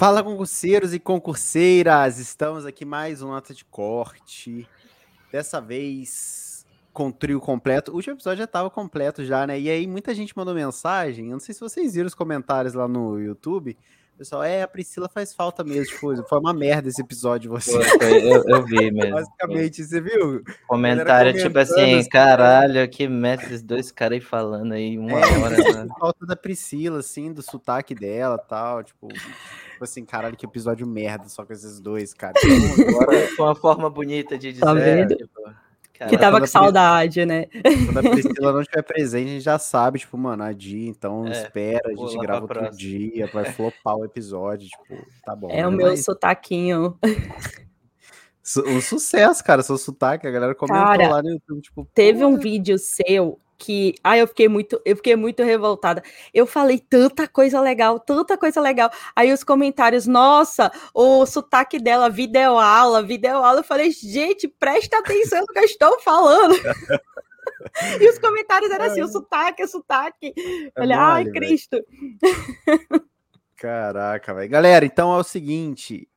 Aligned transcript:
Fala, 0.00 0.22
concurseiros 0.22 0.94
e 0.94 0.98
concurseiras! 0.98 2.18
Estamos 2.18 2.64
aqui 2.64 2.86
mais 2.86 3.20
um 3.20 3.28
Nota 3.28 3.52
de 3.52 3.66
Corte. 3.66 4.66
Dessa 5.30 5.60
vez 5.60 6.64
com 6.90 7.12
trio 7.12 7.38
completo. 7.38 7.92
O 7.92 7.96
último 7.96 8.14
episódio 8.14 8.38
já 8.38 8.44
estava 8.44 8.70
completo 8.70 9.22
já, 9.26 9.46
né? 9.46 9.60
E 9.60 9.68
aí 9.68 9.86
muita 9.86 10.14
gente 10.14 10.34
mandou 10.34 10.54
mensagem. 10.54 11.26
Eu 11.26 11.32
não 11.32 11.38
sei 11.38 11.54
se 11.54 11.60
vocês 11.60 11.92
viram 11.92 12.06
os 12.06 12.14
comentários 12.14 12.72
lá 12.72 12.88
no 12.88 13.20
YouTube. 13.20 13.76
Pessoal, 14.16 14.42
é, 14.42 14.62
a 14.62 14.68
Priscila 14.68 15.06
faz 15.06 15.34
falta 15.34 15.62
mesmo. 15.62 15.92
Tipo, 15.92 16.26
foi 16.26 16.38
uma 16.38 16.54
merda 16.54 16.88
esse 16.88 17.02
episódio, 17.02 17.50
você. 17.50 17.76
Eu, 17.76 18.42
eu 18.48 18.64
vi 18.64 18.90
mesmo. 18.90 19.16
Basicamente, 19.16 19.84
você 19.84 20.00
viu? 20.00 20.42
Comentário 20.66 21.34
tipo 21.34 21.58
assim, 21.58 22.08
caralho, 22.08 22.88
que 22.88 23.06
mete 23.06 23.44
esses 23.44 23.62
dois 23.62 23.92
caras 23.92 24.16
aí 24.16 24.20
falando 24.22 24.72
aí 24.72 24.96
uma 24.96 25.20
é, 25.20 25.38
hora. 25.38 25.56
Né? 25.84 25.88
Falta 25.98 26.24
da 26.24 26.36
Priscila, 26.36 27.00
assim, 27.00 27.30
do 27.34 27.42
sotaque 27.42 27.94
dela 27.94 28.38
tal. 28.38 28.82
Tipo, 28.82 29.08
tipo 29.80 29.84
assim, 29.84 30.04
caralho, 30.04 30.36
que 30.36 30.44
episódio 30.44 30.86
merda 30.86 31.28
só 31.28 31.44
com 31.44 31.52
esses 31.54 31.80
dois, 31.80 32.12
cara. 32.12 32.34
Então, 32.36 32.88
agora... 32.88 33.28
Foi 33.34 33.46
uma 33.46 33.54
forma 33.54 33.88
bonita 33.88 34.36
de 34.36 34.52
dizer. 34.52 34.64
Tá 34.64 34.74
vendo? 34.74 35.16
Tipo, 35.16 35.40
que 36.08 36.18
tava 36.18 36.40
com 36.40 36.46
saudade, 36.46 37.26
né? 37.26 37.46
Quando 37.86 37.98
a 37.98 38.10
Priscila 38.10 38.52
não 38.52 38.62
estiver 38.62 38.82
presente, 38.82 39.28
a 39.28 39.32
gente 39.32 39.42
já 39.42 39.58
sabe, 39.58 39.98
tipo, 39.98 40.16
mano, 40.16 40.42
a 40.42 40.52
Di, 40.52 40.86
então 40.86 41.26
é, 41.26 41.30
espera, 41.30 41.90
a 41.90 41.94
gente 41.94 42.18
grava 42.18 42.42
outro 42.42 42.58
próxima. 42.58 42.78
dia, 42.78 43.26
vai 43.26 43.44
flopar 43.52 43.96
o 43.96 44.04
episódio, 44.04 44.68
tipo, 44.68 45.06
tá 45.24 45.36
bom. 45.36 45.50
É 45.50 45.56
né? 45.56 45.66
o 45.66 45.72
meu 45.72 45.88
Mas... 45.88 46.04
sotaquinho. 46.04 46.98
Um 48.58 48.80
sucesso, 48.80 49.42
cara, 49.44 49.62
seu 49.62 49.78
sotaque, 49.78 50.26
a 50.26 50.30
galera 50.30 50.54
comentou 50.54 50.84
cara, 50.84 51.08
lá 51.08 51.22
no 51.22 51.30
YouTube, 51.30 51.60
tipo... 51.60 51.88
Teve 51.94 52.24
um 52.24 52.36
vídeo 52.36 52.78
seu 52.78 53.38
que 53.60 53.94
ah, 54.02 54.16
eu 54.16 54.26
fiquei 54.26 54.48
muito, 54.48 54.80
eu 54.84 54.96
fiquei 54.96 55.14
muito 55.14 55.42
revoltada. 55.42 56.02
Eu 56.32 56.46
falei 56.46 56.78
tanta 56.78 57.28
coisa 57.28 57.60
legal, 57.60 58.00
tanta 58.00 58.36
coisa 58.36 58.60
legal. 58.60 58.90
Aí 59.14 59.30
os 59.32 59.44
comentários, 59.44 60.06
nossa, 60.06 60.72
o 60.94 61.26
sotaque 61.26 61.78
dela, 61.78 62.08
videoaula, 62.08 63.02
videoaula. 63.02 63.60
Eu 63.60 63.64
falei, 63.64 63.90
gente, 63.90 64.48
presta 64.48 64.98
atenção 64.98 65.40
no 65.40 65.46
que 65.46 65.58
eu 65.58 65.64
estou 65.64 66.00
falando. 66.00 66.54
e 68.00 68.08
os 68.08 68.18
comentários 68.18 68.70
eram 68.70 68.86
assim, 68.86 69.02
o 69.02 69.08
sotaque, 69.08 69.62
o 69.62 69.68
sotaque. 69.68 70.32
É 70.74 70.80
Olha, 70.80 70.98
ai, 70.98 71.24
Cristo. 71.26 71.76
Caraca, 73.56 74.32
velho. 74.32 74.48
Galera, 74.48 74.86
então 74.86 75.14
é 75.14 75.18
o 75.18 75.22
seguinte, 75.22 76.08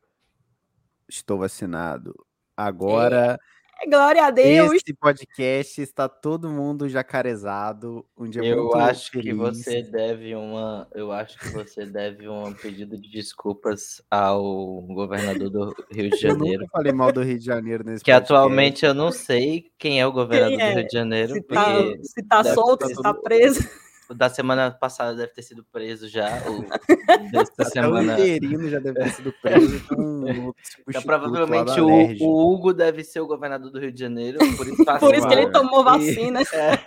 estou 1.15 1.37
vacinado. 1.37 2.13
Agora 2.55 3.39
é 3.81 3.89
Glória 3.89 4.25
a 4.25 4.31
Deus. 4.31 4.71
Esse 4.73 4.93
podcast 4.93 5.81
está 5.81 6.07
todo 6.07 6.49
mundo 6.49 6.87
jacarezado. 6.87 8.05
Um 8.17 8.29
dia 8.29 8.43
eu 8.45 8.73
acho 8.75 9.11
feliz. 9.11 9.25
que 9.25 9.33
você 9.33 9.81
deve 9.83 10.35
uma, 10.35 10.87
eu 10.93 11.11
acho 11.11 11.37
que 11.37 11.49
você 11.49 11.85
deve 11.85 12.29
um 12.29 12.53
pedido 12.53 12.97
de 12.97 13.09
desculpas 13.09 14.01
ao 14.09 14.81
governador 14.83 15.49
do 15.49 15.75
Rio 15.91 16.09
de 16.09 16.17
Janeiro. 16.17 16.55
Eu 16.55 16.59
nunca 16.61 16.71
falei 16.71 16.93
mal 16.93 17.11
do 17.11 17.23
Rio 17.23 17.37
de 17.37 17.45
Janeiro 17.45 17.83
nesse 17.83 18.03
Que 18.03 18.11
podcast. 18.11 18.33
atualmente 18.33 18.85
eu 18.85 18.93
não 18.93 19.11
sei 19.11 19.65
quem 19.77 19.99
é 19.99 20.07
o 20.07 20.13
governador 20.13 20.61
é? 20.61 20.71
do 20.71 20.77
Rio 20.77 20.87
de 20.87 20.93
Janeiro. 20.93 21.33
Se 21.33 21.41
tá, 21.41 21.75
se 22.01 22.23
tá 22.23 22.43
solto, 22.43 22.87
se 22.87 23.01
tá 23.01 23.13
preso 23.13 23.67
da 24.11 24.29
semana 24.29 24.71
passada 24.71 25.15
deve 25.15 25.33
ter 25.33 25.41
sido 25.41 25.63
preso 25.71 26.07
já. 26.07 26.29
O 26.47 26.63
dessa 27.31 27.69
semana. 27.69 28.15
O 28.15 28.69
já 28.69 28.79
deve 28.79 28.99
ter 28.99 29.09
sido 29.11 29.33
preso. 29.41 29.75
Então, 29.75 30.55
então 30.87 31.01
provavelmente 31.03 31.79
o, 31.79 31.87
o, 32.23 32.53
Hugo 32.53 32.73
deve 32.73 33.03
ser 33.03 33.19
o 33.19 33.27
governador 33.27 33.71
do 33.71 33.79
Rio 33.79 33.91
de 33.91 33.99
Janeiro. 33.99 34.39
Por 34.57 34.67
isso, 34.67 34.85
por 34.99 35.15
isso 35.15 35.27
que 35.27 35.33
ele 35.33 35.51
tomou 35.51 35.83
vacina. 35.83 36.41
E, 36.41 36.55
é, 36.55 36.79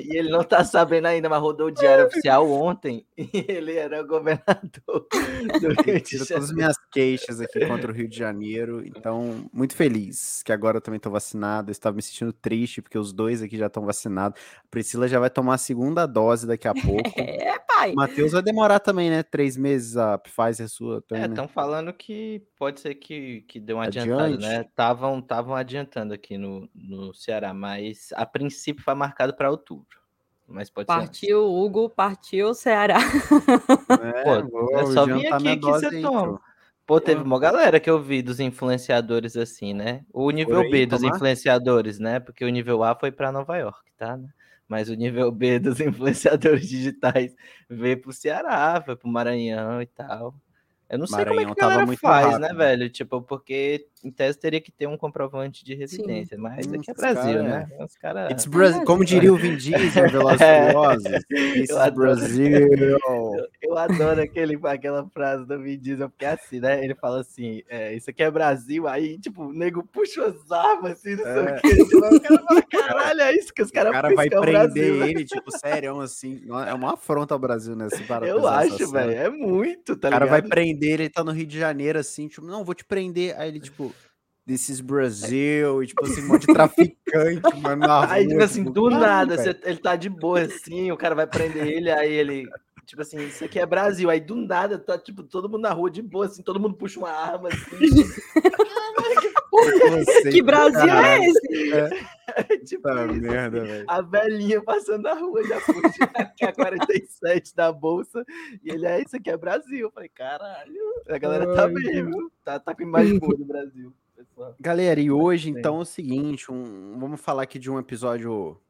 e 0.00 0.18
ele 0.18 0.30
não 0.30 0.42
tá 0.42 0.64
sabendo 0.64 1.06
ainda, 1.06 1.28
mas 1.28 1.40
rodou 1.40 1.68
o 1.68 1.70
diário 1.70 2.06
oficial 2.06 2.50
ontem 2.50 3.06
e 3.16 3.28
ele 3.48 3.76
era 3.76 4.02
o 4.02 4.06
governador 4.06 4.70
do 4.80 5.68
Rio 5.84 6.00
de 6.00 6.18
Janeiro. 6.18 6.26
todas 6.26 6.30
as 6.32 6.52
minhas 6.52 6.76
queixas 6.90 7.40
aqui 7.40 7.64
contra 7.66 7.90
o 7.90 7.94
Rio 7.94 8.08
de 8.08 8.16
Janeiro, 8.16 8.84
então 8.84 9.48
muito 9.52 9.76
feliz 9.76 10.42
que 10.42 10.52
agora 10.52 10.78
eu 10.78 10.80
também 10.80 10.98
tô 10.98 11.10
vacinado. 11.10 11.70
Eu 11.70 11.72
estava 11.72 11.94
me 11.94 12.02
sentindo 12.02 12.32
triste 12.32 12.82
porque 12.82 12.98
os 12.98 13.12
dois 13.12 13.42
aqui 13.42 13.56
já 13.56 13.66
estão 13.66 13.84
vacinados. 13.84 14.40
A 14.58 14.68
Priscila 14.70 15.06
já 15.06 15.20
vai 15.20 15.30
tomar 15.30 15.54
a 15.54 15.58
segunda 15.58 16.04
dose 16.06 16.19
daqui 16.46 16.68
a 16.68 16.74
pouco. 16.74 17.10
É, 17.20 17.58
pai. 17.58 17.92
O 17.92 17.96
Matheus 17.96 18.32
vai 18.32 18.42
demorar 18.42 18.80
também, 18.80 19.10
né? 19.10 19.22
Três 19.22 19.56
meses 19.56 19.96
a 19.96 20.18
Pfizer 20.18 20.68
sua. 20.68 21.02
Também, 21.02 21.24
é, 21.24 21.26
estão 21.26 21.44
né? 21.44 21.50
falando 21.52 21.92
que 21.92 22.42
pode 22.56 22.80
ser 22.80 22.94
que, 22.94 23.42
que 23.42 23.58
deu 23.58 23.76
uma 23.76 23.84
adiantada, 23.84 24.36
né? 24.36 24.60
Estavam 24.62 25.54
adiantando 25.54 26.14
aqui 26.14 26.36
no, 26.36 26.68
no 26.74 27.14
Ceará, 27.14 27.52
mas 27.54 28.10
a 28.14 28.26
princípio 28.26 28.82
foi 28.82 28.94
marcado 28.94 29.34
para 29.34 29.50
outubro. 29.50 30.00
Mas 30.46 30.68
pode 30.68 30.86
partiu 30.86 31.40
ser 31.40 31.46
Hugo, 31.46 31.88
partiu 31.88 32.52
Ceará. 32.54 32.98
É, 34.02 34.24
Pô, 34.24 34.48
vou, 34.48 34.78
é 34.78 34.86
só 34.86 35.04
vir 35.04 35.32
aqui 35.32 35.56
que 35.56 35.66
você 35.66 36.00
toma. 36.00 36.40
Pô, 36.86 37.00
teve 37.00 37.22
uma 37.22 37.38
galera 37.38 37.78
que 37.78 37.88
eu 37.88 38.02
vi 38.02 38.20
dos 38.20 38.40
influenciadores 38.40 39.36
assim, 39.36 39.72
né? 39.72 40.04
O 40.12 40.30
nível 40.30 40.60
aí, 40.60 40.70
B 40.70 40.86
dos 40.86 41.00
tomar? 41.00 41.14
influenciadores, 41.14 42.00
né? 42.00 42.18
Porque 42.18 42.44
o 42.44 42.48
nível 42.48 42.82
A 42.82 42.96
foi 42.96 43.12
para 43.12 43.30
Nova 43.30 43.56
York, 43.56 43.92
tá? 43.96 44.18
Mas 44.70 44.88
o 44.88 44.94
nível 44.94 45.32
B 45.32 45.58
dos 45.58 45.80
influenciadores 45.80 46.68
digitais 46.68 47.34
veio 47.68 48.00
pro 48.00 48.12
Ceará, 48.12 48.80
foi 48.80 48.94
pro 48.94 49.08
Maranhão 49.08 49.82
e 49.82 49.86
tal. 49.86 50.32
Eu 50.88 50.96
não 50.96 51.08
sei 51.08 51.18
Maranhão 51.18 51.42
como 51.42 51.52
é 51.52 51.54
que 51.56 51.60
a 51.60 51.68
galera 51.68 51.96
faz, 51.96 52.26
né, 52.26 52.32
rápido. 52.32 52.40
né, 52.40 52.54
velho? 52.54 52.88
Tipo, 52.88 53.20
porque 53.20 53.88
em 54.02 54.10
tese 54.10 54.38
teria 54.38 54.60
que 54.60 54.70
ter 54.70 54.86
um 54.86 54.96
comprovante 54.96 55.64
de 55.64 55.74
residência, 55.74 56.36
Sim. 56.36 56.42
mas 56.42 56.66
hum, 56.66 56.74
aqui 56.74 56.90
é 56.90 56.94
Brasil, 56.94 57.34
cara, 57.34 57.42
né? 57.42 57.68
É. 57.70 57.84
Os 57.84 57.96
cara... 57.96 58.30
It's 58.30 58.46
Bra 58.46 58.84
como 58.84 59.04
diria 59.04 59.32
o 59.32 59.36
Vin 59.36 59.56
Diesel, 59.56 60.08
Velozes. 60.10 61.24
It's 61.30 61.70
eu 61.70 61.92
Brasil. 61.92 62.46
Eu, 62.46 63.48
eu, 63.62 63.78
adoro 63.78 64.20
aquele, 64.22 64.58
aquela 64.64 65.06
frase 65.10 65.46
do 65.46 65.60
Vin 65.60 65.78
Diesel, 65.78 66.08
porque 66.08 66.24
é 66.24 66.30
assim, 66.30 66.60
né? 66.60 66.82
Ele 66.82 66.94
fala 66.94 67.20
assim, 67.20 67.62
é, 67.68 67.94
isso 67.94 68.10
aqui 68.10 68.22
é 68.22 68.30
Brasil, 68.30 68.88
aí, 68.88 69.18
tipo, 69.18 69.44
o 69.44 69.52
nego 69.52 69.84
puxa 69.84 70.24
as 70.24 70.50
armas, 70.50 70.92
assim, 70.92 71.16
não 71.16 71.24
sei 71.24 71.32
é. 71.32 71.40
o 71.40 71.60
quê. 71.60 71.82
O 71.82 72.00
cara 72.00 72.42
fala, 72.46 72.62
caralho, 72.70 73.20
é 73.20 73.34
isso 73.34 73.52
que 73.52 73.62
os 73.62 73.70
caras 73.70 73.90
O 73.90 73.94
cara 73.94 74.14
vai 74.14 74.28
prender 74.28 74.50
Brasil, 74.50 75.06
ele, 75.06 75.24
tipo, 75.24 75.50
sério, 75.58 76.00
assim, 76.00 76.42
é 76.66 76.74
uma 76.74 76.94
afronta 76.94 77.34
ao 77.34 77.38
Brasil, 77.40 77.76
né? 77.76 77.88
Eu 78.26 78.46
acho, 78.46 78.90
velho, 78.90 79.12
é 79.12 79.28
muito, 79.28 79.96
tá 79.96 80.08
ligado? 80.08 80.22
O 80.22 80.26
cara 80.26 80.26
vai 80.26 80.42
prender 80.42 80.70
prender, 80.70 81.00
ele 81.00 81.08
tá 81.08 81.24
no 81.24 81.32
Rio 81.32 81.46
de 81.46 81.58
Janeiro, 81.58 81.98
assim, 81.98 82.28
tipo, 82.28 82.46
não, 82.46 82.64
vou 82.64 82.74
te 82.74 82.84
prender. 82.84 83.38
Aí 83.38 83.48
ele, 83.48 83.60
tipo, 83.60 83.89
this 84.50 84.68
is 84.68 84.80
Brasil, 84.80 85.80
e 85.80 85.86
tipo 85.86 86.04
assim, 86.04 86.22
um 86.22 86.26
monte 86.26 86.44
de 86.44 86.52
traficante, 86.52 86.98
mano, 87.62 87.86
na 87.86 88.00
rua. 88.00 88.12
Aí, 88.12 88.26
tipo 88.26 88.42
assim, 88.42 88.64
tipo, 88.64 88.74
do 88.74 88.90
nada, 88.90 89.36
você, 89.36 89.56
ele 89.62 89.78
tá 89.78 89.94
de 89.94 90.08
boa, 90.08 90.40
assim, 90.40 90.90
o 90.90 90.96
cara 90.96 91.14
vai 91.14 91.24
prender 91.24 91.68
ele, 91.68 91.88
aí 91.88 92.12
ele, 92.12 92.48
tipo 92.84 93.00
assim, 93.00 93.18
isso 93.18 93.44
aqui 93.44 93.60
é 93.60 93.66
Brasil. 93.66 94.10
Aí, 94.10 94.18
do 94.18 94.34
nada, 94.34 94.76
tá, 94.76 94.98
tipo, 94.98 95.22
todo 95.22 95.48
mundo 95.48 95.62
na 95.62 95.72
rua 95.72 95.88
de 95.88 96.02
boa, 96.02 96.26
assim, 96.26 96.42
todo 96.42 96.58
mundo 96.58 96.74
puxa 96.74 96.98
uma 96.98 97.10
arma, 97.10 97.48
assim. 97.48 97.60
que 100.30 100.42
Brasil 100.42 100.90
é 100.90 101.26
esse? 101.26 101.72
É. 101.72 101.90
tipo 102.64 102.82
tá 102.82 103.06
merda, 103.06 103.64
velho. 103.64 103.84
A 103.88 104.00
velhinha 104.00 104.62
passando 104.62 105.02
na 105.02 105.14
rua 105.14 105.42
já 105.44 105.60
puxa 105.60 106.48
a 106.48 106.52
47 106.52 107.54
da 107.54 107.72
bolsa. 107.72 108.24
E 108.62 108.70
ele 108.70 108.86
é 108.86 109.00
isso 109.00 109.16
aqui 109.16 109.30
é 109.30 109.36
Brasil. 109.36 109.86
Eu 109.86 109.90
falei, 109.90 110.08
caralho, 110.08 110.80
a 111.08 111.18
galera 111.18 111.54
tá 111.54 111.68
bem, 111.68 112.04
viu? 112.04 112.32
Tá, 112.44 112.58
tá 112.58 112.74
com 112.74 112.82
imagem 112.82 113.18
boa 113.18 113.36
do 113.36 113.44
Brasil. 113.44 113.92
Pessoal. 114.20 114.54
Galera, 114.60 115.00
e 115.00 115.10
hoje, 115.10 115.48
então, 115.48 115.78
é 115.78 115.80
o 115.80 115.84
seguinte: 115.84 116.52
um, 116.52 116.98
vamos 116.98 117.22
falar 117.22 117.44
aqui 117.44 117.58
de 117.58 117.70
um 117.70 117.78
episódio 117.78 118.60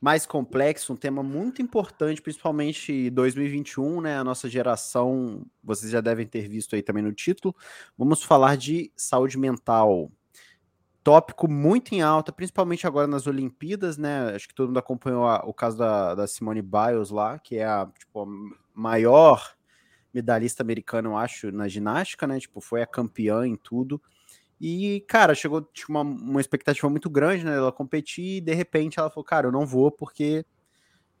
mais 0.00 0.24
complexo, 0.24 0.92
um 0.92 0.96
tema 0.96 1.20
muito 1.20 1.60
importante, 1.60 2.22
principalmente 2.22 3.10
2021, 3.10 4.00
né? 4.00 4.16
A 4.16 4.22
nossa 4.22 4.48
geração, 4.48 5.44
vocês 5.64 5.90
já 5.90 6.00
devem 6.00 6.24
ter 6.28 6.48
visto 6.48 6.76
aí 6.76 6.82
também 6.82 7.02
no 7.02 7.12
título. 7.12 7.56
Vamos 7.96 8.22
falar 8.22 8.56
de 8.56 8.92
saúde 8.94 9.36
mental 9.36 10.12
tópico 11.02 11.50
muito 11.50 11.92
em 11.92 12.00
alta, 12.00 12.30
principalmente 12.30 12.86
agora 12.86 13.08
nas 13.08 13.26
Olimpíadas, 13.26 13.98
né? 13.98 14.32
Acho 14.32 14.46
que 14.46 14.54
todo 14.54 14.68
mundo 14.68 14.78
acompanhou 14.78 15.26
a, 15.26 15.44
o 15.44 15.52
caso 15.52 15.76
da, 15.76 16.14
da, 16.14 16.26
Simone 16.28 16.62
Biles 16.62 17.10
lá, 17.10 17.36
que 17.40 17.56
é 17.56 17.64
a, 17.64 17.88
tipo, 17.98 18.22
a 18.22 18.26
maior 18.72 19.56
medalhista 20.14 20.62
americana, 20.62 21.08
eu 21.08 21.16
acho, 21.16 21.50
na 21.50 21.66
ginástica, 21.66 22.28
né? 22.28 22.38
Tipo, 22.38 22.60
foi 22.60 22.80
a 22.80 22.86
campeã 22.86 23.44
em 23.44 23.56
tudo. 23.56 24.00
E, 24.60 25.04
cara, 25.08 25.34
chegou 25.34 25.62
tipo, 25.62 25.92
uma, 25.92 26.02
uma 26.02 26.40
expectativa 26.40 26.88
muito 26.88 27.08
grande, 27.08 27.44
né? 27.44 27.54
Ela 27.54 27.70
competir 27.70 28.38
e 28.38 28.40
de 28.40 28.54
repente 28.54 28.98
ela 28.98 29.10
falou, 29.10 29.24
cara, 29.24 29.46
eu 29.46 29.52
não 29.52 29.64
vou 29.64 29.90
porque 29.90 30.44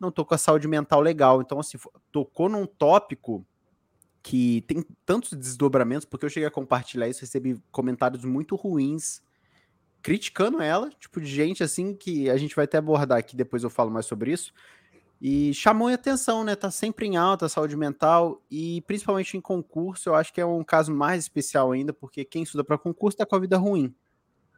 não 0.00 0.10
tô 0.10 0.24
com 0.24 0.34
a 0.34 0.38
saúde 0.38 0.66
mental 0.66 1.00
legal. 1.00 1.40
Então, 1.40 1.60
assim, 1.60 1.78
tocou 2.10 2.48
num 2.48 2.66
tópico 2.66 3.44
que 4.22 4.62
tem 4.62 4.84
tantos 5.06 5.32
desdobramentos, 5.32 6.04
porque 6.04 6.26
eu 6.26 6.30
cheguei 6.30 6.46
a 6.46 6.50
compartilhar 6.50 7.08
isso, 7.08 7.20
recebi 7.20 7.60
comentários 7.70 8.24
muito 8.24 8.56
ruins 8.56 9.22
criticando 10.02 10.60
ela, 10.62 10.90
tipo, 10.90 11.20
de 11.20 11.26
gente 11.26 11.62
assim 11.62 11.94
que 11.94 12.30
a 12.30 12.36
gente 12.36 12.54
vai 12.54 12.64
até 12.64 12.78
abordar 12.78 13.18
aqui, 13.18 13.36
depois 13.36 13.62
eu 13.62 13.70
falo 13.70 13.90
mais 13.90 14.06
sobre 14.06 14.32
isso. 14.32 14.52
E 15.20 15.52
chamou 15.52 15.88
a 15.88 15.94
atenção, 15.94 16.44
né? 16.44 16.54
Tá 16.54 16.70
sempre 16.70 17.06
em 17.06 17.16
alta 17.16 17.46
a 17.46 17.48
saúde 17.48 17.76
mental 17.76 18.40
e 18.50 18.80
principalmente 18.82 19.36
em 19.36 19.40
concurso, 19.40 20.08
eu 20.08 20.14
acho 20.14 20.32
que 20.32 20.40
é 20.40 20.46
um 20.46 20.62
caso 20.62 20.94
mais 20.94 21.24
especial 21.24 21.72
ainda, 21.72 21.92
porque 21.92 22.24
quem 22.24 22.44
estuda 22.44 22.62
para 22.62 22.78
concurso 22.78 23.18
tá 23.18 23.26
com 23.26 23.34
a 23.34 23.40
vida 23.40 23.56
ruim, 23.56 23.92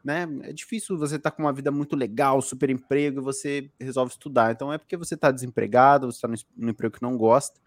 né? 0.04 0.28
É 0.42 0.52
difícil 0.52 0.98
você 0.98 1.18
tá 1.18 1.30
com 1.30 1.42
uma 1.42 1.52
vida 1.52 1.70
muito 1.70 1.96
legal, 1.96 2.42
super 2.42 2.68
emprego 2.68 3.20
e 3.20 3.24
você 3.24 3.70
resolve 3.80 4.12
estudar. 4.12 4.52
Então 4.52 4.72
é 4.72 4.76
porque 4.76 4.96
você 4.96 5.16
tá 5.16 5.30
desempregado, 5.30 6.12
você 6.12 6.20
tá 6.20 6.28
no 6.56 6.70
emprego 6.70 6.94
que 6.94 7.02
não 7.02 7.16
gosta. 7.16 7.58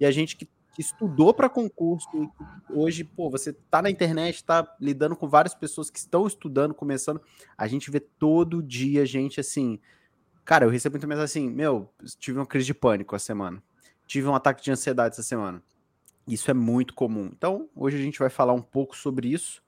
E 0.00 0.04
a 0.04 0.10
gente 0.10 0.36
que 0.36 0.48
que 0.74 0.80
estudou 0.80 1.34
para 1.34 1.48
concurso, 1.48 2.08
hoje, 2.70 3.04
pô, 3.04 3.28
você 3.28 3.52
tá 3.52 3.82
na 3.82 3.90
internet, 3.90 4.44
tá 4.44 4.66
lidando 4.80 5.16
com 5.16 5.28
várias 5.28 5.54
pessoas 5.54 5.90
que 5.90 5.98
estão 5.98 6.26
estudando, 6.26 6.74
começando, 6.74 7.20
a 7.56 7.66
gente 7.66 7.90
vê 7.90 8.00
todo 8.00 8.62
dia 8.62 9.04
gente 9.04 9.40
assim, 9.40 9.80
cara, 10.50 10.64
eu 10.64 10.68
recebo 10.68 10.94
muita 10.94 11.06
mensagem 11.06 11.44
assim, 11.44 11.48
meu, 11.48 11.88
tive 12.18 12.36
uma 12.36 12.44
crise 12.44 12.66
de 12.66 12.74
pânico 12.74 13.14
essa 13.14 13.26
semana, 13.26 13.62
tive 14.04 14.26
um 14.26 14.34
ataque 14.34 14.60
de 14.60 14.72
ansiedade 14.72 15.12
essa 15.12 15.22
semana. 15.22 15.62
Isso 16.26 16.50
é 16.50 16.54
muito 16.54 16.92
comum. 16.92 17.30
Então, 17.32 17.70
hoje 17.72 17.96
a 17.96 18.00
gente 18.00 18.18
vai 18.18 18.28
falar 18.28 18.52
um 18.52 18.60
pouco 18.60 18.96
sobre 18.96 19.28
isso. 19.28 19.62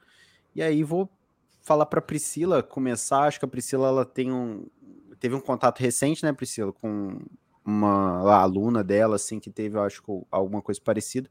E 0.57 0.61
aí 0.61 0.83
vou 0.83 1.09
falar 1.63 1.87
para 1.87 2.03
Priscila 2.03 2.65
começar. 2.65 3.29
Acho 3.29 3.39
que 3.39 3.45
a 3.45 3.49
Priscila 3.49 3.87
ela 3.87 4.05
tem 4.05 4.33
um 4.33 4.67
teve 5.21 5.37
um 5.37 5.41
contato 5.41 5.79
recente, 5.79 6.25
né, 6.25 6.33
Priscila, 6.33 6.73
com 6.73 7.17
uma 7.65 8.41
aluna 8.41 8.83
dela, 8.83 9.15
assim, 9.15 9.39
que 9.39 9.51
teve, 9.51 9.79
acho, 9.79 10.03
alguma 10.33 10.61
coisa 10.61 10.81
parecida. 10.81 11.31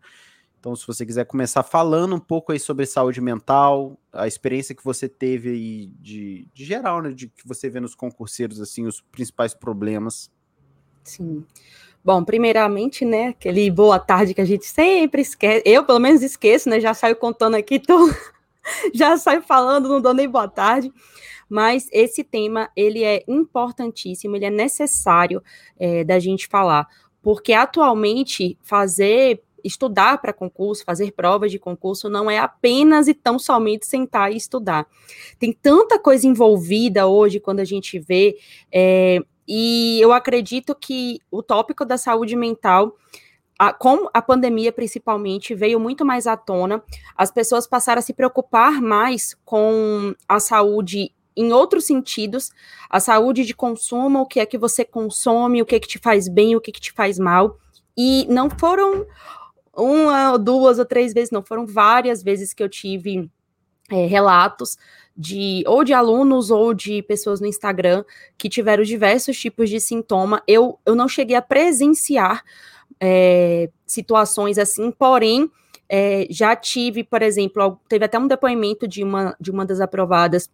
Então, 0.61 0.75
se 0.75 0.85
você 0.85 1.03
quiser 1.03 1.25
começar 1.25 1.63
falando 1.63 2.15
um 2.15 2.19
pouco 2.19 2.51
aí 2.51 2.59
sobre 2.59 2.85
saúde 2.85 3.19
mental, 3.19 3.97
a 4.13 4.27
experiência 4.27 4.75
que 4.75 4.85
você 4.85 5.09
teve 5.09 5.49
aí 5.49 5.87
de, 5.99 6.47
de 6.53 6.63
geral, 6.63 7.01
né, 7.01 7.09
de 7.09 7.29
que 7.29 7.47
você 7.47 7.67
vê 7.67 7.79
nos 7.79 7.95
concurseiros, 7.95 8.61
assim, 8.61 8.85
os 8.85 9.01
principais 9.01 9.55
problemas. 9.55 10.29
Sim. 11.03 11.43
Bom, 12.05 12.23
primeiramente, 12.23 13.03
né, 13.03 13.29
aquele 13.29 13.71
boa 13.71 13.97
tarde 13.97 14.35
que 14.35 14.41
a 14.41 14.45
gente 14.45 14.67
sempre 14.67 15.23
esquece, 15.23 15.63
eu 15.65 15.83
pelo 15.83 15.97
menos 15.97 16.21
esqueço, 16.21 16.69
né, 16.69 16.79
já 16.79 16.93
saio 16.93 17.15
contando 17.15 17.55
aqui, 17.55 17.75
então 17.75 18.07
já 18.93 19.17
saio 19.17 19.41
falando, 19.41 19.89
não 19.89 19.99
dou 19.99 20.13
nem 20.13 20.29
boa 20.29 20.47
tarde 20.47 20.93
mas 21.49 21.89
esse 21.91 22.23
tema 22.23 22.71
ele 22.77 23.03
é 23.03 23.25
importantíssimo, 23.27 24.37
ele 24.37 24.45
é 24.45 24.49
necessário 24.49 25.43
é, 25.77 26.01
da 26.01 26.17
gente 26.17 26.47
falar, 26.47 26.87
porque 27.21 27.51
atualmente 27.51 28.57
fazer 28.61 29.43
estudar 29.63 30.21
para 30.21 30.33
concurso, 30.33 30.83
fazer 30.83 31.11
provas 31.11 31.51
de 31.51 31.59
concurso 31.59 32.09
não 32.09 32.29
é 32.29 32.37
apenas 32.37 33.07
e 33.07 33.13
tão 33.13 33.39
somente 33.39 33.85
sentar 33.85 34.31
e 34.31 34.37
estudar. 34.37 34.87
Tem 35.39 35.53
tanta 35.53 35.99
coisa 35.99 36.27
envolvida 36.27 37.07
hoje 37.07 37.39
quando 37.39 37.59
a 37.59 37.65
gente 37.65 37.99
vê, 37.99 38.37
é, 38.71 39.19
e 39.47 39.99
eu 39.99 40.13
acredito 40.13 40.75
que 40.75 41.19
o 41.29 41.43
tópico 41.43 41.83
da 41.83 41.97
saúde 41.97 42.35
mental 42.35 42.95
a, 43.59 43.71
com 43.71 44.09
a 44.11 44.21
pandemia, 44.21 44.71
principalmente, 44.71 45.53
veio 45.53 45.79
muito 45.79 46.03
mais 46.03 46.25
à 46.25 46.35
tona. 46.35 46.83
As 47.15 47.31
pessoas 47.31 47.67
passaram 47.67 47.99
a 47.99 48.01
se 48.01 48.11
preocupar 48.11 48.81
mais 48.81 49.35
com 49.45 50.15
a 50.27 50.39
saúde 50.39 51.13
em 51.35 51.53
outros 51.53 51.85
sentidos, 51.85 52.51
a 52.89 52.99
saúde 52.99 53.45
de 53.45 53.53
consumo, 53.53 54.21
o 54.21 54.25
que 54.25 54.39
é 54.39 54.47
que 54.47 54.57
você 54.57 54.83
consome, 54.83 55.61
o 55.61 55.65
que 55.65 55.75
é 55.75 55.79
que 55.79 55.87
te 55.87 55.99
faz 55.99 56.27
bem, 56.27 56.55
o 56.55 56.61
que 56.61 56.71
é 56.71 56.73
que 56.73 56.81
te 56.81 56.91
faz 56.91 57.19
mal. 57.19 57.57
E 57.95 58.25
não 58.29 58.49
foram 58.49 59.05
uma, 59.75 60.37
duas 60.37 60.79
ou 60.79 60.85
três 60.85 61.13
vezes, 61.13 61.31
não, 61.31 61.43
foram 61.43 61.65
várias 61.65 62.21
vezes 62.21 62.53
que 62.53 62.61
eu 62.61 62.69
tive 62.69 63.29
é, 63.89 64.05
relatos 64.05 64.77
de 65.15 65.63
ou 65.67 65.83
de 65.83 65.93
alunos 65.93 66.49
ou 66.49 66.73
de 66.73 67.01
pessoas 67.03 67.41
no 67.41 67.47
Instagram 67.47 68.03
que 68.37 68.49
tiveram 68.49 68.83
diversos 68.83 69.37
tipos 69.37 69.69
de 69.69 69.79
sintoma. 69.79 70.41
Eu, 70.47 70.79
eu 70.85 70.95
não 70.95 71.07
cheguei 71.07 71.35
a 71.35 71.41
presenciar 71.41 72.43
é, 72.99 73.69
situações 73.85 74.57
assim, 74.57 74.91
porém. 74.91 75.49
É, 75.93 76.25
já 76.29 76.55
tive, 76.55 77.03
por 77.03 77.21
exemplo, 77.21 77.77
teve 77.89 78.05
até 78.05 78.17
um 78.17 78.25
depoimento 78.25 78.87
de 78.87 79.03
uma, 79.03 79.35
de 79.37 79.51
uma 79.51 79.65
das 79.65 79.81
aprovadas 79.81 80.49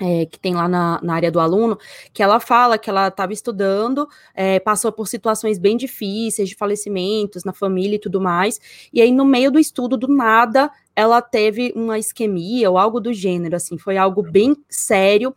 é, 0.00 0.24
que 0.24 0.38
tem 0.38 0.54
lá 0.54 0.66
na, 0.66 0.98
na, 1.02 1.14
área 1.14 1.30
do 1.30 1.38
aluno, 1.38 1.78
que 2.12 2.22
ela 2.22 2.40
fala 2.40 2.78
que 2.78 2.88
ela 2.88 3.08
estava 3.08 3.32
estudando, 3.32 4.08
é, 4.34 4.58
passou 4.58 4.90
por 4.90 5.06
situações 5.06 5.58
bem 5.58 5.76
difíceis, 5.76 6.48
de 6.48 6.54
falecimentos 6.54 7.44
na 7.44 7.52
família 7.52 7.96
e 7.96 8.00
tudo 8.00 8.20
mais, 8.20 8.58
e 8.92 9.02
aí 9.02 9.12
no 9.12 9.24
meio 9.24 9.50
do 9.50 9.58
estudo, 9.58 9.96
do 9.96 10.08
nada, 10.08 10.70
ela 10.96 11.20
teve 11.20 11.72
uma 11.76 11.98
isquemia 11.98 12.70
ou 12.70 12.78
algo 12.78 13.00
do 13.00 13.12
gênero, 13.12 13.56
assim, 13.56 13.76
foi 13.76 13.96
algo 13.96 14.22
bem 14.22 14.56
sério, 14.68 15.34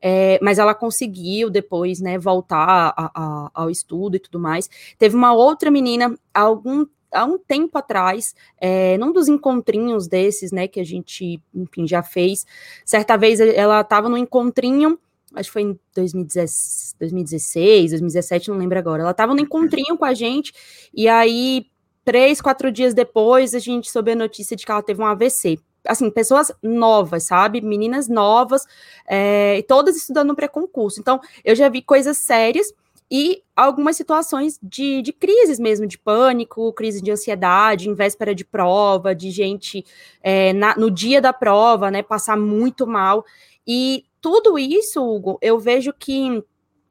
é, 0.00 0.38
mas 0.42 0.58
ela 0.58 0.74
conseguiu 0.74 1.48
depois, 1.48 2.00
né, 2.00 2.18
voltar 2.18 2.92
a, 2.96 3.10
a, 3.14 3.50
ao 3.54 3.70
estudo 3.70 4.16
e 4.16 4.18
tudo 4.18 4.38
mais. 4.38 4.68
Teve 4.98 5.14
uma 5.14 5.32
outra 5.32 5.70
menina, 5.70 6.14
algum 6.34 6.84
há 7.12 7.24
um 7.24 7.38
tempo 7.38 7.76
atrás, 7.78 8.34
é, 8.60 8.96
num 8.98 9.12
dos 9.12 9.28
encontrinhos 9.28 10.08
desses, 10.08 10.52
né, 10.52 10.66
que 10.66 10.80
a 10.80 10.84
gente, 10.84 11.40
enfim, 11.54 11.86
já 11.86 12.02
fez, 12.02 12.46
certa 12.84 13.16
vez 13.16 13.40
ela 13.40 13.80
estava 13.80 14.08
no 14.08 14.16
encontrinho, 14.16 14.98
acho 15.34 15.48
que 15.48 15.52
foi 15.52 15.62
em 15.62 15.80
2016, 15.94 17.90
2017, 17.90 18.50
não 18.50 18.58
lembro 18.58 18.78
agora, 18.78 19.02
ela 19.02 19.12
estava 19.12 19.34
no 19.34 19.40
encontrinho 19.40 19.96
com 19.96 20.04
a 20.04 20.14
gente, 20.14 20.52
e 20.92 21.08
aí, 21.08 21.66
três, 22.04 22.40
quatro 22.40 22.70
dias 22.72 22.94
depois, 22.94 23.54
a 23.54 23.58
gente 23.58 23.90
soube 23.90 24.12
a 24.12 24.16
notícia 24.16 24.56
de 24.56 24.64
que 24.64 24.72
ela 24.72 24.82
teve 24.82 25.00
um 25.00 25.06
AVC, 25.06 25.58
assim, 25.86 26.10
pessoas 26.10 26.52
novas, 26.62 27.24
sabe? 27.24 27.60
Meninas 27.60 28.08
novas, 28.08 28.64
é, 29.06 29.62
todas 29.66 29.96
estudando 29.96 30.28
no 30.28 30.36
pré-concurso. 30.36 31.00
Então, 31.00 31.20
eu 31.44 31.56
já 31.56 31.68
vi 31.68 31.82
coisas 31.82 32.18
sérias 32.18 32.72
e 33.14 33.42
algumas 33.54 33.94
situações 33.94 34.58
de, 34.62 35.02
de 35.02 35.12
crises 35.12 35.58
mesmo, 35.58 35.86
de 35.86 35.98
pânico, 35.98 36.72
crise 36.72 37.02
de 37.02 37.10
ansiedade, 37.10 37.90
em 37.90 37.92
véspera 37.92 38.34
de 38.34 38.42
prova, 38.42 39.14
de 39.14 39.30
gente 39.30 39.84
é, 40.22 40.54
na, 40.54 40.74
no 40.76 40.90
dia 40.90 41.20
da 41.20 41.30
prova, 41.30 41.90
né, 41.90 42.02
passar 42.02 42.38
muito 42.38 42.86
mal. 42.86 43.22
E 43.66 44.06
tudo 44.18 44.58
isso, 44.58 45.04
Hugo, 45.04 45.38
eu 45.42 45.58
vejo 45.58 45.92
que 45.92 46.42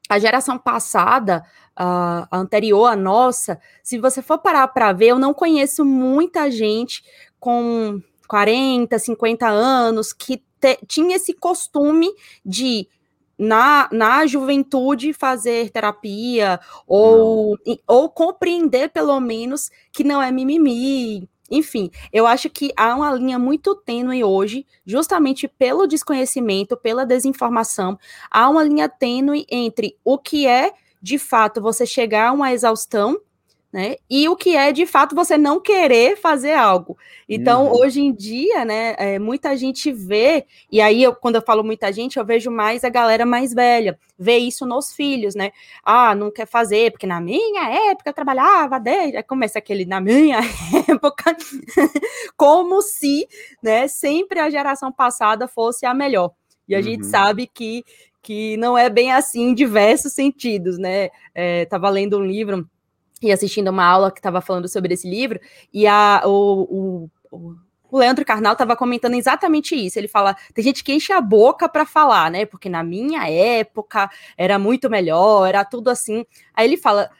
a 0.08 0.16
geração 0.20 0.56
passada, 0.56 1.44
a 1.74 2.28
anterior 2.30 2.86
à 2.86 2.94
nossa, 2.94 3.58
se 3.82 3.98
você 3.98 4.22
for 4.22 4.38
parar 4.38 4.68
para 4.68 4.92
ver, 4.92 5.08
eu 5.08 5.18
não 5.18 5.34
conheço 5.34 5.84
muita 5.84 6.48
gente 6.52 7.02
com 7.40 8.00
40, 8.28 8.96
50 8.96 9.48
anos 9.48 10.12
que 10.12 10.40
te, 10.60 10.78
tinha 10.86 11.16
esse 11.16 11.34
costume 11.34 12.08
de 12.46 12.86
na, 13.42 13.88
na 13.90 14.24
juventude 14.24 15.12
fazer 15.12 15.68
terapia 15.70 16.60
ou, 16.86 17.58
ou 17.88 18.08
compreender 18.08 18.90
pelo 18.90 19.18
menos 19.18 19.68
que 19.90 20.04
não 20.04 20.22
é 20.22 20.30
mimimi. 20.30 21.28
Enfim, 21.50 21.90
eu 22.12 22.24
acho 22.24 22.48
que 22.48 22.72
há 22.76 22.94
uma 22.94 23.12
linha 23.12 23.40
muito 23.40 23.74
tênue 23.74 24.22
hoje, 24.22 24.64
justamente 24.86 25.48
pelo 25.48 25.88
desconhecimento, 25.88 26.76
pela 26.76 27.04
desinformação, 27.04 27.98
há 28.30 28.48
uma 28.48 28.62
linha 28.62 28.88
tênue 28.88 29.44
entre 29.50 29.98
o 30.04 30.16
que 30.16 30.46
é, 30.46 30.72
de 31.02 31.18
fato, 31.18 31.60
você 31.60 31.84
chegar 31.84 32.28
a 32.28 32.32
uma 32.32 32.52
exaustão 32.52 33.20
né? 33.72 33.96
E 34.10 34.28
o 34.28 34.36
que 34.36 34.54
é 34.54 34.70
de 34.70 34.84
fato 34.84 35.14
você 35.14 35.38
não 35.38 35.58
querer 35.58 36.16
fazer 36.16 36.52
algo. 36.52 36.98
Então, 37.26 37.66
uhum. 37.66 37.80
hoje 37.80 38.02
em 38.02 38.12
dia, 38.12 38.66
né, 38.66 38.94
é, 38.98 39.18
muita 39.18 39.56
gente 39.56 39.90
vê, 39.90 40.44
e 40.70 40.78
aí 40.78 41.02
eu, 41.02 41.14
quando 41.14 41.36
eu 41.36 41.42
falo 41.42 41.64
muita 41.64 41.90
gente, 41.90 42.18
eu 42.18 42.24
vejo 42.24 42.50
mais 42.50 42.84
a 42.84 42.90
galera 42.90 43.24
mais 43.24 43.54
velha, 43.54 43.98
vê 44.18 44.36
isso 44.36 44.66
nos 44.66 44.92
filhos, 44.92 45.34
né? 45.34 45.52
Ah, 45.82 46.14
não 46.14 46.30
quer 46.30 46.46
fazer, 46.46 46.90
porque 46.90 47.06
na 47.06 47.18
minha 47.18 47.90
época 47.90 48.10
eu 48.10 48.14
trabalhava 48.14 48.78
desde. 48.78 49.16
Aí 49.16 49.22
começa 49.22 49.58
aquele 49.58 49.86
na 49.86 50.02
minha 50.02 50.40
época, 50.86 51.34
como 52.36 52.82
se, 52.82 53.26
né, 53.62 53.88
sempre 53.88 54.38
a 54.38 54.50
geração 54.50 54.92
passada 54.92 55.48
fosse 55.48 55.86
a 55.86 55.94
melhor. 55.94 56.32
E 56.68 56.74
a 56.74 56.78
uhum. 56.78 56.84
gente 56.84 57.06
sabe 57.06 57.46
que, 57.46 57.82
que 58.22 58.54
não 58.58 58.76
é 58.76 58.90
bem 58.90 59.12
assim 59.12 59.48
em 59.48 59.54
diversos 59.54 60.12
sentidos, 60.12 60.76
né? 60.76 61.08
É, 61.34 61.64
tava 61.64 61.88
lendo 61.88 62.18
um 62.18 62.24
livro 62.24 62.68
e 63.22 63.30
assistindo 63.30 63.68
uma 63.68 63.84
aula 63.84 64.10
que 64.10 64.18
estava 64.18 64.40
falando 64.40 64.68
sobre 64.68 64.94
esse 64.94 65.08
livro, 65.08 65.40
e 65.72 65.86
a, 65.86 66.22
o, 66.24 67.08
o, 67.30 67.56
o 67.92 67.98
Leandro 67.98 68.24
Carnal 68.24 68.54
estava 68.54 68.74
comentando 68.74 69.14
exatamente 69.14 69.76
isso. 69.76 69.98
Ele 69.98 70.08
fala: 70.08 70.34
tem 70.54 70.64
gente 70.64 70.82
que 70.82 70.94
enche 70.94 71.12
a 71.12 71.20
boca 71.20 71.68
para 71.68 71.84
falar, 71.84 72.30
né? 72.30 72.46
Porque 72.46 72.70
na 72.70 72.82
minha 72.82 73.28
época 73.28 74.10
era 74.36 74.58
muito 74.58 74.88
melhor, 74.88 75.46
era 75.46 75.62
tudo 75.62 75.90
assim. 75.90 76.24
Aí 76.54 76.66
ele 76.66 76.78
fala. 76.78 77.10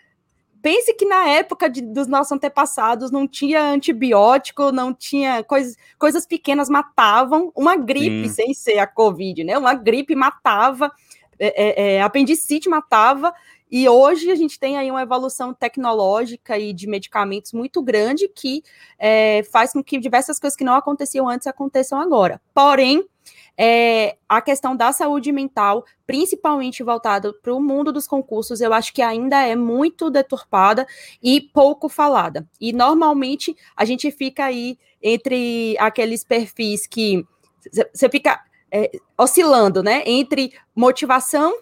Pense 0.63 0.95
que 0.95 1.05
na 1.05 1.29
época 1.29 1.69
de, 1.69 1.83
dos 1.83 2.07
nossos 2.07 2.31
antepassados 2.31 3.11
não 3.11 3.27
tinha 3.27 3.61
antibiótico, 3.65 4.71
não 4.71 4.95
tinha 4.95 5.43
coisas, 5.43 5.77
coisas 5.99 6.25
pequenas 6.25 6.69
matavam. 6.69 7.51
Uma 7.57 7.75
gripe, 7.75 8.29
Sim. 8.29 8.35
sem 8.35 8.55
ser 8.55 8.79
a 8.79 8.87
Covid, 8.87 9.43
né? 9.43 9.59
Uma 9.59 9.75
gripe 9.75 10.15
matava, 10.15 10.93
é, 11.37 11.65
é, 11.65 11.95
é 11.95 12.03
apendicite 12.03 12.69
matava, 12.69 13.35
e 13.75 13.89
hoje 13.89 14.31
a 14.31 14.35
gente 14.35 14.61
tem 14.61 14.77
aí 14.77 14.91
uma 14.91 15.01
evolução 15.01 15.55
tecnológica 15.55 16.59
e 16.59 16.75
de 16.75 16.87
medicamentos 16.87 17.55
muito 17.55 17.83
grande 17.83 18.29
que 18.29 18.63
é, 18.99 19.43
faz 19.45 19.73
com 19.73 19.83
que 19.83 19.99
diversas 19.99 20.39
coisas 20.39 20.55
que 20.55 20.63
não 20.63 20.75
aconteciam 20.75 21.27
antes 21.27 21.47
aconteçam 21.47 21.99
agora. 21.99 22.39
Porém, 22.53 23.03
é, 23.57 24.19
a 24.29 24.43
questão 24.43 24.77
da 24.77 24.93
saúde 24.93 25.33
mental, 25.33 25.87
principalmente 26.07 26.83
voltada 26.83 27.33
para 27.33 27.55
o 27.55 27.63
mundo 27.63 27.91
dos 27.91 28.07
concursos, 28.07 28.61
eu 28.61 28.75
acho 28.75 28.93
que 28.93 29.01
ainda 29.01 29.41
é 29.41 29.57
muito 29.57 30.11
deturpada 30.11 30.87
e 31.23 31.41
pouco 31.41 31.89
falada. 31.89 32.47
E 32.61 32.75
normalmente 32.75 33.57
a 33.75 33.87
gente 33.87 34.11
fica 34.11 34.45
aí 34.45 34.79
entre 35.03 35.77
aqueles 35.79 36.23
perfis 36.23 36.87
que 36.87 37.25
você 37.95 38.11
fica 38.11 38.39
é, 38.71 38.91
oscilando, 39.17 39.83
né? 39.83 40.03
Entre 40.05 40.53
motivação 40.77 41.55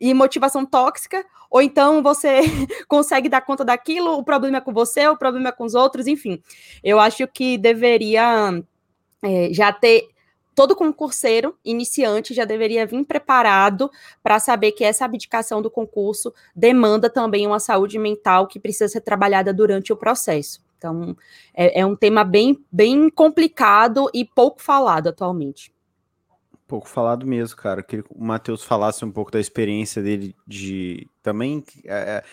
e 0.00 0.14
motivação 0.14 0.64
tóxica 0.64 1.24
ou 1.50 1.62
então 1.62 2.02
você 2.02 2.40
consegue 2.86 3.28
dar 3.28 3.40
conta 3.40 3.64
daquilo, 3.64 4.12
o 4.18 4.24
problema 4.24 4.58
é 4.58 4.60
com 4.60 4.72
você, 4.72 5.06
o 5.08 5.16
problema 5.16 5.48
é 5.48 5.52
com 5.52 5.64
os 5.64 5.74
outros, 5.74 6.06
enfim. 6.06 6.42
Eu 6.82 7.00
acho 7.00 7.26
que 7.26 7.56
deveria 7.56 8.62
é, 9.22 9.52
já 9.52 9.72
ter 9.72 10.08
todo 10.54 10.74
concurseiro 10.74 11.56
iniciante 11.64 12.34
já 12.34 12.44
deveria 12.44 12.84
vir 12.84 13.04
preparado 13.04 13.88
para 14.24 14.40
saber 14.40 14.72
que 14.72 14.82
essa 14.82 15.04
abdicação 15.04 15.62
do 15.62 15.70
concurso 15.70 16.34
demanda 16.54 17.08
também 17.08 17.46
uma 17.46 17.60
saúde 17.60 17.96
mental 17.96 18.48
que 18.48 18.58
precisa 18.58 18.88
ser 18.88 19.02
trabalhada 19.02 19.54
durante 19.54 19.92
o 19.92 19.96
processo. 19.96 20.60
Então, 20.76 21.16
é, 21.54 21.80
é 21.80 21.86
um 21.86 21.94
tema 21.94 22.24
bem, 22.24 22.58
bem 22.72 23.08
complicado 23.08 24.10
e 24.12 24.24
pouco 24.24 24.60
falado 24.60 25.08
atualmente. 25.08 25.72
Pouco 26.68 26.86
falado 26.86 27.26
mesmo, 27.26 27.56
cara. 27.56 27.82
Queria 27.82 28.04
que 28.04 28.14
o 28.14 28.22
Matheus 28.22 28.62
falasse 28.62 29.04
um 29.04 29.10
pouco 29.10 29.32
da 29.32 29.40
experiência 29.40 30.02
dele 30.02 30.36
de 30.46 31.08
também. 31.22 31.64
É, 31.84 31.96
é 31.96 32.24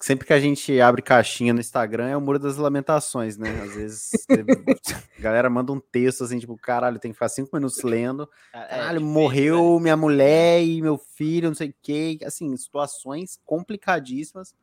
sempre 0.00 0.26
que 0.26 0.32
a 0.32 0.40
gente 0.40 0.80
abre 0.80 1.00
caixinha 1.00 1.52
no 1.52 1.60
Instagram 1.60 2.08
é 2.08 2.16
o 2.16 2.20
Muro 2.20 2.38
das 2.38 2.56
Lamentações, 2.56 3.36
né? 3.36 3.50
Às 3.62 3.74
vezes 3.74 4.10
a 5.18 5.20
galera 5.20 5.50
manda 5.50 5.72
um 5.72 5.80
texto 5.80 6.24
assim, 6.24 6.38
tipo, 6.38 6.56
caralho, 6.56 6.98
tem 6.98 7.10
que 7.10 7.16
ficar 7.16 7.28
cinco 7.28 7.50
minutos 7.52 7.82
lendo. 7.82 8.28
É, 8.52 8.58
é 8.58 8.66
caralho, 8.68 8.98
é, 8.98 9.00
morreu 9.00 9.78
minha 9.80 9.96
mulher 9.96 10.62
e 10.62 10.80
meu 10.80 10.96
filho, 10.96 11.48
não 11.48 11.54
sei 11.54 11.70
o 11.70 11.74
quê. 11.82 12.18
Assim, 12.24 12.56
situações 12.56 13.38
complicadíssimas. 13.44 14.54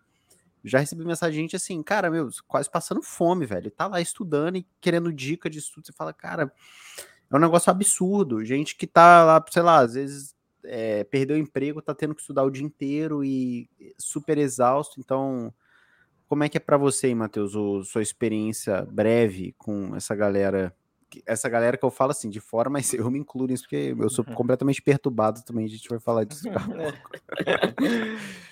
Já 0.63 0.79
recebi 0.79 1.05
mensagem 1.05 1.35
de 1.35 1.41
gente 1.41 1.55
assim, 1.55 1.81
cara, 1.81 2.09
meu, 2.09 2.29
quase 2.47 2.69
passando 2.69 3.01
fome, 3.01 3.45
velho. 3.45 3.71
Tá 3.71 3.88
lá 3.88 4.01
estudando 4.01 4.57
e 4.57 4.67
querendo 4.81 5.11
dica 5.11 5.49
de 5.49 5.59
estudo. 5.59 5.88
Você 5.88 5.93
fala, 5.93 6.13
cara, 6.13 6.51
é 7.31 7.36
um 7.36 7.39
negócio 7.39 7.69
absurdo. 7.69 8.43
Gente 8.43 8.75
que 8.75 8.88
tá 8.88 9.24
lá, 9.24 9.43
sei 9.50 9.62
lá, 9.62 9.79
às 9.79 9.93
vezes 9.93 10.36
é, 10.63 11.03
perdeu 11.03 11.38
o 11.38 11.39
emprego, 11.39 11.81
tá 11.81 11.93
tendo 11.93 12.15
que 12.15 12.21
estudar 12.21 12.43
o 12.43 12.50
dia 12.50 12.65
inteiro 12.65 13.24
e 13.24 13.69
super 13.98 14.38
exausto. 14.38 15.00
Então, 15.00 15.53
como 16.27 16.43
é 16.43 16.50
que 16.50 16.57
é 16.57 16.59
para 16.59 16.77
você, 16.77 17.13
Matheus, 17.13 17.53
sua 17.88 18.01
experiência 18.01 18.86
breve 18.86 19.53
com 19.57 19.95
essa 19.95 20.15
galera? 20.15 20.74
Essa 21.25 21.50
galera 21.50 21.75
que 21.75 21.83
eu 21.83 21.89
falo 21.89 22.12
assim 22.12 22.29
de 22.29 22.39
fora, 22.39 22.69
mas 22.69 22.93
eu 22.93 23.09
me 23.09 23.19
incluo 23.19 23.48
nisso, 23.48 23.63
porque 23.63 23.95
eu 23.98 24.09
sou 24.09 24.25
uhum. 24.27 24.36
completamente 24.36 24.81
perturbado 24.81 25.43
também. 25.43 25.65
A 25.65 25.69
gente 25.69 25.89
vai 25.89 26.00
falar 26.00 26.24
disso. 26.24 26.48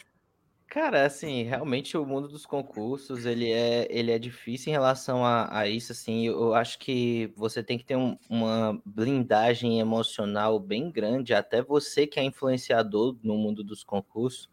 Cara, 0.70 1.06
assim, 1.06 1.44
realmente 1.44 1.98
o 1.98 2.06
mundo 2.06 2.28
dos 2.28 2.46
concursos, 2.46 3.26
ele 3.26 3.50
é, 3.52 3.88
ele 3.90 4.12
é 4.12 4.20
difícil 4.20 4.70
em 4.70 4.74
relação 4.74 5.26
a, 5.26 5.60
a 5.60 5.68
isso, 5.68 5.94
assim, 5.94 6.28
eu 6.28 6.54
acho 6.54 6.78
que 6.78 7.32
você 7.38 7.64
tem 7.64 7.78
que 7.78 7.86
ter 7.86 7.96
um, 7.96 8.18
uma 8.30 8.80
blindagem 8.86 9.80
emocional 9.80 10.60
bem 10.60 10.92
grande, 10.92 11.34
até 11.34 11.62
você 11.62 12.06
que 12.06 12.20
é 12.20 12.24
influenciador 12.24 13.18
no 13.24 13.38
mundo 13.38 13.64
dos 13.64 13.82
concursos, 13.82 14.50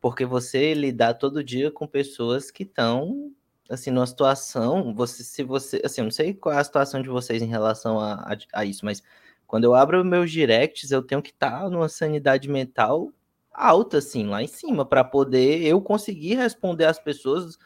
porque 0.00 0.24
você 0.24 0.74
lidar 0.74 1.14
todo 1.14 1.44
dia 1.44 1.70
com 1.70 1.86
pessoas 1.86 2.50
que 2.50 2.62
estão, 2.62 3.30
assim, 3.68 3.90
numa 3.90 4.06
situação, 4.06 4.94
você, 4.94 5.22
se 5.24 5.42
você, 5.44 5.82
assim, 5.84 6.00
eu 6.00 6.04
não 6.06 6.10
sei 6.12 6.32
qual 6.34 6.54
é 6.54 6.58
a 6.58 6.64
situação 6.64 7.02
de 7.02 7.10
vocês 7.10 7.42
em 7.42 7.46
relação 7.48 8.00
a, 8.00 8.14
a, 8.14 8.38
a 8.54 8.64
isso, 8.64 8.84
mas 8.84 9.02
quando 9.46 9.64
eu 9.64 9.74
abro 9.74 10.04
meus 10.04 10.30
directs, 10.30 10.90
eu 10.90 11.02
tenho 11.02 11.22
que 11.22 11.30
estar 11.30 11.68
numa 11.70 11.88
sanidade 11.88 12.48
mental 12.48 13.12
alta, 13.52 13.98
assim, 13.98 14.26
lá 14.26 14.42
em 14.42 14.46
cima, 14.46 14.84
para 14.84 15.04
poder 15.04 15.62
eu 15.64 15.80
conseguir 15.80 16.36
responder 16.36 16.86
às 16.86 16.98
pessoas. 16.98 17.58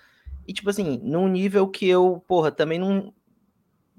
E, 0.46 0.52
tipo 0.52 0.70
assim, 0.70 1.00
num 1.02 1.28
nível 1.28 1.68
que 1.68 1.88
eu, 1.88 2.22
porra, 2.26 2.50
também 2.50 2.78
não, 2.78 3.12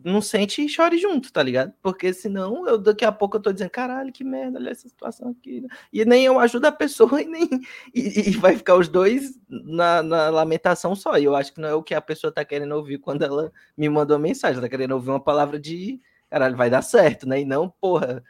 não 0.04 0.22
sente 0.22 0.64
e 0.64 0.70
chore 0.70 0.98
junto, 1.00 1.34
tá 1.34 1.42
ligado? 1.42 1.74
Porque 1.82 2.14
senão 2.14 2.68
eu 2.68 2.78
daqui 2.78 3.04
a 3.04 3.12
pouco 3.12 3.38
eu 3.38 3.42
tô 3.42 3.52
dizendo, 3.52 3.72
caralho, 3.72 4.14
que 4.14 4.24
merda, 4.24 4.60
olha 4.60 4.70
essa 4.70 4.88
situação 4.88 5.30
aqui. 5.32 5.62
Né? 5.62 5.68
E 5.92 6.06
nem 6.06 6.26
eu 6.26 6.40
ajudo 6.40 6.66
a 6.66 6.72
pessoa 6.72 7.20
e 7.22 7.26
nem. 7.26 7.50
E, 7.94 8.30
e 8.30 8.32
vai 8.38 8.56
ficar 8.56 8.76
os 8.76 8.88
dois 8.88 9.40
na, 9.50 10.04
na, 10.04 10.30
lamentação 10.30 10.96
só. 10.96 11.18
E 11.18 11.24
eu 11.24 11.36
acho 11.36 11.54
que 11.54 11.62
não 11.62 11.70
é 11.70 11.74
o 11.74 11.84
que 11.84 11.96
a 11.96 12.02
pessoa 12.02 12.32
tá 12.32 12.46
querendo 12.46 12.74
ouvir 12.76 13.00
quando 13.00 13.24
ela 13.24 13.52
me 13.76 13.90
mandou 13.90 14.20
mensagem. 14.20 14.58
Ela 14.58 14.68
tá 14.68 14.70
querendo 14.70 14.92
ouvir 14.92 15.10
uma 15.10 15.20
palavra 15.20 15.60
de 15.60 16.00
caralho, 16.30 16.58
vai 16.58 16.70
dar 16.70 16.82
certo, 16.82 17.28
né? 17.28 17.42
E 17.42 17.46
não, 17.46 17.70
porra 17.70 18.24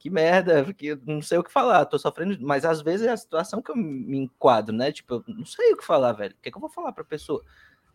que 0.00 0.08
merda, 0.08 0.64
porque 0.64 0.98
não 1.06 1.20
sei 1.20 1.36
o 1.36 1.44
que 1.44 1.52
falar, 1.52 1.84
tô 1.84 1.98
sofrendo, 1.98 2.38
mas 2.40 2.64
às 2.64 2.80
vezes 2.80 3.06
é 3.06 3.10
a 3.10 3.16
situação 3.16 3.60
que 3.60 3.70
eu 3.70 3.76
me 3.76 4.16
enquadro, 4.16 4.74
né? 4.74 4.90
Tipo, 4.90 5.22
eu 5.28 5.34
não 5.34 5.44
sei 5.44 5.74
o 5.74 5.76
que 5.76 5.84
falar, 5.84 6.14
velho. 6.14 6.34
O 6.34 6.42
que, 6.42 6.48
é 6.48 6.50
que 6.50 6.56
eu 6.56 6.60
vou 6.60 6.70
falar 6.70 6.90
pra 6.92 7.04
pessoa? 7.04 7.44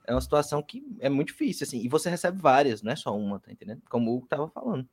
É 0.06 0.14
uma 0.14 0.22
situação 0.22 0.62
que 0.62 0.86
é 1.00 1.10
muito 1.10 1.30
difícil, 1.30 1.66
assim, 1.66 1.80
e 1.82 1.90
você 1.90 2.08
recebe 2.08 2.40
várias, 2.40 2.84
não 2.84 2.92
é 2.92 2.96
só 2.96 3.18
uma, 3.18 3.40
tá 3.40 3.52
entendendo? 3.52 3.82
Como 3.90 4.12
o 4.12 4.18
Hugo 4.18 4.28
tava 4.28 4.48
falando. 4.48 4.88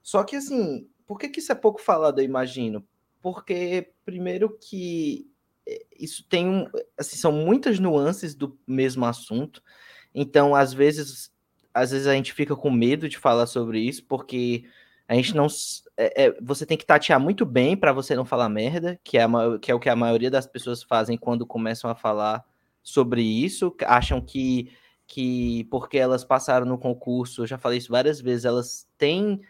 Só 0.00 0.22
que, 0.22 0.36
assim, 0.36 0.88
por 1.08 1.18
que, 1.18 1.28
que 1.28 1.40
isso 1.40 1.50
é 1.50 1.56
pouco 1.56 1.82
falado, 1.82 2.20
eu 2.20 2.24
imagino? 2.24 2.86
Porque, 3.20 3.90
primeiro, 4.04 4.56
que 4.60 5.28
é, 5.66 5.84
isso 5.98 6.24
tem 6.28 6.48
um. 6.48 6.70
Assim, 6.96 7.16
são 7.16 7.32
muitas 7.32 7.80
nuances 7.80 8.36
do 8.36 8.56
mesmo 8.64 9.04
assunto, 9.04 9.60
então, 10.14 10.54
às 10.54 10.72
vezes, 10.72 11.32
às 11.74 11.90
vezes 11.90 12.06
a 12.06 12.14
gente 12.14 12.32
fica 12.32 12.54
com 12.54 12.70
medo 12.70 13.08
de 13.08 13.18
falar 13.18 13.46
sobre 13.46 13.80
isso, 13.80 14.04
porque 14.04 14.64
a 15.08 15.14
gente 15.14 15.34
não. 15.34 15.46
É, 15.96 16.26
é, 16.26 16.36
você 16.40 16.66
tem 16.66 16.76
que 16.76 16.84
tatear 16.84 17.18
muito 17.18 17.46
bem 17.46 17.74
para 17.74 17.92
você 17.94 18.14
não 18.14 18.26
falar 18.26 18.48
merda, 18.50 19.00
que 19.02 19.16
é, 19.16 19.22
a, 19.22 19.58
que 19.60 19.72
é 19.72 19.74
o 19.74 19.80
que 19.80 19.88
a 19.88 19.96
maioria 19.96 20.30
das 20.30 20.46
pessoas 20.46 20.82
fazem 20.82 21.16
quando 21.16 21.46
começam 21.46 21.90
a 21.90 21.94
falar 21.94 22.44
sobre 22.82 23.22
isso. 23.22 23.74
Acham 23.86 24.20
que, 24.20 24.70
que 25.06 25.64
porque 25.70 25.96
elas 25.96 26.24
passaram 26.24 26.66
no 26.66 26.76
concurso, 26.78 27.42
eu 27.42 27.46
já 27.46 27.56
falei 27.56 27.78
isso 27.78 27.90
várias 27.90 28.20
vezes, 28.20 28.44
elas 28.44 28.86
têm 28.98 29.40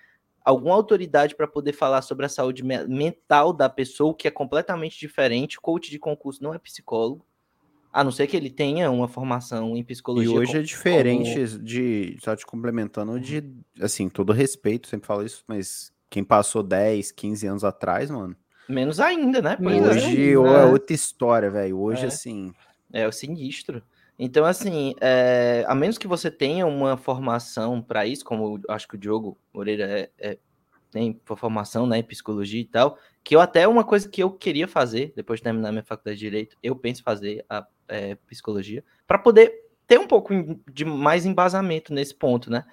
alguma 0.45 0.77
autoridade 0.77 1.35
para 1.35 1.49
poder 1.49 1.73
falar 1.73 2.03
sobre 2.03 2.25
a 2.25 2.29
saúde 2.29 2.62
mental 2.62 3.53
da 3.53 3.69
pessoa, 3.69 4.15
que 4.15 4.29
é 4.29 4.31
completamente 4.31 4.99
diferente. 4.99 5.61
Coach 5.61 5.91
de 5.91 5.99
concurso 5.99 6.43
não 6.43 6.55
é 6.55 6.59
psicólogo. 6.59 7.27
A 7.92 8.04
não 8.04 8.11
ser 8.11 8.26
que 8.26 8.37
ele 8.37 8.50
tenha 8.50 8.90
uma 8.90 9.09
formação 9.09 9.76
em 9.76 9.83
psicologia. 9.83 10.30
E 10.30 10.38
hoje 10.38 10.52
como, 10.52 10.59
é 10.59 10.62
diferente 10.62 11.35
como... 11.35 11.64
de, 11.64 12.16
só 12.23 12.37
te 12.37 12.45
complementando, 12.45 13.18
de, 13.18 13.42
assim, 13.80 14.09
todo 14.09 14.33
respeito, 14.33 14.88
sempre 14.88 15.07
falo 15.07 15.25
isso, 15.25 15.42
mas 15.47 15.92
quem 16.11 16.23
passou 16.23 16.62
10, 16.62 17.12
15 17.12 17.47
anos 17.47 17.64
atrás, 17.64 18.11
mano. 18.11 18.37
Menos 18.68 19.00
ainda, 19.00 19.40
né? 19.40 19.57
Pois 19.57 19.83
hoje 19.83 20.30
é, 20.30 20.33
é 20.33 20.64
outra 20.66 20.95
história, 20.95 21.50
velho. 21.50 21.78
Hoje, 21.78 22.04
é. 22.04 22.09
assim. 22.09 22.52
É 22.92 23.07
o 23.07 23.12
sinistro. 23.12 23.83
Então, 24.18 24.45
assim, 24.45 24.95
é, 25.00 25.64
a 25.66 25.75
menos 25.75 25.97
que 25.97 26.09
você 26.09 26.30
tenha 26.30 26.66
uma 26.66 26.97
formação 26.97 27.80
para 27.80 28.04
isso, 28.04 28.25
como 28.25 28.61
acho 28.68 28.88
que 28.88 28.97
o 28.97 28.99
Diogo 28.99 29.38
Moreira 29.54 29.85
é, 29.85 30.11
é, 30.18 30.38
tem 30.90 31.21
formação 31.25 31.87
né, 31.87 31.99
em 31.99 32.02
psicologia 32.02 32.61
e 32.61 32.64
tal, 32.64 32.99
que 33.23 33.37
eu 33.37 33.40
até 33.40 33.66
uma 33.68 33.85
coisa 33.85 34.09
que 34.09 34.23
eu 34.23 34.30
queria 34.30 34.66
fazer, 34.66 35.12
depois 35.14 35.40
de 35.40 35.45
terminar 35.45 35.71
minha 35.71 35.85
faculdade 35.85 36.18
de 36.18 36.25
Direito, 36.25 36.57
eu 36.62 36.75
penso 36.75 37.02
fazer 37.02 37.45
a 37.49 37.66
é, 37.88 38.14
psicologia, 38.26 38.85
para 39.07 39.18
poder 39.18 39.68
ter 39.87 39.99
um 39.99 40.07
pouco 40.07 40.33
de 40.71 40.85
mais 40.85 41.25
embasamento 41.25 41.92
nesse 41.92 42.14
ponto, 42.14 42.50
né? 42.50 42.64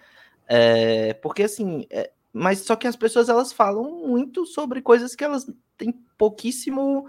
É, 0.48 1.14
porque 1.16 1.44
assim, 1.44 1.88
é, 1.90 2.12
mas 2.32 2.60
só 2.60 2.76
que 2.76 2.88
as 2.88 2.98
pessoas 2.98 3.30
elas 3.30 3.54
falam 3.54 4.06
muito 4.06 4.46
sobre 4.46 4.82
coisas 4.82 5.16
que 5.16 5.24
elas 5.24 5.50
têm 5.78 5.94
pouquíssimo, 6.18 7.08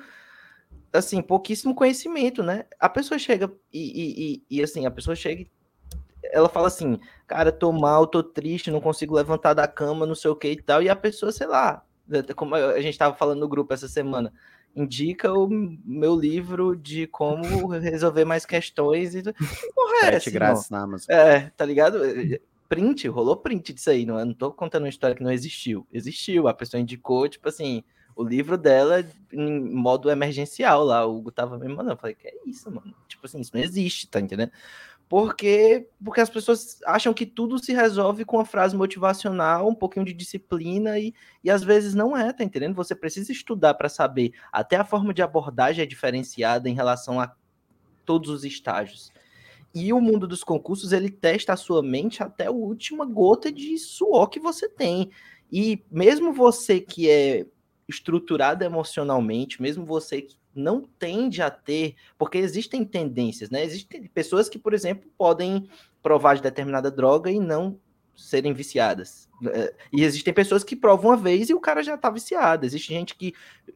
assim, 0.93 1.21
pouquíssimo 1.21 1.75
conhecimento, 1.75 2.43
né? 2.43 2.65
A 2.79 2.89
pessoa 2.89 3.19
chega 3.19 3.53
e, 3.73 4.43
e, 4.51 4.59
e, 4.59 4.63
assim, 4.63 4.87
a 4.87 4.91
pessoa 4.91 5.17
chega 5.17 5.45
ela 6.37 6.49
fala 6.51 6.67
assim, 6.67 7.01
cara, 7.27 7.51
tô 7.51 7.73
mal, 7.73 8.07
tô 8.07 8.23
triste, 8.23 8.71
não 8.71 8.81
consigo 8.81 9.15
levantar 9.15 9.55
da 9.55 9.67
cama, 9.67 10.05
não 10.05 10.15
sei 10.15 10.31
o 10.31 10.37
que 10.37 10.51
e 10.51 10.63
tal, 10.63 10.83
e 10.83 10.89
a 10.89 10.95
pessoa, 10.95 11.33
sei 11.33 11.47
lá, 11.47 11.83
como 12.37 12.55
a 12.55 12.81
gente 12.81 12.99
tava 12.99 13.17
falando 13.17 13.41
no 13.41 13.49
grupo 13.49 13.73
essa 13.73 13.89
semana, 13.89 14.33
indica 14.75 15.33
o 15.33 15.49
meu 15.49 16.15
livro 16.15 16.77
de 16.77 17.07
como 17.07 17.69
resolver 17.69 18.27
mais 18.27 18.45
questões 18.45 19.15
e 19.15 19.23
porra 19.75 20.13
é 20.13 20.31
grátis 20.31 20.69
na 20.69 20.83
Amazon. 20.83 21.07
É, 21.09 21.51
tá 21.57 21.65
ligado? 21.65 22.01
Print, 22.69 23.09
rolou 23.09 23.37
print 23.37 23.73
disso 23.73 23.89
aí, 23.89 24.05
não, 24.05 24.19
eu 24.19 24.27
não 24.27 24.35
tô 24.35 24.53
contando 24.53 24.83
uma 24.83 24.91
história 24.91 25.17
que 25.17 25.23
não 25.23 25.33
existiu. 25.33 25.87
Existiu, 25.91 26.49
a 26.49 26.53
pessoa 26.53 26.81
indicou, 26.81 27.27
tipo 27.29 27.49
assim, 27.49 27.83
o 28.15 28.23
livro 28.23 28.59
dela 28.59 29.05
em 29.33 29.61
modo 29.61 30.11
emergencial 30.11 30.85
lá, 30.85 31.07
o 31.07 31.17
Hugo 31.17 31.31
tava 31.31 31.59
me 31.59 31.69
mandando, 31.69 31.93
eu 31.93 31.97
falei, 31.97 32.15
que 32.15 32.29
é 32.29 32.35
isso, 32.45 32.71
mano? 32.71 32.95
Tipo 33.09 33.27
assim, 33.27 33.41
isso 33.41 33.53
não 33.55 33.63
existe, 33.63 34.07
tá 34.09 34.21
entendendo? 34.21 34.51
Porque 35.09 35.89
porque 36.05 36.21
as 36.21 36.31
pessoas 36.31 36.81
acham 36.85 37.15
que 37.15 37.25
tudo 37.25 37.59
se 37.59 37.73
resolve 37.73 38.25
com 38.25 38.39
uma 38.39 38.45
frase 38.45 38.77
motivacional, 38.77 39.69
um 39.69 39.75
pouquinho 39.75 40.05
de 40.05 40.13
disciplina 40.13 40.99
e, 40.99 41.15
e 41.45 41.51
às 41.51 41.63
vezes 41.63 41.95
não 41.95 42.17
é, 42.17 42.33
tá 42.33 42.43
entendendo? 42.43 42.75
Você 42.75 42.95
precisa 42.95 43.31
estudar 43.31 43.75
para 43.75 43.89
saber. 43.89 44.33
Até 44.53 44.77
a 44.77 44.85
forma 44.85 45.15
de 45.15 45.23
abordagem 45.23 45.83
é 45.83 45.87
diferenciada 45.87 46.69
em 46.69 46.75
relação 46.75 47.21
a 47.21 47.33
todos 48.05 48.31
os 48.31 48.45
estágios. 48.45 49.13
E 49.75 49.93
o 49.93 50.01
mundo 50.01 50.27
dos 50.27 50.43
concursos, 50.43 50.93
ele 50.93 51.11
testa 51.11 51.53
a 51.53 51.57
sua 51.57 51.83
mente 51.83 52.23
até 52.23 52.47
a 52.47 52.51
última 52.51 53.05
gota 53.05 53.53
de 53.53 53.77
suor 53.79 54.29
que 54.29 54.41
você 54.41 54.69
tem. 54.69 55.11
E 55.53 55.85
mesmo 55.91 56.33
você 56.33 56.81
que 56.81 57.11
é 57.11 57.47
estruturado 57.89 58.65
emocionalmente, 58.65 59.61
mesmo 59.63 59.85
você 59.85 60.23
que 60.23 60.37
não 60.57 60.83
tende 60.99 61.43
a 61.43 61.51
ter, 61.51 61.95
porque 62.19 62.39
existem 62.39 62.85
tendências, 62.85 63.51
né? 63.51 63.65
Existem 63.65 64.07
pessoas 64.09 64.49
que, 64.49 64.59
por 64.59 64.75
exemplo, 64.75 65.11
podem 65.17 65.69
provar 66.03 66.35
de 66.35 66.43
determinada 66.43 66.91
droga 66.91 67.31
e 67.31 67.39
não 67.39 67.79
serem 68.17 68.53
viciadas. 68.53 69.29
É, 69.49 69.75
e 69.93 70.03
existem 70.03 70.33
pessoas 70.33 70.65
que 70.65 70.75
provam 70.75 71.11
uma 71.11 71.17
vez 71.17 71.51
e 71.51 71.55
o 71.55 71.61
cara 71.61 71.83
já 71.83 71.97
tá 71.97 72.09
viciado. 72.09 72.65
Existe 72.65 72.93
gente 72.93 73.15
que 73.15 73.35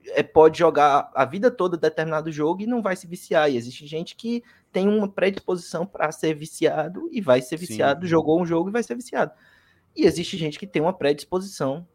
é, 0.08 0.22
pode 0.22 0.58
jogar 0.58 1.10
a 1.14 1.24
vida 1.24 1.50
toda 1.50 1.76
determinado 1.76 2.32
jogo 2.32 2.62
e 2.62 2.66
não 2.66 2.80
vai 2.80 2.96
se 2.96 3.06
viciar. 3.06 3.50
E 3.50 3.56
existe 3.56 3.86
gente 3.86 4.16
que 4.16 4.42
tem 4.72 4.88
uma 4.88 5.08
predisposição 5.08 5.84
para 5.84 6.10
ser 6.10 6.34
viciado 6.34 7.08
e 7.12 7.20
vai 7.20 7.42
ser 7.42 7.56
viciado, 7.56 8.06
Sim. 8.06 8.10
jogou 8.10 8.40
um 8.40 8.46
jogo 8.46 8.70
e 8.70 8.72
vai 8.72 8.82
ser 8.82 8.94
viciado. 8.94 9.32
E 9.94 10.06
existe 10.06 10.36
gente 10.36 10.58
que 10.58 10.66
tem 10.66 10.80
uma 10.80 10.92
predisposição 10.92 11.86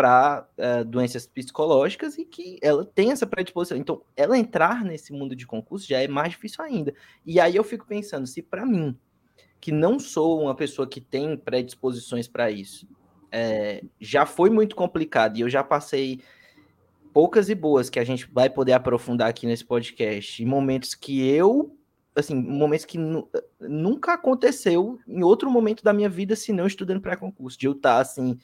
para 0.00 0.48
é, 0.56 0.82
doenças 0.82 1.26
psicológicas 1.26 2.16
e 2.16 2.24
que 2.24 2.58
ela 2.62 2.86
tem 2.86 3.10
essa 3.10 3.26
predisposição. 3.26 3.76
Então, 3.76 4.00
ela 4.16 4.38
entrar 4.38 4.82
nesse 4.82 5.12
mundo 5.12 5.36
de 5.36 5.46
concurso 5.46 5.86
já 5.86 6.02
é 6.02 6.08
mais 6.08 6.30
difícil 6.30 6.64
ainda. 6.64 6.94
E 7.26 7.38
aí 7.38 7.54
eu 7.54 7.62
fico 7.62 7.86
pensando, 7.86 8.26
se 8.26 8.40
para 8.40 8.64
mim, 8.64 8.96
que 9.60 9.70
não 9.70 9.98
sou 9.98 10.40
uma 10.40 10.54
pessoa 10.54 10.88
que 10.88 11.02
tem 11.02 11.36
predisposições 11.36 12.26
para 12.26 12.50
isso, 12.50 12.88
é, 13.30 13.84
já 14.00 14.24
foi 14.24 14.48
muito 14.48 14.74
complicado 14.74 15.36
e 15.36 15.42
eu 15.42 15.50
já 15.50 15.62
passei 15.62 16.22
poucas 17.12 17.50
e 17.50 17.54
boas 17.54 17.90
que 17.90 17.98
a 17.98 18.04
gente 18.04 18.26
vai 18.32 18.48
poder 18.48 18.72
aprofundar 18.72 19.28
aqui 19.28 19.46
nesse 19.46 19.66
podcast, 19.66 20.42
em 20.42 20.46
momentos 20.46 20.94
que 20.94 21.28
eu, 21.28 21.76
assim, 22.16 22.34
momentos 22.34 22.86
que 22.86 22.96
nunca 23.60 24.14
aconteceu 24.14 24.98
em 25.06 25.22
outro 25.22 25.50
momento 25.50 25.84
da 25.84 25.92
minha 25.92 26.08
vida, 26.08 26.34
se 26.34 26.54
não 26.54 26.66
estudando 26.66 27.02
para 27.02 27.18
concurso, 27.18 27.58
de 27.58 27.66
eu 27.66 27.72
estar 27.72 27.96
tá, 27.96 28.00
assim 28.00 28.38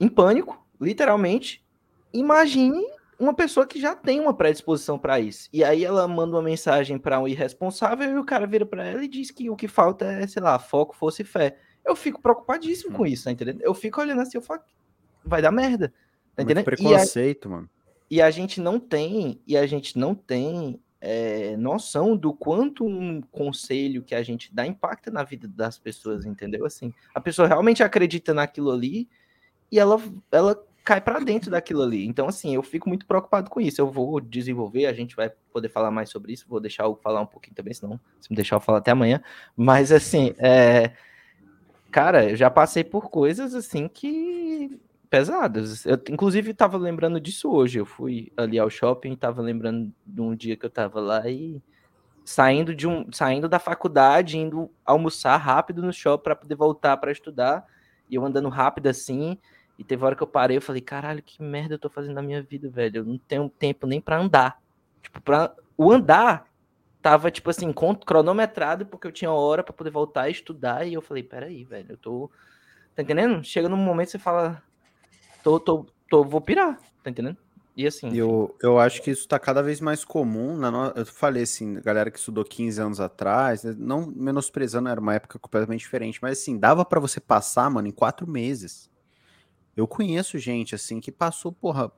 em 0.00 0.08
pânico, 0.08 0.66
literalmente. 0.80 1.64
Imagine 2.12 2.82
uma 3.18 3.34
pessoa 3.34 3.66
que 3.66 3.78
já 3.78 3.94
tem 3.94 4.18
uma 4.18 4.34
predisposição 4.34 4.98
para 4.98 5.20
isso. 5.20 5.48
E 5.52 5.62
aí 5.62 5.84
ela 5.84 6.08
manda 6.08 6.34
uma 6.34 6.42
mensagem 6.42 6.98
para 6.98 7.20
um 7.20 7.28
irresponsável 7.28 8.10
e 8.10 8.18
o 8.18 8.24
cara 8.24 8.46
vira 8.46 8.64
para 8.64 8.84
ela 8.84 9.04
e 9.04 9.08
diz 9.08 9.30
que 9.30 9.50
o 9.50 9.56
que 9.56 9.68
falta 9.68 10.06
é, 10.06 10.26
sei 10.26 10.42
lá, 10.42 10.58
foco, 10.58 10.96
força 10.96 11.22
e 11.22 11.24
fé 11.24 11.56
eu 11.84 11.96
fico 11.96 12.20
preocupadíssimo 12.20 12.94
com 12.94 13.06
isso, 13.06 13.24
tá 13.24 13.30
entendendo? 13.30 13.60
Eu 13.62 13.74
fico 13.74 14.00
olhando 14.00 14.20
assim, 14.20 14.38
eu 14.38 14.42
falo, 14.42 14.60
vai 15.24 15.42
dar 15.42 15.50
merda. 15.50 15.92
Tá 16.34 16.42
entendendo? 16.42 16.66
Muito 16.66 16.76
preconceito, 16.76 17.44
e 17.44 17.48
a, 17.48 17.50
mano. 17.50 17.70
E 18.10 18.22
a 18.22 18.30
gente 18.30 18.60
não 18.60 18.78
tem, 18.78 19.40
e 19.46 19.56
a 19.56 19.66
gente 19.66 19.98
não 19.98 20.14
tem 20.14 20.80
é, 21.00 21.56
noção 21.56 22.16
do 22.16 22.32
quanto 22.32 22.84
um 22.84 23.20
conselho 23.20 24.02
que 24.02 24.14
a 24.14 24.22
gente 24.22 24.54
dá 24.54 24.66
impacta 24.66 25.10
na 25.10 25.22
vida 25.22 25.48
das 25.48 25.78
pessoas, 25.78 26.24
entendeu? 26.24 26.66
Assim, 26.66 26.92
a 27.14 27.20
pessoa 27.20 27.48
realmente 27.48 27.82
acredita 27.82 28.34
naquilo 28.34 28.70
ali 28.70 29.08
e 29.70 29.78
ela, 29.78 30.00
ela 30.32 30.62
cai 30.84 31.00
para 31.00 31.20
dentro 31.20 31.50
daquilo 31.50 31.82
ali. 31.82 32.06
Então, 32.06 32.28
assim, 32.28 32.54
eu 32.54 32.62
fico 32.62 32.88
muito 32.88 33.06
preocupado 33.06 33.50
com 33.50 33.60
isso. 33.60 33.80
Eu 33.80 33.90
vou 33.90 34.20
desenvolver, 34.20 34.86
a 34.86 34.92
gente 34.92 35.14
vai 35.14 35.30
poder 35.52 35.68
falar 35.68 35.90
mais 35.90 36.10
sobre 36.10 36.32
isso. 36.32 36.46
Vou 36.48 36.60
deixar 36.60 36.86
o 36.86 36.96
falar 36.96 37.20
um 37.20 37.26
pouquinho 37.26 37.54
também, 37.54 37.74
senão, 37.74 38.00
se 38.20 38.30
me 38.30 38.36
deixar 38.36 38.56
eu 38.56 38.60
falar 38.60 38.78
até 38.78 38.90
amanhã. 38.90 39.22
Mas, 39.56 39.92
assim, 39.92 40.34
é, 40.38 40.92
Cara, 41.90 42.30
eu 42.30 42.36
já 42.36 42.48
passei 42.48 42.84
por 42.84 43.10
coisas 43.10 43.54
assim 43.54 43.88
que 43.88 44.80
pesadas. 45.08 45.84
Eu, 45.84 45.98
inclusive, 46.08 46.54
tava 46.54 46.78
lembrando 46.78 47.20
disso 47.20 47.50
hoje. 47.50 47.80
Eu 47.80 47.86
fui 47.86 48.32
ali 48.36 48.58
ao 48.58 48.70
shopping, 48.70 49.16
tava 49.16 49.42
lembrando 49.42 49.92
de 50.06 50.20
um 50.20 50.36
dia 50.36 50.56
que 50.56 50.64
eu 50.64 50.70
tava 50.70 51.00
lá 51.00 51.28
e 51.28 51.60
saindo 52.24 52.74
de 52.74 52.86
um, 52.86 53.10
saindo 53.12 53.48
da 53.48 53.58
faculdade, 53.58 54.38
indo 54.38 54.70
almoçar 54.84 55.36
rápido 55.36 55.82
no 55.82 55.92
shopping 55.92 56.22
para 56.22 56.36
poder 56.36 56.54
voltar 56.54 56.96
para 56.96 57.10
estudar. 57.10 57.66
E 58.08 58.14
eu 58.14 58.24
andando 58.24 58.48
rápido 58.48 58.86
assim, 58.86 59.36
e 59.80 59.84
teve 59.84 60.04
hora 60.04 60.14
que 60.14 60.22
eu 60.22 60.26
parei, 60.26 60.58
eu 60.58 60.62
falei, 60.62 60.82
caralho, 60.82 61.22
que 61.22 61.42
merda 61.42 61.72
eu 61.72 61.78
tô 61.78 61.88
fazendo 61.88 62.12
na 62.12 62.20
minha 62.20 62.42
vida, 62.42 62.68
velho. 62.68 62.98
Eu 62.98 63.04
não 63.06 63.16
tenho 63.16 63.48
tempo 63.48 63.86
nem 63.86 63.98
para 63.98 64.20
andar. 64.20 64.60
Tipo, 65.00 65.22
para 65.22 65.54
o 65.74 65.90
andar 65.90 66.46
tava, 67.00 67.30
tipo 67.30 67.48
assim, 67.48 67.72
cronometrado, 68.04 68.84
porque 68.84 69.06
eu 69.06 69.12
tinha 69.12 69.32
hora 69.32 69.62
para 69.62 69.72
poder 69.72 69.88
voltar 69.88 70.24
a 70.24 70.28
estudar, 70.28 70.86
e 70.86 70.92
eu 70.92 71.00
falei, 71.00 71.22
peraí, 71.22 71.64
velho, 71.64 71.92
eu 71.92 71.96
tô. 71.96 72.30
Tá 72.94 73.02
entendendo? 73.02 73.42
Chega 73.42 73.70
num 73.70 73.76
momento 73.78 74.08
que 74.08 74.12
você 74.12 74.18
fala, 74.18 74.62
tô, 75.42 75.58
tô, 75.58 75.86
tô, 76.10 76.24
vou 76.24 76.42
pirar, 76.42 76.78
tá 77.02 77.08
entendendo? 77.08 77.38
E 77.74 77.86
assim. 77.86 78.14
Eu, 78.14 78.54
eu 78.62 78.78
acho 78.78 79.00
que 79.00 79.10
isso 79.10 79.26
tá 79.26 79.38
cada 79.38 79.62
vez 79.62 79.80
mais 79.80 80.04
comum. 80.04 80.58
Na 80.58 80.70
no... 80.70 80.88
Eu 80.94 81.06
falei 81.06 81.44
assim, 81.44 81.80
galera 81.80 82.10
que 82.10 82.18
estudou 82.18 82.44
15 82.44 82.82
anos 82.82 83.00
atrás, 83.00 83.64
né, 83.64 83.74
não 83.78 84.12
menosprezando, 84.14 84.90
era 84.90 85.00
uma 85.00 85.14
época 85.14 85.38
completamente 85.38 85.80
diferente, 85.80 86.18
mas 86.20 86.38
assim, 86.38 86.58
dava 86.58 86.84
para 86.84 87.00
você 87.00 87.18
passar, 87.18 87.70
mano, 87.70 87.88
em 87.88 87.92
quatro 87.92 88.28
meses. 88.28 88.90
Eu 89.76 89.86
conheço 89.86 90.38
gente 90.38 90.74
assim 90.74 91.00
que 91.00 91.12
passou, 91.12 91.52
porra, 91.52 91.90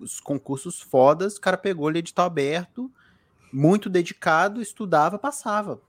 os 0.00 0.20
concursos 0.20 0.80
fodas, 0.80 1.36
o 1.36 1.40
cara 1.40 1.56
pegou 1.56 1.88
ele 1.88 2.00
edital 2.00 2.26
aberto 2.26 2.90
muito 3.52 3.88
dedicado, 3.88 4.60
estudava, 4.60 5.18
passava. 5.18 5.80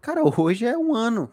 Cara, 0.00 0.22
hoje 0.40 0.64
é 0.64 0.76
um 0.76 0.94
ano. 0.94 1.32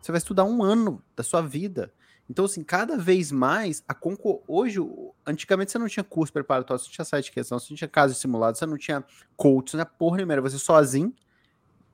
Você 0.00 0.12
vai 0.12 0.18
estudar 0.18 0.44
um 0.44 0.62
ano 0.62 1.02
da 1.14 1.22
sua 1.22 1.42
vida. 1.42 1.92
Então, 2.28 2.44
assim, 2.44 2.64
cada 2.64 2.96
vez 2.96 3.30
mais, 3.30 3.84
a 3.86 3.94
concor... 3.94 4.42
hoje, 4.48 4.80
antigamente 5.24 5.70
você 5.70 5.78
não 5.78 5.88
tinha 5.88 6.02
curso 6.02 6.32
preparatório, 6.32 6.82
você 6.82 6.88
não 6.88 6.94
tinha 6.94 7.04
site 7.04 7.26
de 7.26 7.32
questão, 7.32 7.58
você 7.58 7.72
não 7.72 7.76
tinha 7.76 7.88
caso 7.88 8.14
simulado, 8.14 8.58
você 8.58 8.66
não 8.66 8.76
tinha 8.76 9.04
coach, 9.36 9.70
você 9.70 9.76
não 9.76 9.84
tinha 9.84 9.94
porra 9.98 10.16
nenhuma, 10.16 10.32
era 10.32 10.42
você 10.42 10.58
sozinho, 10.58 11.14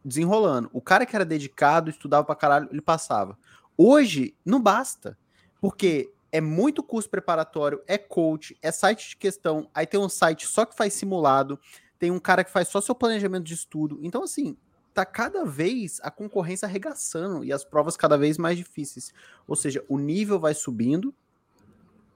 desenrolando. 0.05 0.71
O 0.73 0.81
cara 0.81 1.05
que 1.05 1.15
era 1.15 1.25
dedicado, 1.25 1.91
estudava 1.91 2.25
pra 2.25 2.35
caralho, 2.35 2.69
ele 2.71 2.81
passava. 2.81 3.37
Hoje, 3.77 4.35
não 4.45 4.61
basta, 4.61 5.19
porque 5.61 6.13
é 6.33 6.41
muito 6.41 6.83
curso 6.83 7.11
preparatório, 7.11 7.83
é 7.87 7.99
coach, 7.99 8.57
é 8.63 8.73
site 8.73 9.11
de 9.11 9.17
questão, 9.17 9.71
aí 9.75 9.87
tem 9.87 10.01
um 10.01 10.09
site 10.09 10.47
só 10.47 10.65
que 10.65 10.75
faz 10.75 10.95
simulado, 10.95 11.61
tem 11.99 12.11
um 12.11 12.19
cara 12.19 12.43
que 12.43 12.51
faz 12.51 12.69
só 12.69 12.81
seu 12.81 12.95
planejamento 12.95 13.45
de 13.45 13.55
estudo. 13.55 14.01
Então, 14.03 14.25
assim, 14.25 14.57
tá 14.95 15.05
cada 15.05 15.45
vez 15.45 16.01
a 16.03 16.11
concorrência 16.11 16.67
arregaçando 16.67 17.45
e 17.45 17.53
as 17.53 17.65
provas 17.65 17.97
cada 17.97 18.17
vez 18.17 18.39
mais 18.39 18.57
difíceis. 18.57 19.13
Ou 19.47 19.55
seja, 19.55 19.85
o 19.89 19.99
nível 19.99 20.41
vai 20.41 20.55
subindo 20.55 21.15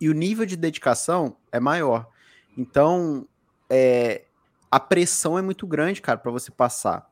e 0.01 0.09
o 0.09 0.15
nível 0.15 0.47
de 0.47 0.57
dedicação 0.57 1.37
é 1.53 1.61
maior. 1.61 2.11
Então, 2.57 3.29
é, 3.69 4.25
a 4.71 4.81
pressão 4.81 5.39
é 5.39 5.43
muito 5.43 5.67
grande, 5.67 6.03
cara, 6.03 6.19
para 6.19 6.33
você 6.33 6.51
passar. 6.51 7.09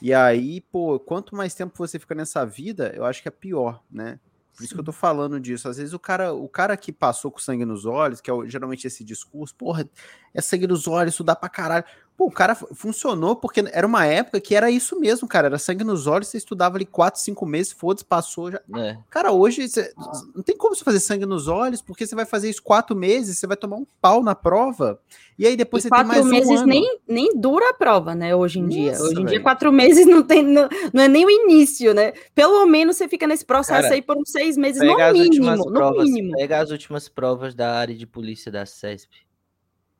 E 0.00 0.12
aí, 0.12 0.60
pô, 0.60 1.00
quanto 1.00 1.34
mais 1.34 1.54
tempo 1.54 1.76
você 1.76 1.98
fica 1.98 2.14
nessa 2.14 2.44
vida, 2.44 2.92
eu 2.94 3.04
acho 3.04 3.22
que 3.22 3.28
é 3.28 3.30
pior, 3.30 3.82
né? 3.90 4.20
Por 4.56 4.64
isso 4.64 4.74
que 4.74 4.80
eu 4.80 4.84
tô 4.84 4.92
falando 4.92 5.40
disso. 5.40 5.68
Às 5.68 5.78
vezes 5.78 5.92
o 5.92 5.98
cara, 5.98 6.32
o 6.32 6.48
cara 6.48 6.76
que 6.76 6.92
passou 6.92 7.30
com 7.30 7.38
sangue 7.38 7.64
nos 7.64 7.86
olhos, 7.86 8.20
que 8.20 8.30
é 8.30 8.34
geralmente 8.46 8.86
esse 8.86 9.02
discurso, 9.02 9.54
porra, 9.54 9.88
é 10.34 10.40
sangue 10.40 10.66
nos 10.66 10.86
olhos, 10.86 11.14
isso 11.14 11.24
dá 11.24 11.34
pra 11.34 11.48
caralho. 11.48 11.84
Pô, 12.16 12.26
o 12.26 12.30
cara 12.30 12.54
funcionou 12.54 13.34
porque 13.34 13.64
era 13.72 13.86
uma 13.86 14.04
época 14.04 14.40
que 14.40 14.54
era 14.54 14.70
isso 14.70 15.00
mesmo, 15.00 15.26
cara. 15.26 15.46
Era 15.46 15.58
sangue 15.58 15.82
nos 15.82 16.06
olhos, 16.06 16.28
você 16.28 16.36
estudava 16.36 16.76
ali 16.76 16.84
quatro, 16.84 17.20
cinco 17.20 17.46
meses, 17.46 17.72
foda-se, 17.72 18.04
passou 18.04 18.50
já. 18.50 18.60
É. 18.76 18.98
Cara, 19.08 19.32
hoje 19.32 19.66
você, 19.66 19.92
não 20.34 20.42
tem 20.42 20.56
como 20.56 20.76
você 20.76 20.84
fazer 20.84 21.00
sangue 21.00 21.24
nos 21.24 21.48
olhos, 21.48 21.80
porque 21.80 22.06
você 22.06 22.14
vai 22.14 22.26
fazer 22.26 22.50
isso 22.50 22.62
quatro 22.62 22.94
meses, 22.94 23.38
você 23.38 23.46
vai 23.46 23.56
tomar 23.56 23.76
um 23.76 23.86
pau 24.00 24.22
na 24.22 24.34
prova, 24.34 25.00
e 25.38 25.46
aí 25.46 25.56
depois 25.56 25.84
e 25.84 25.88
você 25.88 25.94
tem 25.94 26.04
mais 26.04 26.26
meses 26.26 26.50
um 26.50 26.58
ano. 26.58 26.66
Nem, 26.66 26.98
nem 27.08 27.30
dura 27.34 27.70
a 27.70 27.74
prova, 27.74 28.14
né, 28.14 28.36
hoje 28.36 28.58
em 28.58 28.64
Nossa, 28.64 28.76
dia. 28.76 28.92
Hoje 28.92 29.12
em 29.12 29.14
véio. 29.14 29.28
dia, 29.28 29.40
quatro 29.40 29.72
meses 29.72 30.06
não 30.06 30.22
tem, 30.22 30.42
não, 30.42 30.68
não, 30.92 31.02
é 31.02 31.08
nem 31.08 31.24
o 31.24 31.30
início, 31.30 31.94
né? 31.94 32.12
Pelo 32.34 32.66
menos 32.66 32.96
você 32.96 33.08
fica 33.08 33.26
nesse 33.26 33.44
processo 33.44 33.82
cara, 33.82 33.94
aí 33.94 34.02
por 34.02 34.18
uns 34.18 34.30
seis 34.30 34.56
meses, 34.58 34.82
no 34.82 35.12
mínimo, 35.12 35.56
no 35.56 35.72
provas, 35.72 36.04
mínimo. 36.04 36.36
Pega 36.36 36.60
as 36.60 36.70
últimas 36.70 37.08
provas 37.08 37.54
da 37.54 37.72
área 37.72 37.94
de 37.94 38.06
polícia 38.06 38.52
da 38.52 38.66
CESP 38.66 39.22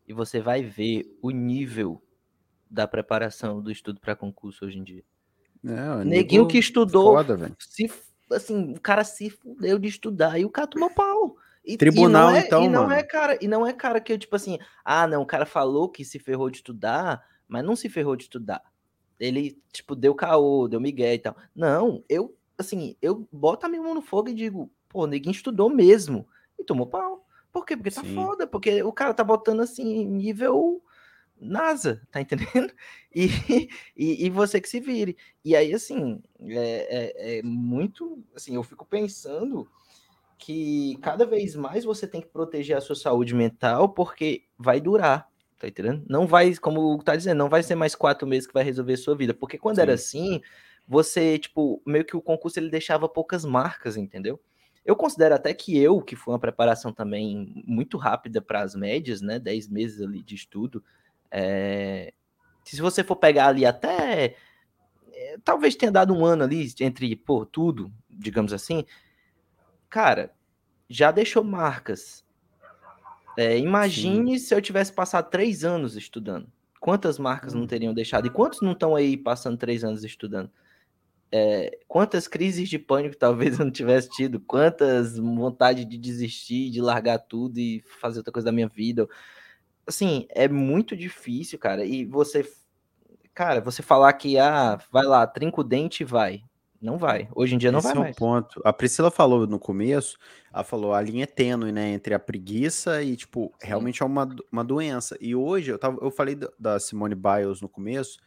e 0.06 0.12
você 0.12 0.40
vai 0.40 0.62
ver 0.62 1.16
o 1.20 1.30
nível 1.30 2.02
da 2.70 2.86
preparação 2.86 3.60
do 3.60 3.70
estudo 3.70 4.00
para 4.00 4.16
concurso 4.16 4.64
hoje 4.64 4.78
em 4.78 4.84
dia. 4.84 5.04
É, 5.64 6.04
Neguinho 6.04 6.48
que 6.48 6.58
estudou, 6.58 7.12
foda, 7.12 7.54
se, 7.58 7.90
assim, 8.30 8.72
o 8.72 8.80
cara 8.80 9.04
se 9.04 9.30
fudeu 9.30 9.78
de 9.78 9.88
estudar 9.88 10.38
e 10.38 10.44
o 10.44 10.50
cara 10.50 10.66
tomou 10.66 10.90
pau. 10.90 11.36
E, 11.64 11.76
Tribunal, 11.76 12.32
e 12.32 12.38
é, 12.38 12.46
então, 12.46 12.64
e 12.64 12.68
não 12.68 12.82
mano. 12.82 12.94
é 12.94 13.02
cara 13.04 13.38
E 13.40 13.46
não 13.46 13.64
é 13.64 13.72
cara 13.72 14.00
que 14.00 14.12
eu, 14.12 14.18
tipo 14.18 14.34
assim, 14.34 14.58
ah, 14.84 15.06
não, 15.06 15.22
o 15.22 15.26
cara 15.26 15.46
falou 15.46 15.88
que 15.88 16.04
se 16.04 16.18
ferrou 16.18 16.50
de 16.50 16.56
estudar, 16.56 17.22
mas 17.46 17.64
não 17.64 17.76
se 17.76 17.88
ferrou 17.88 18.16
de 18.16 18.24
estudar. 18.24 18.62
Ele, 19.20 19.56
tipo, 19.72 19.94
deu 19.94 20.14
caô, 20.14 20.66
deu 20.66 20.80
migué 20.80 21.14
e 21.14 21.18
tal. 21.18 21.36
Não, 21.54 22.02
eu, 22.08 22.34
assim, 22.58 22.96
eu 23.00 23.28
boto 23.30 23.64
a 23.64 23.68
minha 23.68 23.82
mão 23.82 23.94
no 23.94 24.02
fogo 24.02 24.28
e 24.28 24.34
digo, 24.34 24.68
pô, 24.88 25.06
neguinho 25.06 25.32
estudou 25.32 25.70
mesmo. 25.70 26.26
E 26.58 26.64
tomou 26.64 26.88
pau. 26.88 27.21
Por 27.52 27.66
quê? 27.66 27.76
Porque 27.76 27.90
tá 27.90 28.02
Sim. 28.02 28.14
foda, 28.14 28.46
porque 28.46 28.82
o 28.82 28.92
cara 28.92 29.12
tá 29.12 29.22
botando, 29.22 29.60
assim, 29.60 30.06
nível 30.06 30.82
NASA, 31.42 32.00
tá 32.10 32.20
entendendo? 32.20 32.72
E, 33.14 33.28
e, 33.94 34.24
e, 34.24 34.30
você 34.30 34.58
que 34.58 34.66
se 34.66 34.80
vire. 34.80 35.18
E 35.44 35.54
aí, 35.54 35.74
assim, 35.74 36.22
é, 36.40 36.56
é, 36.56 37.38
é, 37.38 37.42
muito. 37.42 38.24
Assim, 38.34 38.54
eu 38.54 38.62
fico 38.62 38.86
pensando 38.86 39.68
que 40.38 40.96
cada 41.02 41.26
vez 41.26 41.54
mais 41.54 41.84
você 41.84 42.06
tem 42.06 42.22
que 42.22 42.28
proteger 42.28 42.74
a 42.74 42.80
sua 42.80 42.96
saúde 42.96 43.34
mental, 43.34 43.90
porque 43.90 44.44
vai 44.58 44.80
durar, 44.80 45.28
tá 45.58 45.68
entendendo? 45.68 46.02
Não 46.08 46.26
vai, 46.26 46.54
como 46.56 47.02
tá 47.02 47.14
dizendo, 47.14 47.36
não 47.36 47.50
vai 47.50 47.62
ser 47.62 47.74
mais 47.74 47.94
quatro 47.94 48.26
meses 48.26 48.46
que 48.46 48.54
vai 48.54 48.64
resolver 48.64 48.94
a 48.94 48.96
sua 48.96 49.14
vida. 49.14 49.34
Porque 49.34 49.58
quando 49.58 49.76
Sim. 49.76 49.82
era 49.82 49.92
assim, 49.92 50.40
você, 50.88 51.38
tipo, 51.38 51.82
meio 51.86 52.06
que 52.06 52.16
o 52.16 52.22
concurso 52.22 52.58
ele 52.58 52.70
deixava 52.70 53.06
poucas 53.10 53.44
marcas, 53.44 53.98
entendeu? 53.98 54.40
Eu 54.84 54.96
considero 54.96 55.34
até 55.34 55.54
que 55.54 55.78
eu, 55.78 56.00
que 56.00 56.16
foi 56.16 56.34
uma 56.34 56.40
preparação 56.40 56.92
também 56.92 57.62
muito 57.66 57.96
rápida 57.96 58.40
para 58.40 58.62
as 58.62 58.74
médias, 58.74 59.20
né? 59.20 59.38
10 59.38 59.68
meses 59.68 60.00
ali 60.00 60.22
de 60.22 60.34
estudo, 60.34 60.82
é, 61.30 62.12
se 62.64 62.80
você 62.80 63.02
for 63.02 63.16
pegar 63.16 63.48
ali 63.48 63.64
até. 63.64 64.36
É, 65.12 65.38
talvez 65.44 65.74
tenha 65.74 65.90
dado 65.90 66.14
um 66.14 66.24
ano 66.24 66.44
ali 66.44 66.72
entre, 66.80 67.14
pô, 67.16 67.44
tudo, 67.44 67.92
digamos 68.08 68.52
assim. 68.52 68.84
cara, 69.88 70.32
já 70.88 71.10
deixou 71.10 71.42
marcas. 71.42 72.24
É, 73.36 73.58
imagine 73.58 74.38
Sim. 74.38 74.46
se 74.46 74.54
eu 74.54 74.60
tivesse 74.60 74.92
passado 74.92 75.30
três 75.30 75.64
anos 75.64 75.96
estudando. 75.96 76.46
Quantas 76.78 77.18
marcas 77.18 77.54
hum. 77.54 77.60
não 77.60 77.66
teriam 77.66 77.94
deixado? 77.94 78.26
E 78.26 78.30
quantos 78.30 78.60
não 78.60 78.72
estão 78.72 78.94
aí 78.94 79.16
passando 79.16 79.56
três 79.56 79.84
anos 79.84 80.04
estudando? 80.04 80.50
É, 81.34 81.78
quantas 81.88 82.28
crises 82.28 82.68
de 82.68 82.78
pânico 82.78 83.16
talvez 83.18 83.58
eu 83.58 83.64
não 83.64 83.72
tivesse 83.72 84.10
tido? 84.10 84.38
Quantas 84.40 85.16
vontade 85.16 85.84
de 85.84 85.96
desistir, 85.96 86.70
de 86.70 86.80
largar 86.80 87.18
tudo 87.18 87.58
e 87.58 87.82
fazer 88.00 88.18
outra 88.18 88.32
coisa 88.32 88.46
da 88.46 88.52
minha 88.52 88.68
vida? 88.68 89.08
Assim, 89.86 90.26
é 90.30 90.46
muito 90.46 90.96
difícil, 90.96 91.58
cara. 91.58 91.84
E 91.84 92.04
você, 92.04 92.48
cara, 93.34 93.60
você 93.60 93.82
falar 93.82 94.12
que, 94.12 94.38
ah, 94.38 94.78
vai 94.92 95.04
lá, 95.04 95.26
trinca 95.26 95.60
o 95.60 95.64
dente 95.64 96.02
e 96.02 96.06
vai. 96.06 96.42
Não 96.82 96.98
vai. 96.98 97.28
Hoje 97.32 97.54
em 97.54 97.58
dia 97.58 97.70
não 97.70 97.78
Esse 97.78 97.88
vai 97.88 97.96
é 97.96 98.00
mais. 98.00 98.16
ponto. 98.16 98.60
A 98.64 98.72
Priscila 98.72 99.08
falou 99.08 99.46
no 99.46 99.58
começo, 99.58 100.18
ela 100.52 100.64
falou 100.64 100.92
a 100.92 101.00
linha 101.00 101.22
é 101.22 101.26
tênue, 101.26 101.70
né, 101.70 101.90
entre 101.90 102.12
a 102.12 102.18
preguiça 102.18 103.00
e, 103.04 103.16
tipo, 103.16 103.54
realmente 103.62 104.02
é 104.02 104.06
uma, 104.06 104.28
uma 104.50 104.64
doença. 104.64 105.16
E 105.20 105.32
hoje, 105.32 105.70
eu, 105.70 105.78
tava, 105.78 105.98
eu 106.02 106.10
falei 106.10 106.36
da 106.58 106.80
Simone 106.80 107.14
Biles 107.14 107.60
no 107.60 107.68
começo, 107.68 108.18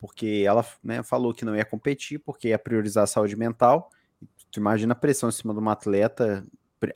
porque 0.00 0.42
ela 0.46 0.64
né, 0.82 1.02
falou 1.02 1.34
que 1.34 1.44
não 1.44 1.54
ia 1.54 1.64
competir, 1.64 2.18
porque 2.18 2.48
ia 2.48 2.58
priorizar 2.58 3.04
a 3.04 3.06
saúde 3.06 3.36
mental. 3.36 3.90
Tu 4.50 4.58
imagina 4.58 4.92
a 4.92 4.96
pressão 4.96 5.28
em 5.28 5.32
cima 5.32 5.52
de 5.52 5.60
uma 5.60 5.72
atleta, 5.72 6.44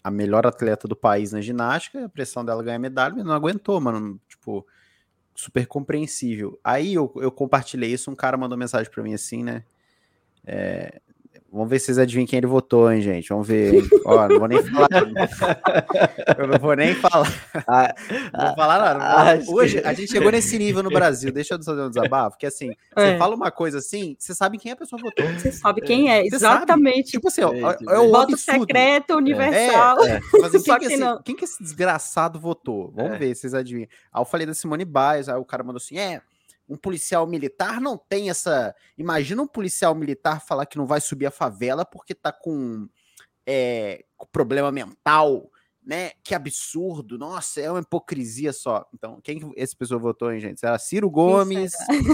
a 0.02 0.10
melhor 0.10 0.46
atleta 0.46 0.88
do 0.88 0.96
país 0.96 1.30
na 1.30 1.42
ginástica, 1.42 2.06
a 2.06 2.08
pressão 2.08 2.42
dela 2.42 2.62
ganhar 2.62 2.78
medalha, 2.78 3.14
mas 3.14 3.24
não 3.24 3.34
aguentou, 3.34 3.78
mano. 3.78 4.18
Tipo, 4.26 4.66
super 5.34 5.66
compreensível. 5.66 6.58
Aí 6.64 6.94
eu, 6.94 7.12
eu 7.16 7.30
compartilhei 7.30 7.92
isso, 7.92 8.10
um 8.10 8.16
cara 8.16 8.38
mandou 8.38 8.56
mensagem 8.56 8.90
para 8.90 9.02
mim 9.02 9.12
assim, 9.12 9.44
né? 9.44 9.64
É, 10.46 11.00
Vamos 11.54 11.70
ver 11.70 11.78
se 11.78 11.86
vocês 11.86 11.98
adivinham 11.98 12.26
quem 12.26 12.38
ele 12.38 12.48
votou, 12.48 12.90
hein, 12.90 13.00
gente? 13.00 13.28
Vamos 13.28 13.46
ver. 13.46 13.88
Ó, 14.04 14.26
não 14.26 14.40
vou 14.40 14.48
nem 14.48 14.60
falar. 14.60 14.88
Eu 16.36 16.48
não 16.48 16.58
vou 16.58 16.74
nem 16.74 16.94
falar. 16.96 17.32
Ah, 17.68 17.94
não 18.32 18.46
vou 18.46 18.56
falar 18.56 18.98
nada. 18.98 19.44
Hoje, 19.46 19.78
a 19.84 19.94
gente 19.94 20.10
chegou 20.10 20.32
nesse 20.32 20.58
nível 20.58 20.82
no 20.82 20.90
Brasil. 20.90 21.30
Deixa 21.30 21.54
eu 21.54 21.62
fazer 21.62 21.80
um 21.80 21.88
desabafo. 21.88 22.30
Porque 22.30 22.46
assim, 22.46 22.72
é. 22.96 23.12
você 23.12 23.18
fala 23.18 23.36
uma 23.36 23.52
coisa 23.52 23.78
assim, 23.78 24.16
você 24.18 24.34
sabe 24.34 24.58
quem 24.58 24.72
a 24.72 24.76
pessoa 24.76 25.00
votou. 25.00 25.24
Você 25.34 25.52
sabe 25.52 25.80
quem 25.80 26.10
é, 26.10 26.26
exatamente. 26.26 27.12
Tipo 27.12 27.28
assim, 27.28 27.42
ó, 27.42 27.52
é 27.54 27.98
o 28.00 28.10
voto 28.10 28.36
secreto, 28.36 29.14
universal. 29.14 30.04
É, 30.04 30.10
é. 30.10 30.20
Assim, 30.44 30.58
quem, 30.64 30.78
que 30.78 30.84
esse, 30.86 31.22
quem, 31.22 31.36
que 31.36 31.44
esse, 31.44 31.62
desgraçado 31.62 32.40
votou? 32.40 32.90
Vamos 32.96 33.12
é. 33.12 33.18
ver 33.18 33.34
se 33.36 33.42
vocês 33.42 33.54
adivinham. 33.54 33.88
Aí 34.12 34.20
eu 34.20 34.24
falei 34.24 34.44
da 34.44 34.54
Simone 34.54 34.84
Biles, 34.84 35.28
aí 35.28 35.36
o 35.36 35.44
cara 35.44 35.62
mandou 35.62 35.76
assim: 35.76 35.98
é 35.98 36.20
um 36.68 36.76
policial 36.76 37.26
militar 37.26 37.80
não 37.80 37.96
tem 37.96 38.30
essa. 38.30 38.74
Imagina 38.96 39.42
um 39.42 39.46
policial 39.46 39.94
militar 39.94 40.40
falar 40.40 40.66
que 40.66 40.78
não 40.78 40.86
vai 40.86 41.00
subir 41.00 41.26
a 41.26 41.30
favela 41.30 41.84
porque 41.84 42.14
tá 42.14 42.32
com, 42.32 42.88
é, 43.46 44.04
com 44.16 44.26
problema 44.26 44.72
mental, 44.72 45.50
né? 45.84 46.12
Que 46.22 46.34
absurdo. 46.34 47.18
Nossa, 47.18 47.60
é 47.60 47.70
uma 47.70 47.80
hipocrisia 47.80 48.52
só. 48.52 48.86
Então, 48.94 49.20
quem 49.22 49.38
que 49.38 49.60
essa 49.60 49.76
pessoa 49.76 50.00
votou, 50.00 50.32
hein, 50.32 50.40
gente? 50.40 50.64
Era 50.64 50.78
Ciro 50.78 51.10
Gomes, 51.10 51.72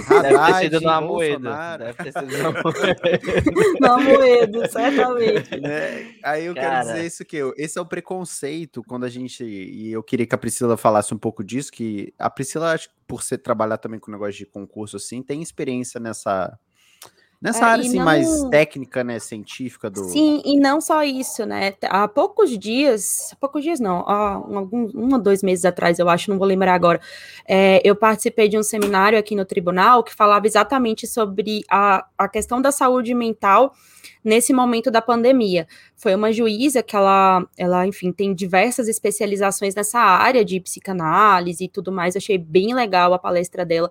Haddad, 0.08 0.68
Deve 0.68 0.70
ter 0.70 0.78
sido 0.78 0.80
no 0.80 1.06
Bolsonaro. 1.06 1.84
Deve 1.84 2.04
ter 2.04 2.12
sido 2.12 2.38
no 2.38 2.48
Amoedo. 2.58 3.80
no 3.80 3.92
Amoedo, 3.92 4.70
certamente. 4.70 5.60
Né? 5.60 6.14
Aí 6.24 6.46
eu 6.46 6.54
Cara. 6.54 6.68
quero 6.68 6.86
dizer 6.88 7.06
isso 7.06 7.24
que 7.24 7.36
eu, 7.36 7.54
esse 7.56 7.78
é 7.78 7.82
o 7.82 7.86
preconceito 7.86 8.82
quando 8.82 9.04
a 9.04 9.08
gente 9.08 9.44
e 9.44 9.92
eu 9.92 10.02
queria 10.02 10.26
que 10.26 10.34
a 10.34 10.38
Priscila 10.38 10.76
falasse 10.76 11.14
um 11.14 11.18
pouco 11.18 11.44
disso, 11.44 11.70
que 11.70 12.12
a 12.18 12.28
Priscila, 12.28 12.76
por 13.06 13.22
ser 13.22 13.38
trabalhar 13.38 13.78
também 13.78 14.00
com 14.00 14.10
negócio 14.10 14.34
de 14.34 14.46
concurso 14.46 14.96
assim, 14.96 15.22
tem 15.22 15.42
experiência 15.42 16.00
nessa 16.00 16.58
Nessa 17.40 17.60
é, 17.60 17.68
área 17.68 17.84
assim, 17.86 17.96
não... 17.96 18.04
mais 18.04 18.42
técnica, 18.50 19.02
né, 19.02 19.18
científica 19.18 19.88
do. 19.88 20.04
Sim, 20.04 20.42
e 20.44 20.60
não 20.60 20.78
só 20.78 21.02
isso, 21.02 21.46
né? 21.46 21.72
Há 21.84 22.06
poucos 22.06 22.58
dias, 22.58 23.34
poucos 23.40 23.62
dias 23.62 23.80
não, 23.80 24.00
há 24.06 24.34
alguns, 24.34 24.94
um 24.94 25.10
ou 25.10 25.18
dois 25.18 25.42
meses 25.42 25.64
atrás, 25.64 25.98
eu 25.98 26.10
acho, 26.10 26.30
não 26.30 26.36
vou 26.36 26.46
lembrar 26.46 26.74
agora, 26.74 27.00
é, 27.48 27.80
eu 27.82 27.96
participei 27.96 28.46
de 28.46 28.58
um 28.58 28.62
seminário 28.62 29.18
aqui 29.18 29.34
no 29.34 29.46
tribunal 29.46 30.04
que 30.04 30.14
falava 30.14 30.46
exatamente 30.46 31.06
sobre 31.06 31.62
a, 31.70 32.04
a 32.18 32.28
questão 32.28 32.60
da 32.60 32.70
saúde 32.70 33.14
mental 33.14 33.72
nesse 34.24 34.52
momento 34.52 34.90
da 34.90 35.02
pandemia. 35.02 35.66
Foi 35.96 36.14
uma 36.14 36.32
juíza 36.32 36.82
que 36.82 36.96
ela, 36.96 37.46
ela, 37.56 37.86
enfim, 37.86 38.12
tem 38.12 38.34
diversas 38.34 38.88
especializações 38.88 39.74
nessa 39.74 40.00
área 40.00 40.44
de 40.44 40.60
psicanálise 40.60 41.64
e 41.64 41.68
tudo 41.68 41.92
mais. 41.92 42.16
achei 42.16 42.38
bem 42.38 42.74
legal 42.74 43.12
a 43.12 43.18
palestra 43.18 43.64
dela. 43.64 43.90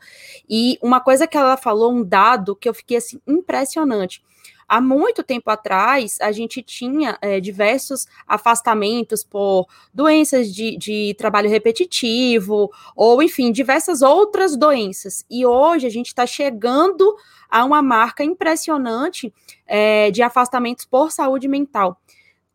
E 0.49 0.77
uma 0.81 0.99
coisa 0.99 1.27
que 1.27 1.37
ela 1.37 1.57
falou, 1.57 1.91
um 1.91 2.03
dado 2.03 2.55
que 2.55 2.67
eu 2.67 2.73
fiquei 2.73 2.97
assim 2.97 3.19
impressionante. 3.27 4.23
Há 4.69 4.79
muito 4.79 5.23
tempo 5.23 5.49
atrás, 5.49 6.17
a 6.21 6.31
gente 6.31 6.61
tinha 6.61 7.17
é, 7.21 7.39
diversos 7.39 8.05
afastamentos 8.27 9.23
por 9.23 9.65
doenças 9.91 10.53
de, 10.53 10.77
de, 10.77 11.15
trabalho 11.17 11.49
repetitivo, 11.49 12.71
ou 12.95 13.23
enfim, 13.23 13.51
diversas 13.51 14.03
outras 14.03 14.55
doenças. 14.55 15.25
E 15.27 15.43
hoje 15.43 15.87
a 15.87 15.89
gente 15.89 16.07
está 16.07 16.27
chegando 16.27 17.15
a 17.49 17.65
uma 17.65 17.81
marca 17.81 18.23
impressionante 18.23 19.33
é, 19.65 20.11
de 20.11 20.21
afastamentos 20.21 20.85
por 20.85 21.11
saúde 21.11 21.47
mental 21.47 21.99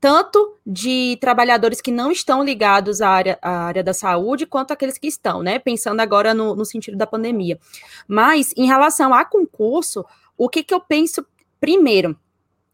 tanto 0.05 0.59
de 0.67 1.17
trabalhadores 1.19 1.81
que 1.81 1.91
não 1.91 2.13
estão 2.13 2.45
ligados 2.45 3.01
à 3.01 3.09
área, 3.09 3.39
à 3.41 3.65
área 3.65 3.83
da 3.83 3.95
saúde, 3.95 4.45
quanto 4.45 4.71
aqueles 4.71 4.99
que 4.99 5.07
estão, 5.07 5.43
né? 5.43 5.59
Pensando 5.59 5.99
agora 6.01 6.35
no, 6.35 6.55
no 6.55 6.63
sentido 6.67 6.95
da 6.95 7.07
pandemia. 7.07 7.59
Mas, 8.07 8.53
em 8.55 8.67
relação 8.67 9.15
a 9.15 9.25
concurso, 9.25 10.05
o 10.37 10.47
que, 10.47 10.63
que 10.63 10.75
eu 10.75 10.81
penso 10.81 11.25
primeiro? 11.65 12.15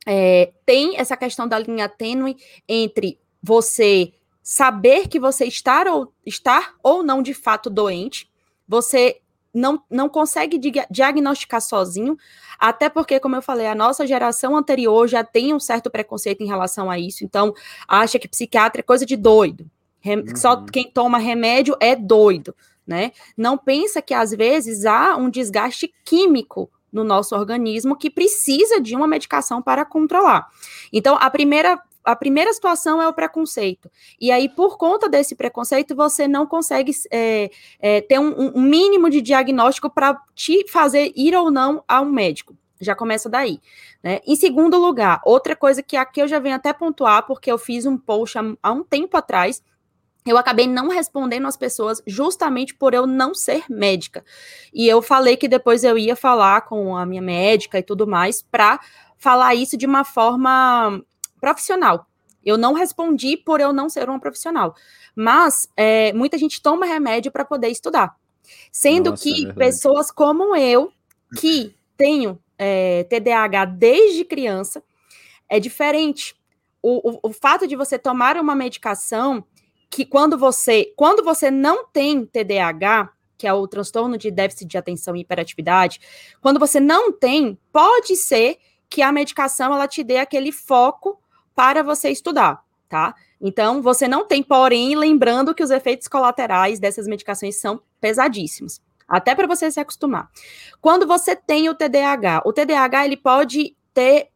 É, 0.04 0.52
tem 0.66 0.98
essa 0.98 1.16
questão 1.16 1.46
da 1.46 1.56
linha 1.60 1.88
tênue 1.88 2.36
entre 2.68 3.20
você 3.40 4.12
saber 4.42 5.06
que 5.06 5.20
você 5.20 5.44
estar 5.44 5.86
ou, 5.86 6.12
estar 6.26 6.74
ou 6.82 7.00
não 7.00 7.22
de 7.22 7.32
fato 7.32 7.70
doente, 7.70 8.28
você 8.66 9.20
não, 9.54 9.80
não 9.88 10.08
consegue 10.08 10.58
diagnosticar 10.90 11.60
sozinho, 11.60 12.16
até 12.58 12.88
porque, 12.88 13.20
como 13.20 13.36
eu 13.36 13.42
falei, 13.42 13.68
a 13.68 13.76
nossa 13.76 14.04
geração 14.04 14.56
anterior 14.56 15.06
já 15.06 15.22
tem 15.22 15.54
um 15.54 15.60
certo 15.60 15.88
preconceito 15.88 16.40
em 16.40 16.48
relação 16.48 16.90
a 16.90 16.98
isso, 16.98 17.22
então 17.22 17.54
acha 17.86 18.18
que 18.18 18.26
psiquiatra 18.26 18.80
é 18.80 18.82
coisa 18.82 19.06
de 19.06 19.16
doido, 19.16 19.70
uhum. 20.04 20.34
só 20.34 20.64
quem 20.64 20.90
toma 20.90 21.18
remédio 21.18 21.76
é 21.78 21.94
doido, 21.94 22.56
né? 22.84 23.12
Não 23.36 23.56
pensa 23.56 24.02
que 24.02 24.14
às 24.14 24.32
vezes 24.32 24.84
há 24.84 25.16
um 25.16 25.30
desgaste 25.30 25.94
químico 26.04 26.68
no 26.92 27.04
nosso 27.04 27.34
organismo 27.34 27.96
que 27.96 28.10
precisa 28.10 28.80
de 28.80 28.94
uma 28.94 29.06
medicação 29.06 29.62
para 29.62 29.84
controlar. 29.84 30.48
Então, 30.92 31.16
a 31.20 31.30
primeira 31.30 31.80
a 32.02 32.16
primeira 32.16 32.52
situação 32.52 33.00
é 33.00 33.06
o 33.06 33.12
preconceito. 33.12 33.90
E 34.18 34.30
aí, 34.32 34.48
por 34.48 34.78
conta 34.78 35.08
desse 35.08 35.34
preconceito, 35.34 35.94
você 35.94 36.26
não 36.26 36.46
consegue 36.46 36.92
é, 37.10 37.50
é, 37.78 38.00
ter 38.00 38.18
um, 38.18 38.56
um, 38.56 38.62
mínimo 38.62 39.10
de 39.10 39.20
diagnóstico 39.20 39.90
para 39.90 40.18
te 40.34 40.66
fazer 40.68 41.12
ir 41.14 41.34
ou 41.36 41.50
não 41.50 41.84
a 41.86 42.00
um 42.00 42.10
médico. 42.10 42.56
Já 42.80 42.94
começa 42.94 43.28
daí. 43.28 43.60
Né? 44.02 44.20
Em 44.26 44.34
segundo 44.34 44.78
lugar, 44.78 45.20
outra 45.24 45.54
coisa 45.54 45.82
que 45.82 45.96
aqui 45.96 46.20
eu 46.22 46.26
já 46.26 46.38
venho 46.38 46.56
até 46.56 46.72
pontuar, 46.72 47.26
porque 47.26 47.52
eu 47.52 47.58
fiz 47.58 47.84
um 47.84 47.98
post 47.98 48.38
há, 48.38 48.42
há 48.62 48.72
um 48.72 48.82
tempo 48.82 49.16
atrás, 49.16 49.62
eu 50.26 50.36
acabei 50.36 50.66
não 50.66 50.88
respondendo 50.88 51.46
as 51.46 51.56
pessoas 51.56 52.02
justamente 52.06 52.74
por 52.74 52.92
eu 52.92 53.06
não 53.06 53.34
ser 53.34 53.64
médica. 53.68 54.24
E 54.72 54.86
eu 54.86 55.00
falei 55.00 55.36
que 55.36 55.48
depois 55.48 55.82
eu 55.82 55.96
ia 55.96 56.14
falar 56.14 56.62
com 56.62 56.96
a 56.96 57.06
minha 57.06 57.22
médica 57.22 57.78
e 57.78 57.82
tudo 57.82 58.06
mais 58.06 58.42
para 58.42 58.78
falar 59.18 59.54
isso 59.54 59.76
de 59.76 59.86
uma 59.86 60.04
forma 60.04 61.02
profissional. 61.40 62.06
Eu 62.44 62.56
não 62.56 62.72
respondi 62.72 63.36
por 63.36 63.60
eu 63.60 63.72
não 63.72 63.88
ser 63.88 64.08
uma 64.08 64.20
profissional. 64.20 64.74
Mas 65.14 65.68
é, 65.76 66.12
muita 66.12 66.38
gente 66.38 66.62
toma 66.62 66.86
remédio 66.86 67.32
para 67.32 67.44
poder 67.44 67.68
estudar. 67.68 68.14
Sendo 68.70 69.10
Nossa, 69.10 69.22
que 69.22 69.48
é 69.48 69.52
pessoas 69.52 70.10
como 70.10 70.54
eu, 70.56 70.92
que 71.38 71.74
tenho 71.96 72.38
é, 72.58 73.04
TDAH 73.04 73.64
desde 73.66 74.24
criança, 74.24 74.82
é 75.48 75.58
diferente. 75.58 76.34
O, 76.82 77.10
o, 77.10 77.20
o 77.24 77.32
fato 77.32 77.66
de 77.66 77.76
você 77.76 77.98
tomar 77.98 78.36
uma 78.36 78.54
medicação 78.54 79.44
que 79.90 80.04
quando 80.04 80.38
você, 80.38 80.92
quando 80.96 81.22
você 81.24 81.50
não 81.50 81.84
tem 81.84 82.24
TDAH, 82.24 83.10
que 83.36 83.46
é 83.46 83.52
o 83.52 83.66
transtorno 83.66 84.16
de 84.16 84.30
déficit 84.30 84.66
de 84.66 84.78
atenção 84.78 85.16
e 85.16 85.20
hiperatividade, 85.20 86.00
quando 86.40 86.60
você 86.60 86.78
não 86.78 87.10
tem, 87.10 87.58
pode 87.72 88.14
ser 88.14 88.58
que 88.88 89.02
a 89.02 89.10
medicação 89.10 89.72
ela 89.74 89.88
te 89.88 90.04
dê 90.04 90.18
aquele 90.18 90.52
foco 90.52 91.20
para 91.54 91.82
você 91.82 92.10
estudar, 92.10 92.62
tá? 92.88 93.14
Então, 93.40 93.80
você 93.80 94.06
não 94.06 94.26
tem, 94.26 94.42
porém, 94.42 94.94
lembrando 94.94 95.54
que 95.54 95.62
os 95.62 95.70
efeitos 95.70 96.06
colaterais 96.06 96.78
dessas 96.78 97.06
medicações 97.06 97.56
são 97.56 97.80
pesadíssimos, 98.00 98.80
até 99.08 99.34
para 99.34 99.46
você 99.46 99.70
se 99.70 99.80
acostumar. 99.80 100.28
Quando 100.80 101.06
você 101.06 101.34
tem 101.34 101.68
o 101.68 101.74
TDAH, 101.74 102.42
o 102.44 102.52
TDAH 102.52 103.06
ele 103.06 103.16
pode 103.16 103.74
ter 103.94 104.28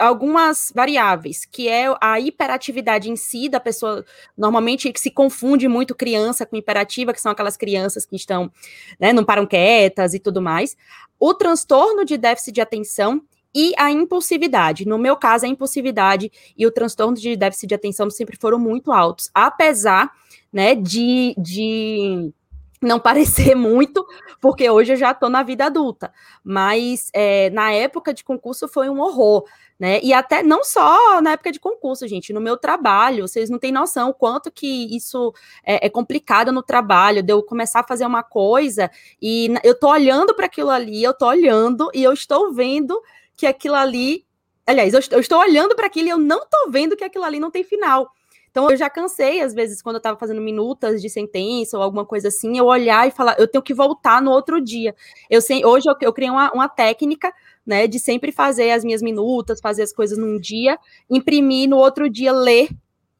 algumas 0.00 0.72
variáveis, 0.74 1.44
que 1.44 1.68
é 1.68 1.86
a 2.00 2.18
hiperatividade 2.18 3.10
em 3.10 3.16
si 3.16 3.48
da 3.48 3.60
pessoa, 3.60 4.04
normalmente 4.36 4.92
que 4.92 5.00
se 5.00 5.10
confunde 5.10 5.68
muito 5.68 5.94
criança 5.94 6.46
com 6.46 6.56
hiperativa, 6.56 7.12
que 7.12 7.20
são 7.20 7.30
aquelas 7.30 7.56
crianças 7.56 8.06
que 8.06 8.16
estão, 8.16 8.50
né, 8.98 9.12
não 9.12 9.24
param 9.24 9.46
quietas 9.46 10.14
e 10.14 10.18
tudo 10.18 10.40
mais. 10.40 10.76
O 11.18 11.34
transtorno 11.34 12.04
de 12.04 12.16
déficit 12.16 12.52
de 12.52 12.60
atenção 12.60 13.22
e 13.54 13.72
a 13.76 13.90
impulsividade. 13.90 14.86
No 14.86 14.98
meu 14.98 15.16
caso, 15.16 15.44
a 15.44 15.48
impulsividade 15.48 16.30
e 16.56 16.66
o 16.66 16.70
transtorno 16.70 17.16
de 17.16 17.36
déficit 17.36 17.68
de 17.68 17.74
atenção 17.74 18.08
sempre 18.10 18.36
foram 18.36 18.58
muito 18.58 18.92
altos, 18.92 19.30
apesar 19.34 20.10
né, 20.52 20.74
de, 20.74 21.34
de 21.36 22.32
não 22.80 22.98
parecer 23.00 23.54
muito, 23.54 24.06
porque 24.40 24.68
hoje 24.70 24.92
eu 24.92 24.96
já 24.96 25.10
estou 25.10 25.28
na 25.28 25.42
vida 25.42 25.66
adulta. 25.66 26.12
Mas 26.42 27.10
é, 27.12 27.50
na 27.50 27.72
época 27.72 28.14
de 28.14 28.24
concurso 28.24 28.68
foi 28.68 28.88
um 28.88 29.00
horror, 29.00 29.44
né? 29.80 29.98
E 30.02 30.12
até 30.12 30.42
não 30.42 30.62
só 30.62 31.22
na 31.22 31.32
época 31.32 31.50
de 31.50 31.58
concurso, 31.58 32.06
gente, 32.06 32.34
no 32.34 32.40
meu 32.40 32.58
trabalho, 32.58 33.26
vocês 33.26 33.48
não 33.48 33.58
têm 33.58 33.72
noção 33.72 34.12
quanto 34.12 34.50
que 34.52 34.94
isso 34.94 35.32
é, 35.64 35.86
é 35.86 35.88
complicado 35.88 36.52
no 36.52 36.62
trabalho, 36.62 37.22
de 37.22 37.32
eu 37.32 37.42
começar 37.42 37.80
a 37.80 37.86
fazer 37.86 38.04
uma 38.04 38.22
coisa 38.22 38.90
e 39.22 39.48
eu 39.64 39.74
tô 39.74 39.88
olhando 39.88 40.34
para 40.34 40.44
aquilo 40.44 40.68
ali, 40.68 41.02
eu 41.02 41.14
tô 41.14 41.26
olhando 41.26 41.90
e 41.94 42.02
eu 42.02 42.12
estou 42.12 42.52
vendo 42.52 43.00
que 43.34 43.46
aquilo 43.46 43.74
ali. 43.74 44.26
Aliás, 44.66 44.92
eu, 44.92 45.00
eu 45.12 45.20
estou 45.20 45.38
olhando 45.40 45.74
para 45.74 45.86
aquilo 45.86 46.08
e 46.08 46.10
eu 46.10 46.18
não 46.18 46.42
estou 46.42 46.70
vendo 46.70 46.94
que 46.94 47.02
aquilo 47.02 47.24
ali 47.24 47.40
não 47.40 47.50
tem 47.50 47.64
final. 47.64 48.12
Então 48.50 48.68
eu 48.68 48.76
já 48.76 48.90
cansei, 48.90 49.40
às 49.40 49.54
vezes, 49.54 49.80
quando 49.80 49.96
eu 49.96 50.00
estava 50.00 50.18
fazendo 50.18 50.40
minutas 50.40 51.00
de 51.00 51.08
sentença 51.08 51.78
ou 51.78 51.82
alguma 51.82 52.04
coisa 52.04 52.28
assim, 52.28 52.58
eu 52.58 52.66
olhar 52.66 53.06
e 53.06 53.10
falar, 53.10 53.36
eu 53.38 53.46
tenho 53.46 53.62
que 53.62 53.72
voltar 53.72 54.20
no 54.20 54.30
outro 54.30 54.60
dia. 54.60 54.94
Eu 55.30 55.40
sei, 55.40 55.64
hoje 55.64 55.88
eu, 55.88 55.94
eu 56.00 56.12
criei 56.12 56.30
uma, 56.30 56.52
uma 56.52 56.68
técnica, 56.68 57.32
né, 57.66 57.86
de 57.86 57.98
sempre 57.98 58.32
fazer 58.32 58.70
as 58.70 58.84
minhas 58.84 59.02
minutas, 59.02 59.60
fazer 59.60 59.82
as 59.82 59.92
coisas 59.92 60.18
num 60.18 60.38
dia, 60.38 60.78
imprimir 61.08 61.68
no 61.68 61.76
outro 61.76 62.08
dia, 62.08 62.32
ler 62.32 62.68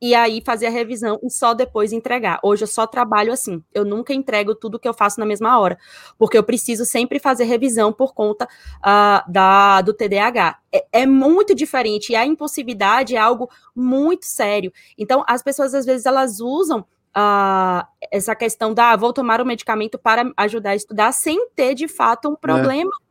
e 0.02 0.14
aí 0.14 0.40
fazer 0.44 0.66
a 0.66 0.70
revisão 0.70 1.20
e 1.22 1.30
só 1.30 1.52
depois 1.52 1.92
entregar. 1.92 2.40
Hoje 2.42 2.62
eu 2.62 2.66
só 2.66 2.86
trabalho 2.86 3.32
assim. 3.32 3.62
Eu 3.74 3.84
nunca 3.84 4.14
entrego 4.14 4.54
tudo 4.54 4.78
que 4.78 4.88
eu 4.88 4.94
faço 4.94 5.20
na 5.20 5.26
mesma 5.26 5.58
hora, 5.58 5.78
porque 6.18 6.38
eu 6.38 6.42
preciso 6.42 6.86
sempre 6.86 7.18
fazer 7.18 7.44
revisão 7.44 7.92
por 7.92 8.14
conta 8.14 8.46
uh, 8.78 9.30
da, 9.30 9.82
do 9.82 9.92
TDAH. 9.92 10.58
É, 10.72 10.86
é, 10.92 11.06
muito 11.06 11.54
diferente 11.54 12.12
e 12.12 12.16
a 12.16 12.24
impulsividade 12.24 13.14
é 13.14 13.18
algo 13.18 13.50
muito 13.76 14.24
sério. 14.24 14.72
Então, 14.96 15.22
as 15.26 15.42
pessoas 15.42 15.74
às 15.74 15.84
vezes 15.84 16.06
elas 16.06 16.40
usam 16.40 16.80
uh, 16.80 17.86
essa 18.10 18.34
questão 18.34 18.72
da 18.72 18.92
ah, 18.92 18.96
vou 18.96 19.12
tomar 19.12 19.40
o 19.40 19.46
medicamento 19.46 19.98
para 19.98 20.32
ajudar 20.36 20.70
a 20.70 20.76
estudar 20.76 21.12
sem 21.12 21.48
ter 21.50 21.74
de 21.74 21.86
fato 21.86 22.28
um 22.28 22.34
é. 22.34 22.36
problema. 22.36 22.90
É. 23.06 23.09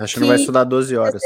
Acho 0.00 0.14
que, 0.14 0.20
não 0.20 0.28
vai 0.28 0.36
estudar 0.36 0.64
12 0.64 0.96
horas. 0.96 1.22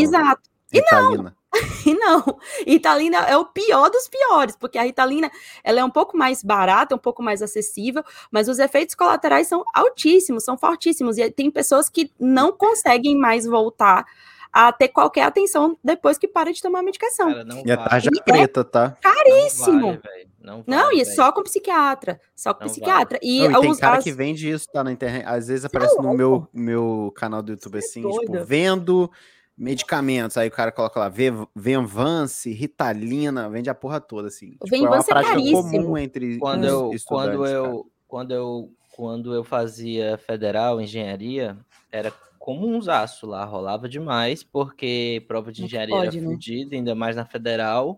Exato. 0.00 0.42
E 0.72 0.82
não, 0.92 1.32
E 1.86 1.94
não, 1.94 2.38
Ritalina 2.66 3.18
é 3.18 3.36
o 3.36 3.44
pior 3.46 3.90
dos 3.90 4.08
piores, 4.08 4.56
porque 4.56 4.78
a 4.78 4.82
Ritalina 4.82 5.30
ela 5.64 5.80
é 5.80 5.84
um 5.84 5.90
pouco 5.90 6.16
mais 6.16 6.42
barata, 6.42 6.94
um 6.94 6.98
pouco 6.98 7.22
mais 7.22 7.42
acessível, 7.42 8.02
mas 8.30 8.48
os 8.48 8.58
efeitos 8.58 8.94
colaterais 8.94 9.46
são 9.46 9.64
altíssimos, 9.74 10.44
são 10.44 10.58
fortíssimos, 10.58 11.16
e 11.18 11.30
tem 11.30 11.50
pessoas 11.50 11.88
que 11.88 12.10
não 12.20 12.52
conseguem 12.52 13.16
mais 13.16 13.46
voltar 13.46 14.04
a 14.52 14.72
ter 14.72 14.88
qualquer 14.88 15.22
atenção 15.22 15.76
depois 15.82 16.18
que 16.18 16.28
para 16.28 16.52
de 16.52 16.60
tomar 16.60 16.80
a 16.80 16.82
medicação. 16.82 17.32
Cara, 17.32 17.46
e 17.64 17.70
a 17.70 17.76
tarja 17.76 18.10
e 18.12 18.22
preta, 18.22 18.64
tá? 18.64 18.96
É 18.98 19.02
caríssimo. 19.02 19.80
Não, 19.80 20.00
vale, 20.02 20.28
não, 20.40 20.62
vale, 20.62 20.64
não, 20.66 20.92
e 20.92 21.00
é 21.00 21.04
só 21.04 21.30
com 21.32 21.42
psiquiatra. 21.42 22.20
Só 22.34 22.54
com 22.54 22.64
não 22.64 22.68
psiquiatra. 22.70 23.18
Vale. 23.22 23.32
E, 23.32 23.48
não, 23.48 23.60
e 23.60 23.66
tem 23.66 23.76
cara 23.76 23.98
as... 23.98 24.04
que 24.04 24.12
vende 24.12 24.50
isso, 24.50 24.66
tá 24.72 24.82
na 24.82 24.92
internet. 24.92 25.24
Às 25.26 25.48
vezes 25.48 25.64
aparece 25.64 25.96
no 25.96 26.14
meu, 26.14 26.48
meu 26.52 27.12
canal 27.16 27.42
do 27.42 27.52
YouTube 27.52 27.78
assim, 27.78 28.06
é 28.06 28.20
tipo, 28.20 28.44
vendo 28.44 29.10
medicamentos. 29.56 30.36
Aí 30.36 30.48
o 30.48 30.52
cara 30.52 30.70
coloca 30.70 31.00
lá 31.00 31.12
Venvance, 31.54 32.50
Ritalina, 32.52 33.48
vende 33.50 33.68
a 33.68 33.74
porra 33.74 34.00
toda, 34.00 34.28
assim. 34.28 34.56
Tipo, 34.62 34.76
é 34.76 34.80
uma 34.80 35.02
prática 35.02 35.40
é 35.40 35.52
comum 35.52 35.98
entre 35.98 36.38
quando 36.38 36.64
eu, 36.64 36.90
quando 37.06 37.46
eu 37.46 37.90
quando 38.06 38.32
eu 38.32 38.70
quando 38.98 39.32
eu 39.32 39.44
fazia 39.44 40.18
federal 40.18 40.80
engenharia, 40.80 41.56
era 41.92 42.10
comum 42.36 42.80
aço 42.90 43.28
lá, 43.28 43.44
rolava 43.44 43.88
demais, 43.88 44.42
porque 44.42 45.24
prova 45.28 45.52
de 45.52 45.62
engenharia 45.62 45.94
pode, 45.94 46.18
era 46.18 46.26
né? 46.26 46.32
fodida, 46.32 46.74
ainda 46.74 46.96
mais 46.96 47.14
na 47.14 47.24
federal. 47.24 47.96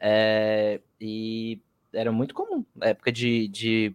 É, 0.00 0.80
e 0.98 1.60
era 1.92 2.10
muito 2.10 2.32
comum. 2.32 2.64
época 2.80 3.12
de, 3.12 3.46
de 3.48 3.94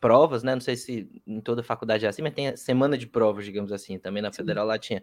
provas, 0.00 0.42
né? 0.42 0.52
Não 0.52 0.60
sei 0.60 0.74
se 0.74 1.08
em 1.24 1.40
toda 1.40 1.62
faculdade 1.62 2.04
é 2.04 2.08
assim, 2.08 2.22
mas 2.22 2.34
tem 2.34 2.56
semana 2.56 2.98
de 2.98 3.06
provas, 3.06 3.44
digamos 3.44 3.70
assim, 3.70 4.00
também 4.00 4.20
na 4.20 4.32
Sim. 4.32 4.38
federal 4.38 4.66
lá 4.66 4.80
tinha. 4.80 5.00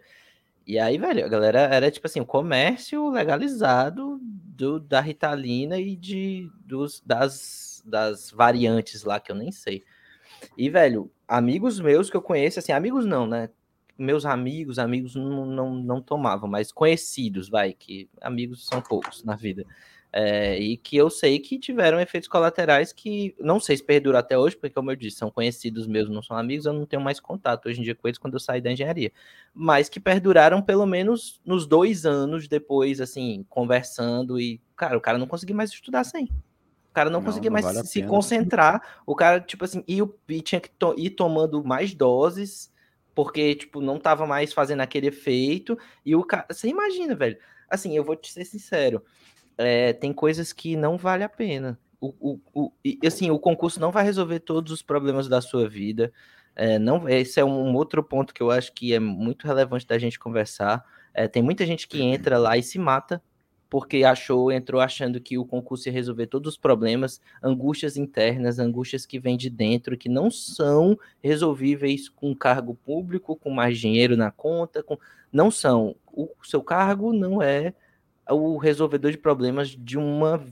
E 0.66 0.78
aí, 0.78 0.98
velho, 0.98 1.24
a 1.24 1.28
galera 1.28 1.60
era 1.60 1.90
tipo 1.90 2.06
assim, 2.06 2.20
o 2.20 2.26
comércio 2.26 3.08
legalizado 3.08 4.20
do, 4.20 4.78
da 4.78 5.00
Ritalina 5.00 5.78
e 5.78 5.96
de, 5.96 6.50
dos, 6.66 7.00
das, 7.00 7.82
das 7.86 8.30
variantes 8.30 9.04
lá, 9.04 9.18
que 9.18 9.32
eu 9.32 9.36
nem 9.36 9.50
sei. 9.50 9.82
E, 10.56 10.70
velho, 10.70 11.10
amigos 11.26 11.80
meus 11.80 12.10
que 12.10 12.16
eu 12.16 12.22
conheço, 12.22 12.58
assim, 12.58 12.72
amigos 12.72 13.04
não, 13.04 13.26
né? 13.26 13.50
Meus 13.98 14.26
amigos, 14.26 14.78
amigos 14.78 15.14
não, 15.14 15.46
não, 15.46 15.74
não 15.74 16.02
tomavam, 16.02 16.48
mas 16.48 16.70
conhecidos, 16.70 17.48
vai, 17.48 17.72
que 17.72 18.08
amigos 18.20 18.66
são 18.66 18.80
poucos 18.82 19.24
na 19.24 19.34
vida. 19.34 19.64
É, 20.18 20.58
e 20.58 20.78
que 20.78 20.96
eu 20.96 21.10
sei 21.10 21.38
que 21.38 21.58
tiveram 21.58 22.00
efeitos 22.00 22.26
colaterais 22.26 22.90
que 22.90 23.34
não 23.38 23.60
sei 23.60 23.76
se 23.76 23.84
perduram 23.84 24.18
até 24.18 24.38
hoje, 24.38 24.56
porque, 24.56 24.72
como 24.72 24.90
eu 24.90 24.96
disse, 24.96 25.18
são 25.18 25.30
conhecidos 25.30 25.86
mesmo, 25.86 26.14
não 26.14 26.22
são 26.22 26.36
amigos, 26.38 26.64
eu 26.64 26.72
não 26.72 26.86
tenho 26.86 27.02
mais 27.02 27.20
contato 27.20 27.66
hoje 27.68 27.80
em 27.80 27.82
dia 27.82 27.94
com 27.94 28.08
eles 28.08 28.16
quando 28.16 28.32
eu 28.32 28.40
saí 28.40 28.60
da 28.60 28.72
engenharia. 28.72 29.12
Mas 29.52 29.90
que 29.90 30.00
perduraram 30.00 30.62
pelo 30.62 30.86
menos 30.86 31.38
nos 31.44 31.66
dois 31.66 32.06
anos 32.06 32.48
depois, 32.48 32.98
assim, 33.00 33.44
conversando 33.50 34.40
e, 34.40 34.58
cara, 34.74 34.96
o 34.96 35.00
cara 35.02 35.18
não 35.18 35.26
conseguia 35.26 35.54
mais 35.54 35.70
estudar 35.70 36.04
sem. 36.04 36.24
O 36.24 36.55
cara 36.96 37.10
não, 37.10 37.20
não 37.20 37.26
conseguia 37.26 37.50
não 37.50 37.54
mais 37.54 37.64
vale 37.64 37.86
se 37.86 38.02
concentrar. 38.02 39.00
O 39.06 39.14
cara, 39.14 39.40
tipo 39.40 39.64
assim, 39.64 39.84
e, 39.86 39.98
e 40.28 40.40
tinha 40.40 40.60
que 40.60 40.70
to 40.70 40.94
ir 40.96 41.10
tomando 41.10 41.62
mais 41.64 41.94
doses, 41.94 42.72
porque, 43.14 43.54
tipo, 43.54 43.80
não 43.80 43.98
tava 43.98 44.26
mais 44.26 44.52
fazendo 44.52 44.80
aquele 44.80 45.08
efeito. 45.08 45.78
E 46.04 46.16
o 46.16 46.24
cara, 46.24 46.46
você 46.50 46.68
imagina, 46.68 47.14
velho. 47.14 47.38
Assim, 47.68 47.96
eu 47.96 48.04
vou 48.04 48.14
te 48.14 48.32
ser 48.32 48.44
sincero 48.44 49.02
é, 49.56 49.92
tem 49.92 50.12
coisas 50.12 50.52
que 50.52 50.76
não 50.76 50.96
vale 50.96 51.24
a 51.24 51.28
pena. 51.28 51.78
O, 52.00 52.14
o, 52.20 52.40
o, 52.52 52.72
e, 52.84 52.98
assim, 53.06 53.30
o 53.30 53.38
concurso 53.38 53.80
não 53.80 53.90
vai 53.90 54.04
resolver 54.04 54.40
todos 54.40 54.70
os 54.70 54.82
problemas 54.82 55.28
da 55.28 55.40
sua 55.40 55.68
vida. 55.68 56.12
É, 56.54 56.78
não, 56.78 57.08
esse 57.08 57.40
é 57.40 57.44
um 57.44 57.74
outro 57.74 58.02
ponto 58.02 58.34
que 58.34 58.42
eu 58.42 58.50
acho 58.50 58.72
que 58.72 58.92
é 58.92 59.00
muito 59.00 59.46
relevante 59.46 59.86
da 59.86 59.98
gente 59.98 60.18
conversar. 60.18 60.84
É, 61.12 61.26
tem 61.26 61.42
muita 61.42 61.64
gente 61.64 61.88
que 61.88 62.02
entra 62.02 62.38
lá 62.38 62.56
e 62.56 62.62
se 62.62 62.78
mata 62.78 63.22
porque 63.68 64.04
achou, 64.04 64.52
entrou 64.52 64.80
achando 64.80 65.20
que 65.20 65.36
o 65.36 65.44
concurso 65.44 65.88
ia 65.88 65.92
resolver 65.92 66.26
todos 66.26 66.54
os 66.54 66.58
problemas, 66.58 67.20
angústias 67.42 67.96
internas, 67.96 68.58
angústias 68.58 69.04
que 69.04 69.18
vêm 69.18 69.36
de 69.36 69.50
dentro, 69.50 69.96
que 69.96 70.08
não 70.08 70.30
são 70.30 70.98
resolvíveis 71.22 72.08
com 72.08 72.34
cargo 72.34 72.74
público, 72.74 73.36
com 73.36 73.50
mais 73.50 73.78
dinheiro 73.78 74.16
na 74.16 74.30
conta, 74.30 74.82
com... 74.82 74.96
não 75.32 75.50
são. 75.50 75.96
O 76.12 76.28
seu 76.42 76.62
cargo 76.62 77.12
não 77.12 77.42
é 77.42 77.74
o 78.30 78.56
resolvedor 78.56 79.10
de 79.10 79.18
problemas 79.18 79.68
de 79.70 79.98
uma 79.98 80.44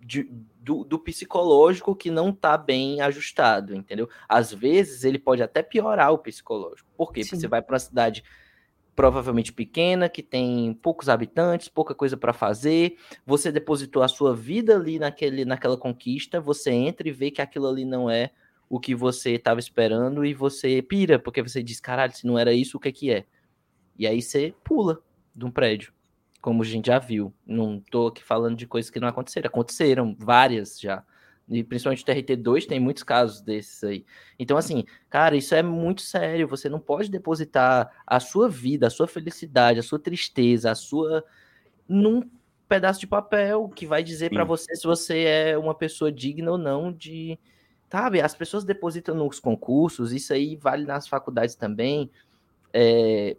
de, 0.00 0.28
do, 0.60 0.82
do, 0.82 0.98
psicológico 0.98 1.94
que 1.94 2.10
não 2.10 2.30
está 2.30 2.56
bem 2.56 3.00
ajustado, 3.00 3.74
entendeu? 3.74 4.08
Às 4.28 4.52
vezes 4.52 5.04
ele 5.04 5.18
pode 5.18 5.42
até 5.42 5.62
piorar 5.62 6.10
o 6.12 6.18
psicológico. 6.18 6.90
Por 6.96 7.12
quê? 7.12 7.22
Sim. 7.22 7.30
Porque 7.30 7.40
você 7.42 7.48
vai 7.48 7.62
para 7.62 7.74
uma 7.74 7.78
cidade 7.78 8.24
provavelmente 8.94 9.52
pequena, 9.52 10.08
que 10.08 10.22
tem 10.22 10.74
poucos 10.74 11.08
habitantes, 11.08 11.68
pouca 11.68 11.94
coisa 11.94 12.16
para 12.16 12.32
fazer, 12.32 12.96
você 13.24 13.50
depositou 13.50 14.02
a 14.02 14.08
sua 14.08 14.34
vida 14.34 14.74
ali 14.74 14.98
naquele, 14.98 15.44
naquela 15.44 15.76
conquista, 15.76 16.40
você 16.40 16.70
entra 16.70 17.08
e 17.08 17.12
vê 17.12 17.30
que 17.30 17.40
aquilo 17.40 17.68
ali 17.68 17.84
não 17.84 18.10
é 18.10 18.30
o 18.68 18.78
que 18.78 18.94
você 18.94 19.32
estava 19.32 19.58
esperando 19.58 20.24
e 20.24 20.34
você 20.34 20.80
pira, 20.82 21.18
porque 21.18 21.42
você 21.42 21.62
diz, 21.62 21.80
caralho, 21.80 22.14
se 22.14 22.26
não 22.26 22.38
era 22.38 22.52
isso, 22.52 22.76
o 22.76 22.80
que 22.80 22.88
é 22.88 22.92
que 22.92 23.10
é? 23.10 23.24
E 23.98 24.06
aí 24.06 24.22
você 24.22 24.54
pula 24.64 25.02
de 25.34 25.44
um 25.44 25.50
prédio 25.50 25.92
como 26.40 26.62
a 26.62 26.66
gente 26.66 26.86
já 26.86 26.98
viu. 26.98 27.32
Não 27.46 27.80
tô 27.90 28.08
aqui 28.08 28.22
falando 28.22 28.56
de 28.56 28.66
coisas 28.66 28.90
que 28.90 29.00
não 29.00 29.08
aconteceram, 29.08 29.48
aconteceram 29.48 30.16
várias 30.18 30.78
já. 30.80 31.04
E 31.50 31.64
principalmente 31.64 32.02
o 32.02 32.06
TRT2 32.06 32.66
tem 32.66 32.78
muitos 32.78 33.02
casos 33.02 33.40
desses 33.40 33.82
aí. 33.82 34.04
Então, 34.38 34.56
assim, 34.56 34.84
cara, 35.08 35.36
isso 35.36 35.52
é 35.52 35.62
muito 35.62 36.00
sério. 36.00 36.46
Você 36.46 36.68
não 36.68 36.78
pode 36.78 37.10
depositar 37.10 37.90
a 38.06 38.20
sua 38.20 38.48
vida, 38.48 38.86
a 38.86 38.90
sua 38.90 39.08
felicidade, 39.08 39.80
a 39.80 39.82
sua 39.82 39.98
tristeza, 39.98 40.70
a 40.70 40.74
sua. 40.76 41.24
num 41.88 42.22
pedaço 42.68 43.00
de 43.00 43.06
papel 43.08 43.68
que 43.68 43.84
vai 43.84 44.00
dizer 44.00 44.30
para 44.30 44.44
você 44.44 44.76
se 44.76 44.86
você 44.86 45.24
é 45.24 45.58
uma 45.58 45.74
pessoa 45.74 46.12
digna 46.12 46.52
ou 46.52 46.58
não 46.58 46.92
de. 46.92 47.36
Sabe? 47.90 48.20
As 48.20 48.36
pessoas 48.36 48.64
depositam 48.64 49.16
nos 49.16 49.40
concursos, 49.40 50.12
isso 50.12 50.32
aí 50.32 50.54
vale 50.54 50.84
nas 50.84 51.08
faculdades 51.08 51.56
também. 51.56 52.08
É, 52.72 53.36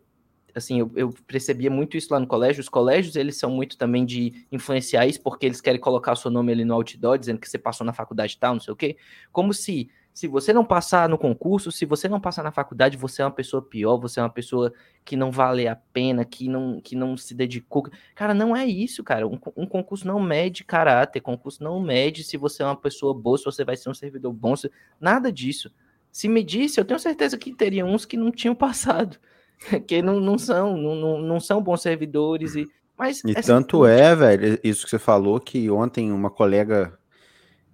assim, 0.56 0.80
eu, 0.80 0.92
eu, 0.96 1.14
percebia 1.28 1.70
muito 1.70 1.98
isso 1.98 2.14
lá 2.14 2.20
no 2.20 2.28
colégio. 2.28 2.62
Os 2.62 2.70
colégios, 2.70 3.16
eles 3.16 3.38
são 3.38 3.50
muito 3.50 3.78
também 3.78 4.06
de 4.06 4.46
influenciar 4.52 5.06
isso, 5.08 5.22
porque 5.22 5.46
eles 5.46 5.62
querem 5.62 5.80
colocar 5.80 6.14
o 6.14 6.16
seu 6.16 6.32
nome 6.32 6.52
ali 6.52 6.66
no 6.66 6.74
outdoor, 6.74 7.18
dizendo 7.18 7.40
que 7.40 7.50
você 7.50 7.58
passou 7.58 7.86
na 7.86 7.94
faculdade 7.94 8.38
tal, 8.38 8.54
não 8.54 8.62
sei 8.62 8.74
o 8.74 8.76
quê. 8.76 8.98
Como 9.32 9.54
se, 9.54 9.90
se 10.14 10.28
você 10.28 10.52
não 10.52 10.66
passar 10.66 11.08
no 11.08 11.18
concurso, 11.18 11.72
se 11.72 11.86
você 11.86 12.10
não 12.10 12.20
passar 12.20 12.44
na 12.44 12.52
faculdade, 12.52 12.98
você 12.98 13.22
é 13.22 13.26
uma 13.26 13.32
pessoa 13.32 13.62
pior, 13.62 13.98
você 13.98 14.20
é 14.20 14.24
uma 14.24 14.30
pessoa 14.30 14.74
que 15.06 15.16
não 15.16 15.32
vale 15.32 15.68
a 15.68 15.76
pena, 15.76 16.26
que 16.26 16.48
não, 16.48 16.82
que 16.82 16.96
não 16.96 17.16
se 17.16 17.34
dedicou. 17.34 17.90
Cara, 18.14 18.34
não 18.34 18.56
é 18.56 18.66
isso, 18.66 19.04
cara. 19.04 19.28
Um, 19.28 19.40
um 19.56 19.66
concurso 19.66 20.06
não 20.06 20.20
mede 20.20 20.64
caráter, 20.64 21.22
concurso 21.22 21.64
não 21.64 21.80
mede 21.80 22.24
se 22.24 22.38
você 22.38 22.64
é 22.64 22.66
uma 22.66 22.76
pessoa 22.76 23.14
boa, 23.14 23.38
se 23.38 23.46
você 23.46 23.64
vai 23.64 23.78
ser 23.78 23.90
um 23.90 23.94
servidor 23.94 24.34
bom, 24.34 24.56
se... 24.56 24.72
nada 25.00 25.32
disso. 25.32 25.72
Se 26.12 26.28
medisse, 26.28 26.78
eu 26.78 26.84
tenho 26.84 27.00
certeza 27.00 27.38
que 27.38 27.54
teria 27.54 27.86
uns 27.86 28.06
que 28.06 28.18
não 28.18 28.32
tinham 28.32 28.54
passado 28.56 29.18
que 29.88 30.02
não, 30.02 30.20
não 30.20 30.38
são, 30.38 30.76
não, 30.78 31.22
não 31.22 31.40
são 31.40 31.62
bons 31.62 31.82
servidores 31.82 32.56
e 32.56 32.68
mas 32.98 33.24
e 33.26 33.32
é 33.32 33.42
tanto 33.42 33.84
é, 33.84 34.16
velho, 34.16 34.60
isso 34.64 34.84
que 34.84 34.92
você 34.92 35.00
falou 35.00 35.40
que 35.40 35.72
ontem 35.72 36.12
uma 36.12 36.30
colega 36.30 36.96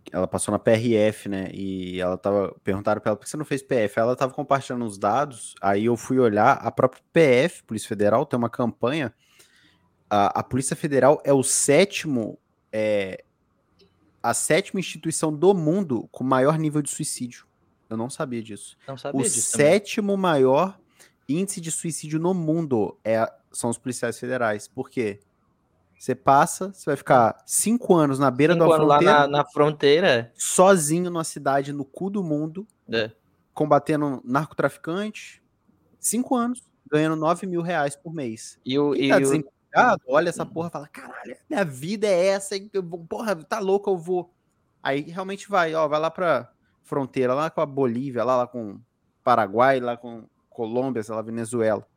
ela 0.10 0.26
passou 0.26 0.54
na 0.54 0.60
PRF, 0.60 1.28
né? 1.28 1.50
E 1.54 2.00
ela 2.00 2.18
tava 2.18 2.56
perguntaram 2.64 3.02
para 3.02 3.10
ela 3.10 3.18
por 3.18 3.26
que 3.26 3.30
você 3.30 3.36
não 3.36 3.44
fez 3.44 3.62
PF. 3.62 4.00
Ela 4.00 4.16
tava 4.16 4.34
compartilhando 4.34 4.86
os 4.86 4.98
dados, 4.98 5.54
aí 5.62 5.84
eu 5.84 5.98
fui 5.98 6.18
olhar 6.18 6.54
a 6.54 6.72
própria 6.72 7.04
PF, 7.12 7.64
Polícia 7.64 7.90
Federal, 7.90 8.26
tem 8.26 8.38
uma 8.38 8.50
campanha. 8.50 9.14
A, 10.10 10.40
a 10.40 10.44
Polícia 10.44 10.78
Federal 10.78 11.22
é 11.26 11.34
o 11.34 11.44
sétimo 11.44 12.40
é, 12.72 13.22
a 14.24 14.34
sétima 14.34 14.80
instituição 14.80 15.34
do 15.34 15.54
mundo 15.54 16.08
com 16.12 16.24
maior 16.24 16.58
nível 16.58 16.82
de 16.82 16.90
suicídio. 16.90 17.46
Eu 17.90 17.98
não 17.98 18.10
sabia 18.10 18.42
disso. 18.42 18.78
Não 18.88 18.98
sabia 18.98 19.20
o 19.20 19.24
disso 19.24 19.42
sétimo 19.42 20.14
também. 20.14 20.22
maior 20.22 20.80
índice 21.28 21.60
de 21.60 21.72
suicídio 21.72 22.20
no 22.20 22.34
mundo 22.34 22.98
é, 23.04 23.32
são 23.52 23.70
os 23.70 23.78
policiais 23.78 24.20
federais. 24.20 24.68
Por 24.68 24.90
quê? 24.90 25.20
Você 25.98 26.14
passa, 26.14 26.72
você 26.74 26.86
vai 26.86 26.96
ficar 26.96 27.42
cinco 27.46 27.96
anos 27.96 28.20
na 28.20 28.30
beira 28.30 28.54
cinco 28.54 28.68
da 28.68 28.76
fronteira. 28.76 29.12
Lá 29.12 29.20
na, 29.22 29.28
na, 29.28 29.46
fronteira. 29.46 30.32
Sozinho 30.36 31.10
numa 31.10 31.24
cidade 31.24 31.74
no 31.74 31.84
cu 31.84 32.10
do 32.10 32.24
mundo. 32.24 32.68
É. 32.92 33.12
Combatendo 33.54 34.22
narcotraficante. 34.24 35.42
Cinco 36.00 36.36
anos, 36.36 36.64
ganhando 36.90 37.16
nove 37.16 37.48
mil 37.48 37.62
reais 37.62 37.96
por 37.96 38.14
mês. 38.14 38.60
E 38.64 38.78
o, 38.78 38.96
e 38.96 39.10
tá 39.10 39.96
o, 40.06 40.14
olha 40.14 40.30
essa 40.30 40.46
porra 40.46 40.70
fala: 40.70 40.88
caralho, 40.88 41.36
minha 41.50 41.66
vida 41.66 42.08
é 42.08 42.28
essa, 42.28 42.56
eu 42.56 42.84
porra, 42.84 43.36
tá 43.36 43.60
louco, 43.60 43.90
eu 43.90 43.98
vou. 43.98 44.32
Aí 44.82 45.02
realmente 45.02 45.50
vai, 45.50 45.74
ó, 45.74 45.88
vai 45.88 46.00
lá 46.00 46.12
pra 46.12 46.52
fronteira, 46.84 47.34
lá 47.34 47.50
com 47.50 47.60
a 47.60 47.66
Bolívia, 47.66 48.24
lá, 48.24 48.38
lá 48.38 48.48
com 48.48 48.80
Paraguai, 49.24 49.80
lá 49.80 49.98
com 49.98 50.24
Colômbia, 50.58 51.04
sei 51.04 51.14
lá, 51.14 51.22
Venezuela. 51.22 51.88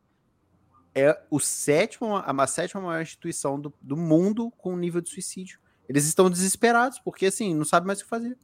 É 0.94 1.18
o 1.30 1.40
sétimo, 1.40 2.14
a 2.14 2.46
sétima 2.46 2.82
maior 2.82 3.00
instituição 3.00 3.58
do, 3.58 3.72
do 3.80 3.96
mundo 3.96 4.50
com 4.58 4.76
nível 4.76 5.00
de 5.00 5.08
suicídio. 5.08 5.58
Eles 5.88 6.04
estão 6.04 6.28
desesperados, 6.28 6.98
porque 6.98 7.26
assim, 7.26 7.54
não 7.54 7.64
sabe 7.64 7.86
mais 7.86 8.00
o 8.00 8.02
que 8.02 8.10
fazer. 8.10 8.36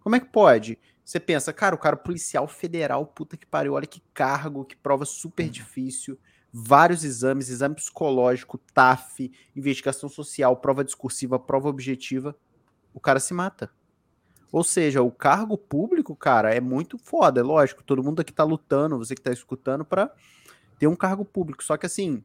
Como 0.00 0.16
é 0.16 0.20
que 0.20 0.30
pode? 0.30 0.78
Você 1.04 1.20
pensa, 1.20 1.52
cara, 1.52 1.74
o 1.74 1.78
cara 1.78 1.94
policial 1.94 2.48
federal, 2.48 3.04
puta 3.04 3.36
que 3.36 3.44
pariu, 3.44 3.74
olha 3.74 3.86
que 3.86 4.02
cargo, 4.14 4.64
que 4.64 4.76
prova 4.76 5.04
super 5.04 5.44
uhum. 5.44 5.50
difícil 5.50 6.18
vários 6.52 7.04
exames, 7.04 7.48
exame 7.48 7.74
psicológico, 7.74 8.58
TAF, 8.72 9.30
investigação 9.54 10.08
social, 10.08 10.56
prova 10.56 10.82
discursiva, 10.82 11.38
prova 11.38 11.68
objetiva, 11.68 12.34
o 12.94 12.98
cara 12.98 13.20
se 13.20 13.34
mata. 13.34 13.70
Ou 14.52 14.64
seja, 14.64 15.02
o 15.02 15.10
cargo 15.10 15.56
público, 15.56 16.16
cara, 16.16 16.54
é 16.54 16.60
muito 16.60 16.98
foda, 16.98 17.40
é 17.40 17.42
lógico. 17.42 17.84
Todo 17.84 18.02
mundo 18.02 18.20
aqui 18.20 18.32
tá 18.32 18.44
lutando, 18.44 18.98
você 18.98 19.14
que 19.14 19.22
tá 19.22 19.32
escutando, 19.32 19.84
para 19.84 20.12
ter 20.78 20.86
um 20.86 20.96
cargo 20.96 21.24
público. 21.24 21.62
Só 21.62 21.76
que 21.76 21.86
assim, 21.86 22.24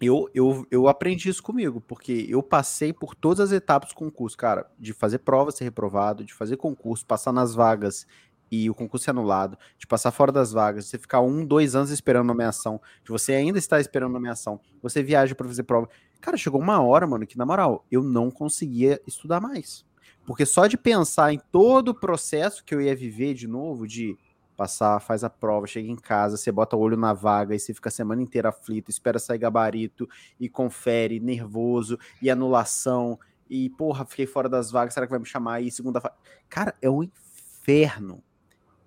eu, 0.00 0.28
eu, 0.34 0.66
eu 0.70 0.88
aprendi 0.88 1.28
isso 1.28 1.42
comigo, 1.42 1.80
porque 1.80 2.26
eu 2.28 2.42
passei 2.42 2.92
por 2.92 3.14
todas 3.14 3.40
as 3.40 3.52
etapas 3.52 3.90
do 3.90 3.94
concurso, 3.94 4.36
cara, 4.36 4.70
de 4.78 4.92
fazer 4.92 5.18
prova, 5.18 5.50
ser 5.52 5.64
reprovado, 5.64 6.24
de 6.24 6.34
fazer 6.34 6.56
concurso, 6.56 7.06
passar 7.06 7.32
nas 7.32 7.54
vagas 7.54 8.06
e 8.50 8.68
o 8.68 8.74
concurso 8.74 9.08
é 9.08 9.12
anulado, 9.12 9.56
de 9.78 9.86
passar 9.86 10.10
fora 10.10 10.30
das 10.30 10.52
vagas, 10.52 10.84
de 10.84 10.90
você 10.90 10.98
ficar 10.98 11.22
um, 11.22 11.46
dois 11.46 11.74
anos 11.74 11.90
esperando 11.90 12.26
nomeação, 12.26 12.80
de 13.02 13.10
você 13.10 13.32
ainda 13.32 13.58
estar 13.58 13.80
esperando 13.80 14.12
nomeação, 14.12 14.60
você 14.82 15.02
viaja 15.02 15.34
para 15.34 15.48
fazer 15.48 15.62
prova. 15.62 15.88
Cara, 16.20 16.36
chegou 16.36 16.60
uma 16.60 16.82
hora, 16.82 17.06
mano, 17.06 17.26
que 17.26 17.38
na 17.38 17.46
moral, 17.46 17.86
eu 17.90 18.02
não 18.02 18.30
conseguia 18.30 19.00
estudar 19.06 19.40
mais. 19.40 19.86
Porque 20.26 20.46
só 20.46 20.66
de 20.66 20.76
pensar 20.76 21.32
em 21.32 21.40
todo 21.50 21.88
o 21.88 21.94
processo 21.94 22.64
que 22.64 22.74
eu 22.74 22.80
ia 22.80 22.94
viver 22.94 23.34
de 23.34 23.46
novo, 23.46 23.86
de 23.86 24.16
passar, 24.56 25.00
faz 25.00 25.24
a 25.24 25.30
prova, 25.30 25.66
chega 25.66 25.88
em 25.88 25.96
casa, 25.96 26.36
você 26.36 26.52
bota 26.52 26.76
o 26.76 26.80
olho 26.80 26.96
na 26.96 27.12
vaga 27.12 27.54
e 27.54 27.58
você 27.58 27.74
fica 27.74 27.88
a 27.88 27.92
semana 27.92 28.22
inteira 28.22 28.50
aflito, 28.50 28.90
espera 28.90 29.18
sair 29.18 29.38
gabarito 29.38 30.08
e 30.38 30.48
confere, 30.48 31.18
nervoso, 31.18 31.98
e 32.20 32.30
anulação, 32.30 33.18
e 33.50 33.70
porra, 33.70 34.04
fiquei 34.04 34.26
fora 34.26 34.48
das 34.48 34.70
vagas, 34.70 34.94
será 34.94 35.06
que 35.06 35.10
vai 35.10 35.18
me 35.18 35.26
chamar 35.26 35.54
aí? 35.54 35.70
Segunda 35.70 36.00
Cara, 36.48 36.74
é 36.80 36.88
um 36.88 37.02
inferno 37.02 38.22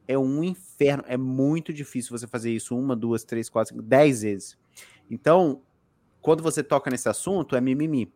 é 0.07 0.17
um 0.17 0.43
inferno. 0.43 1.03
É 1.07 1.17
muito 1.17 1.73
difícil 1.73 2.17
você 2.17 2.27
fazer 2.27 2.51
isso 2.51 2.77
uma, 2.77 2.95
duas, 2.95 3.23
três, 3.23 3.49
quatro, 3.49 3.73
cinco, 3.73 3.81
dez 3.81 4.21
vezes. 4.21 4.57
Então, 5.09 5.61
quando 6.21 6.41
você 6.41 6.63
toca 6.63 6.89
nesse 6.89 7.09
assunto, 7.09 7.55
é 7.55 7.61
mimimi. 7.61 8.11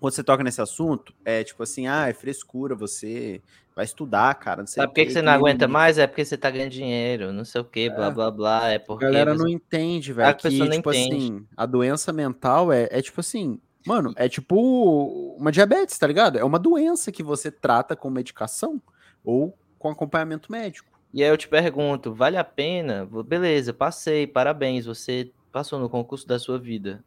Quando 0.00 0.12
você 0.12 0.22
toca 0.22 0.44
nesse 0.44 0.60
assunto, 0.60 1.14
é 1.24 1.42
tipo 1.42 1.62
assim, 1.62 1.86
ah, 1.86 2.08
é 2.08 2.12
frescura, 2.12 2.74
você 2.74 3.40
vai 3.74 3.84
estudar, 3.84 4.34
cara. 4.34 4.62
Não 4.62 4.66
sei 4.66 4.82
Sabe 4.82 4.88
por 4.88 4.94
que, 4.94 5.06
que 5.06 5.12
você 5.12 5.22
não 5.22 5.32
aguenta 5.32 5.68
mais? 5.68 5.98
É 5.98 6.06
porque 6.06 6.24
você 6.24 6.36
tá 6.36 6.50
ganhando 6.50 6.70
dinheiro, 6.70 7.32
não 7.32 7.44
sei 7.44 7.60
o 7.60 7.64
que, 7.64 7.90
blá, 7.90 8.06
é. 8.06 8.10
blá, 8.10 8.30
blá. 8.30 8.68
É 8.70 8.78
porque. 8.78 9.04
A 9.04 9.08
galera 9.08 9.34
você... 9.34 9.42
não 9.42 9.48
entende, 9.48 10.12
velho. 10.12 10.28
A 10.28 10.34
que, 10.34 10.42
pessoa 10.44 10.68
não 10.68 10.76
tipo 10.76 10.90
assim, 10.90 11.06
entende. 11.06 11.24
assim, 11.24 11.46
a 11.56 11.66
doença 11.66 12.12
mental 12.12 12.72
é, 12.72 12.88
é 12.90 13.02
tipo 13.02 13.20
assim, 13.20 13.60
mano, 13.86 14.12
é 14.16 14.28
tipo 14.28 15.36
uma 15.38 15.52
diabetes, 15.52 15.98
tá 15.98 16.06
ligado? 16.06 16.38
É 16.38 16.44
uma 16.44 16.58
doença 16.58 17.12
que 17.12 17.22
você 17.22 17.50
trata 17.50 17.94
com 17.94 18.08
medicação 18.08 18.80
ou 19.22 19.56
com 19.78 19.90
acompanhamento 19.90 20.50
médico. 20.50 20.96
E 21.12 21.22
aí 21.22 21.28
eu 21.28 21.36
te 21.36 21.48
pergunto, 21.48 22.12
vale 22.12 22.36
a 22.36 22.44
pena? 22.44 23.08
Beleza, 23.26 23.72
passei, 23.72 24.26
parabéns, 24.26 24.84
você 24.84 25.30
passou 25.52 25.78
no 25.78 25.88
concurso 25.88 26.26
da 26.26 26.38
sua 26.38 26.58
vida. 26.58 27.02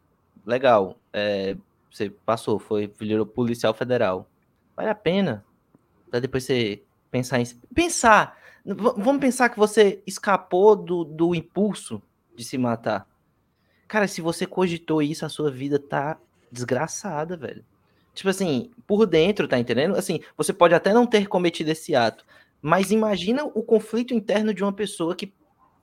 Legal, 0.46 0.98
é, 1.14 1.56
você 1.90 2.10
passou, 2.10 2.60
foi 2.60 2.92
virou 3.00 3.26
policial 3.26 3.74
federal. 3.74 4.30
Vale 4.76 4.90
a 4.90 4.96
pena? 4.96 5.46
Pra 6.10 6.20
depois 6.20 6.44
você 6.44 6.84
pensar 7.12 7.40
em. 7.40 7.46
Pensar! 7.74 8.38
vamos 8.66 9.20
pensar 9.20 9.50
que 9.50 9.58
você 9.58 10.02
escapou 10.06 10.76
do, 10.76 11.04
do 11.04 11.34
impulso 11.34 12.02
de 12.36 12.44
se 12.44 12.58
matar. 12.58 13.08
Cara, 13.88 14.08
se 14.08 14.22
você 14.22 14.46
cogitou 14.46 15.02
isso, 15.02 15.26
a 15.26 15.30
sua 15.30 15.50
vida 15.50 15.80
tá 15.80 16.20
desgraçada, 16.52 17.36
velho. 17.36 17.66
Tipo 18.14 18.30
assim, 18.30 18.70
por 18.86 19.06
dentro, 19.06 19.48
tá 19.48 19.58
entendendo? 19.58 19.96
Assim, 19.96 20.20
você 20.38 20.54
pode 20.54 20.76
até 20.76 20.94
não 20.94 21.08
ter 21.08 21.28
cometido 21.28 21.72
esse 21.72 21.96
ato, 21.96 22.26
mas 22.62 22.92
imagina 22.92 23.44
o 23.46 23.64
conflito 23.64 24.14
interno 24.14 24.54
de 24.54 24.64
uma 24.64 24.74
pessoa 24.74 25.16
que 25.16 25.34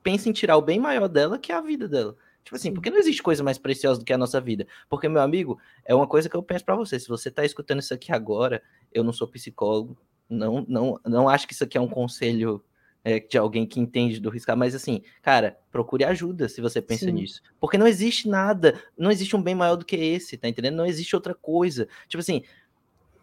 pensa 0.03 0.29
em 0.29 0.33
tirar 0.33 0.55
o 0.57 0.61
bem 0.61 0.79
maior 0.79 1.07
dela, 1.07 1.37
que 1.37 1.51
é 1.51 1.55
a 1.55 1.61
vida 1.61 1.87
dela. 1.87 2.15
Tipo 2.47 2.55
assim, 2.55 2.73
porque 2.73 2.89
não 2.89 2.97
existe 2.97 3.21
coisa 3.21 3.43
mais 3.43 3.57
preciosa 3.57 3.99
do 3.99 4.05
que 4.05 4.13
a 4.13 4.17
nossa 4.17 4.39
vida. 4.39 4.65
Porque, 4.87 5.09
meu 5.09 5.21
amigo, 5.21 5.59
é 5.83 5.93
uma 5.93 6.07
coisa 6.07 6.29
que 6.29 6.35
eu 6.37 6.41
penso 6.41 6.63
para 6.63 6.77
você. 6.77 6.97
Se 6.97 7.09
você 7.09 7.29
tá 7.29 7.43
escutando 7.43 7.81
isso 7.81 7.93
aqui 7.93 8.09
agora, 8.09 8.63
eu 8.89 9.03
não 9.03 9.11
sou 9.11 9.27
psicólogo, 9.27 9.97
não, 10.29 10.65
não, 10.65 10.97
não 11.05 11.27
acho 11.27 11.45
que 11.45 11.53
isso 11.53 11.65
aqui 11.65 11.77
é 11.77 11.81
um 11.81 11.89
conselho 11.89 12.63
é, 13.03 13.19
de 13.19 13.37
alguém 13.37 13.65
que 13.65 13.81
entende 13.81 14.21
do 14.21 14.29
risco, 14.29 14.55
mas 14.55 14.73
assim, 14.73 15.01
cara, 15.21 15.57
procure 15.69 16.05
ajuda 16.05 16.47
se 16.47 16.61
você 16.61 16.81
pensa 16.81 17.03
Sim. 17.03 17.11
nisso. 17.11 17.41
Porque 17.59 17.77
não 17.77 17.85
existe 17.85 18.29
nada, 18.29 18.81
não 18.97 19.11
existe 19.11 19.35
um 19.35 19.43
bem 19.43 19.53
maior 19.53 19.75
do 19.75 19.83
que 19.83 19.97
esse, 19.97 20.37
tá 20.37 20.47
entendendo? 20.47 20.77
Não 20.77 20.85
existe 20.85 21.17
outra 21.17 21.35
coisa. 21.35 21.85
Tipo 22.07 22.21
assim, 22.21 22.43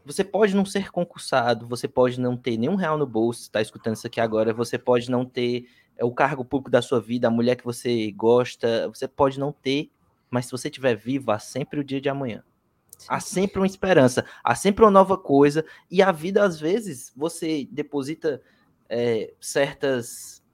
você 0.05 0.23
pode 0.23 0.55
não 0.55 0.67
ser 0.67 0.91
concursado, 0.91 1.67
você 1.67 1.89
pode 1.89 2.21
não 2.21 2.37
ter 2.37 2.59
nenhum 2.59 2.75
real 2.75 2.99
no 2.99 3.07
bolso, 3.07 3.41
está 3.41 3.63
escutando 3.63 3.97
isso 3.97 4.07
aqui 4.07 4.21
agora, 4.21 4.53
você 4.53 4.77
pode 4.77 5.11
não 5.11 5.25
ter 5.25 5.67
é, 5.97 6.05
o 6.05 6.13
cargo 6.13 6.45
público 6.45 6.71
da 6.71 6.83
sua 6.83 7.01
vida, 7.01 7.29
a 7.29 7.31
mulher 7.31 7.57
que 7.57 7.65
você 7.65 8.11
gosta, 8.13 8.89
você 8.89 9.07
pode 9.09 9.39
não 9.39 9.53
ter, 9.53 9.91
mas 10.31 10.47
se 10.47 10.53
você 10.53 10.69
estiver 10.69 10.95
vivo, 10.95 11.31
há 11.31 11.39
sempre 11.39 11.81
o 11.81 11.85
dia 11.85 12.01
de 12.01 12.09
amanhã. 12.09 12.43
Sim. 12.99 13.07
Há 13.09 13.21
sempre 13.21 13.59
uma 13.59 13.67
esperança, 13.67 14.25
há 14.43 14.55
sempre 14.55 14.85
uma 14.85 14.91
nova 14.91 15.17
coisa, 15.19 15.65
e 15.91 16.03
a 16.03 16.13
vida, 16.13 16.43
às 16.43 16.59
vezes, 16.61 17.13
você 17.17 17.69
deposita 17.71 18.41
é, 18.89 19.33
certas 19.41 20.45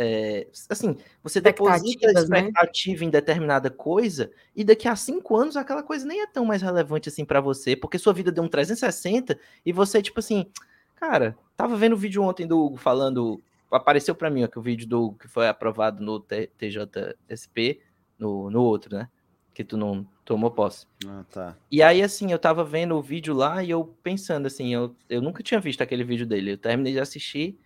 é, 0.00 0.46
assim, 0.70 0.96
você 1.24 1.40
deposita 1.40 2.06
né? 2.12 2.20
expectativa 2.20 3.00
né? 3.00 3.06
em 3.06 3.10
determinada 3.10 3.68
coisa 3.68 4.30
e 4.54 4.62
daqui 4.62 4.86
a 4.86 4.94
cinco 4.94 5.34
anos 5.36 5.56
aquela 5.56 5.82
coisa 5.82 6.06
nem 6.06 6.22
é 6.22 6.26
tão 6.26 6.44
mais 6.44 6.62
relevante 6.62 7.08
assim 7.08 7.24
para 7.24 7.40
você, 7.40 7.74
porque 7.74 7.98
sua 7.98 8.12
vida 8.12 8.30
deu 8.30 8.44
um 8.44 8.48
360 8.48 9.36
e 9.66 9.72
você, 9.72 10.00
tipo 10.00 10.20
assim, 10.20 10.46
cara, 10.94 11.36
tava 11.56 11.76
vendo 11.76 11.94
o 11.94 11.96
vídeo 11.96 12.22
ontem 12.22 12.46
do 12.46 12.64
Hugo 12.64 12.76
falando, 12.76 13.42
apareceu 13.70 14.14
para 14.14 14.30
mim 14.30 14.44
ó, 14.44 14.48
que 14.48 14.58
o 14.58 14.62
vídeo 14.62 14.86
do 14.86 15.12
que 15.12 15.28
foi 15.28 15.48
aprovado 15.48 16.02
no 16.02 16.20
TJSP, 16.20 17.80
no, 18.18 18.50
no 18.50 18.62
outro, 18.62 18.96
né? 18.96 19.08
Que 19.54 19.64
tu 19.64 19.76
não 19.76 20.06
tomou 20.24 20.50
posse. 20.50 20.86
Ah, 21.06 21.24
tá. 21.30 21.56
E 21.70 21.82
aí, 21.82 22.02
assim, 22.02 22.30
eu 22.30 22.38
tava 22.38 22.64
vendo 22.64 22.94
o 22.96 23.02
vídeo 23.02 23.34
lá 23.34 23.62
e 23.62 23.70
eu 23.70 23.84
pensando 24.02 24.46
assim, 24.46 24.72
eu, 24.72 24.94
eu 25.08 25.20
nunca 25.20 25.42
tinha 25.42 25.58
visto 25.58 25.82
aquele 25.82 26.04
vídeo 26.04 26.26
dele. 26.26 26.52
Eu 26.52 26.58
terminei 26.58 26.92
de 26.92 27.00
assistir 27.00 27.58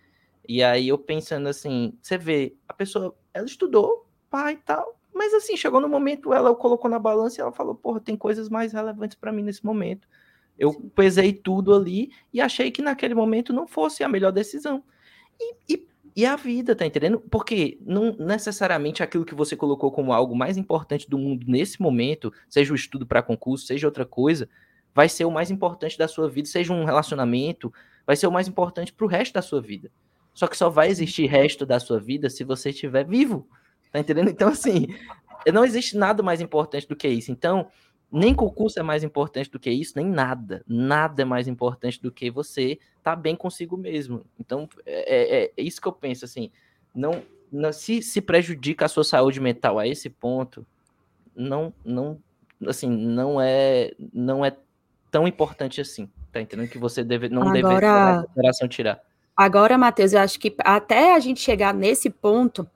e 0.48 0.62
aí 0.62 0.88
eu 0.88 0.98
pensando 0.98 1.48
assim, 1.48 1.96
você 2.00 2.18
vê, 2.18 2.54
a 2.68 2.72
pessoa, 2.72 3.14
ela 3.32 3.46
estudou, 3.46 4.06
pai 4.30 4.54
e 4.54 4.56
tal, 4.56 4.98
mas 5.14 5.32
assim, 5.34 5.56
chegou 5.56 5.80
no 5.80 5.88
momento, 5.88 6.32
ela 6.32 6.54
colocou 6.54 6.90
na 6.90 6.98
balança 6.98 7.40
e 7.40 7.42
ela 7.42 7.52
falou, 7.52 7.74
porra, 7.74 8.00
tem 8.00 8.16
coisas 8.16 8.48
mais 8.48 8.72
relevantes 8.72 9.16
para 9.16 9.32
mim 9.32 9.42
nesse 9.42 9.64
momento. 9.64 10.08
Eu 10.58 10.72
pesei 10.94 11.32
tudo 11.32 11.74
ali 11.74 12.10
e 12.32 12.40
achei 12.40 12.70
que 12.70 12.82
naquele 12.82 13.14
momento 13.14 13.52
não 13.52 13.66
fosse 13.66 14.02
a 14.02 14.08
melhor 14.08 14.32
decisão. 14.32 14.82
E, 15.38 15.54
e, 15.68 15.88
e 16.14 16.26
a 16.26 16.36
vida, 16.36 16.76
tá 16.76 16.84
entendendo? 16.84 17.20
Porque 17.20 17.78
não 17.80 18.14
necessariamente 18.18 19.02
aquilo 19.02 19.24
que 19.24 19.34
você 19.34 19.56
colocou 19.56 19.90
como 19.90 20.12
algo 20.12 20.36
mais 20.36 20.56
importante 20.56 21.08
do 21.08 21.18
mundo 21.18 21.46
nesse 21.48 21.80
momento, 21.80 22.32
seja 22.48 22.72
o 22.72 22.76
estudo 22.76 23.06
para 23.06 23.22
concurso, 23.22 23.66
seja 23.66 23.86
outra 23.86 24.04
coisa, 24.04 24.48
vai 24.94 25.08
ser 25.08 25.24
o 25.24 25.30
mais 25.30 25.50
importante 25.50 25.96
da 25.96 26.06
sua 26.06 26.28
vida, 26.28 26.48
seja 26.48 26.72
um 26.72 26.84
relacionamento, 26.84 27.72
vai 28.06 28.14
ser 28.14 28.26
o 28.26 28.32
mais 28.32 28.46
importante 28.46 28.92
para 28.92 29.04
o 29.06 29.08
resto 29.08 29.32
da 29.32 29.42
sua 29.42 29.60
vida. 29.60 29.90
Só 30.34 30.46
que 30.46 30.56
só 30.56 30.68
vai 30.68 30.88
existir 30.88 31.26
resto 31.26 31.64
da 31.64 31.80
sua 31.80 31.98
vida 31.98 32.28
se 32.28 32.44
você 32.44 32.70
estiver 32.70 33.06
vivo. 33.06 33.48
Tá 33.90 33.98
entendendo? 33.98 34.30
Então, 34.30 34.48
assim, 34.48 34.88
não 35.52 35.64
existe 35.64 35.96
nada 35.96 36.22
mais 36.22 36.40
importante 36.40 36.88
do 36.88 36.96
que 36.96 37.08
isso. 37.08 37.30
Então, 37.30 37.68
nem 38.12 38.34
concurso 38.34 38.78
é 38.78 38.82
mais 38.82 39.02
importante 39.02 39.50
do 39.50 39.58
que 39.58 39.70
isso, 39.70 39.94
nem 39.96 40.06
nada. 40.06 40.62
Nada 40.68 41.22
é 41.22 41.24
mais 41.24 41.48
importante 41.48 42.00
do 42.00 42.12
que 42.12 42.30
você 42.30 42.72
estar 42.98 43.16
tá 43.16 43.16
bem 43.16 43.34
consigo 43.34 43.76
mesmo. 43.76 44.24
Então, 44.38 44.68
é, 44.84 45.44
é, 45.46 45.52
é, 45.56 45.62
isso 45.62 45.80
que 45.80 45.88
eu 45.88 45.92
penso, 45.92 46.24
assim, 46.24 46.50
não, 46.94 47.22
não 47.50 47.72
se, 47.72 48.02
se 48.02 48.20
prejudica 48.20 48.84
a 48.84 48.88
sua 48.88 49.02
saúde 49.02 49.40
mental 49.40 49.78
a 49.78 49.88
esse 49.88 50.10
ponto, 50.10 50.66
não, 51.34 51.72
não, 51.82 52.18
assim, 52.66 52.90
não 52.90 53.40
é, 53.40 53.92
não 54.12 54.44
é 54.44 54.54
tão 55.10 55.26
importante 55.26 55.80
assim, 55.80 56.08
tá 56.30 56.40
entendendo? 56.40 56.68
Que 56.68 56.78
você 56.78 57.02
deve, 57.02 57.30
não 57.30 57.42
Agora... 57.48 58.16
deve 58.16 58.26
consideração 58.26 58.68
tirar. 58.68 59.00
Agora, 59.34 59.78
Matheus, 59.78 60.12
eu 60.12 60.20
acho 60.20 60.38
que 60.38 60.54
até 60.58 61.14
a 61.14 61.18
gente 61.18 61.40
chegar 61.40 61.72
nesse 61.72 62.10
ponto, 62.10 62.68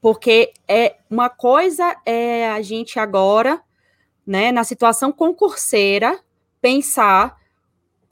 porque 0.00 0.52
é 0.66 0.96
uma 1.10 1.28
coisa 1.28 1.94
é 2.06 2.50
a 2.50 2.62
gente 2.62 2.98
agora, 2.98 3.60
né, 4.26 4.52
na 4.52 4.64
situação 4.64 5.10
concurseira, 5.10 6.18
pensar 6.60 7.36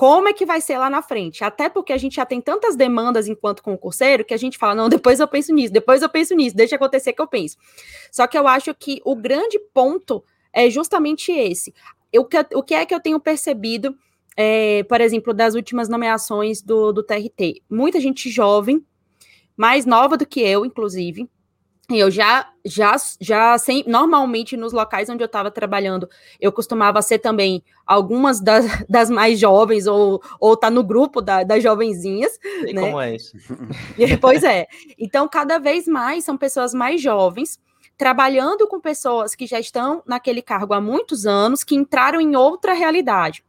como 0.00 0.28
é 0.28 0.32
que 0.32 0.46
vai 0.46 0.62
ser 0.62 0.78
lá 0.78 0.88
na 0.88 1.02
frente. 1.02 1.44
Até 1.44 1.68
porque 1.68 1.92
a 1.92 1.98
gente 1.98 2.16
já 2.16 2.24
tem 2.24 2.40
tantas 2.40 2.74
demandas 2.74 3.28
enquanto 3.28 3.62
concurseiro 3.62 4.24
que 4.24 4.32
a 4.32 4.36
gente 4.38 4.56
fala, 4.56 4.74
não, 4.74 4.88
depois 4.88 5.20
eu 5.20 5.28
penso 5.28 5.52
nisso, 5.52 5.72
depois 5.72 6.00
eu 6.00 6.08
penso 6.08 6.34
nisso, 6.34 6.56
deixa 6.56 6.76
acontecer 6.76 7.12
que 7.12 7.20
eu 7.20 7.28
penso. 7.28 7.58
Só 8.10 8.26
que 8.26 8.38
eu 8.38 8.48
acho 8.48 8.74
que 8.74 9.02
o 9.04 9.14
grande 9.14 9.58
ponto 9.74 10.24
é 10.52 10.70
justamente 10.70 11.30
esse. 11.30 11.74
Eu, 12.10 12.26
o 12.54 12.62
que 12.62 12.74
é 12.74 12.86
que 12.86 12.94
eu 12.94 13.00
tenho 13.00 13.20
percebido, 13.20 13.94
é, 14.34 14.82
por 14.84 15.02
exemplo, 15.02 15.34
das 15.34 15.54
últimas 15.54 15.86
nomeações 15.86 16.62
do, 16.62 16.92
do 16.92 17.02
TRT? 17.02 17.62
Muita 17.68 18.00
gente 18.00 18.30
jovem, 18.30 18.82
mais 19.54 19.84
nova 19.84 20.16
do 20.16 20.26
que 20.26 20.40
eu, 20.40 20.64
inclusive, 20.64 21.28
eu 21.98 22.10
já, 22.10 22.48
já, 22.64 22.94
já 23.20 23.58
sem, 23.58 23.84
normalmente 23.86 24.56
nos 24.56 24.72
locais 24.72 25.08
onde 25.08 25.22
eu 25.22 25.26
estava 25.26 25.50
trabalhando, 25.50 26.08
eu 26.40 26.52
costumava 26.52 27.00
ser 27.02 27.18
também 27.18 27.62
algumas 27.86 28.40
das, 28.40 28.64
das 28.88 29.10
mais 29.10 29.38
jovens, 29.38 29.86
ou, 29.86 30.22
ou 30.38 30.56
tá 30.56 30.70
no 30.70 30.84
grupo 30.84 31.20
da, 31.20 31.42
das 31.42 31.62
jovenzinhas. 31.62 32.38
Sei 32.42 32.72
né? 32.72 32.82
como 32.82 33.00
é 33.00 33.16
isso. 33.16 33.36
pois 34.20 34.42
é. 34.44 34.66
Então, 34.98 35.28
cada 35.28 35.58
vez 35.58 35.86
mais 35.86 36.24
são 36.24 36.36
pessoas 36.36 36.74
mais 36.74 37.00
jovens, 37.00 37.58
trabalhando 37.96 38.66
com 38.66 38.80
pessoas 38.80 39.34
que 39.34 39.46
já 39.46 39.60
estão 39.60 40.02
naquele 40.06 40.40
cargo 40.40 40.72
há 40.72 40.80
muitos 40.80 41.26
anos, 41.26 41.62
que 41.64 41.74
entraram 41.74 42.20
em 42.20 42.36
outra 42.36 42.72
realidade. 42.72 43.44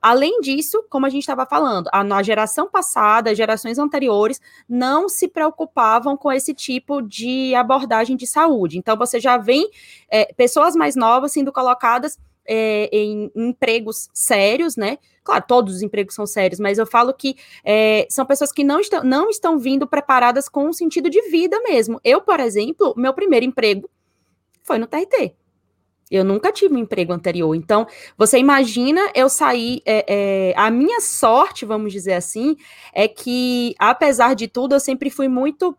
Além 0.00 0.40
disso, 0.40 0.84
como 0.88 1.06
a 1.06 1.08
gente 1.08 1.22
estava 1.22 1.44
falando, 1.44 1.88
a, 1.92 2.04
na 2.04 2.22
geração 2.22 2.68
passada, 2.68 3.34
gerações 3.34 3.78
anteriores, 3.78 4.40
não 4.68 5.08
se 5.08 5.28
preocupavam 5.28 6.16
com 6.16 6.30
esse 6.30 6.54
tipo 6.54 7.02
de 7.02 7.54
abordagem 7.54 8.16
de 8.16 8.26
saúde. 8.26 8.78
Então, 8.78 8.96
você 8.96 9.18
já 9.18 9.36
vem 9.36 9.68
é, 10.10 10.32
pessoas 10.34 10.76
mais 10.76 10.94
novas 10.94 11.32
sendo 11.32 11.52
colocadas 11.52 12.18
é, 12.48 12.88
em, 12.90 13.30
em 13.36 13.48
empregos 13.50 14.08
sérios, 14.14 14.76
né? 14.76 14.98
Claro, 15.22 15.44
todos 15.46 15.74
os 15.76 15.82
empregos 15.82 16.14
são 16.14 16.26
sérios, 16.26 16.58
mas 16.58 16.78
eu 16.78 16.86
falo 16.86 17.12
que 17.12 17.36
é, 17.62 18.06
são 18.08 18.24
pessoas 18.24 18.50
que 18.50 18.64
não 18.64 18.80
estão, 18.80 19.04
não 19.04 19.28
estão 19.28 19.58
vindo 19.58 19.86
preparadas 19.86 20.48
com 20.48 20.66
um 20.66 20.72
sentido 20.72 21.10
de 21.10 21.20
vida 21.30 21.60
mesmo. 21.60 22.00
Eu, 22.02 22.22
por 22.22 22.40
exemplo, 22.40 22.94
meu 22.96 23.12
primeiro 23.12 23.44
emprego 23.44 23.90
foi 24.62 24.78
no 24.78 24.86
TRT. 24.86 25.34
Eu 26.10 26.24
nunca 26.24 26.50
tive 26.50 26.74
um 26.74 26.78
emprego 26.78 27.12
anterior. 27.12 27.54
Então, 27.54 27.86
você 28.16 28.38
imagina 28.38 29.00
eu 29.14 29.28
sair. 29.28 29.82
É, 29.84 30.04
é, 30.08 30.54
a 30.56 30.70
minha 30.70 31.00
sorte, 31.00 31.64
vamos 31.64 31.92
dizer 31.92 32.14
assim, 32.14 32.56
é 32.92 33.06
que, 33.06 33.74
apesar 33.78 34.34
de 34.34 34.48
tudo, 34.48 34.74
eu 34.74 34.80
sempre 34.80 35.10
fui 35.10 35.28
muito 35.28 35.76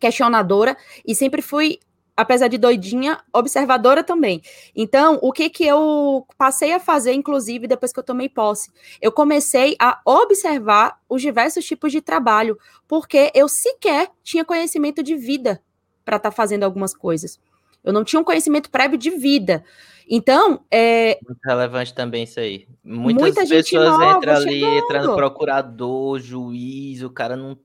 questionadora 0.00 0.76
e 1.06 1.14
sempre 1.14 1.40
fui, 1.40 1.78
apesar 2.16 2.48
de 2.48 2.58
doidinha, 2.58 3.20
observadora 3.32 4.02
também. 4.02 4.42
Então, 4.74 5.18
o 5.22 5.32
que 5.32 5.48
que 5.48 5.64
eu 5.64 6.26
passei 6.36 6.72
a 6.72 6.80
fazer, 6.80 7.12
inclusive, 7.12 7.68
depois 7.68 7.92
que 7.92 8.00
eu 8.00 8.04
tomei 8.04 8.28
posse? 8.28 8.70
Eu 9.00 9.12
comecei 9.12 9.76
a 9.78 10.00
observar 10.04 10.98
os 11.08 11.22
diversos 11.22 11.64
tipos 11.64 11.92
de 11.92 12.00
trabalho, 12.00 12.58
porque 12.88 13.30
eu 13.32 13.46
sequer 13.48 14.10
tinha 14.24 14.44
conhecimento 14.44 15.04
de 15.04 15.14
vida 15.14 15.62
para 16.04 16.16
estar 16.16 16.30
tá 16.30 16.36
fazendo 16.36 16.64
algumas 16.64 16.92
coisas. 16.92 17.38
Eu 17.82 17.92
não 17.92 18.04
tinha 18.04 18.20
um 18.20 18.24
conhecimento 18.24 18.70
prévio 18.70 18.98
de 18.98 19.10
vida. 19.10 19.64
Então, 20.08 20.64
é. 20.70 21.18
Muito 21.26 21.40
relevante 21.44 21.94
também 21.94 22.24
isso 22.24 22.38
aí. 22.38 22.66
Muitas 22.84 23.22
muita 23.22 23.46
pessoas 23.46 24.16
entram 24.16 24.34
ali, 24.34 24.60
chegando. 24.60 24.76
entrando 24.78 25.14
procurador, 25.14 26.18
juiz, 26.20 27.02
o 27.02 27.10
cara 27.10 27.36
não. 27.36 27.58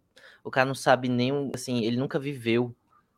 O 0.44 0.50
cara 0.50 0.66
não 0.66 0.76
sabe 0.76 1.10
nem, 1.10 1.52
assim, 1.54 1.84
ele 1.84 1.98
nunca 1.98 2.18
viveu 2.18 2.74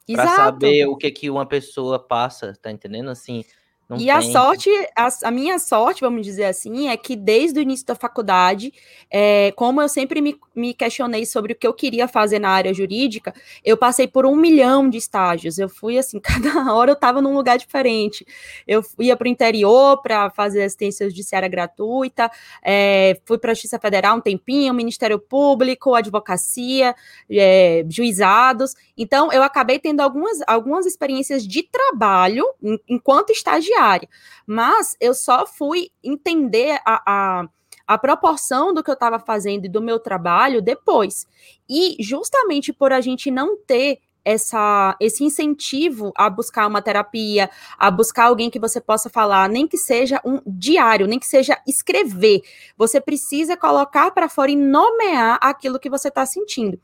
para 0.08 0.36
saber 0.36 0.88
o 0.88 0.96
que 0.96 1.12
que 1.12 1.30
uma 1.30 1.46
pessoa 1.46 2.00
passa, 2.00 2.58
tá 2.60 2.72
entendendo? 2.72 3.12
Assim, 3.12 3.46
não 3.90 3.98
e 3.98 4.02
tem. 4.02 4.12
a 4.12 4.22
sorte, 4.22 4.70
a, 4.96 5.10
a, 5.24 5.32
minha 5.32 5.58
sorte, 5.58 6.02
vamos 6.02 6.22
dizer 6.22 6.44
assim, 6.44 6.90
é 6.90 6.96
que 6.96 7.16
desde 7.16 7.60
o 7.60 7.62
início 7.62 7.88
da 7.88 7.96
faculdade, 7.96 8.72
é, 9.10 9.52
como 9.56 9.82
eu 9.82 9.90
sempre 9.90 10.22
me, 10.22 10.40
me, 10.56 10.76
questionei 10.76 11.26
sobre 11.26 11.54
o 11.54 11.56
que 11.56 11.66
eu 11.66 11.74
queria 11.74 12.08
fazer 12.08 12.38
na 12.38 12.50
área 12.52 12.72
jurídica, 12.72 13.34
eu 13.66 13.76
passei 13.76 14.08
por 14.08 14.28
um 14.28 14.36
milhão 14.36 14.88
de 14.88 15.00
estágios. 15.00 15.58
Eu 15.58 15.68
fui 15.68 15.98
assim, 15.98 16.20
cada 16.22 16.72
hora 16.72 16.92
eu 16.92 16.94
estava 16.94 17.20
num 17.20 17.34
lugar 17.34 17.58
diferente. 17.58 18.24
Eu 18.68 18.84
ia 19.00 19.18
para 19.18 19.26
o 19.26 19.30
interior 19.30 20.00
para 20.04 20.30
fazer 20.30 20.62
assistência 20.62 21.10
judiciária 21.10 21.50
gratuita, 21.50 22.30
é, 22.64 23.20
fui 23.26 23.40
para 23.40 23.52
a 23.52 23.54
Justiça 23.56 23.80
Federal 23.80 24.18
um 24.18 24.22
tempinho, 24.22 24.72
Ministério 24.72 25.18
Público, 25.18 25.96
advocacia, 25.96 26.94
é, 27.28 27.84
juizados. 27.90 28.76
Então, 28.96 29.32
eu 29.32 29.42
acabei 29.42 29.80
tendo 29.80 30.02
algumas, 30.02 30.38
algumas 30.46 30.86
experiências 30.86 31.48
de 31.48 31.64
trabalho 31.64 32.46
enquanto 32.88 33.32
estagiário 33.32 33.79
diária. 33.80 34.10
Mas 34.46 34.96
eu 35.00 35.14
só 35.14 35.46
fui 35.46 35.90
entender 36.04 36.80
a, 36.86 37.02
a, 37.06 37.50
a 37.88 37.98
proporção 37.98 38.74
do 38.74 38.84
que 38.84 38.90
eu 38.90 38.94
estava 38.94 39.20
fazendo 39.20 39.66
e 39.66 39.70
do 39.70 39.82
meu 39.82 40.00
trabalho 40.00 40.62
depois. 40.62 41.26
E 41.68 41.96
justamente 42.00 42.74
por 42.74 42.92
a 42.92 43.02
gente 43.02 43.32
não 43.32 43.58
ter 43.58 44.00
essa, 44.24 44.96
esse 45.00 45.24
incentivo 45.24 46.12
a 46.16 46.30
buscar 46.30 46.68
uma 46.68 46.82
terapia, 46.82 47.50
a 47.78 47.90
buscar 47.90 48.26
alguém 48.26 48.50
que 48.50 48.60
você 48.60 48.80
possa 48.80 49.10
falar, 49.10 49.50
nem 49.50 49.68
que 49.68 49.78
seja 49.78 50.22
um 50.26 50.42
diário, 50.46 51.08
nem 51.08 51.20
que 51.20 51.28
seja 51.28 51.58
escrever. 51.68 52.42
Você 52.78 53.00
precisa 53.02 53.58
colocar 53.58 54.12
para 54.12 54.30
fora 54.30 54.52
e 54.52 54.56
nomear 54.56 55.40
aquilo 55.42 55.80
que 55.80 55.90
você 55.90 56.10
está 56.10 56.26
sentindo. 56.26 56.80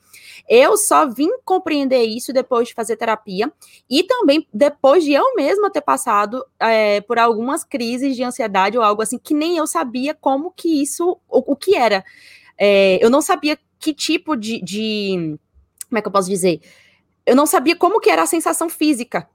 Eu 0.47 0.77
só 0.77 1.07
vim 1.07 1.29
compreender 1.43 2.03
isso 2.03 2.31
depois 2.31 2.67
de 2.67 2.73
fazer 2.73 2.97
terapia 2.97 3.51
e 3.89 4.03
também 4.03 4.47
depois 4.53 5.03
de 5.03 5.13
eu 5.13 5.35
mesma 5.35 5.69
ter 5.69 5.81
passado 5.81 6.45
é, 6.59 7.01
por 7.01 7.19
algumas 7.19 7.63
crises 7.63 8.15
de 8.15 8.23
ansiedade 8.23 8.77
ou 8.77 8.83
algo 8.83 9.01
assim 9.01 9.17
que 9.17 9.33
nem 9.33 9.57
eu 9.57 9.67
sabia 9.67 10.13
como 10.13 10.51
que 10.51 10.81
isso, 10.81 11.19
o, 11.27 11.51
o 11.51 11.55
que 11.55 11.75
era. 11.75 12.03
É, 12.57 13.03
eu 13.03 13.09
não 13.09 13.21
sabia 13.21 13.57
que 13.79 13.93
tipo 13.93 14.35
de, 14.35 14.61
de 14.61 15.37
como 15.89 15.99
é 15.99 16.01
que 16.01 16.07
eu 16.07 16.11
posso 16.11 16.29
dizer? 16.29 16.61
Eu 17.25 17.35
não 17.35 17.45
sabia 17.45 17.75
como 17.75 17.99
que 17.99 18.09
era 18.09 18.23
a 18.23 18.27
sensação 18.27 18.69
física 18.69 19.27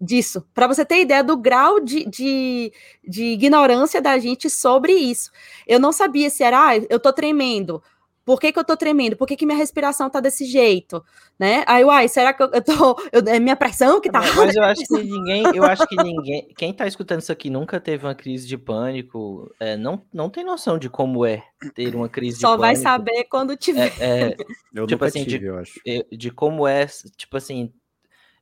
disso, 0.00 0.44
para 0.52 0.66
você 0.66 0.84
ter 0.84 1.00
ideia 1.00 1.22
do 1.22 1.36
grau 1.36 1.78
de, 1.78 2.04
de, 2.06 2.72
de, 3.06 3.24
ignorância 3.26 4.02
da 4.02 4.18
gente 4.18 4.50
sobre 4.50 4.92
isso. 4.92 5.30
Eu 5.64 5.78
não 5.78 5.92
sabia 5.92 6.28
se 6.28 6.42
era, 6.42 6.70
ah, 6.70 6.76
eu 6.76 6.98
tô 6.98 7.12
tremendo, 7.12 7.80
por 8.24 8.40
que, 8.40 8.52
que 8.52 8.58
eu 8.58 8.64
tô 8.64 8.76
tremendo? 8.76 9.16
Por 9.16 9.26
que, 9.26 9.36
que 9.36 9.44
minha 9.44 9.58
respiração 9.58 10.08
tá 10.08 10.20
desse 10.20 10.44
jeito? 10.44 11.04
Né? 11.38 11.64
Aí, 11.66 11.84
uai, 11.84 12.06
será 12.06 12.32
que 12.32 12.42
eu, 12.42 12.50
eu 12.52 12.62
tô. 12.62 12.96
Eu, 13.10 13.20
é 13.26 13.40
minha 13.40 13.56
pressão 13.56 14.00
que 14.00 14.10
tá. 14.10 14.20
Mas, 14.20 14.34
mas 14.36 14.56
eu 14.56 14.62
acho 14.62 14.86
que 14.86 15.02
ninguém, 15.02 15.44
eu 15.54 15.64
acho 15.64 15.86
que 15.88 15.96
ninguém. 15.96 16.48
Quem 16.56 16.72
tá 16.72 16.86
escutando 16.86 17.20
isso 17.20 17.32
aqui 17.32 17.50
nunca 17.50 17.80
teve 17.80 18.06
uma 18.06 18.14
crise 18.14 18.46
de 18.46 18.56
pânico, 18.56 19.52
é, 19.58 19.76
não, 19.76 20.04
não 20.12 20.30
tem 20.30 20.44
noção 20.44 20.78
de 20.78 20.88
como 20.88 21.26
é 21.26 21.42
ter 21.74 21.94
uma 21.96 22.08
crise 22.08 22.40
Só 22.40 22.54
de 22.54 22.60
pânico. 22.60 22.78
Só 22.78 22.84
vai 22.84 22.98
saber 22.98 23.24
quando 23.24 23.56
tiver. 23.56 23.92
É, 23.98 24.20
é, 24.20 24.36
eu 24.72 24.86
tipo 24.86 25.04
assim, 25.04 25.24
tive, 25.24 25.38
de, 25.40 25.46
eu 25.46 25.58
acho. 25.58 25.80
De 26.12 26.30
como 26.30 26.66
é, 26.66 26.86
tipo 27.16 27.36
assim, 27.36 27.72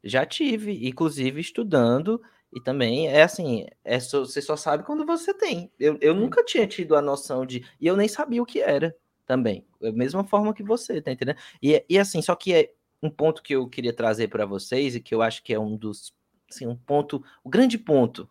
já 0.05 0.27
tive, 0.27 0.87
inclusive 0.87 1.41
estudando. 1.41 2.21
E 2.53 2.61
também 2.61 3.07
é 3.07 3.23
assim, 3.23 3.65
é 3.85 4.01
só, 4.01 4.21
você 4.21 4.43
só 4.43 4.57
sabe 4.57 4.83
quando 4.83 5.07
você 5.07 5.33
tem. 5.33 5.71
Eu, 5.79 5.97
eu 6.01 6.13
nunca 6.13 6.45
tinha 6.45 6.67
tido 6.67 6.97
a 6.97 7.01
noção 7.01 7.47
de. 7.47 7.65
E 7.81 7.87
eu 7.87 7.97
nem 7.97 8.09
sabia 8.09 8.43
o 8.43 8.47
que 8.47 8.61
era 8.61 8.95
também. 9.31 9.65
Da 9.81 9.93
mesma 9.93 10.25
forma 10.25 10.53
que 10.53 10.61
você, 10.61 11.01
tá 11.01 11.13
entendendo? 11.13 11.39
E, 11.63 11.85
e 11.89 11.97
assim, 12.01 12.21
só 12.21 12.35
que 12.35 12.53
é 12.53 12.73
um 13.01 13.09
ponto 13.09 13.45
que 13.45 13.55
eu 13.55 13.69
queria 13.69 13.93
trazer 13.93 14.27
para 14.27 14.45
vocês 14.45 14.97
e 14.97 15.01
que 15.01 15.15
eu 15.15 15.23
acho 15.23 15.45
que 15.45 15.55
é 15.55 15.61
um 15.61 15.77
dos, 15.77 16.13
assim, 16.51 16.67
um 16.67 16.75
ponto, 16.75 17.25
o 17.45 17.49
grande 17.49 17.79
ponto 17.79 18.29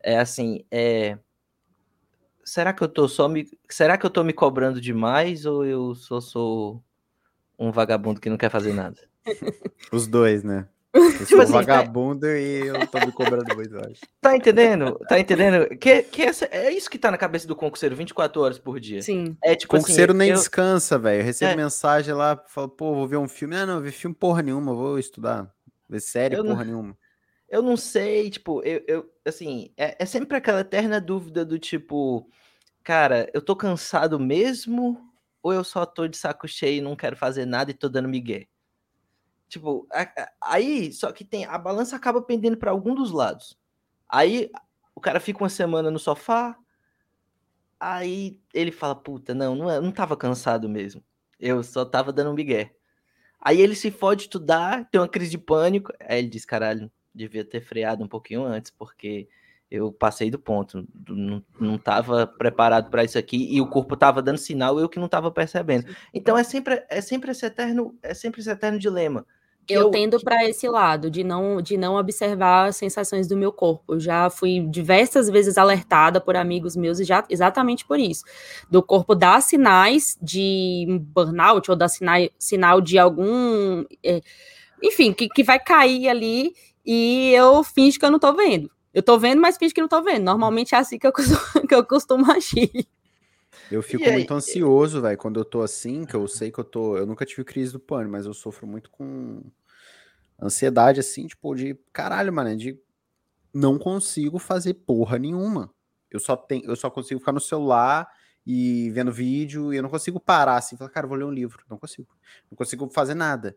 é 0.00 0.16
assim, 0.16 0.64
é 0.70 1.18
será 2.44 2.72
que 2.72 2.80
eu 2.80 2.88
tô 2.88 3.08
só 3.08 3.28
me, 3.28 3.44
será 3.68 3.98
que 3.98 4.06
eu 4.06 4.10
tô 4.10 4.22
me 4.22 4.32
cobrando 4.32 4.80
demais 4.80 5.46
ou 5.46 5.66
eu 5.66 5.96
só 5.96 6.20
sou 6.20 6.80
um 7.58 7.72
vagabundo 7.72 8.20
que 8.20 8.30
não 8.30 8.38
quer 8.38 8.52
fazer 8.52 8.72
nada? 8.72 9.00
Os 9.92 10.06
dois, 10.06 10.44
né? 10.44 10.68
Eu 10.92 11.24
tipo 11.24 11.40
assim, 11.40 11.52
vagabundo 11.52 12.26
é... 12.26 12.40
e 12.40 12.66
eu 12.66 12.86
tô 12.88 12.98
me 12.98 13.12
cobrando 13.12 13.54
muito, 13.54 13.74
eu 13.74 13.80
acho. 13.80 14.00
Tá 14.20 14.36
entendendo? 14.36 14.98
Tá 15.08 15.20
entendendo? 15.20 15.68
Que, 15.78 16.02
que 16.02 16.22
essa, 16.22 16.46
é 16.46 16.72
isso 16.72 16.90
que 16.90 16.98
tá 16.98 17.10
na 17.10 17.18
cabeça 17.18 17.46
do 17.46 17.54
concurseiro 17.54 17.94
24 17.94 18.42
horas 18.42 18.58
por 18.58 18.80
dia. 18.80 19.00
Sim. 19.00 19.36
É 19.42 19.54
tipo 19.54 19.76
concurseiro 19.76 20.12
assim, 20.12 20.18
nem 20.18 20.30
eu... 20.30 20.36
descansa, 20.36 20.98
velho. 20.98 21.22
Recebe 21.22 21.52
é. 21.52 21.56
mensagem 21.56 22.12
lá, 22.12 22.36
fala, 22.48 22.68
pô, 22.68 22.94
vou 22.94 23.06
ver 23.06 23.18
um 23.18 23.28
filme. 23.28 23.56
Ah, 23.56 23.64
não, 23.64 23.80
vi 23.80 23.92
filme 23.92 24.16
porra 24.16 24.42
nenhuma, 24.42 24.74
vou 24.74 24.98
estudar. 24.98 25.52
Ver 25.88 26.00
série 26.00 26.34
eu 26.34 26.44
porra 26.44 26.64
não... 26.64 26.64
nenhuma. 26.64 26.98
eu 27.48 27.62
não 27.62 27.76
sei, 27.76 28.28
tipo, 28.28 28.60
eu, 28.64 28.82
eu 28.88 29.10
assim, 29.24 29.72
é, 29.76 29.96
é 29.96 30.06
sempre 30.06 30.36
aquela 30.36 30.60
eterna 30.60 31.00
dúvida 31.00 31.44
do 31.44 31.58
tipo, 31.58 32.28
cara, 32.82 33.30
eu 33.32 33.40
tô 33.40 33.54
cansado 33.54 34.18
mesmo 34.18 35.00
ou 35.42 35.52
eu 35.52 35.62
só 35.62 35.86
tô 35.86 36.08
de 36.08 36.16
saco 36.16 36.48
cheio 36.48 36.78
e 36.78 36.80
não 36.80 36.96
quero 36.96 37.16
fazer 37.16 37.46
nada 37.46 37.70
e 37.70 37.74
tô 37.74 37.88
dando 37.88 38.08
migué? 38.08 38.46
Tipo, 39.50 39.84
aí, 40.40 40.92
só 40.92 41.10
que 41.10 41.24
tem, 41.24 41.44
a 41.44 41.58
balança 41.58 41.96
acaba 41.96 42.22
pendendo 42.22 42.56
para 42.56 42.70
algum 42.70 42.94
dos 42.94 43.10
lados. 43.10 43.58
Aí 44.08 44.48
o 44.94 45.00
cara 45.00 45.18
fica 45.18 45.42
uma 45.42 45.48
semana 45.48 45.90
no 45.90 45.98
sofá, 45.98 46.56
aí 47.78 48.38
ele 48.54 48.70
fala, 48.70 48.94
puta, 48.94 49.34
não, 49.34 49.56
não, 49.56 49.68
é, 49.68 49.80
não 49.80 49.90
tava 49.90 50.16
cansado 50.16 50.68
mesmo. 50.68 51.02
Eu 51.38 51.64
só 51.64 51.84
tava 51.84 52.12
dando 52.12 52.30
um 52.30 52.34
migué. 52.34 52.76
Aí 53.40 53.60
ele 53.60 53.74
se 53.74 53.90
fode 53.90 54.22
estudar, 54.22 54.88
tem 54.88 55.00
uma 55.00 55.08
crise 55.08 55.32
de 55.32 55.38
pânico. 55.38 55.92
Aí 55.98 56.20
ele 56.20 56.28
diz, 56.28 56.44
caralho, 56.44 56.88
devia 57.12 57.44
ter 57.44 57.60
freado 57.60 58.04
um 58.04 58.08
pouquinho 58.08 58.44
antes, 58.44 58.70
porque 58.70 59.28
eu 59.68 59.92
passei 59.92 60.30
do 60.30 60.38
ponto, 60.38 60.86
não, 61.08 61.44
não 61.58 61.76
tava 61.76 62.24
preparado 62.24 62.88
para 62.88 63.02
isso 63.02 63.18
aqui 63.18 63.52
e 63.52 63.60
o 63.60 63.68
corpo 63.68 63.96
tava 63.96 64.22
dando 64.22 64.38
sinal, 64.38 64.78
eu 64.78 64.88
que 64.88 65.00
não 65.00 65.08
tava 65.08 65.28
percebendo. 65.32 65.92
Então 66.14 66.38
é 66.38 66.44
sempre 66.44 66.84
é 66.88 67.00
sempre 67.00 67.32
esse 67.32 67.46
eterno, 67.46 67.98
é 68.00 68.14
sempre 68.14 68.40
esse 68.40 68.50
eterno 68.50 68.78
dilema. 68.78 69.26
Eu, 69.70 69.82
eu 69.82 69.90
tendo 69.90 70.20
para 70.20 70.48
esse 70.48 70.68
lado 70.68 71.10
de 71.10 71.22
não 71.22 71.62
de 71.62 71.76
não 71.76 71.96
observar 71.96 72.68
as 72.68 72.76
sensações 72.76 73.28
do 73.28 73.36
meu 73.36 73.52
corpo. 73.52 73.94
Eu 73.94 74.00
já 74.00 74.28
fui 74.28 74.60
diversas 74.68 75.28
vezes 75.28 75.56
alertada 75.56 76.20
por 76.20 76.36
amigos 76.36 76.76
meus 76.76 76.98
e 77.00 77.04
já 77.04 77.24
exatamente 77.28 77.84
por 77.84 77.98
isso. 77.98 78.24
Do 78.70 78.82
corpo 78.82 79.14
dar 79.14 79.40
sinais 79.42 80.18
de 80.20 80.86
burnout 81.14 81.70
ou 81.70 81.76
dar 81.76 81.88
sinal, 81.88 82.20
sinal 82.38 82.80
de 82.80 82.98
algum 82.98 83.84
é, 84.04 84.20
enfim, 84.82 85.12
que, 85.12 85.28
que 85.28 85.42
vai 85.42 85.58
cair 85.58 86.08
ali 86.08 86.54
e 86.84 87.32
eu 87.34 87.62
finjo 87.62 87.98
que 87.98 88.04
eu 88.04 88.10
não 88.10 88.18
tô 88.18 88.32
vendo. 88.32 88.70
Eu 88.92 89.02
tô 89.02 89.18
vendo, 89.18 89.40
mas 89.40 89.56
finge 89.56 89.72
que 89.72 89.80
não 89.80 89.88
tô 89.88 90.02
vendo. 90.02 90.24
Normalmente 90.24 90.74
é 90.74 90.78
assim 90.78 90.98
que 90.98 91.06
eu 91.06 91.12
costumo, 91.12 91.38
que 91.68 91.74
eu 91.74 91.84
costumo 91.84 92.30
agir. 92.30 92.86
Eu 93.70 93.82
fico 93.82 94.02
e 94.02 94.12
muito 94.12 94.32
aí? 94.32 94.36
ansioso, 94.36 95.00
velho, 95.00 95.16
quando 95.16 95.38
eu 95.38 95.44
tô 95.44 95.62
assim, 95.62 96.04
que 96.04 96.14
eu 96.14 96.26
sei 96.26 96.50
que 96.50 96.58
eu 96.58 96.64
tô. 96.64 96.96
Eu 96.96 97.06
nunca 97.06 97.24
tive 97.24 97.44
crise 97.44 97.72
do 97.72 97.78
pânico, 97.78 98.10
mas 98.10 98.26
eu 98.26 98.34
sofro 98.34 98.66
muito 98.66 98.90
com 98.90 99.42
ansiedade, 100.40 101.00
assim, 101.00 101.26
tipo, 101.26 101.54
de 101.54 101.78
caralho, 101.92 102.32
mano, 102.32 102.56
de 102.56 102.78
não 103.52 103.78
consigo 103.78 104.38
fazer 104.38 104.74
porra 104.74 105.18
nenhuma. 105.18 105.72
Eu 106.10 106.20
só 106.20 106.36
tenho, 106.36 106.64
eu 106.64 106.76
só 106.76 106.90
consigo 106.90 107.20
ficar 107.20 107.32
no 107.32 107.40
celular 107.40 108.08
e 108.46 108.90
vendo 108.90 109.12
vídeo, 109.12 109.72
e 109.72 109.76
eu 109.76 109.82
não 109.82 109.90
consigo 109.90 110.18
parar 110.18 110.56
assim, 110.56 110.76
falar, 110.76 110.90
cara, 110.90 111.06
vou 111.06 111.16
ler 111.16 111.24
um 111.24 111.30
livro. 111.30 111.64
Não 111.68 111.78
consigo. 111.78 112.08
Não 112.50 112.56
consigo 112.56 112.88
fazer 112.90 113.14
nada. 113.14 113.56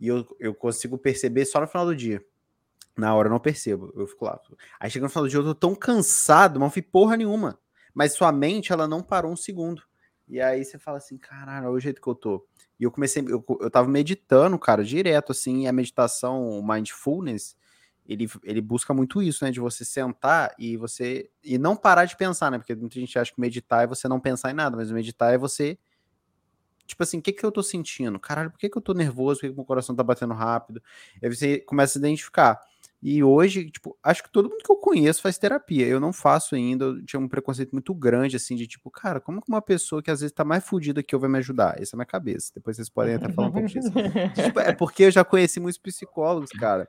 E 0.00 0.08
eu, 0.08 0.26
eu 0.40 0.54
consigo 0.54 0.98
perceber 0.98 1.44
só 1.44 1.60
no 1.60 1.66
final 1.66 1.86
do 1.86 1.94
dia. 1.94 2.24
Na 2.96 3.14
hora 3.14 3.28
eu 3.28 3.32
não 3.32 3.38
percebo, 3.40 3.92
eu 3.96 4.06
fico 4.06 4.24
lá. 4.24 4.38
Aí 4.78 4.90
chega 4.90 5.04
no 5.04 5.08
final 5.08 5.24
do 5.24 5.30
dia, 5.30 5.38
eu 5.38 5.44
tô 5.44 5.54
tão 5.54 5.74
cansado, 5.74 6.58
não 6.58 6.70
fui 6.70 6.82
porra 6.82 7.16
nenhuma. 7.16 7.58
Mas 7.94 8.14
sua 8.14 8.32
mente, 8.32 8.72
ela 8.72 8.88
não 8.88 9.02
parou 9.02 9.32
um 9.32 9.36
segundo. 9.36 9.82
E 10.32 10.40
aí 10.40 10.64
você 10.64 10.78
fala 10.78 10.96
assim, 10.96 11.18
caralho, 11.18 11.66
olha 11.66 11.74
o 11.74 11.78
jeito 11.78 12.00
que 12.00 12.08
eu 12.08 12.14
tô. 12.14 12.48
E 12.80 12.84
eu 12.84 12.90
comecei, 12.90 13.22
eu, 13.28 13.44
eu 13.60 13.70
tava 13.70 13.86
meditando, 13.86 14.58
cara, 14.58 14.82
direto, 14.82 15.30
assim, 15.30 15.64
e 15.64 15.68
a 15.68 15.72
meditação, 15.74 16.48
o 16.58 16.66
mindfulness, 16.66 17.54
ele, 18.06 18.26
ele 18.42 18.62
busca 18.62 18.94
muito 18.94 19.22
isso, 19.22 19.44
né, 19.44 19.50
de 19.50 19.60
você 19.60 19.84
sentar 19.84 20.54
e 20.58 20.74
você, 20.78 21.30
e 21.44 21.58
não 21.58 21.76
parar 21.76 22.06
de 22.06 22.16
pensar, 22.16 22.50
né, 22.50 22.56
porque 22.56 22.74
muita 22.74 22.98
gente 22.98 23.18
acha 23.18 23.30
que 23.30 23.38
meditar 23.38 23.84
é 23.84 23.86
você 23.86 24.08
não 24.08 24.18
pensar 24.18 24.50
em 24.50 24.54
nada, 24.54 24.74
mas 24.74 24.90
meditar 24.90 25.34
é 25.34 25.36
você, 25.36 25.78
tipo 26.86 27.02
assim, 27.02 27.18
o 27.18 27.22
que 27.22 27.34
que 27.34 27.44
eu 27.44 27.52
tô 27.52 27.62
sentindo? 27.62 28.18
Caralho, 28.18 28.50
por 28.50 28.58
que 28.58 28.70
que 28.70 28.78
eu 28.78 28.82
tô 28.82 28.94
nervoso? 28.94 29.40
Por 29.40 29.46
que, 29.48 29.50
que 29.50 29.56
meu 29.56 29.66
coração 29.66 29.94
tá 29.94 30.02
batendo 30.02 30.32
rápido? 30.32 30.82
Aí 31.22 31.28
você 31.28 31.58
começa 31.58 31.98
a 31.98 32.00
identificar. 32.00 32.58
E 33.02 33.22
hoje, 33.24 33.68
tipo, 33.68 33.98
acho 34.00 34.22
que 34.22 34.30
todo 34.30 34.48
mundo 34.48 34.62
que 34.64 34.70
eu 34.70 34.76
conheço 34.76 35.20
faz 35.20 35.36
terapia. 35.36 35.88
Eu 35.88 35.98
não 35.98 36.12
faço 36.12 36.54
ainda. 36.54 36.84
Eu 36.84 37.04
tinha 37.04 37.18
um 37.18 37.26
preconceito 37.26 37.72
muito 37.72 37.92
grande, 37.92 38.36
assim, 38.36 38.54
de 38.54 38.64
tipo, 38.64 38.88
cara, 38.92 39.20
como 39.20 39.40
que 39.40 39.48
uma 39.48 39.60
pessoa 39.60 40.00
que 40.00 40.10
às 40.10 40.20
vezes 40.20 40.32
tá 40.32 40.44
mais 40.44 40.64
fodida 40.64 41.02
que 41.02 41.12
eu 41.12 41.18
vai 41.18 41.28
me 41.28 41.38
ajudar? 41.38 41.80
Essa 41.80 41.94
é 41.94 41.96
a 41.96 41.98
minha 41.98 42.06
cabeça. 42.06 42.52
Depois 42.54 42.76
vocês 42.76 42.88
podem 42.88 43.16
até 43.16 43.28
falar 43.32 43.48
um 43.48 43.52
pouco 43.52 43.66
disso. 43.66 43.90
tipo, 44.40 44.60
é 44.60 44.72
porque 44.72 45.04
eu 45.04 45.10
já 45.10 45.24
conheci 45.24 45.58
muitos 45.58 45.78
psicólogos, 45.78 46.50
cara. 46.50 46.88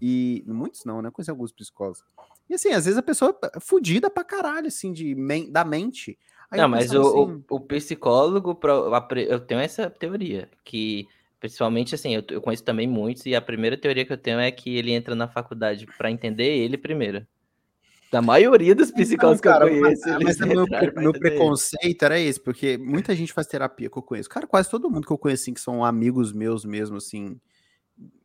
E 0.00 0.44
muitos 0.46 0.84
não, 0.84 1.02
né? 1.02 1.10
Conheci 1.10 1.30
alguns 1.30 1.50
psicólogos. 1.50 2.04
E 2.48 2.54
assim, 2.54 2.70
às 2.70 2.84
vezes 2.84 2.96
a 2.96 3.02
pessoa 3.02 3.36
é 3.52 3.58
fodida 3.58 4.08
pra 4.08 4.22
caralho, 4.22 4.68
assim, 4.68 4.92
de 4.92 5.12
men 5.16 5.50
da 5.50 5.64
mente. 5.64 6.16
Aí 6.50 6.60
não, 6.60 6.68
mas 6.68 6.92
o, 6.92 7.00
assim... 7.00 7.44
o, 7.50 7.56
o, 7.56 7.60
psicólogo, 7.60 8.58
eu 9.28 9.40
tenho 9.40 9.60
essa 9.60 9.90
teoria, 9.90 10.48
que 10.64 11.06
Principalmente 11.40 11.94
assim, 11.94 12.14
eu, 12.14 12.22
eu 12.30 12.40
conheço 12.40 12.64
também 12.64 12.86
muitos, 12.86 13.24
e 13.26 13.34
a 13.34 13.40
primeira 13.40 13.76
teoria 13.76 14.04
que 14.04 14.12
eu 14.12 14.18
tenho 14.18 14.40
é 14.40 14.50
que 14.50 14.76
ele 14.76 14.92
entra 14.92 15.14
na 15.14 15.28
faculdade 15.28 15.86
para 15.96 16.10
entender 16.10 16.56
ele 16.56 16.76
primeiro. 16.76 17.26
Da 18.10 18.22
maioria 18.22 18.74
dos 18.74 18.90
psicólogos 18.90 19.40
que 19.40 19.48
eu 19.48 19.58
conheço. 19.58 20.08
Mas, 20.08 20.22
mas 20.22 20.38
meu, 20.40 20.66
meu 20.96 21.12
preconceito 21.12 22.02
era 22.02 22.18
esse, 22.18 22.40
porque 22.40 22.78
muita 22.78 23.14
gente 23.14 23.32
faz 23.32 23.46
terapia 23.46 23.90
que 23.90 23.98
eu 23.98 24.02
conheço. 24.02 24.28
Cara, 24.28 24.46
quase 24.46 24.70
todo 24.70 24.90
mundo 24.90 25.06
que 25.06 25.12
eu 25.12 25.18
conheci, 25.18 25.52
que 25.52 25.60
são 25.60 25.84
amigos 25.84 26.32
meus 26.32 26.64
mesmo, 26.64 26.96
assim, 26.96 27.38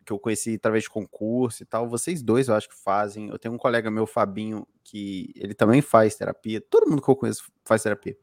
que 0.06 0.14
eu 0.14 0.18
conheci 0.20 0.56
através 0.56 0.84
de 0.84 0.90
concurso 0.90 1.64
e 1.64 1.66
tal. 1.66 1.90
Vocês 1.90 2.24
dois 2.24 2.48
eu 2.48 2.56
acho 2.56 2.70
que 2.70 2.82
fazem. 2.82 3.30
Eu 3.30 3.38
tenho 3.38 3.54
um 3.54 3.58
colega 3.58 3.92
meu, 3.92 4.08
Fabinho, 4.08 4.66
que 4.84 5.34
ele 5.36 5.54
também 5.54 5.82
faz 5.82 6.16
terapia. 6.16 6.62
Todo 6.62 6.90
mundo 6.90 7.02
que 7.02 7.10
eu 7.10 7.16
conheço 7.16 7.52
faz 7.66 7.84
terapia. 7.84 8.16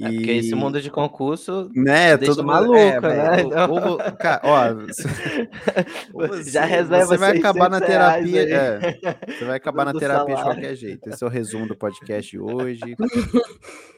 É 0.00 0.10
porque 0.10 0.32
esse 0.32 0.54
mundo 0.56 0.82
de 0.82 0.90
concurso 0.90 1.70
né, 1.72 2.16
todo 2.16 2.42
maluco, 2.42 2.76
é, 2.76 3.00
né? 3.00 3.66
Ou, 3.68 3.90
ou, 3.92 3.98
cara, 4.18 4.40
ó, 4.42 4.74
você, 6.12 6.50
já 6.50 6.64
reserva 6.64 7.06
você 7.06 7.16
vai 7.16 7.38
acabar 7.38 7.70
na 7.70 7.80
terapia, 7.80 8.42
é, 8.42 8.98
você 9.28 9.44
vai 9.44 9.56
acabar 9.56 9.84
na 9.84 9.92
terapia 9.92 10.36
salário. 10.36 10.36
de 10.36 10.42
qualquer 10.42 10.74
jeito. 10.74 11.08
Esse 11.08 11.22
é 11.22 11.26
o 11.26 11.30
resumo 11.30 11.68
do 11.68 11.76
podcast 11.76 12.28
de 12.28 12.40
hoje. 12.40 12.96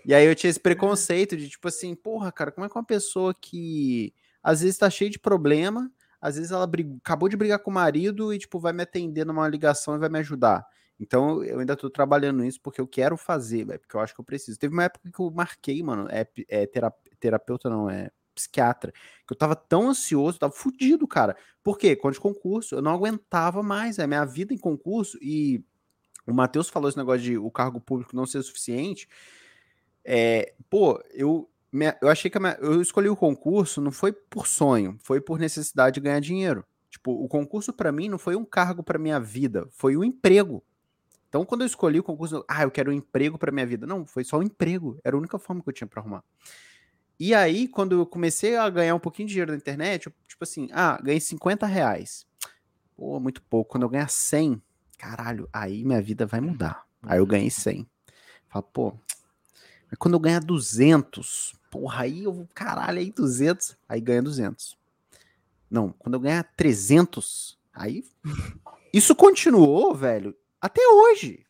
e 0.05 0.14
aí 0.14 0.26
eu 0.26 0.34
tinha 0.34 0.51
esse 0.51 0.61
preconceito 0.61 1.34
de 1.34 1.49
tipo 1.49 1.66
assim, 1.66 1.94
porra, 1.94 2.30
cara, 2.30 2.53
como 2.53 2.66
é 2.66 2.68
que 2.68 2.76
uma 2.76 2.84
pessoa 2.84 3.34
que 3.34 4.12
às 4.42 4.61
vezes 4.61 4.76
tá 4.76 4.90
cheia 4.90 5.11
de 5.11 5.18
problema, 5.18 5.90
às 6.20 6.36
vezes 6.36 6.53
ela 6.53 6.70
acabou 7.03 7.26
de 7.26 7.38
brigar 7.38 7.59
com 7.61 7.70
o 7.70 7.74
marido 7.74 8.34
e 8.34 8.38
tipo 8.38 8.59
vai 8.59 8.74
me 8.74 8.82
atender 8.82 9.24
numa 9.24 9.49
ligação 9.49 9.97
e 9.97 9.99
vai 9.99 10.11
me 10.11 10.18
ajudar. 10.18 10.62
Então 10.99 11.44
eu 11.44 11.59
ainda 11.59 11.76
tô 11.76 11.90
trabalhando 11.90 12.42
nisso 12.42 12.61
porque 12.62 12.80
eu 12.80 12.86
quero 12.86 13.16
fazer, 13.16 13.64
véio, 13.64 13.80
porque 13.80 13.97
eu 13.97 14.01
acho 14.01 14.14
que 14.14 14.20
eu 14.20 14.24
preciso. 14.24 14.59
Teve 14.59 14.72
uma 14.74 14.84
época 14.84 15.11
que 15.11 15.20
eu 15.20 15.30
marquei, 15.30 15.82
mano, 15.82 16.09
é, 16.11 16.26
é 16.49 16.66
terapeuta 17.20 17.68
não, 17.68 17.90
é 17.90 18.11
psiquiatra, 18.34 18.92
que 18.92 19.32
eu 19.32 19.36
tava 19.36 19.57
tão 19.57 19.88
ansioso, 19.88 20.38
tava 20.38 20.53
fudido, 20.53 21.09
cara. 21.09 21.36
Por 21.62 21.78
quê? 21.78 21.97
Quando 21.97 22.14
de 22.14 22.20
concurso, 22.20 22.74
eu 22.74 22.82
não 22.82 22.92
aguentava 22.92 23.62
mais, 23.62 23.99
é 23.99 24.07
minha 24.07 24.24
vida 24.24 24.53
em 24.53 24.59
concurso 24.59 25.18
e 25.22 25.64
o 26.26 26.34
Matheus 26.34 26.68
falou 26.68 26.88
esse 26.88 26.99
negócio 26.99 27.22
de 27.22 27.38
o 27.38 27.51
cargo 27.51 27.80
público 27.80 28.14
não 28.14 28.26
ser 28.26 28.42
suficiente. 28.42 29.09
É, 30.05 30.55
pô, 30.68 31.03
eu, 31.12 31.49
eu 32.01 32.09
achei 32.09 32.30
que 32.30 32.38
minha, 32.38 32.57
eu 32.61 32.80
escolhi 32.80 33.09
o 33.09 33.16
concurso 33.16 33.80
não 33.80 33.90
foi 33.90 34.12
por 34.12 34.47
sonho, 34.47 34.99
foi 35.03 35.20
por 35.20 35.38
necessidade 35.38 35.94
de 35.94 36.01
ganhar 36.01 36.20
dinheiro. 36.20 36.64
Tipo, 36.90 37.12
o 37.12 37.28
concurso 37.28 37.72
para 37.72 37.92
mim 37.92 38.09
não 38.09 38.18
foi 38.18 38.36
um 38.36 38.44
cargo 38.44 38.82
para 38.82 38.99
minha 38.99 39.18
vida, 39.18 39.66
foi 39.70 39.97
um 39.97 40.05
emprego. 40.05 40.62
Então, 41.29 41.45
quando 41.45 41.62
eu 41.62 41.66
escolhi 41.66 41.99
o 41.99 42.03
concurso, 42.03 42.45
ah, 42.49 42.62
eu 42.62 42.70
quero 42.70 42.91
um 42.91 42.95
emprego 42.95 43.39
para 43.39 43.53
minha 43.53 43.66
vida. 43.66 43.87
Não, 43.87 44.07
foi 44.07 44.24
só 44.24 44.39
um 44.39 44.43
emprego. 44.43 44.99
Era 45.03 45.16
a 45.16 45.18
única 45.18 45.39
forma 45.39 45.62
que 45.62 45.68
eu 45.68 45.72
tinha 45.72 45.87
para 45.87 46.01
arrumar. 46.01 46.24
E 47.18 47.35
aí, 47.35 47.66
quando 47.66 48.01
eu 48.01 48.07
comecei 48.07 48.57
a 48.57 48.68
ganhar 48.68 48.95
um 48.95 49.01
pouquinho 49.01 49.27
de 49.27 49.33
dinheiro 49.33 49.53
na 49.53 49.57
internet, 49.57 50.07
eu, 50.07 50.12
tipo 50.29 50.45
assim, 50.45 50.68
ah, 50.72 50.99
ganhei 51.03 51.20
50 51.20 51.66
reais. 51.66 52.27
Pô, 52.97 53.18
muito 53.18 53.43
pouco. 53.43 53.72
Quando 53.72 53.83
eu 53.83 53.89
ganhar 53.89 54.09
100, 54.09 54.62
caralho, 54.99 55.49
aí 55.53 55.85
minha 55.85 56.01
vida 56.01 56.27
vai 56.27 56.41
mudar. 56.41 56.87
Aí 57.03 57.18
eu 57.18 57.27
ganhei 57.27 57.51
100. 57.51 57.87
Fala, 58.49 58.62
pô, 58.62 58.95
mas 59.91 59.99
quando 59.99 60.14
eu 60.14 60.20
ganhar 60.20 60.41
200, 60.41 61.55
porra, 61.70 62.03
aí 62.03 62.24
eu 62.24 62.33
vou, 62.33 62.49
caralho, 62.55 62.99
aí 62.99 63.11
200, 63.11 63.77
aí 63.89 64.01
ganha 64.01 64.22
200. 64.22 64.77
Não, 65.70 65.93
quando 65.93 66.14
eu 66.14 66.20
ganhar 66.20 66.43
300, 66.57 67.59
aí. 67.72 68.05
Isso 68.93 69.14
continuou, 69.14 69.95
velho, 69.95 70.35
até 70.67 70.87
hoje. 70.87 71.45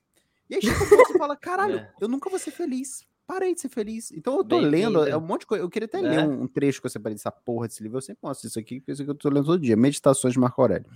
E 0.48 0.54
aí 0.54 0.62
chega 0.62 0.76
um 0.82 1.18
fala, 1.18 1.36
caralho, 1.36 1.78
é. 1.78 1.92
eu 2.00 2.08
nunca 2.08 2.30
vou 2.30 2.38
ser 2.38 2.50
feliz. 2.50 3.06
Parei 3.26 3.54
de 3.54 3.60
ser 3.60 3.68
feliz. 3.68 4.12
Então 4.12 4.36
eu 4.38 4.44
tô 4.44 4.60
Bem 4.60 4.66
lendo, 4.66 5.04
é 5.04 5.16
um 5.16 5.20
monte 5.20 5.40
de 5.40 5.46
coisa. 5.46 5.64
Eu 5.64 5.68
queria 5.68 5.86
até 5.86 5.98
é. 5.98 6.02
ler 6.02 6.18
um, 6.20 6.42
um, 6.42 6.46
trecho 6.46 6.80
que 6.80 6.86
eu 6.86 6.90
separei 6.90 7.16
dessa 7.16 7.32
porra 7.32 7.66
desse 7.66 7.82
livro. 7.82 7.98
Eu 7.98 8.02
sempre 8.02 8.20
mostro 8.22 8.46
isso 8.46 8.58
aqui, 8.58 8.78
porque 8.78 8.92
isso 8.92 9.02
aqui 9.02 9.10
eu 9.10 9.14
tô 9.16 9.28
lendo 9.28 9.46
todo 9.46 9.60
dia. 9.60 9.76
Meditações 9.76 10.32
de 10.32 10.38
Marco 10.38 10.60
Aurélio. 10.60 10.86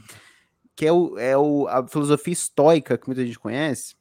Que 0.76 0.86
é, 0.86 0.92
o, 0.92 1.18
é 1.18 1.36
o, 1.36 1.66
a 1.66 1.86
filosofia 1.88 2.32
estoica 2.32 2.96
que 2.96 3.08
muita 3.08 3.26
gente 3.26 3.38
conhece. 3.38 3.96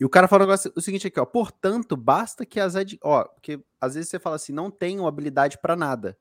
E 0.00 0.04
o 0.04 0.08
cara 0.08 0.26
fala 0.26 0.52
o 0.74 0.80
seguinte 0.80 1.06
aqui, 1.06 1.20
ó. 1.20 1.24
Portanto, 1.24 1.96
basta 1.96 2.44
que 2.44 2.58
as. 2.58 2.74
Ad... 2.74 2.98
Ó, 3.04 3.22
porque 3.24 3.60
às 3.80 3.94
vezes 3.94 4.10
você 4.10 4.18
fala 4.18 4.34
assim, 4.34 4.52
não 4.52 4.68
tenho 4.68 5.06
habilidade 5.06 5.58
para 5.58 5.76
nada. 5.76 6.18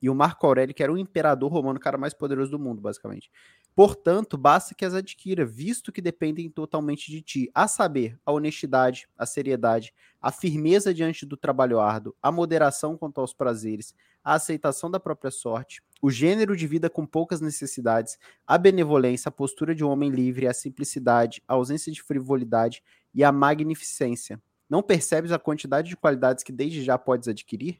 E 0.00 0.08
o 0.08 0.14
Marco 0.14 0.46
Aurélio, 0.46 0.74
que 0.74 0.82
era 0.82 0.90
o 0.90 0.96
imperador 0.96 1.52
romano, 1.52 1.76
o 1.76 1.82
cara 1.82 1.98
mais 1.98 2.14
poderoso 2.14 2.50
do 2.50 2.58
mundo, 2.58 2.80
basicamente. 2.80 3.30
Portanto, 3.78 4.36
basta 4.36 4.74
que 4.74 4.84
as 4.84 4.92
adquira, 4.92 5.46
visto 5.46 5.92
que 5.92 6.02
dependem 6.02 6.50
totalmente 6.50 7.12
de 7.12 7.22
ti, 7.22 7.48
a 7.54 7.68
saber, 7.68 8.18
a 8.26 8.32
honestidade, 8.32 9.08
a 9.16 9.24
seriedade, 9.24 9.94
a 10.20 10.32
firmeza 10.32 10.92
diante 10.92 11.24
do 11.24 11.36
trabalho 11.36 11.78
árduo, 11.78 12.12
a 12.20 12.32
moderação 12.32 12.96
quanto 12.96 13.20
aos 13.20 13.32
prazeres, 13.32 13.94
a 14.24 14.34
aceitação 14.34 14.90
da 14.90 14.98
própria 14.98 15.30
sorte, 15.30 15.80
o 16.02 16.10
gênero 16.10 16.56
de 16.56 16.66
vida 16.66 16.90
com 16.90 17.06
poucas 17.06 17.40
necessidades, 17.40 18.18
a 18.44 18.58
benevolência, 18.58 19.28
a 19.28 19.32
postura 19.32 19.72
de 19.76 19.84
um 19.84 19.90
homem 19.90 20.10
livre, 20.10 20.48
a 20.48 20.52
simplicidade, 20.52 21.40
a 21.46 21.54
ausência 21.54 21.92
de 21.92 22.02
frivolidade 22.02 22.82
e 23.14 23.22
a 23.22 23.30
magnificência. 23.30 24.42
Não 24.68 24.82
percebes 24.82 25.30
a 25.30 25.38
quantidade 25.38 25.88
de 25.88 25.96
qualidades 25.96 26.42
que 26.42 26.50
desde 26.50 26.82
já 26.82 26.98
podes 26.98 27.28
adquirir? 27.28 27.78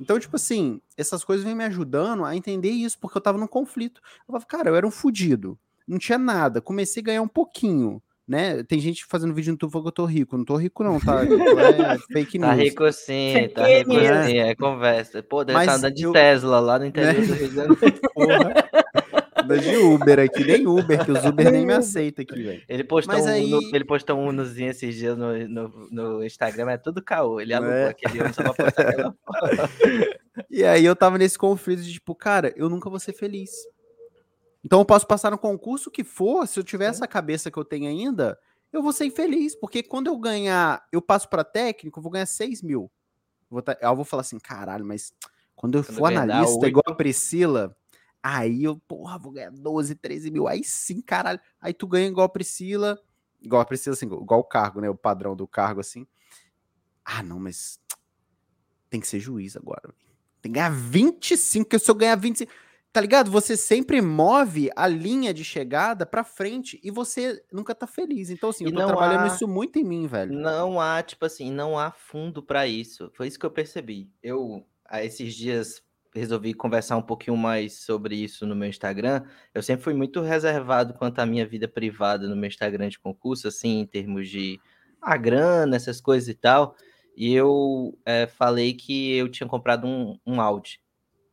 Então, 0.00 0.18
tipo 0.18 0.36
assim, 0.36 0.80
essas 0.96 1.22
coisas 1.22 1.44
vêm 1.44 1.54
me 1.54 1.64
ajudando 1.64 2.24
a 2.24 2.34
entender 2.34 2.70
isso, 2.70 2.98
porque 2.98 3.18
eu 3.18 3.22
tava 3.22 3.38
num 3.38 3.46
conflito. 3.46 4.00
Eu 4.20 4.26
falava, 4.26 4.46
cara, 4.46 4.70
eu 4.70 4.76
era 4.76 4.86
um 4.86 4.90
fudido, 4.90 5.58
não 5.86 5.98
tinha 5.98 6.18
nada, 6.18 6.60
comecei 6.60 7.02
a 7.02 7.04
ganhar 7.04 7.22
um 7.22 7.28
pouquinho, 7.28 8.02
né? 8.26 8.62
Tem 8.62 8.78
gente 8.78 9.04
fazendo 9.06 9.34
vídeo 9.34 9.50
no 9.50 9.54
YouTube 9.54 9.72
falando 9.72 9.84
que 9.86 9.88
eu 9.88 9.92
tô 9.92 10.04
rico. 10.04 10.38
Não 10.38 10.44
tô 10.44 10.56
rico, 10.56 10.84
não, 10.84 11.00
tá? 11.00 11.22
É 11.24 11.26
fake 12.12 12.38
tá 12.38 12.46
news. 12.46 12.58
Tá 12.58 12.62
rico 12.62 12.92
sim, 12.92 13.48
tá 13.52 13.66
rico 13.66 13.90
sim, 14.24 14.38
é 14.38 14.54
conversa. 14.54 15.20
Pô, 15.20 15.44
deve 15.44 15.58
estar 15.58 15.72
tá 15.72 15.78
andando 15.78 15.94
de 15.94 16.04
eu... 16.04 16.12
Tesla 16.12 16.60
lá 16.60 16.78
no 16.78 16.86
interior 16.86 17.14
né? 17.14 17.26
do 17.26 17.34
Rio 17.34 17.48
de 17.48 17.54
Janeiro. 17.56 17.76
Porra. 18.14 18.54
De 19.58 19.76
Uber 19.76 20.18
aqui, 20.20 20.44
nem 20.44 20.66
Uber, 20.66 21.04
que 21.04 21.10
os 21.10 21.24
Uber 21.24 21.50
nem 21.50 21.66
me 21.66 21.72
aceitam 21.72 22.22
aqui, 22.22 22.42
velho. 22.42 22.62
Ele 22.68 22.84
postou 22.84 23.14
Mas 23.14 23.26
um, 23.26 23.28
aí... 23.28 23.50
no, 23.50 23.60
ele 23.74 23.84
postou 23.84 24.18
um 24.18 24.28
Unozinho 24.28 24.70
esses 24.70 24.94
dias 24.94 25.16
no, 25.16 25.48
no, 25.48 25.88
no 25.90 26.24
Instagram, 26.24 26.70
é 26.70 26.76
tudo 26.76 27.02
caô. 27.02 27.40
Ele 27.40 27.54
alugou 27.54 27.74
é. 27.74 27.88
aquele 27.88 28.20
Uno 28.22 28.34
só 28.34 28.42
pra 28.42 28.54
postar 28.54 28.88
aquela 28.88 29.14
E 30.50 30.64
aí 30.64 30.84
eu 30.84 30.94
tava 30.94 31.18
nesse 31.18 31.38
conflito 31.38 31.82
de 31.82 31.92
tipo, 31.94 32.14
cara, 32.14 32.52
eu 32.56 32.68
nunca 32.68 32.88
vou 32.88 32.98
ser 32.98 33.12
feliz. 33.12 33.50
Então 34.64 34.78
eu 34.78 34.84
posso 34.84 35.06
passar 35.06 35.30
no 35.30 35.38
concurso 35.38 35.90
que 35.90 36.04
for, 36.04 36.46
se 36.46 36.58
eu 36.58 36.64
tiver 36.64 36.86
essa 36.86 37.06
cabeça 37.06 37.50
que 37.50 37.58
eu 37.58 37.64
tenho 37.64 37.88
ainda, 37.88 38.38
eu 38.72 38.82
vou 38.82 38.92
ser 38.92 39.06
infeliz, 39.06 39.54
porque 39.54 39.82
quando 39.82 40.06
eu 40.06 40.18
ganhar, 40.18 40.84
eu 40.92 41.02
passo 41.02 41.28
para 41.28 41.42
técnico, 41.42 41.98
eu 41.98 42.02
vou 42.02 42.12
ganhar 42.12 42.26
6 42.26 42.62
mil. 42.62 42.90
Vou 43.48 43.62
tá, 43.62 43.76
eu 43.80 43.96
vou 43.96 44.04
falar 44.04 44.20
assim, 44.20 44.38
caralho, 44.38 44.84
mas 44.84 45.12
quando 45.56 45.78
eu 45.78 45.84
quando 45.84 45.96
for 45.96 46.06
analista, 46.06 46.68
igual 46.68 46.84
a 46.86 46.94
Priscila, 46.94 47.76
Aí 48.22 48.64
eu, 48.64 48.78
porra, 48.86 49.18
vou 49.18 49.32
ganhar 49.32 49.50
12, 49.50 49.94
13 49.94 50.30
mil. 50.30 50.46
Aí 50.46 50.62
sim, 50.62 51.00
caralho. 51.00 51.40
Aí 51.60 51.72
tu 51.72 51.86
ganha 51.86 52.08
igual 52.08 52.26
a 52.26 52.28
Priscila. 52.28 53.00
Igual 53.40 53.62
a 53.62 53.64
Priscila, 53.64 53.94
assim, 53.94 54.06
igual 54.06 54.40
o 54.40 54.44
cargo, 54.44 54.80
né? 54.80 54.90
O 54.90 54.94
padrão 54.94 55.34
do 55.34 55.48
cargo, 55.48 55.80
assim. 55.80 56.06
Ah, 57.04 57.22
não, 57.22 57.38
mas 57.38 57.80
tem 58.90 59.00
que 59.00 59.08
ser 59.08 59.20
juiz 59.20 59.56
agora. 59.56 59.94
Tem 60.42 60.52
que 60.52 60.58
ganhar 60.58 60.70
25, 60.70 61.64
porque 61.64 61.78
se 61.78 61.90
eu 61.90 61.94
ganhar 61.94 62.16
25. 62.16 62.52
Tá 62.92 63.00
ligado? 63.00 63.30
Você 63.30 63.56
sempre 63.56 64.02
move 64.02 64.68
a 64.74 64.88
linha 64.88 65.32
de 65.32 65.44
chegada 65.44 66.04
pra 66.04 66.24
frente 66.24 66.80
e 66.82 66.90
você 66.90 67.40
nunca 67.52 67.72
tá 67.72 67.86
feliz. 67.86 68.30
Então, 68.30 68.50
assim, 68.50 68.64
e 68.64 68.66
eu 68.66 68.74
tô 68.74 68.84
trabalhando 68.84 69.22
há... 69.22 69.26
isso 69.28 69.46
muito 69.46 69.78
em 69.78 69.84
mim, 69.84 70.08
velho. 70.08 70.32
Não 70.32 70.80
há, 70.80 71.00
tipo 71.00 71.24
assim, 71.24 71.52
não 71.52 71.78
há 71.78 71.92
fundo 71.92 72.42
para 72.42 72.66
isso. 72.66 73.08
Foi 73.14 73.28
isso 73.28 73.38
que 73.38 73.46
eu 73.46 73.50
percebi. 73.50 74.10
Eu, 74.20 74.66
esses 74.94 75.32
dias, 75.34 75.80
resolvi 76.14 76.54
conversar 76.54 76.96
um 76.96 77.02
pouquinho 77.02 77.36
mais 77.36 77.84
sobre 77.84 78.16
isso 78.16 78.46
no 78.46 78.54
meu 78.54 78.68
Instagram. 78.68 79.22
Eu 79.54 79.62
sempre 79.62 79.84
fui 79.84 79.94
muito 79.94 80.20
reservado 80.20 80.94
quanto 80.94 81.18
à 81.20 81.26
minha 81.26 81.46
vida 81.46 81.68
privada 81.68 82.26
no 82.28 82.36
meu 82.36 82.48
Instagram 82.48 82.88
de 82.88 82.98
concurso, 82.98 83.48
assim, 83.48 83.80
em 83.80 83.86
termos 83.86 84.28
de 84.28 84.60
a 85.00 85.16
grana, 85.16 85.76
essas 85.76 86.00
coisas 86.00 86.28
e 86.28 86.34
tal. 86.34 86.74
E 87.16 87.32
eu 87.34 87.96
é, 88.04 88.26
falei 88.26 88.74
que 88.74 89.14
eu 89.16 89.28
tinha 89.28 89.48
comprado 89.48 89.86
um, 89.86 90.18
um 90.26 90.40
Audi, 90.40 90.80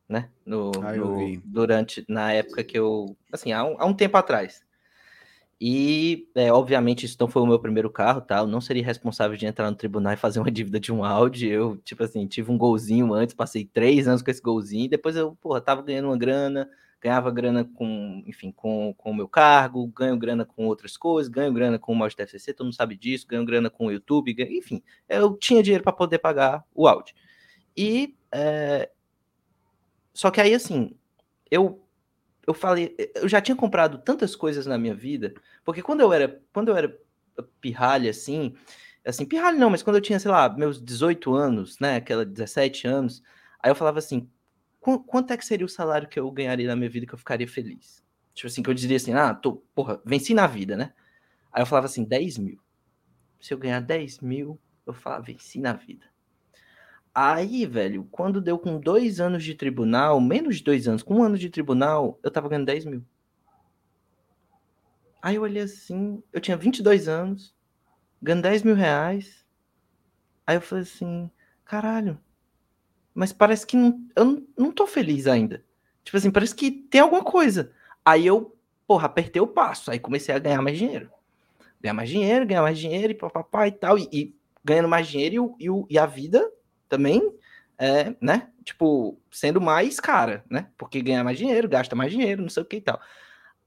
né? 0.08 0.30
No, 0.44 0.72
ah, 0.82 0.92
no 0.92 1.40
durante, 1.44 2.04
na 2.08 2.32
época 2.32 2.62
que 2.62 2.78
eu. 2.78 3.16
Assim, 3.32 3.52
há 3.52 3.64
um, 3.64 3.76
há 3.78 3.86
um 3.86 3.94
tempo 3.94 4.16
atrás. 4.16 4.62
E, 5.60 6.28
é, 6.36 6.52
obviamente, 6.52 7.04
isso 7.04 7.16
não 7.18 7.26
foi 7.26 7.42
o 7.42 7.46
meu 7.46 7.58
primeiro 7.58 7.90
carro, 7.90 8.20
tá? 8.20 8.38
Eu 8.38 8.46
não 8.46 8.60
seria 8.60 8.84
responsável 8.84 9.36
de 9.36 9.44
entrar 9.44 9.68
no 9.68 9.76
tribunal 9.76 10.12
e 10.12 10.16
fazer 10.16 10.38
uma 10.38 10.50
dívida 10.52 10.78
de 10.78 10.92
um 10.92 11.04
Audi. 11.04 11.48
Eu, 11.48 11.76
tipo 11.78 12.02
assim, 12.04 12.26
tive 12.28 12.50
um 12.52 12.56
golzinho 12.58 13.12
antes, 13.12 13.34
passei 13.34 13.64
três 13.64 14.06
anos 14.06 14.22
com 14.22 14.30
esse 14.30 14.40
golzinho, 14.40 14.88
depois 14.88 15.16
eu, 15.16 15.34
porra, 15.40 15.60
tava 15.60 15.82
ganhando 15.82 16.06
uma 16.06 16.16
grana, 16.16 16.68
ganhava 17.00 17.30
grana 17.32 17.64
com, 17.64 18.22
enfim, 18.24 18.52
com, 18.52 18.94
com 18.96 19.10
o 19.10 19.14
meu 19.14 19.28
cargo, 19.28 19.84
ganho 19.88 20.16
grana 20.16 20.44
com 20.44 20.66
outras 20.66 20.96
coisas, 20.96 21.28
ganho 21.28 21.52
grana 21.52 21.76
com 21.76 21.96
o 21.96 22.02
Audi 22.02 22.14
TFCC, 22.14 22.52
todo 22.54 22.66
mundo 22.66 22.76
sabe 22.76 22.96
disso, 22.96 23.26
ganho 23.26 23.44
grana 23.44 23.68
com 23.68 23.86
o 23.86 23.92
YouTube, 23.92 24.32
ganho, 24.32 24.52
enfim, 24.52 24.80
eu 25.08 25.36
tinha 25.36 25.62
dinheiro 25.62 25.82
para 25.82 25.92
poder 25.92 26.18
pagar 26.18 26.64
o 26.72 26.86
Audi. 26.86 27.14
E, 27.76 28.16
é... 28.32 28.90
só 30.14 30.30
que 30.30 30.40
aí, 30.40 30.54
assim, 30.54 30.94
eu 31.50 31.80
eu 32.48 32.54
falei, 32.54 32.96
eu 33.14 33.28
já 33.28 33.42
tinha 33.42 33.54
comprado 33.54 33.98
tantas 33.98 34.34
coisas 34.34 34.64
na 34.64 34.78
minha 34.78 34.94
vida, 34.94 35.34
porque 35.62 35.82
quando 35.82 36.00
eu 36.00 36.10
era, 36.14 36.40
quando 36.50 36.68
eu 36.70 36.76
era 36.78 36.98
pirralha 37.60 38.10
assim, 38.10 38.54
assim, 39.04 39.26
pirralha 39.26 39.58
não, 39.58 39.68
mas 39.68 39.82
quando 39.82 39.96
eu 39.96 40.00
tinha, 40.00 40.18
sei 40.18 40.30
lá, 40.30 40.48
meus 40.48 40.82
18 40.82 41.34
anos, 41.34 41.78
né, 41.78 41.96
aquela 41.96 42.24
17 42.24 42.86
anos, 42.88 43.22
aí 43.62 43.70
eu 43.70 43.74
falava 43.74 43.98
assim, 43.98 44.30
quanto 44.80 45.30
é 45.30 45.36
que 45.36 45.44
seria 45.44 45.66
o 45.66 45.68
salário 45.68 46.08
que 46.08 46.18
eu 46.18 46.30
ganharia 46.30 46.66
na 46.66 46.74
minha 46.74 46.88
vida 46.88 47.04
que 47.04 47.12
eu 47.12 47.18
ficaria 47.18 47.46
feliz? 47.46 48.02
Tipo 48.32 48.46
assim, 48.46 48.62
que 48.62 48.70
eu 48.70 48.74
diria 48.74 48.96
assim, 48.96 49.12
ah, 49.12 49.34
tô, 49.34 49.56
porra, 49.74 50.00
venci 50.02 50.32
na 50.32 50.46
vida, 50.46 50.74
né? 50.74 50.94
Aí 51.52 51.60
eu 51.60 51.66
falava 51.66 51.84
assim, 51.84 52.02
10 52.02 52.38
mil. 52.38 52.58
Se 53.38 53.52
eu 53.52 53.58
ganhar 53.58 53.80
10 53.80 54.20
mil, 54.20 54.58
eu 54.86 54.94
falava, 54.94 55.22
venci 55.22 55.60
na 55.60 55.74
vida. 55.74 56.06
Aí, 57.14 57.66
velho, 57.66 58.06
quando 58.10 58.40
deu 58.40 58.58
com 58.58 58.78
dois 58.78 59.20
anos 59.20 59.42
de 59.42 59.54
tribunal, 59.54 60.20
menos 60.20 60.58
de 60.58 60.64
dois 60.64 60.86
anos, 60.86 61.02
com 61.02 61.16
um 61.16 61.22
ano 61.22 61.36
de 61.36 61.50
tribunal, 61.50 62.18
eu 62.22 62.30
tava 62.30 62.48
ganhando 62.48 62.66
10 62.66 62.84
mil. 62.84 63.04
Aí 65.20 65.34
eu 65.36 65.42
olhei 65.42 65.62
assim, 65.62 66.22
eu 66.32 66.40
tinha 66.40 66.56
22 66.56 67.08
anos, 67.08 67.54
ganhando 68.22 68.42
10 68.42 68.62
mil 68.62 68.74
reais. 68.74 69.44
Aí 70.46 70.56
eu 70.56 70.60
falei 70.60 70.82
assim, 70.82 71.30
caralho, 71.64 72.18
mas 73.14 73.32
parece 73.32 73.66
que 73.66 73.76
não, 73.76 74.00
eu 74.14 74.46
não, 74.56 74.70
tô 74.70 74.86
feliz 74.86 75.26
ainda. 75.26 75.64
Tipo 76.04 76.16
assim, 76.16 76.30
parece 76.30 76.54
que 76.54 76.70
tem 76.70 77.00
alguma 77.00 77.24
coisa. 77.24 77.72
Aí 78.04 78.26
eu, 78.26 78.56
porra, 78.86 79.06
apertei 79.06 79.42
o 79.42 79.46
passo, 79.46 79.90
aí 79.90 79.98
comecei 79.98 80.34
a 80.34 80.38
ganhar 80.38 80.62
mais 80.62 80.78
dinheiro. 80.78 81.10
Ganhar 81.80 81.94
mais 81.94 82.08
dinheiro, 82.08 82.46
ganhar 82.46 82.62
mais 82.62 82.78
dinheiro, 82.78 83.12
e 83.12 83.16
papapá 83.16 83.66
e 83.66 83.72
tal, 83.72 83.98
e, 83.98 84.08
e 84.12 84.34
ganhando 84.64 84.88
mais 84.88 85.08
dinheiro 85.08 85.56
e, 85.58 85.66
e, 85.66 85.84
e 85.90 85.98
a 85.98 86.06
vida 86.06 86.48
também, 86.88 87.22
é, 87.78 88.14
né? 88.20 88.48
Tipo, 88.64 89.20
sendo 89.30 89.60
mais 89.60 90.00
cara, 90.00 90.44
né? 90.50 90.70
Porque 90.76 91.00
ganha 91.00 91.22
mais 91.22 91.38
dinheiro, 91.38 91.68
gasta 91.68 91.94
mais 91.94 92.10
dinheiro, 92.10 92.42
não 92.42 92.48
sei 92.48 92.62
o 92.62 92.66
que 92.66 92.76
e 92.76 92.80
tal. 92.80 93.00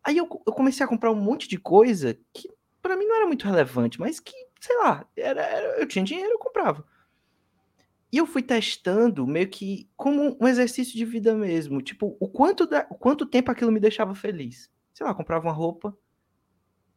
Aí 0.03 0.17
eu, 0.17 0.27
eu 0.45 0.53
comecei 0.53 0.85
a 0.85 0.89
comprar 0.89 1.11
um 1.11 1.15
monte 1.15 1.47
de 1.47 1.57
coisa 1.57 2.17
que 2.33 2.49
para 2.81 2.97
mim 2.97 3.05
não 3.05 3.15
era 3.15 3.27
muito 3.27 3.45
relevante, 3.45 3.99
mas 3.99 4.19
que, 4.19 4.33
sei 4.59 4.75
lá, 4.77 5.05
era, 5.15 5.41
era, 5.41 5.79
eu 5.79 5.87
tinha 5.87 6.03
dinheiro, 6.03 6.31
eu 6.31 6.39
comprava. 6.39 6.85
E 8.11 8.17
eu 8.17 8.25
fui 8.25 8.41
testando 8.41 9.25
meio 9.25 9.47
que 9.47 9.89
como 9.95 10.37
um 10.41 10.47
exercício 10.47 10.97
de 10.97 11.05
vida 11.05 11.33
mesmo. 11.33 11.81
Tipo, 11.81 12.17
o 12.19 12.27
quanto, 12.27 12.67
da, 12.67 12.85
o 12.89 12.95
quanto 12.95 13.25
tempo 13.25 13.49
aquilo 13.49 13.71
me 13.71 13.79
deixava 13.79 14.13
feliz. 14.13 14.69
Sei 14.93 15.05
lá, 15.05 15.13
comprava 15.13 15.47
uma 15.47 15.53
roupa. 15.53 15.97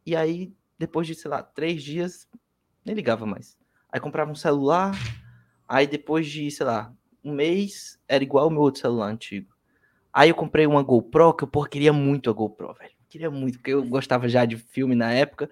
E 0.05 0.17
aí, 0.17 0.53
depois 0.77 1.07
de, 1.07 1.15
sei 1.15 1.31
lá, 1.31 1.43
três 1.43 1.83
dias, 1.85 2.29
nem 2.85 2.97
ligava 2.97 3.25
mais. 3.25 3.57
Aí 3.93 4.01
comprava 4.01 4.33
um 4.33 4.35
celular. 4.35 4.93
Aí 5.69 5.87
depois 5.87 6.27
de, 6.27 6.51
sei 6.51 6.67
lá, 6.67 6.93
um 7.23 7.33
mês, 7.33 7.99
era 8.07 8.23
igual 8.23 8.49
o 8.49 8.51
meu 8.51 8.61
outro 8.61 8.81
celular 8.81 9.09
antigo. 9.09 9.55
Aí 10.13 10.29
eu 10.29 10.35
comprei 10.35 10.67
uma 10.67 10.83
GoPro, 10.83 11.35
que 11.35 11.45
eu 11.45 11.49
porra, 11.49 11.69
queria 11.69 11.93
muito 11.93 12.31
a 12.31 12.33
GoPro, 12.33 12.75
velho. 12.75 12.93
Queria 13.09 13.31
muito, 13.31 13.59
porque 13.59 13.73
eu 13.73 13.85
gostava 13.85 14.29
já 14.29 14.45
de 14.45 14.57
filme 14.57 14.95
na 14.95 15.13
época. 15.13 15.51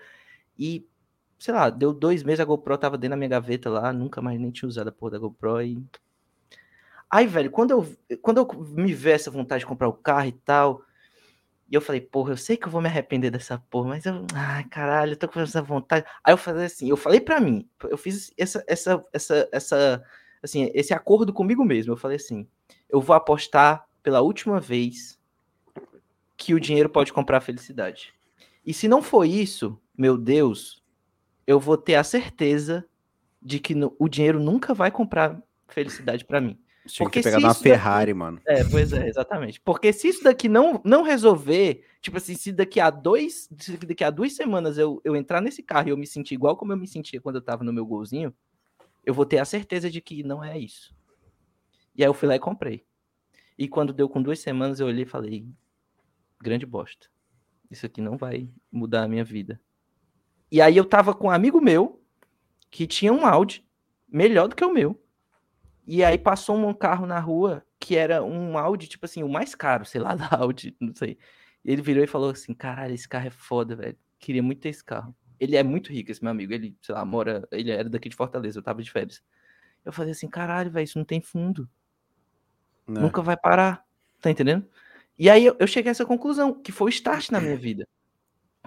E, 0.59 0.87
sei 1.39 1.55
lá, 1.55 1.71
deu 1.71 1.93
dois 1.93 2.23
meses, 2.23 2.41
a 2.41 2.45
GoPro 2.45 2.79
tava 2.79 2.97
dentro 2.99 3.11
da 3.11 3.17
minha 3.17 3.29
gaveta 3.29 3.71
lá, 3.71 3.93
nunca 3.93 4.21
mais 4.23 4.39
nem 4.41 4.51
tinha 4.51 4.69
usado 4.69 4.89
a 4.89 4.93
porra 4.93 5.13
da 5.13 5.19
GoPro 5.19 5.63
e. 5.63 5.85
Aí, 7.11 7.27
velho, 7.27 7.51
quando 7.51 7.71
eu, 7.73 8.19
quando 8.23 8.39
eu 8.39 8.65
me 8.75 8.95
vi 8.95 9.11
essa 9.11 9.31
vontade 9.31 9.61
de 9.61 9.67
comprar 9.67 9.89
o 9.89 9.93
carro 9.93 10.29
e 10.29 10.33
tal, 10.33 10.83
e 11.73 11.75
eu 11.75 11.81
falei, 11.81 12.03
porra, 12.03 12.35
eu 12.35 12.37
sei 12.37 12.55
que 12.55 12.66
eu 12.66 12.70
vou 12.70 12.83
me 12.83 12.87
arrepender 12.87 13.31
dessa 13.31 13.59
porra, 13.70 13.89
mas 13.89 14.05
eu, 14.05 14.27
ai, 14.35 14.62
caralho, 14.64 15.12
eu 15.12 15.16
tô 15.16 15.27
com 15.27 15.41
essa 15.41 15.62
vontade. 15.62 16.05
Aí 16.23 16.35
eu 16.35 16.37
falei 16.37 16.66
assim, 16.66 16.91
eu 16.91 16.99
falei 16.99 17.18
para 17.18 17.41
mim, 17.41 17.66
eu 17.85 17.97
fiz 17.97 18.31
essa, 18.37 18.62
essa, 18.68 19.03
essa, 19.11 19.49
essa, 19.51 20.05
assim, 20.43 20.70
esse 20.75 20.93
acordo 20.93 21.33
comigo 21.33 21.64
mesmo. 21.64 21.95
Eu 21.95 21.97
falei 21.97 22.18
assim, 22.18 22.47
eu 22.91 23.01
vou 23.01 23.16
apostar 23.16 23.89
pela 24.03 24.20
última 24.20 24.61
vez 24.61 25.18
que 26.37 26.53
o 26.53 26.61
dinheiro 26.61 26.91
pode 26.91 27.11
comprar 27.11 27.41
felicidade. 27.41 28.12
E 28.66 28.75
se 28.75 28.87
não 28.87 29.01
for 29.01 29.25
isso, 29.25 29.81
meu 29.97 30.18
Deus, 30.18 30.85
eu 31.47 31.59
vou 31.59 31.79
ter 31.79 31.95
a 31.95 32.05
certeza 32.05 32.87
de 33.41 33.59
que 33.59 33.75
o 33.99 34.09
dinheiro 34.11 34.39
nunca 34.39 34.75
vai 34.75 34.91
comprar 34.91 35.43
felicidade 35.68 36.27
para 36.27 36.39
mim. 36.39 36.59
Tinha 36.87 37.07
Porque 37.07 37.20
que 37.20 37.24
pegar 37.24 37.39
uma 37.39 37.55
Ferrari, 37.55 38.12
daqui... 38.12 38.18
mano. 38.18 38.41
É, 38.45 38.64
pois 38.64 38.93
é, 38.93 39.09
exatamente. 39.09 39.61
Porque 39.61 39.93
se 39.93 40.09
isso 40.09 40.24
daqui 40.24 40.49
não, 40.49 40.80
não 40.85 41.03
resolver, 41.03 41.85
tipo 42.01 42.16
assim, 42.16 42.35
se 42.35 42.51
daqui 42.51 42.80
a 42.80 42.91
dois, 42.91 43.49
daqui 43.87 44.03
a 44.03 44.11
duas 44.11 44.33
semanas 44.33 44.78
eu, 44.78 45.01
eu 45.05 45.14
entrar 45.14 45.41
nesse 45.41 45.62
carro 45.62 45.89
e 45.89 45.91
eu 45.91 45.97
me 45.97 46.07
sentir 46.07 46.35
igual 46.35 46.57
como 46.57 46.72
eu 46.72 46.76
me 46.76 46.89
sentia 46.89 47.20
quando 47.20 47.37
eu 47.37 47.43
tava 47.43 47.62
no 47.62 47.72
meu 47.72 47.87
golzinho, 47.87 48.35
eu 49.05 49.14
vou 49.14 49.24
ter 49.24 49.39
a 49.39 49.45
certeza 49.45 49.89
de 49.89 50.01
que 50.01 50.24
não 50.24 50.43
é 50.43 50.59
isso. 50.59 50.95
E 51.95 52.03
aí 52.03 52.09
eu 52.09 52.14
fui 52.14 52.28
lá 52.28 52.35
e 52.35 52.41
comprei. 52.41 52.85
E 53.57 53.68
quando 53.68 53.93
deu 53.93 54.09
com 54.09 54.20
duas 54.20 54.41
semanas, 54.41 54.80
eu 54.80 54.87
olhei 54.87 55.05
e 55.05 55.09
falei, 55.09 55.47
grande 56.41 56.66
bosta. 56.66 57.07
Isso 57.70 57.87
aqui 57.87 58.01
não 58.01 58.16
vai 58.16 58.49
mudar 58.70 59.05
a 59.05 59.09
minha 59.09 59.24
vida. 59.24 59.61
E 60.51 60.61
aí 60.61 60.76
eu 60.76 60.85
tava 60.85 61.14
com 61.14 61.28
um 61.28 61.30
amigo 61.30 61.61
meu 61.61 62.03
que 62.70 62.87
tinha 62.87 63.12
um 63.12 63.24
Audi 63.24 63.64
melhor 64.09 64.49
do 64.49 64.57
que 64.57 64.64
o 64.64 64.72
meu. 64.72 65.02
E 65.87 66.05
aí 66.05 66.16
passou 66.16 66.57
um 66.57 66.72
carro 66.72 67.07
na 67.07 67.18
rua 67.18 67.64
que 67.78 67.97
era 67.97 68.22
um 68.22 68.57
Audi, 68.57 68.87
tipo 68.87 69.05
assim, 69.05 69.22
o 69.22 69.28
mais 69.28 69.55
caro, 69.55 69.85
sei 69.85 70.01
lá, 70.01 70.14
da 70.16 70.28
Audi, 70.30 70.76
não 70.80 70.95
sei. 70.95 71.18
Ele 71.64 71.83
virou 71.83 72.03
e 72.03 72.07
falou 72.07 72.30
assim: 72.30 72.55
caralho, 72.55 72.95
esse 72.95 73.09
carro 73.09 73.26
é 73.26 73.30
foda, 73.30 73.76
velho. 73.76 73.97
Queria 74.18 74.43
muito 74.43 74.61
ter 74.61 74.68
esse 74.68 74.85
carro. 74.85 75.14
Ele 75.39 75.57
é 75.57 75.62
muito 75.62 75.93
rico, 75.93 76.11
esse 76.11 76.22
meu 76.22 76.30
amigo. 76.30 76.53
Ele, 76.53 76.76
sei 76.80 76.95
lá, 76.95 77.05
mora. 77.05 77.47
Ele 77.51 77.70
era 77.70 77.89
daqui 77.89 78.09
de 78.09 78.16
Fortaleza, 78.16 78.59
eu 78.59 78.62
tava 78.62 78.83
de 78.83 78.91
férias. 78.91 79.22
Eu 79.85 79.93
falei 79.93 80.12
assim: 80.12 80.28
caralho, 80.28 80.70
velho, 80.70 80.85
isso 80.85 80.99
não 80.99 81.05
tem 81.05 81.20
fundo. 81.20 81.68
Não. 82.87 82.95
Né. 82.95 83.01
Nunca 83.01 83.22
vai 83.22 83.37
parar. 83.37 83.85
Tá 84.20 84.30
entendendo? 84.30 84.64
E 85.18 85.28
aí 85.28 85.45
eu, 85.45 85.57
eu 85.59 85.66
cheguei 85.66 85.91
a 85.91 85.93
essa 85.93 86.07
conclusão, 86.07 86.55
que 86.55 86.72
foi 86.72 86.87
o 86.87 86.89
start 86.89 87.30
na 87.30 87.41
minha 87.41 87.57
vida. 87.57 87.87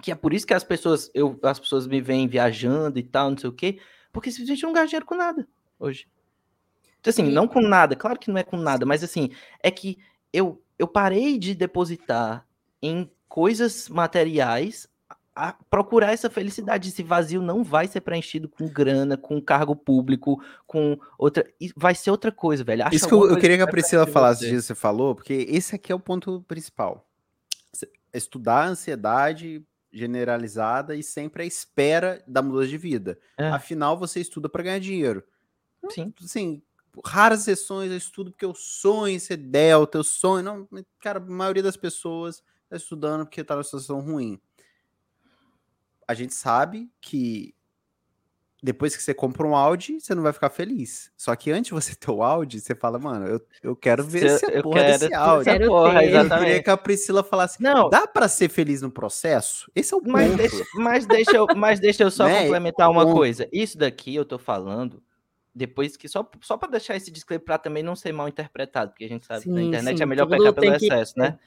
Que 0.02 0.12
é 0.12 0.14
por 0.14 0.34
isso 0.34 0.46
que 0.46 0.52
as 0.52 0.62
pessoas, 0.62 1.10
eu, 1.14 1.38
as 1.42 1.58
pessoas 1.58 1.86
me 1.86 2.00
veem 2.00 2.28
viajando 2.28 2.98
e 2.98 3.02
tal, 3.02 3.30
não 3.30 3.38
sei 3.38 3.48
o 3.48 3.52
quê, 3.52 3.80
porque 4.12 4.30
simplesmente 4.30 4.62
não 4.62 4.72
gastam 4.72 4.88
dinheiro 4.88 5.06
com 5.06 5.14
nada 5.14 5.48
hoje. 5.78 6.06
Então, 7.00 7.10
assim, 7.10 7.24
não 7.24 7.46
com 7.46 7.60
nada, 7.60 7.94
claro 7.94 8.18
que 8.18 8.30
não 8.30 8.38
é 8.38 8.42
com 8.42 8.56
nada, 8.56 8.84
mas 8.84 9.04
assim, 9.04 9.30
é 9.62 9.70
que 9.70 9.98
eu, 10.32 10.60
eu 10.78 10.88
parei 10.88 11.38
de 11.38 11.54
depositar 11.54 12.46
em 12.82 13.10
coisas 13.28 13.88
materiais 13.88 14.88
a 15.36 15.52
procurar 15.68 16.12
essa 16.12 16.30
felicidade. 16.30 16.88
Esse 16.88 17.02
vazio 17.02 17.42
não 17.42 17.62
vai 17.62 17.86
ser 17.86 18.00
preenchido 18.00 18.48
com 18.48 18.66
grana, 18.66 19.18
com 19.18 19.40
cargo 19.40 19.76
público, 19.76 20.42
com 20.66 20.98
outra. 21.18 21.46
Vai 21.76 21.94
ser 21.94 22.10
outra 22.10 22.32
coisa, 22.32 22.64
velho. 22.64 22.86
Acha 22.86 22.96
Isso 22.96 23.06
que 23.06 23.12
eu, 23.12 23.28
eu 23.28 23.36
queria 23.38 23.58
que 23.58 23.62
a 23.62 23.66
Priscila 23.66 24.06
falasse 24.06 24.40
disso 24.40 24.62
que 24.62 24.62
você 24.62 24.74
falou, 24.74 25.14
porque 25.14 25.46
esse 25.50 25.74
aqui 25.74 25.92
é 25.92 25.94
o 25.94 26.00
ponto 26.00 26.42
principal. 26.48 27.06
Estudar 28.14 28.62
a 28.62 28.68
ansiedade 28.68 29.62
generalizada 29.92 30.96
e 30.96 31.02
sempre 31.02 31.42
a 31.42 31.46
espera 31.46 32.22
da 32.26 32.40
mudança 32.40 32.68
de 32.68 32.78
vida. 32.78 33.18
É. 33.36 33.48
Afinal, 33.48 33.98
você 33.98 34.20
estuda 34.20 34.48
para 34.48 34.62
ganhar 34.62 34.78
dinheiro. 34.78 35.22
Sim. 35.90 36.12
Sim, 36.20 36.62
raras 37.04 37.42
sessões 37.42 37.90
eu 37.90 37.96
estudo 37.96 38.30
porque 38.30 38.44
eu 38.44 38.54
sonho 38.54 39.14
em 39.14 39.18
ser 39.18 39.36
delta, 39.36 39.98
eu 39.98 40.04
sonho. 40.04 40.42
Não, 40.42 40.68
cara, 41.00 41.18
a 41.18 41.22
maioria 41.22 41.62
das 41.62 41.76
pessoas 41.76 42.42
está 42.64 42.76
estudando 42.76 43.24
porque 43.24 43.40
está 43.40 43.54
numa 43.54 43.64
situação 43.64 44.00
ruim. 44.00 44.40
A 46.08 46.14
gente 46.14 46.34
sabe 46.34 46.90
que 47.00 47.56
depois 48.62 48.96
que 48.96 49.02
você 49.02 49.12
compra 49.12 49.46
um 49.46 49.54
Audi, 49.54 50.00
você 50.00 50.14
não 50.14 50.22
vai 50.22 50.32
ficar 50.32 50.50
feliz. 50.50 51.12
Só 51.16 51.36
que 51.36 51.50
antes 51.50 51.68
de 51.68 51.74
você 51.74 51.94
ter 51.94 52.10
o 52.10 52.22
Audi, 52.22 52.60
você 52.60 52.74
fala, 52.74 52.98
mano, 52.98 53.26
eu, 53.26 53.40
eu 53.62 53.76
quero 53.76 54.02
ver 54.02 54.38
se 54.38 54.46
a 54.46 54.62
porra 54.62 54.82
desse 54.82 55.14
Audi. 55.14 55.50
Essa 55.50 55.66
porra, 55.66 56.04
eu 56.04 56.28
queria 56.28 56.62
que 56.62 56.70
a 56.70 56.76
Priscila 56.76 57.22
falasse, 57.22 57.62
não. 57.62 57.88
dá 57.90 58.06
para 58.06 58.28
ser 58.28 58.48
feliz 58.48 58.82
no 58.82 58.90
processo? 58.90 59.70
Esse 59.74 59.94
é 59.94 59.96
o 59.96 60.02
mas 60.04 60.30
ponto. 60.30 60.38
Deixa, 60.38 60.64
mas, 60.74 61.06
deixa 61.06 61.36
eu, 61.36 61.46
mas 61.54 61.80
deixa 61.80 62.02
eu 62.02 62.10
só 62.10 62.24
né? 62.24 62.42
complementar 62.42 62.90
uma 62.90 63.04
coisa. 63.04 63.48
Isso 63.52 63.76
daqui 63.76 64.14
eu 64.14 64.24
tô 64.24 64.38
falando 64.38 65.02
depois 65.56 65.96
que 65.96 66.06
só, 66.06 66.30
só 66.42 66.58
para 66.58 66.72
deixar 66.72 66.96
esse 66.96 67.10
disclaimer 67.10 67.42
para 67.42 67.56
também 67.56 67.82
não 67.82 67.96
ser 67.96 68.12
mal 68.12 68.28
interpretado, 68.28 68.90
porque 68.90 69.06
a 69.06 69.08
gente 69.08 69.24
sabe 69.24 69.40
sim, 69.40 69.48
que 69.48 69.54
na 69.54 69.62
internet 69.62 69.96
sim, 69.96 70.02
é 70.02 70.06
melhor 70.06 70.26
pecar 70.26 70.52
pelo 70.52 70.74
excesso, 70.74 71.14
que... 71.14 71.20
né? 71.20 71.38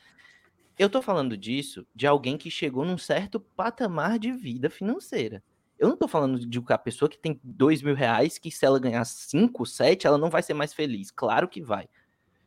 Eu 0.80 0.90
tô 0.90 1.00
falando 1.00 1.38
disso 1.38 1.86
de 1.94 2.08
alguém 2.08 2.36
que 2.36 2.50
chegou 2.50 2.84
num 2.84 2.98
certo 2.98 3.40
patamar 3.40 4.18
de 4.18 4.32
vida 4.32 4.68
financeira. 4.68 5.44
Eu 5.78 5.90
não 5.90 5.96
tô 5.96 6.08
falando 6.08 6.40
de 6.40 6.58
uma 6.58 6.78
pessoa 6.80 7.08
que 7.08 7.20
tem 7.20 7.40
dois 7.44 7.84
mil 7.84 7.94
reais, 7.94 8.40
que 8.40 8.50
se 8.50 8.66
ela 8.66 8.80
ganhar 8.80 9.06
cinco, 9.06 9.64
sete, 9.66 10.08
ela 10.08 10.18
não 10.18 10.30
vai 10.30 10.42
ser 10.42 10.56
mais 10.56 10.74
feliz. 10.74 11.12
Claro 11.12 11.48
que 11.48 11.62
vai. 11.62 11.88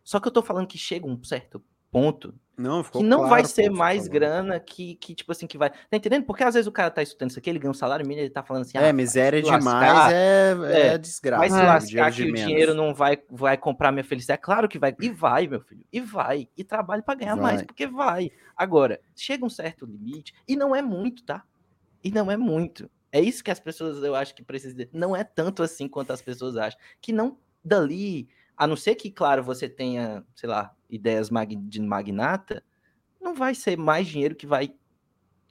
Só 0.03 0.19
que 0.19 0.27
eu 0.27 0.33
tô 0.33 0.43
falando 0.43 0.67
que 0.67 0.77
chega 0.77 1.07
um 1.07 1.23
certo 1.23 1.63
ponto 1.93 2.35
não, 2.57 2.83
que 2.83 3.03
não 3.03 3.19
claro, 3.19 3.31
vai 3.31 3.45
ser 3.45 3.71
mais 3.71 4.07
grana 4.07 4.61
que, 4.61 4.95
que, 4.97 5.15
tipo 5.15 5.33
assim, 5.33 5.47
que 5.47 5.57
vai. 5.57 5.71
Tá 5.71 5.97
entendendo? 5.97 6.25
Porque 6.25 6.45
às 6.45 6.55
vezes 6.55 6.67
o 6.67 6.73
cara 6.73 6.91
tá 6.91 7.03
estudando 7.03 7.31
isso 7.31 7.39
aqui, 7.39 7.49
ele 7.49 7.59
ganha 7.59 7.71
um 7.71 7.75
salário 7.75 8.07
mínimo, 8.07 8.25
ele 8.25 8.33
tá 8.33 8.43
falando 8.43 8.63
assim. 8.63 8.77
É, 8.77 8.91
ah, 8.91 8.93
miséria 8.93 9.43
demais 9.43 9.65
lascar, 9.65 10.13
é, 10.13 10.55
é, 10.65 10.87
é, 10.89 10.99
desgraça. 10.99 11.41
Vai 11.41 11.51
se 11.51 11.67
lascar 11.67 12.13
que 12.13 12.23
o 12.23 12.35
dinheiro 12.35 12.75
não 12.75 12.95
vai, 12.95 13.19
vai 13.31 13.57
comprar 13.57 13.91
minha 13.91 14.05
felicidade. 14.05 14.39
É 14.39 14.43
claro 14.43 14.69
que 14.69 14.79
vai. 14.79 14.95
E 15.01 15.09
vai, 15.09 15.47
meu 15.47 15.61
filho. 15.61 15.85
E 15.91 16.01
vai. 16.01 16.49
E 16.57 16.63
trabalhe 16.63 17.03
para 17.03 17.15
ganhar 17.15 17.37
vai. 17.37 17.55
mais, 17.55 17.63
porque 17.63 17.87
vai. 17.87 18.31
Agora, 18.57 19.01
chega 19.17 19.45
um 19.45 19.51
certo 19.51 19.87
limite, 19.87 20.35
e 20.47 20.55
não 20.55 20.77
é 20.77 20.83
muito, 20.83 21.25
tá? 21.25 21.43
E 22.05 22.11
não 22.11 22.31
é 22.31 22.37
muito. 22.37 22.91
É 23.11 23.21
isso 23.21 23.43
que 23.43 23.51
as 23.51 23.61
pessoas, 23.61 24.03
eu 24.03 24.15
acho 24.15 24.35
que 24.35 24.43
precisam. 24.43 24.87
Não 24.93 25.17
é 25.17 25.25
tanto 25.25 25.63
assim 25.63 25.89
quanto 25.89 26.13
as 26.13 26.21
pessoas 26.21 26.57
acham. 26.57 26.79
Que 27.01 27.13
não 27.13 27.39
dali 27.65 28.29
a 28.57 28.67
não 28.67 28.77
ser 28.77 28.95
que, 28.95 29.11
claro, 29.11 29.43
você 29.43 29.69
tenha, 29.69 30.25
sei 30.35 30.49
lá, 30.49 30.75
ideias 30.89 31.31
de 31.69 31.81
magnata, 31.81 32.63
não 33.21 33.35
vai 33.35 33.55
ser 33.55 33.77
mais 33.77 34.07
dinheiro 34.07 34.35
que 34.35 34.47
vai 34.47 34.73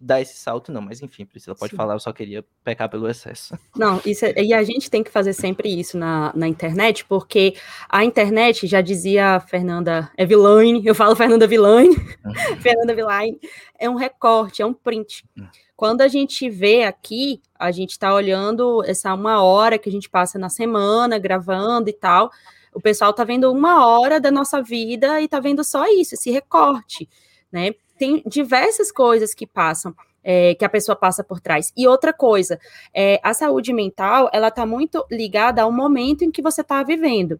dar 0.01 0.19
esse 0.19 0.35
salto, 0.35 0.71
não. 0.71 0.81
Mas 0.81 1.01
enfim, 1.01 1.25
Priscila 1.25 1.55
pode 1.55 1.71
Sim. 1.71 1.77
falar, 1.77 1.93
eu 1.93 1.99
só 1.99 2.11
queria 2.11 2.43
pecar 2.63 2.89
pelo 2.89 3.07
excesso. 3.07 3.57
Não, 3.77 4.01
isso 4.03 4.25
é, 4.25 4.33
e 4.41 4.51
a 4.51 4.63
gente 4.63 4.89
tem 4.89 5.03
que 5.03 5.11
fazer 5.11 5.31
sempre 5.31 5.69
isso 5.69 5.95
na, 5.97 6.33
na 6.35 6.47
internet, 6.47 7.05
porque 7.05 7.55
a 7.87 8.03
internet, 8.03 8.65
já 8.65 8.81
dizia 8.81 9.35
a 9.35 9.39
Fernanda 9.39 10.11
é 10.17 10.25
Villain, 10.25 10.81
eu 10.83 10.95
falo 10.95 11.15
Fernanda 11.15 11.45
Villain, 11.45 11.89
uhum. 11.89 12.33
Fernanda 12.59 12.95
Villain, 12.95 13.39
é 13.77 13.87
um 13.87 13.95
recorte, 13.95 14.63
é 14.63 14.65
um 14.65 14.73
print. 14.73 15.23
Uhum. 15.37 15.47
Quando 15.75 16.01
a 16.01 16.07
gente 16.07 16.49
vê 16.49 16.83
aqui, 16.83 17.41
a 17.57 17.71
gente 17.71 17.91
está 17.91 18.13
olhando 18.13 18.83
essa 18.85 19.13
uma 19.13 19.41
hora 19.43 19.77
que 19.77 19.89
a 19.89 19.91
gente 19.91 20.09
passa 20.09 20.37
na 20.37 20.49
semana 20.49 21.17
gravando 21.17 21.89
e 21.89 21.93
tal. 21.93 22.31
O 22.73 22.81
pessoal 22.81 23.11
está 23.11 23.23
vendo 23.23 23.51
uma 23.51 23.85
hora 23.85 24.19
da 24.19 24.31
nossa 24.31 24.61
vida 24.61 25.19
e 25.21 25.25
está 25.25 25.39
vendo 25.39 25.63
só 25.63 25.85
isso, 25.87 26.15
esse 26.15 26.31
recorte, 26.31 27.07
né? 27.51 27.71
Tem 27.97 28.23
diversas 28.25 28.91
coisas 28.91 29.33
que 29.33 29.45
passam. 29.45 29.93
É, 30.23 30.53
que 30.53 30.63
a 30.63 30.69
pessoa 30.69 30.95
passa 30.95 31.23
por 31.23 31.39
trás. 31.39 31.73
E 31.75 31.87
outra 31.87 32.13
coisa, 32.13 32.59
é, 32.93 33.19
a 33.23 33.33
saúde 33.33 33.73
mental, 33.73 34.29
ela 34.31 34.49
está 34.49 34.67
muito 34.67 35.03
ligada 35.09 35.63
ao 35.63 35.71
momento 35.71 36.23
em 36.23 36.29
que 36.29 36.43
você 36.43 36.61
está 36.61 36.83
vivendo. 36.83 37.39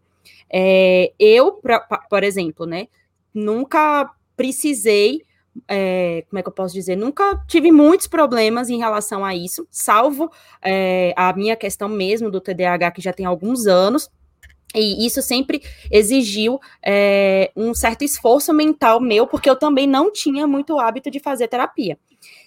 É, 0.51 1.13
eu, 1.19 1.53
pra, 1.53 1.79
por 2.09 2.23
exemplo, 2.23 2.65
né, 2.65 2.87
nunca 3.31 4.09
precisei, 4.35 5.23
é, 5.67 6.25
como 6.29 6.39
é 6.39 6.41
que 6.41 6.49
eu 6.49 6.53
posso 6.53 6.73
dizer, 6.73 6.95
nunca 6.95 7.43
tive 7.47 7.71
muitos 7.71 8.07
problemas 8.07 8.69
em 8.69 8.77
relação 8.77 9.23
a 9.23 9.35
isso, 9.35 9.67
salvo 9.69 10.31
é, 10.61 11.13
a 11.15 11.31
minha 11.33 11.55
questão 11.55 11.87
mesmo 11.87 12.31
do 12.31 12.41
TDAH, 12.41 12.91
que 12.91 13.01
já 13.01 13.13
tem 13.13 13.25
alguns 13.25 13.67
anos, 13.67 14.09
e 14.75 15.05
isso 15.05 15.21
sempre 15.21 15.61
exigiu 15.89 16.59
é, 16.83 17.51
um 17.55 17.73
certo 17.73 18.03
esforço 18.03 18.53
mental 18.53 18.99
meu, 18.99 19.27
porque 19.27 19.49
eu 19.49 19.55
também 19.55 19.87
não 19.87 20.11
tinha 20.11 20.47
muito 20.47 20.79
hábito 20.79 21.09
de 21.11 21.19
fazer 21.19 21.47
terapia. 21.47 21.97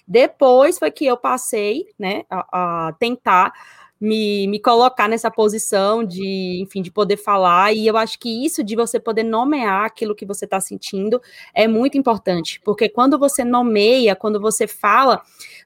Depois 0.07 0.77
foi 0.77 0.91
que 0.91 1.05
eu 1.05 1.17
passei, 1.17 1.87
né, 1.97 2.23
a, 2.29 2.87
a 2.87 2.93
tentar 2.93 3.53
me, 3.99 4.47
me 4.47 4.59
colocar 4.59 5.07
nessa 5.07 5.31
posição 5.31 6.03
de, 6.03 6.59
enfim, 6.61 6.81
de 6.81 6.91
poder 6.91 7.17
falar, 7.17 7.73
e 7.73 7.87
eu 7.87 7.97
acho 7.97 8.19
que 8.19 8.45
isso 8.45 8.63
de 8.63 8.75
você 8.75 8.99
poder 8.99 9.23
nomear 9.23 9.85
aquilo 9.85 10.15
que 10.15 10.25
você 10.25 10.45
está 10.45 10.59
sentindo 10.59 11.21
é 11.53 11.67
muito 11.67 11.97
importante, 11.97 12.61
porque 12.63 12.89
quando 12.89 13.17
você 13.17 13.43
nomeia, 13.43 14.15
quando 14.15 14.39
você 14.39 14.67
fala, 14.67 15.21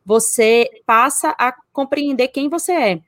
você 0.05 0.69
passa 0.85 1.35
a 1.37 1.53
compreender 1.73 2.29
quem 2.29 2.49
você 2.49 2.71
é. 2.71 3.01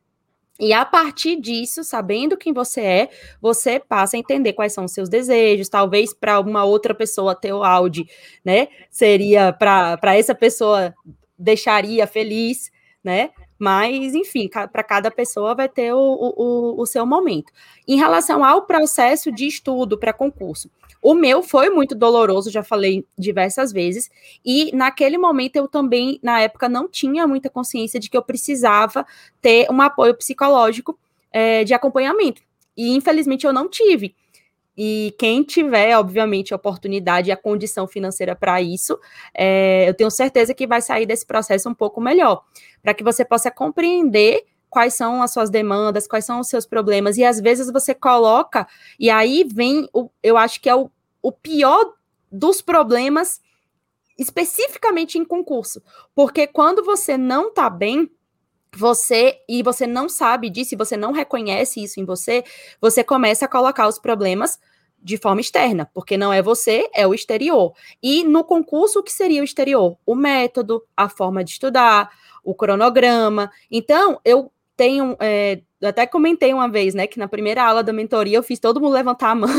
E 0.62 0.74
a 0.74 0.86
partir 0.86 1.42
disso, 1.42 1.84
sabendo 1.84 2.38
quem 2.38 2.54
você 2.54 2.82
é, 2.82 3.10
você 3.42 3.80
passa 3.80 4.16
a 4.16 4.20
entender 4.20 4.54
quais 4.54 4.72
são 4.72 4.86
os 4.86 4.92
seus 4.92 5.10
desejos. 5.10 5.68
Talvez 5.68 6.14
para 6.14 6.40
uma 6.40 6.64
outra 6.64 6.94
pessoa 6.94 7.34
ter 7.34 7.52
o 7.52 7.64
Audi, 7.64 8.08
né? 8.46 8.68
Seria 8.88 9.52
para 9.52 10.16
essa 10.16 10.36
pessoa 10.36 10.94
deixaria 11.36 12.06
feliz, 12.06 12.72
né? 13.04 13.32
Mas, 13.58 14.14
enfim, 14.14 14.48
para 14.48 14.84
cada 14.84 15.10
pessoa 15.10 15.56
vai 15.56 15.68
ter 15.68 15.94
o, 15.94 16.00
o, 16.00 16.80
o 16.80 16.86
seu 16.86 17.08
momento. 17.08 17.52
Em 17.88 17.98
relação 17.98 18.46
ao 18.46 18.68
processo 18.68 19.32
de 19.32 19.48
estudo 19.48 19.98
para 19.98 20.14
concurso, 20.14 20.70
o 21.02 21.16
meu 21.16 21.42
foi 21.42 21.70
muito 21.70 21.96
doloroso, 21.96 22.52
já 22.52 22.64
falei 22.64 23.06
diversas 23.18 23.72
vezes, 23.72 24.10
e 24.46 24.76
naquele 24.76 25.18
momento 25.18 25.56
eu 25.56 25.68
também, 25.68 26.20
na 26.22 26.40
época, 26.42 26.70
não 26.70 26.88
tinha 26.88 27.26
muita 27.26 27.50
consciência 27.50 28.00
de 28.00 28.10
que 28.10 28.16
eu 28.16 28.22
precisava 28.22 29.06
ter 29.42 29.70
um 29.72 29.82
apoio 29.82 30.16
psicológico 30.16 30.98
é, 31.32 31.64
de 31.64 31.74
acompanhamento. 31.74 32.44
E 32.78 32.96
infelizmente 32.96 33.46
eu 33.46 33.54
não 33.54 33.68
tive. 33.68 34.16
E 34.78 35.14
quem 35.20 35.44
tiver, 35.44 35.98
obviamente, 35.98 36.54
a 36.54 36.56
oportunidade 36.56 37.30
e 37.30 37.32
a 37.32 37.38
condição 37.38 37.88
financeira 37.88 38.36
para 38.36 38.62
isso, 38.62 38.98
é, 39.34 39.90
eu 39.90 39.94
tenho 39.94 40.10
certeza 40.10 40.54
que 40.54 40.66
vai 40.66 40.82
sair 40.82 41.06
desse 41.06 41.26
processo 41.26 41.70
um 41.70 41.74
pouco 41.74 42.00
melhor, 42.00 42.44
para 42.82 42.94
que 42.94 43.04
você 43.04 43.26
possa 43.26 43.52
compreender 43.52 44.46
quais 44.72 44.94
são 44.94 45.22
as 45.22 45.34
suas 45.34 45.50
demandas, 45.50 46.08
quais 46.08 46.24
são 46.24 46.40
os 46.40 46.48
seus 46.48 46.66
problemas, 46.66 47.18
e 47.18 47.26
às 47.26 47.42
vezes 47.42 47.70
você 47.70 47.94
coloca, 47.94 48.66
e 48.98 49.10
aí 49.10 49.44
vem, 49.44 49.88
o, 49.94 50.10
eu 50.24 50.38
acho 50.38 50.62
que 50.62 50.70
é 50.70 50.76
o, 50.76 50.90
o 51.22 51.32
pior 51.32 51.94
dos 52.32 52.62
problemas, 52.62 53.42
especificamente 54.18 55.18
em 55.18 55.26
concurso, 55.26 55.84
porque 56.16 56.48
quando 56.48 56.84
você 56.84 57.18
não 57.18 57.50
está 57.50 57.70
bem, 57.70 58.10
você 58.74 59.42
e 59.48 59.62
você 59.62 59.86
não 59.86 60.08
sabe 60.08 60.50
disso, 60.50 60.74
e 60.74 60.78
você 60.78 60.96
não 60.96 61.12
reconhece 61.12 61.84
isso 61.84 62.00
em 62.00 62.06
você, 62.06 62.42
você 62.80 63.04
começa 63.04 63.44
a 63.44 63.50
colocar 63.50 63.90
os 63.90 64.00
problemas 64.00 64.58
de 65.04 65.18
forma 65.18 65.42
externa, 65.42 65.90
porque 65.94 66.16
não 66.16 66.32
é 66.32 66.42
você, 66.42 66.90
é 66.94 67.06
o 67.06 67.14
exterior. 67.14 67.74
E 68.02 68.24
no 68.24 68.46
concurso, 68.46 69.00
o 69.00 69.04
que 69.04 69.12
seria 69.12 69.42
o 69.42 69.44
exterior? 69.44 69.98
O 70.06 70.16
método, 70.16 70.82
a 70.96 71.10
forma 71.10 71.44
de 71.44 71.52
estudar, 71.52 72.10
o 72.44 72.56
cronograma. 72.56 73.52
Então, 73.70 74.22
eu 74.24 74.52
tenho. 74.82 75.16
É, 75.20 75.62
até 75.84 76.08
comentei 76.08 76.52
uma 76.54 76.68
vez, 76.68 76.96
né, 76.96 77.06
que 77.06 77.20
na 77.20 77.28
primeira 77.28 77.64
aula 77.64 77.84
da 77.84 77.94
mentoria 77.94 78.38
eu 78.38 78.44
fiz 78.44 78.60
todo 78.60 78.82
mundo 78.82 78.94
levantar 78.94 79.30
a 79.30 79.36
mão 79.36 79.50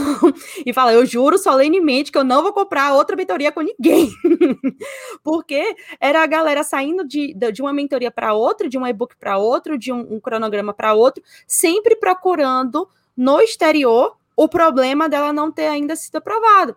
e 0.66 0.72
falar: 0.72 0.94
eu 0.94 1.06
juro 1.06 1.38
solenemente 1.38 2.10
que 2.10 2.18
eu 2.18 2.24
não 2.24 2.42
vou 2.42 2.52
comprar 2.52 2.92
outra 2.92 3.14
mentoria 3.14 3.52
com 3.52 3.60
ninguém. 3.60 4.10
Porque 5.22 5.76
era 6.00 6.20
a 6.22 6.26
galera 6.26 6.64
saindo 6.64 7.06
de, 7.06 7.34
de 7.34 7.62
uma 7.62 7.72
mentoria 7.72 8.10
para 8.10 8.34
outra, 8.34 8.68
de 8.68 8.76
um 8.76 8.84
e-book 8.84 9.14
para 9.16 9.38
outro, 9.38 9.78
de 9.78 9.92
um, 9.92 10.14
um 10.14 10.20
cronograma 10.20 10.74
para 10.74 10.92
outro, 10.92 11.22
sempre 11.46 11.94
procurando 11.94 12.88
no 13.16 13.40
exterior 13.40 14.16
o 14.36 14.48
problema 14.48 15.08
dela 15.08 15.32
não 15.32 15.52
ter 15.52 15.66
ainda 15.66 15.94
sido 15.94 16.16
aprovado. 16.16 16.76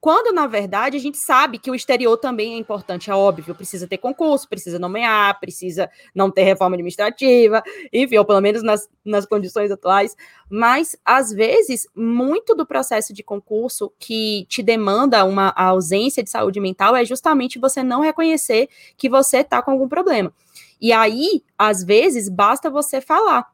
Quando, 0.00 0.32
na 0.32 0.46
verdade, 0.46 0.96
a 0.96 1.00
gente 1.00 1.18
sabe 1.18 1.58
que 1.58 1.70
o 1.70 1.74
exterior 1.74 2.16
também 2.16 2.54
é 2.54 2.56
importante, 2.56 3.10
é 3.10 3.14
óbvio, 3.14 3.52
precisa 3.54 3.88
ter 3.88 3.98
concurso, 3.98 4.48
precisa 4.48 4.78
nomear, 4.78 5.40
precisa 5.40 5.90
não 6.14 6.30
ter 6.30 6.44
reforma 6.44 6.76
administrativa, 6.76 7.62
enfim, 7.92 8.16
ou 8.16 8.24
pelo 8.24 8.40
menos 8.40 8.62
nas, 8.62 8.88
nas 9.04 9.26
condições 9.26 9.72
atuais. 9.72 10.16
Mas, 10.48 10.96
às 11.04 11.32
vezes, 11.32 11.88
muito 11.96 12.54
do 12.54 12.64
processo 12.64 13.12
de 13.12 13.24
concurso 13.24 13.92
que 13.98 14.46
te 14.48 14.62
demanda 14.62 15.24
uma 15.24 15.52
ausência 15.56 16.22
de 16.22 16.30
saúde 16.30 16.60
mental 16.60 16.94
é 16.94 17.04
justamente 17.04 17.58
você 17.58 17.82
não 17.82 18.00
reconhecer 18.00 18.68
que 18.96 19.08
você 19.08 19.38
está 19.38 19.60
com 19.60 19.72
algum 19.72 19.88
problema. 19.88 20.32
E 20.80 20.92
aí, 20.92 21.42
às 21.58 21.82
vezes, 21.82 22.28
basta 22.28 22.70
você 22.70 23.00
falar 23.00 23.46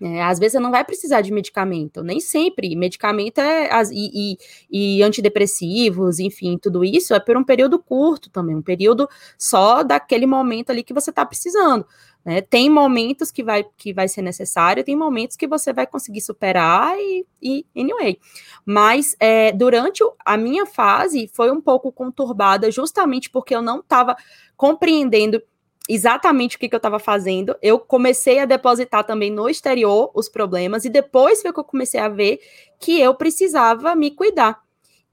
é, 0.00 0.22
às 0.22 0.38
vezes 0.38 0.52
você 0.52 0.60
não 0.60 0.70
vai 0.70 0.84
precisar 0.84 1.22
de 1.22 1.32
medicamento, 1.32 2.02
nem 2.02 2.20
sempre. 2.20 2.76
Medicamento 2.76 3.38
é 3.38 3.70
e, 3.90 4.36
e, 4.70 4.98
e, 4.98 5.02
antidepressivos, 5.02 6.18
enfim, 6.18 6.58
tudo 6.58 6.84
isso 6.84 7.14
é 7.14 7.20
por 7.20 7.36
um 7.36 7.44
período 7.44 7.78
curto 7.78 8.28
também, 8.28 8.54
um 8.54 8.62
período 8.62 9.08
só 9.38 9.82
daquele 9.82 10.26
momento 10.26 10.70
ali 10.70 10.82
que 10.82 10.92
você 10.92 11.08
está 11.08 11.24
precisando. 11.24 11.86
Né? 12.26 12.42
Tem 12.42 12.68
momentos 12.68 13.30
que 13.30 13.42
vai, 13.42 13.64
que 13.76 13.94
vai 13.94 14.06
ser 14.06 14.20
necessário, 14.20 14.84
tem 14.84 14.96
momentos 14.96 15.34
que 15.34 15.46
você 15.46 15.72
vai 15.72 15.86
conseguir 15.86 16.20
superar 16.20 16.94
e, 16.98 17.24
e 17.40 17.64
anyway. 17.74 18.18
Mas 18.66 19.16
é, 19.18 19.50
durante 19.50 20.02
a 20.24 20.36
minha 20.36 20.66
fase 20.66 21.30
foi 21.32 21.50
um 21.50 21.60
pouco 21.60 21.90
conturbada, 21.90 22.70
justamente 22.70 23.30
porque 23.30 23.54
eu 23.54 23.62
não 23.62 23.80
estava 23.80 24.14
compreendendo 24.56 25.40
exatamente 25.88 26.56
o 26.56 26.58
que, 26.58 26.68
que 26.68 26.74
eu 26.74 26.78
estava 26.78 26.98
fazendo. 26.98 27.56
Eu 27.62 27.78
comecei 27.78 28.38
a 28.38 28.44
depositar 28.44 29.04
também 29.04 29.30
no 29.30 29.48
exterior 29.48 30.10
os 30.14 30.28
problemas, 30.28 30.84
e 30.84 30.90
depois 30.90 31.42
foi 31.42 31.52
que 31.52 31.60
eu 31.60 31.64
comecei 31.64 32.00
a 32.00 32.08
ver 32.08 32.40
que 32.78 33.00
eu 33.00 33.14
precisava 33.14 33.94
me 33.94 34.10
cuidar. 34.10 34.60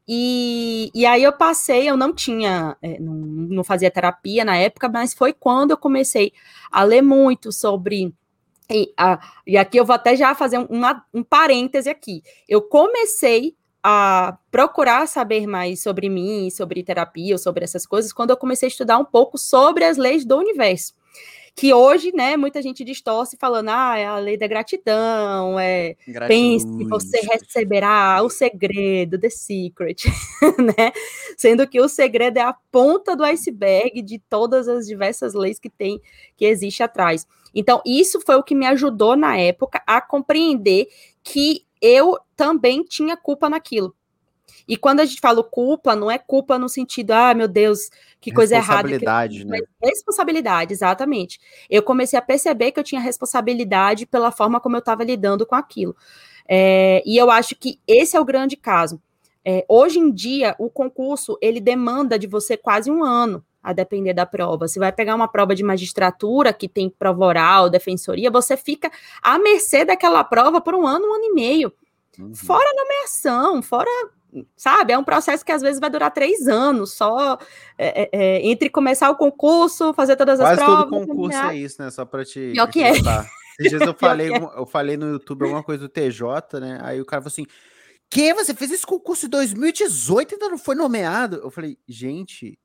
E, 0.07 0.91
e 0.93 1.05
aí 1.05 1.23
eu 1.23 1.31
passei, 1.31 1.89
eu 1.89 1.95
não 1.95 2.13
tinha, 2.13 2.75
é, 2.81 2.99
não, 2.99 3.13
não 3.13 3.63
fazia 3.63 3.89
terapia 3.89 4.43
na 4.43 4.57
época, 4.57 4.89
mas 4.89 5.13
foi 5.13 5.31
quando 5.31 5.71
eu 5.71 5.77
comecei 5.77 6.33
a 6.71 6.83
ler 6.83 7.01
muito 7.01 7.51
sobre. 7.51 8.13
E, 8.69 8.93
a, 8.97 9.19
e 9.45 9.57
aqui 9.57 9.77
eu 9.77 9.85
vou 9.85 9.95
até 9.95 10.15
já 10.15 10.35
fazer 10.35 10.57
uma, 10.57 11.05
um 11.13 11.23
parêntese 11.23 11.89
aqui. 11.89 12.21
Eu 12.47 12.61
comecei 12.61 13.55
a 13.83 14.37
procurar 14.49 15.05
saber 15.07 15.45
mais 15.45 15.83
sobre 15.83 16.07
mim, 16.07 16.49
sobre 16.49 16.83
terapia, 16.83 17.37
sobre 17.37 17.65
essas 17.65 17.85
coisas, 17.85 18.13
quando 18.13 18.29
eu 18.29 18.37
comecei 18.37 18.67
a 18.67 18.71
estudar 18.71 18.97
um 18.97 19.03
pouco 19.03 19.37
sobre 19.37 19.83
as 19.83 19.97
leis 19.97 20.23
do 20.23 20.37
universo. 20.37 20.93
Que 21.55 21.71
hoje, 21.71 22.11
né, 22.15 22.35
muita 22.35 22.63
gente 22.63 22.83
distorce 22.83 23.37
falando, 23.37 23.69
ah, 23.69 23.95
é 23.95 24.05
a 24.05 24.17
lei 24.17 24.37
da 24.37 24.47
gratidão, 24.47 25.59
é 25.59 25.95
pense 26.27 26.65
que 26.65 26.85
você 26.85 27.19
receberá 27.19 28.23
o 28.23 28.29
segredo, 28.29 29.19
the 29.19 29.29
secret, 29.29 30.03
né? 30.57 30.91
Sendo 31.37 31.67
que 31.67 31.79
o 31.79 31.87
segredo 31.87 32.37
é 32.37 32.41
a 32.41 32.55
ponta 32.71 33.15
do 33.15 33.23
iceberg 33.23 34.01
de 34.01 34.17
todas 34.17 34.67
as 34.67 34.87
diversas 34.87 35.35
leis 35.35 35.59
que 35.59 35.69
tem, 35.69 36.01
que 36.35 36.45
existe 36.45 36.81
atrás. 36.81 37.27
Então, 37.53 37.83
isso 37.85 38.19
foi 38.21 38.35
o 38.35 38.43
que 38.43 38.55
me 38.55 38.65
ajudou 38.65 39.15
na 39.15 39.37
época 39.37 39.79
a 39.85 40.01
compreender 40.01 40.87
que 41.23 41.67
eu 41.83 42.17
também 42.37 42.81
tinha 42.83 43.17
culpa 43.17 43.49
naquilo. 43.49 43.93
E 44.65 44.77
quando 44.77 45.01
a 45.01 45.05
gente 45.05 45.19
fala 45.19 45.43
culpa, 45.43 45.95
não 45.95 46.09
é 46.09 46.17
culpa 46.17 46.57
no 46.57 46.69
sentido, 46.69 47.11
ah, 47.11 47.33
meu 47.33 47.47
Deus, 47.47 47.89
que 48.21 48.31
coisa 48.31 48.55
errada. 48.55 48.87
Responsabilidade, 48.87 49.45
né? 49.45 49.59
Responsabilidade, 49.83 50.73
exatamente. 50.73 51.39
Eu 51.69 51.83
comecei 51.83 52.17
a 52.17 52.21
perceber 52.21 52.71
que 52.71 52.79
eu 52.79 52.83
tinha 52.83 53.01
responsabilidade 53.01 54.05
pela 54.05 54.31
forma 54.31 54.61
como 54.61 54.77
eu 54.77 54.79
estava 54.79 55.03
lidando 55.03 55.45
com 55.45 55.55
aquilo. 55.55 55.95
É, 56.47 57.03
e 57.05 57.17
eu 57.17 57.29
acho 57.29 57.55
que 57.55 57.79
esse 57.85 58.15
é 58.15 58.19
o 58.19 58.25
grande 58.25 58.55
caso. 58.55 59.01
É, 59.45 59.65
hoje 59.67 59.99
em 59.99 60.09
dia, 60.09 60.55
o 60.57 60.69
concurso, 60.69 61.37
ele 61.41 61.59
demanda 61.59 62.17
de 62.17 62.27
você 62.27 62.55
quase 62.55 62.89
um 62.89 63.03
ano, 63.03 63.43
a 63.63 63.71
depender 63.71 64.13
da 64.13 64.25
prova. 64.25 64.67
Você 64.67 64.79
vai 64.79 64.91
pegar 64.91 65.15
uma 65.15 65.27
prova 65.27 65.55
de 65.55 65.63
magistratura, 65.63 66.51
que 66.51 66.67
tem 66.67 66.89
prova 66.89 67.25
oral, 67.25 67.69
defensoria, 67.69 68.29
você 68.29 68.57
fica 68.57 68.91
à 69.21 69.39
mercê 69.39 69.85
daquela 69.85 70.23
prova 70.23 70.59
por 70.59 70.75
um 70.75 70.85
ano, 70.85 71.07
um 71.07 71.13
ano 71.15 71.23
e 71.23 71.33
meio. 71.33 71.71
Uhum. 72.19 72.35
Fora 72.35 72.69
a 72.69 72.75
nomeação, 72.75 73.61
fora 73.61 73.89
sabe? 74.55 74.93
É 74.93 74.97
um 74.97 75.03
processo 75.03 75.45
que 75.45 75.51
às 75.51 75.61
vezes 75.61 75.79
vai 75.79 75.89
durar 75.89 76.11
três 76.11 76.47
anos, 76.47 76.93
só 76.93 77.37
é, 77.77 78.03
é, 78.03 78.09
é 78.11 78.47
entre 78.47 78.69
começar 78.69 79.09
o 79.09 79.15
concurso, 79.15 79.93
fazer 79.93 80.15
todas 80.15 80.39
Quase 80.39 80.59
as 80.61 80.65
provas. 80.65 80.89
todo 80.89 81.07
concurso 81.07 81.37
é 81.37 81.55
isso, 81.55 81.81
né? 81.81 81.89
Só 81.91 82.05
para 82.05 82.25
te. 82.25 82.51
Pior 82.53 82.67
que 82.67 82.81
é. 82.81 82.91
Esses 82.91 83.69
dias 83.69 83.81
eu 83.81 83.93
falei, 83.97 84.33
é. 84.33 84.37
eu 84.37 84.65
falei 84.65 84.97
no 84.97 85.07
YouTube 85.07 85.43
alguma 85.43 85.63
coisa 85.63 85.83
do 85.83 85.89
TJ, 85.89 86.59
né? 86.59 86.79
Aí 86.81 86.99
o 86.99 87.05
cara 87.05 87.21
falou 87.21 87.31
assim: 87.31 87.45
que? 88.09 88.33
Você 88.33 88.53
fez 88.53 88.71
esse 88.71 88.85
concurso 88.85 89.25
em 89.25 89.29
2018 89.29 90.31
e 90.31 90.35
ainda 90.35 90.49
não 90.49 90.57
foi 90.57 90.75
nomeado? 90.75 91.37
Eu 91.37 91.51
falei, 91.51 91.77
gente, 91.87 92.57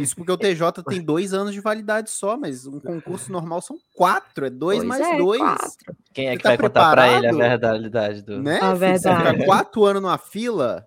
isso 0.00 0.16
porque 0.16 0.32
o 0.32 0.36
TJ 0.36 0.82
tem 0.88 1.02
dois 1.02 1.32
anos 1.32 1.52
de 1.52 1.60
validade 1.60 2.10
só, 2.10 2.36
mas 2.36 2.66
um 2.66 2.80
concurso 2.80 3.30
normal 3.30 3.60
são 3.60 3.76
quatro, 3.94 4.46
é 4.46 4.50
dois 4.50 4.78
pois 4.78 4.88
mais 4.88 5.00
é, 5.02 5.18
dois. 5.18 5.40
Quatro. 5.40 5.96
Quem 6.12 6.28
é 6.28 6.36
que 6.36 6.42
tá 6.42 6.50
vai 6.50 6.58
contar 6.58 6.90
para 6.90 7.08
ele 7.08 7.26
a 7.26 7.32
verdade 7.32 8.22
do. 8.22 8.42
Né? 8.42 8.60
A 8.60 8.74
verdade. 8.74 9.32
Ficar 9.32 9.44
quatro 9.44 9.84
anos 9.84 10.02
numa 10.02 10.18
fila. 10.18 10.86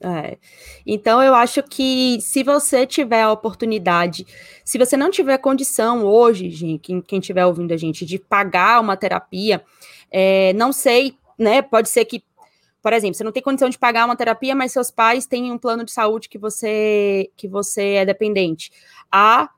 É. 0.00 0.36
Então 0.86 1.22
eu 1.22 1.34
acho 1.34 1.62
que 1.62 2.18
se 2.20 2.42
você 2.42 2.86
tiver 2.86 3.22
a 3.22 3.32
oportunidade, 3.32 4.26
se 4.64 4.76
você 4.76 4.96
não 4.96 5.10
tiver 5.10 5.38
condição 5.38 6.04
hoje, 6.04 6.50
gente, 6.50 6.80
quem, 6.80 7.00
quem 7.00 7.20
tiver 7.20 7.46
ouvindo 7.46 7.72
a 7.72 7.76
gente, 7.76 8.04
de 8.04 8.18
pagar 8.18 8.80
uma 8.80 8.96
terapia, 8.96 9.64
é, 10.10 10.52
não 10.52 10.72
sei, 10.72 11.16
né? 11.38 11.62
Pode 11.62 11.88
ser 11.88 12.04
que 12.04 12.22
por 12.86 12.92
exemplo, 12.92 13.16
você 13.16 13.24
não 13.24 13.32
tem 13.32 13.42
condição 13.42 13.68
de 13.68 13.76
pagar 13.76 14.04
uma 14.04 14.14
terapia, 14.14 14.54
mas 14.54 14.70
seus 14.70 14.92
pais 14.92 15.26
têm 15.26 15.50
um 15.50 15.58
plano 15.58 15.84
de 15.84 15.90
saúde 15.90 16.28
que 16.28 16.38
você 16.38 17.28
que 17.36 17.48
você 17.48 17.94
é 17.94 18.06
dependente. 18.06 18.70
Há 19.10 19.50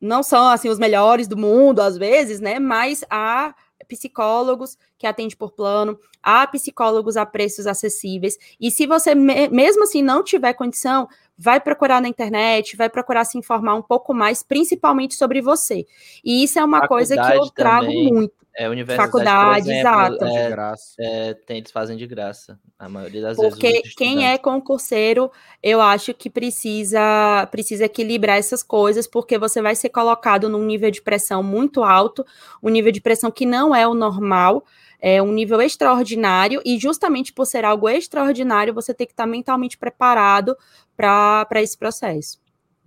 não 0.00 0.22
são 0.22 0.46
assim 0.46 0.68
os 0.68 0.78
melhores 0.78 1.26
do 1.26 1.36
mundo 1.36 1.80
às 1.80 1.98
vezes, 1.98 2.38
né? 2.38 2.60
Mas 2.60 3.02
há 3.10 3.52
psicólogos 3.88 4.78
que 4.96 5.08
atendem 5.08 5.36
por 5.36 5.50
plano, 5.50 5.98
há 6.22 6.46
psicólogos 6.46 7.16
a 7.16 7.26
preços 7.26 7.66
acessíveis. 7.66 8.38
E 8.60 8.70
se 8.70 8.86
você 8.86 9.12
mesmo 9.12 9.82
assim 9.82 10.00
não 10.00 10.22
tiver 10.22 10.52
condição, 10.52 11.08
vai 11.38 11.60
procurar 11.60 12.02
na 12.02 12.08
internet, 12.08 12.76
vai 12.76 12.90
procurar 12.90 13.24
se 13.24 13.38
informar 13.38 13.76
um 13.76 13.82
pouco 13.82 14.12
mais, 14.12 14.42
principalmente 14.42 15.14
sobre 15.14 15.40
você. 15.40 15.86
E 16.24 16.42
isso 16.42 16.58
é 16.58 16.64
uma 16.64 16.80
Faculdade 16.80 17.14
coisa 17.16 17.22
que 17.22 17.38
eu 17.38 17.50
trago 17.50 17.86
também. 17.86 18.12
muito. 18.12 18.38
É, 18.58 18.68
universidade, 18.68 19.12
Faculdade, 19.12 19.70
exato. 19.70 20.24
É, 20.24 20.74
é, 20.98 21.34
tem, 21.34 21.58
eles 21.58 21.70
fazem 21.70 21.96
de 21.96 22.08
graça, 22.08 22.58
a 22.76 22.88
maioria 22.88 23.22
das 23.22 23.36
Porque 23.36 23.68
vezes. 23.68 23.82
Porque 23.82 23.94
quem 23.94 24.26
é 24.26 24.36
concurseiro, 24.36 25.30
eu 25.62 25.80
acho 25.80 26.12
que 26.12 26.28
precisa, 26.28 27.46
precisa 27.52 27.84
equilibrar 27.84 28.36
essas 28.36 28.64
coisas, 28.64 29.06
porque 29.06 29.38
você 29.38 29.62
vai 29.62 29.76
ser 29.76 29.90
colocado 29.90 30.48
num 30.48 30.64
nível 30.64 30.90
de 30.90 31.00
pressão 31.00 31.40
muito 31.40 31.84
alto, 31.84 32.26
um 32.60 32.68
nível 32.68 32.90
de 32.90 33.00
pressão 33.00 33.30
que 33.30 33.46
não 33.46 33.72
é 33.72 33.86
o 33.86 33.94
normal, 33.94 34.64
é 35.00 35.22
um 35.22 35.32
nível 35.32 35.60
extraordinário, 35.60 36.60
e 36.64 36.78
justamente 36.78 37.32
por 37.32 37.46
ser 37.46 37.64
algo 37.64 37.88
extraordinário, 37.88 38.74
você 38.74 38.92
tem 38.92 39.06
que 39.06 39.12
estar 39.12 39.26
mentalmente 39.26 39.78
preparado 39.78 40.56
para 40.96 41.62
esse 41.62 41.76
processo. 41.76 42.40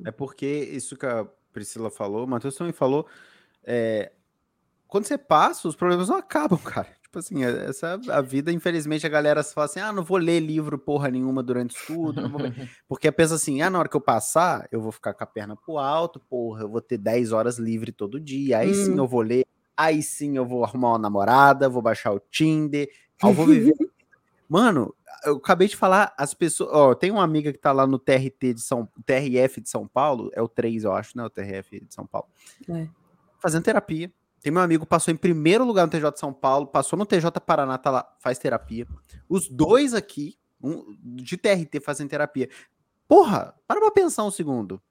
É 0.03 0.12
porque 0.12 0.45
isso 0.45 0.97
que 0.97 1.05
a 1.05 1.26
Priscila 1.53 1.89
falou, 1.89 2.26
o 2.26 2.28
Matheus 2.28 2.55
também 2.55 2.74
falou, 2.74 3.07
é, 3.64 4.12
quando 4.88 5.05
você 5.05 5.18
passa, 5.18 5.68
os 5.68 5.76
problemas 5.76 6.09
não 6.09 6.18
acabam, 6.18 6.59
cara. 6.64 6.89
Tipo 7.01 7.20
assim, 7.20 7.43
é, 7.43 7.66
essa 7.70 7.99
a 8.09 8.22
vida, 8.22 8.53
infelizmente, 8.53 9.05
a 9.05 9.09
galera 9.09 9.43
fala 9.43 9.66
assim: 9.66 9.82
ah, 9.82 9.91
não 9.91 10.01
vou 10.03 10.18
ler 10.18 10.39
livro 10.39 10.78
porra 10.80 11.09
nenhuma 11.09 11.43
durante 11.43 11.76
o 11.76 11.78
estudo. 11.78 12.22
Porque 12.88 13.12
pensa 13.12 13.36
assim: 13.36 13.62
ah, 13.62 13.70
na 13.70 13.80
hora 13.80 13.89
que 13.89 13.97
eu 13.97 14.01
passar, 14.01 14.66
eu 14.72 14.82
vou 14.82 14.93
ficar 14.93 15.14
com 15.14 15.24
a 15.24 15.28
perna 15.28 15.57
pro 15.57 15.78
alto, 15.78 16.22
porra, 16.22 16.64
eu 16.64 16.70
vou 16.70 16.80
ter 16.80 16.97
10 16.97 17.34
horas 17.34 17.57
livre 17.57 17.91
todo 17.91 18.18
dia. 18.18 18.59
Aí 18.59 18.72
hum. 18.72 18.74
sim 18.74 18.97
eu 18.97 19.05
vou 19.05 19.22
ler, 19.22 19.45
aí 19.86 20.04
sim 20.04 20.38
eu 20.38 20.46
vou 20.46 20.64
arrumar 20.64 20.90
uma 20.90 21.00
namorada, 21.00 21.70
vou 21.70 21.82
baixar 21.82 22.12
o 22.12 22.20
Tinder, 22.20 22.90
eu 23.24 23.34
vou 23.34 23.46
viver. 23.46 23.74
Mano, 24.48 24.94
eu 25.24 25.38
acabei 25.38 25.68
de 25.68 25.78
falar, 25.78 26.14
as 26.18 26.34
pessoas. 26.34 26.70
Ó, 26.74 26.94
tem 26.94 27.10
uma 27.12 27.24
amiga 27.24 27.54
que 27.54 27.60
tá 27.60 27.72
lá 27.72 27.88
no 27.88 27.98
TRT 27.98 28.54
de 28.56 28.62
São 28.62 28.88
TRF 29.06 29.62
de 29.62 29.70
São 29.70 29.88
Paulo, 29.88 30.30
é 30.34 30.42
o 30.42 30.48
3, 30.48 30.84
eu 30.84 30.94
acho, 30.94 31.18
né? 31.18 31.24
O 31.24 31.30
TRF 31.30 31.80
de 31.80 31.94
São 31.94 32.06
Paulo. 32.06 32.28
É. 32.70 32.88
Fazendo 33.40 33.64
terapia 33.64 34.12
tem 34.42 34.52
meu 34.52 34.62
amigo, 34.62 34.86
passou 34.86 35.14
em 35.14 35.18
primeiro 35.18 35.64
lugar 35.64 35.86
no 35.86 35.92
TJ 35.92 36.12
de 36.12 36.20
São 36.20 36.34
Paulo, 36.34 36.66
passou 36.66 36.98
no 36.98 37.06
TJ 37.06 37.30
Paraná, 37.46 37.78
tá 37.78 37.92
lá, 37.92 38.16
faz 38.20 38.40
terapia. 38.40 38.88
Os 39.30 39.48
dois 39.48 39.94
aqui, 39.94 40.36
um, 40.62 40.98
de 41.00 41.38
TRT 41.38 41.80
fazendo 41.80 42.10
terapia. 42.10 42.50
Porra, 43.08 43.54
para 43.68 43.80
pra 43.80 43.92
pensar 43.92 44.24
um 44.24 44.32
segundo. 44.32 44.82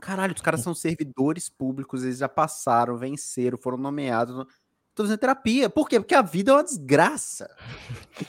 Caralho, 0.00 0.34
os 0.34 0.42
caras 0.42 0.60
são 0.60 0.74
servidores 0.74 1.48
públicos, 1.48 2.04
eles 2.04 2.18
já 2.18 2.28
passaram, 2.28 2.96
venceram, 2.96 3.56
foram 3.58 3.78
nomeados. 3.78 4.46
Tô 4.94 5.02
fazendo 5.02 5.18
terapia. 5.18 5.68
Por 5.68 5.88
quê? 5.88 6.00
Porque 6.00 6.14
a 6.14 6.22
vida 6.22 6.52
é 6.52 6.54
uma 6.54 6.64
desgraça. 6.64 7.54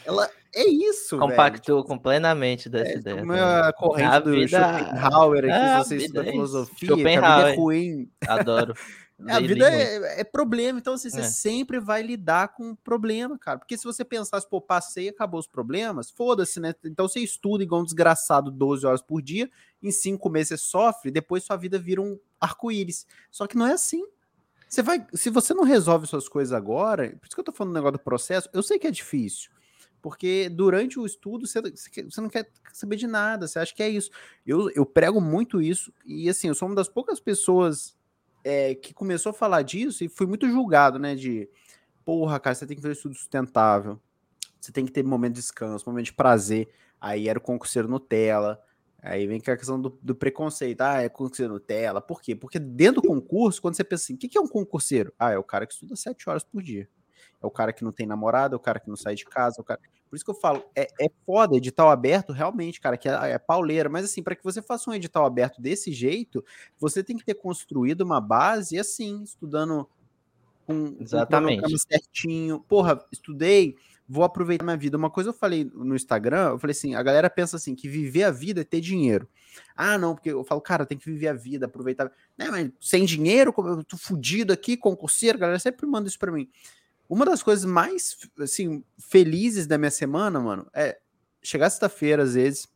Ela 0.06 0.30
é 0.54 0.68
isso. 0.68 1.18
Compactou 1.18 1.86
velho. 1.86 2.00
plenamente 2.00 2.68
dessa 2.68 2.92
é, 2.92 2.98
ideia. 2.98 3.24
Uma 3.24 3.72
corrente 3.74 4.16
a 4.16 4.20
do 4.20 4.32
vida... 4.32 4.60
Schopenhauer 4.60 5.46
aqui, 5.46 5.54
ah, 5.54 5.84
se 5.84 5.90
você 5.90 5.96
estuda 5.98 6.22
é 6.28 6.32
filosofia, 6.32 6.88
que 6.88 6.94
a 6.94 6.96
vida 6.96 7.50
é 7.52 7.56
ruim. 7.56 8.12
Adoro. 8.28 8.74
É, 9.28 9.32
a 9.34 9.40
vida 9.40 9.70
é, 9.72 10.22
é, 10.22 10.24
problema, 10.24 10.78
então 10.78 10.94
assim, 10.94 11.10
você 11.10 11.22
é. 11.22 11.24
sempre 11.24 11.80
vai 11.80 12.02
lidar 12.02 12.50
com 12.50 12.76
problema, 12.76 13.38
cara. 13.40 13.60
Porque 13.60 13.78
se 13.78 13.84
você 13.84 14.04
pensasse, 14.04 14.48
pô, 14.48 14.60
passei, 14.60 15.10
acabou 15.10 15.40
os 15.40 15.48
problemas, 15.48 16.10
foda-se, 16.10 16.60
né? 16.60 16.74
Então 16.86 17.08
você 17.08 17.20
estuda 17.20 17.64
igual 17.64 17.82
um 17.82 17.86
desgraçado 17.86 18.52
12 18.52 18.86
horas 18.86 19.02
por 19.02 19.22
dia, 19.22 19.50
em 19.82 19.92
cinco 19.92 20.30
meses 20.30 20.50
você 20.50 20.58
sofre, 20.58 21.12
depois 21.12 21.44
sua 21.44 21.56
vida 21.56 21.78
vira 21.78 22.02
um 22.02 22.20
arco-íris. 22.40 23.06
Só 23.32 23.48
que 23.48 23.58
não 23.58 23.68
é 23.68 23.74
assim. 23.74 24.04
Você 24.68 24.82
vai, 24.82 25.06
se 25.14 25.30
você 25.30 25.54
não 25.54 25.64
resolve 25.64 26.08
suas 26.08 26.28
coisas 26.28 26.52
agora, 26.52 27.10
por 27.10 27.26
isso 27.26 27.36
que 27.36 27.40
eu 27.40 27.44
tô 27.44 27.52
falando 27.52 27.74
do 27.74 27.76
negócio 27.76 27.94
do 27.94 28.04
processo, 28.04 28.50
eu 28.54 28.62
sei 28.62 28.78
que 28.78 28.88
é 28.88 28.92
difícil. 28.92 29.50
Porque 30.02 30.50
durante 30.50 31.00
o 31.00 31.06
estudo 31.06 31.48
você, 31.48 31.62
você 31.62 32.22
não 32.22 32.30
quer 32.30 32.50
saber 32.74 32.98
de 32.98 33.08
nada, 33.08 33.48
você 33.48 33.60
acha 33.60 33.74
que 33.74 33.82
é 33.82 33.90
isso. 33.90 34.12
Eu, 34.46 34.70
eu 34.72 34.86
prego 34.86 35.20
muito 35.22 35.62
isso, 35.62 35.92
e 36.06 36.30
assim, 36.30 36.48
eu 36.48 36.56
sou 36.56 36.68
uma 36.68 36.76
das 36.76 36.90
poucas 36.90 37.20
pessoas 37.20 37.98
é, 38.44 38.76
que 38.76 38.94
começou 38.94 39.32
a 39.32 39.34
falar 39.34 39.62
disso 39.62 40.04
e 40.04 40.10
fui 40.10 40.28
muito 40.28 40.50
julgado, 40.50 41.00
né? 41.00 41.16
De 41.16 41.50
porra, 42.06 42.40
cara, 42.40 42.56
você 42.56 42.66
tem 42.66 42.76
que 42.76 42.82
fazer 42.82 42.94
estudo 42.94 43.16
sustentável, 43.16 44.00
você 44.60 44.72
tem 44.72 44.86
que 44.86 44.92
ter 44.92 45.04
momento 45.04 45.34
de 45.34 45.42
descanso, 45.42 45.90
momento 45.90 46.06
de 46.06 46.14
prazer. 46.14 46.70
Aí 47.00 47.28
era 47.28 47.40
o 47.40 47.42
concurseiro 47.42 47.88
Nutella. 47.88 48.62
Aí 49.02 49.28
vem 49.28 49.38
a 49.38 49.58
questão 49.58 49.80
do, 49.80 49.98
do, 50.02 50.16
preconceito. 50.16 50.82
Ah, 50.82 51.02
é 51.02 51.10
concurseiro 51.10 51.54
Nutella. 51.54 52.02
Por 52.02 52.22
quê? 52.22 52.36
Porque 52.36 52.60
dentro 52.60 53.02
do 53.02 53.08
concurso, 53.08 53.62
quando 53.62 53.76
você 53.76 53.84
pensa 53.84 54.06
assim, 54.06 54.16
o 54.16 54.18
que, 54.18 54.28
que 54.28 54.38
é 54.38 54.42
um 54.42 54.48
concurseiro? 54.48 55.14
Ah, 55.18 55.32
é 55.32 55.38
o 55.38 55.44
cara 55.44 55.66
que 55.68 55.74
estuda 55.74 55.96
sete 55.96 56.28
horas 56.30 56.44
por 56.44 56.62
dia. 56.62 56.90
É 57.42 57.46
o 57.46 57.52
cara 57.52 57.72
que 57.72 57.84
não 57.84 57.92
tem 57.92 58.08
namorada, 58.08 58.56
é 58.56 58.58
o 58.58 58.60
cara 58.60 58.80
que 58.80 58.90
não 58.90 58.96
sai 58.96 59.14
de 59.14 59.26
casa, 59.26 59.58
é 59.60 59.62
o 59.62 59.64
cara. 59.64 59.80
Por 60.10 60.16
isso 60.16 60.26
que 60.26 60.32
eu 60.32 60.36
falo, 60.36 60.64
é, 60.76 60.88
é 61.00 61.10
foda 61.26 61.56
edital 61.56 61.90
aberto, 61.90 62.32
realmente, 62.32 62.80
cara, 62.80 62.98
que 62.98 63.08
é, 63.08 63.32
é 63.32 63.38
pauleira, 63.38 63.90
mas 63.90 64.06
assim, 64.06 64.24
para 64.24 64.36
que 64.36 64.44
você 64.44 64.62
faça 64.62 64.90
um 64.90 64.94
edital 64.94 65.26
aberto 65.26 65.62
desse 65.62 65.92
jeito, 65.92 66.44
você 66.80 67.04
tem 67.04 67.18
que 67.18 67.26
ter 67.26 67.36
construído 67.36 68.02
uma 68.02 68.22
base 68.22 68.80
assim, 68.80 69.22
estudando 69.22 69.88
com 70.66 70.98
Exatamente. 71.00 71.74
Um 71.74 71.78
certinho. 71.78 72.60
Porra, 72.68 73.00
estudei, 73.12 73.76
vou 74.08 74.24
aproveitar 74.24 74.64
minha 74.64 74.78
vida. 74.78 74.98
Uma 74.98 75.10
coisa 75.10 75.30
eu 75.30 75.34
falei 75.34 75.70
no 75.74 75.96
Instagram, 75.96 76.50
eu 76.52 76.60
falei 76.60 76.72
assim, 76.72 76.96
a 76.96 77.04
galera 77.04 77.30
pensa 77.30 77.58
assim, 77.58 77.76
que 77.76 77.90
viver 77.90 78.24
a 78.24 78.32
vida 78.32 78.62
é 78.62 78.64
ter 78.64 78.80
dinheiro. 78.80 79.28
Ah, 79.76 79.98
não, 79.98 80.16
porque 80.16 80.32
eu 80.32 80.44
falo, 80.44 80.62
cara, 80.62 80.86
tem 80.86 80.98
que 80.98 81.06
viver 81.06 81.28
a 81.28 81.34
vida, 81.34 81.66
aproveitar. 81.66 82.12
Né, 82.38 82.50
mas 82.50 82.72
sem 82.80 83.06
dinheiro, 83.06 83.54
eu 83.58 83.84
tô 83.84 83.98
fudido 83.98 84.54
aqui, 84.54 84.78
concurseiro, 84.78 85.38
a 85.38 85.42
galera 85.42 85.60
sempre 85.60 85.86
manda 85.86 86.08
isso 86.08 86.20
para 86.20 86.32
mim. 86.32 86.50
Uma 87.10 87.26
das 87.26 87.42
coisas 87.42 87.66
mais, 87.66 88.18
assim, 88.40 88.84
felizes 88.98 89.68
da 89.68 89.78
minha 89.78 89.92
semana, 89.92 90.40
mano, 90.40 90.68
é 90.74 91.00
chegar 91.42 91.70
sexta-feira, 91.70 92.24
às 92.24 92.34
vezes, 92.34 92.68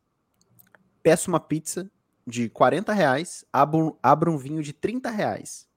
peço 1.03 1.29
uma 1.29 1.39
pizza 1.39 1.89
de 2.25 2.49
40 2.49 2.93
reais, 2.93 3.45
abro, 3.51 3.97
abro 4.01 4.31
um 4.31 4.37
vinho 4.37 4.63
de 4.63 4.73
30 4.73 5.09
reais 5.09 5.67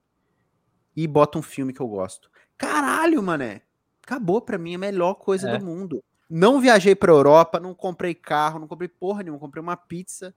e 0.97 1.07
boto 1.07 1.39
um 1.39 1.43
filme 1.43 1.73
que 1.73 1.81
eu 1.81 1.89
gosto. 1.89 2.31
Caralho, 2.57 3.23
mané! 3.23 3.63
Acabou 4.05 4.41
pra 4.41 4.59
mim 4.59 4.75
a 4.75 4.79
melhor 4.79 5.15
coisa 5.15 5.49
é. 5.49 5.59
do 5.59 5.65
mundo. 5.65 6.03
Não 6.29 6.61
viajei 6.61 6.95
pra 6.95 7.13
Europa, 7.13 7.59
não 7.59 7.75
comprei 7.75 8.15
carro, 8.15 8.59
não 8.59 8.69
comprei 8.69 8.89
porra 8.89 9.23
nenhuma, 9.23 9.39
comprei 9.39 9.63
uma 9.63 9.77
pizza, 9.77 10.35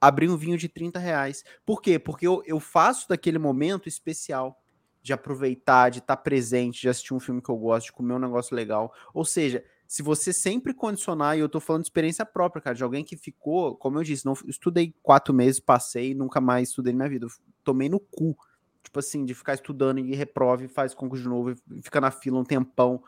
abri 0.00 0.28
um 0.28 0.36
vinho 0.36 0.56
de 0.56 0.68
30 0.68 0.98
reais. 0.98 1.44
Por 1.64 1.80
quê? 1.80 1.98
Porque 1.98 2.26
eu, 2.26 2.42
eu 2.46 2.58
faço 2.60 3.08
daquele 3.08 3.38
momento 3.38 3.88
especial 3.88 4.60
de 5.02 5.12
aproveitar, 5.12 5.90
de 5.90 5.98
estar 5.98 6.16
tá 6.16 6.22
presente, 6.22 6.82
de 6.82 6.88
assistir 6.88 7.14
um 7.14 7.20
filme 7.20 7.40
que 7.40 7.50
eu 7.50 7.56
gosto, 7.56 7.86
de 7.86 7.92
comer 7.92 8.14
um 8.14 8.18
negócio 8.18 8.54
legal. 8.54 8.92
Ou 9.14 9.24
seja, 9.24 9.64
se 9.86 10.02
você 10.02 10.32
sempre 10.32 10.72
condicionar, 10.72 11.36
e 11.36 11.40
eu 11.40 11.48
tô 11.48 11.58
falando 11.58 11.82
de 11.82 11.88
experiência 11.88 12.24
própria, 12.24 12.62
cara, 12.62 12.76
de 12.76 12.84
alguém 12.84 13.02
que 13.02 13.16
ficou, 13.16 13.76
como 13.76 13.98
eu 13.98 14.04
disse, 14.04 14.24
não 14.24 14.34
estudei 14.46 14.94
quatro 15.02 15.34
meses, 15.34 15.58
passei, 15.58 16.14
nunca 16.14 16.40
mais 16.40 16.68
estudei 16.68 16.92
na 16.92 16.98
minha 16.98 17.08
vida. 17.08 17.26
Tomei 17.64 17.88
no 17.88 17.98
cu. 17.98 18.36
Tipo 18.82 18.98
assim, 18.98 19.24
de 19.24 19.34
ficar 19.34 19.54
estudando 19.54 19.98
e 19.98 20.14
reprove, 20.14 20.66
faz 20.68 20.94
concurso 20.94 21.22
de 21.22 21.28
novo, 21.28 21.50
e 21.50 21.82
fica 21.82 22.00
na 22.00 22.10
fila 22.10 22.38
um 22.38 22.44
tempão. 22.44 23.02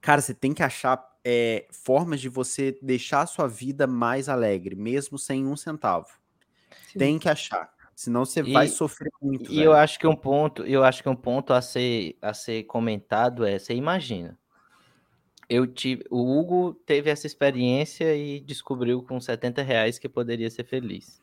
Cara, 0.00 0.20
você 0.20 0.34
tem 0.34 0.52
que 0.52 0.62
achar 0.62 1.04
é, 1.24 1.66
formas 1.70 2.20
de 2.20 2.28
você 2.28 2.78
deixar 2.82 3.22
a 3.22 3.26
sua 3.26 3.48
vida 3.48 3.86
mais 3.86 4.28
alegre, 4.28 4.76
mesmo 4.76 5.18
sem 5.18 5.46
um 5.46 5.56
centavo. 5.56 6.08
Sim. 6.92 6.98
Tem 6.98 7.18
que 7.18 7.28
achar. 7.28 7.72
Senão 7.94 8.24
você 8.24 8.40
e, 8.40 8.52
vai 8.52 8.68
sofrer 8.68 9.10
muito. 9.22 9.50
E 9.50 9.56
velho. 9.56 9.66
eu 9.66 9.72
acho 9.72 9.98
que 9.98 10.06
um 10.06 10.16
ponto, 10.16 10.64
eu 10.64 10.84
acho 10.84 11.02
que 11.02 11.08
um 11.08 11.16
ponto 11.16 11.52
a 11.52 11.62
ser, 11.62 12.16
a 12.20 12.34
ser 12.34 12.64
comentado 12.64 13.44
é, 13.44 13.58
você 13.58 13.74
imagina. 13.74 14.38
Eu 15.48 15.66
tive, 15.66 16.04
o 16.10 16.38
Hugo 16.38 16.74
teve 16.86 17.10
essa 17.10 17.26
experiência 17.26 18.16
e 18.16 18.40
descobriu 18.40 19.02
com 19.02 19.20
70 19.20 19.62
reais 19.62 19.98
que 19.98 20.08
poderia 20.08 20.50
ser 20.50 20.64
feliz. 20.64 21.22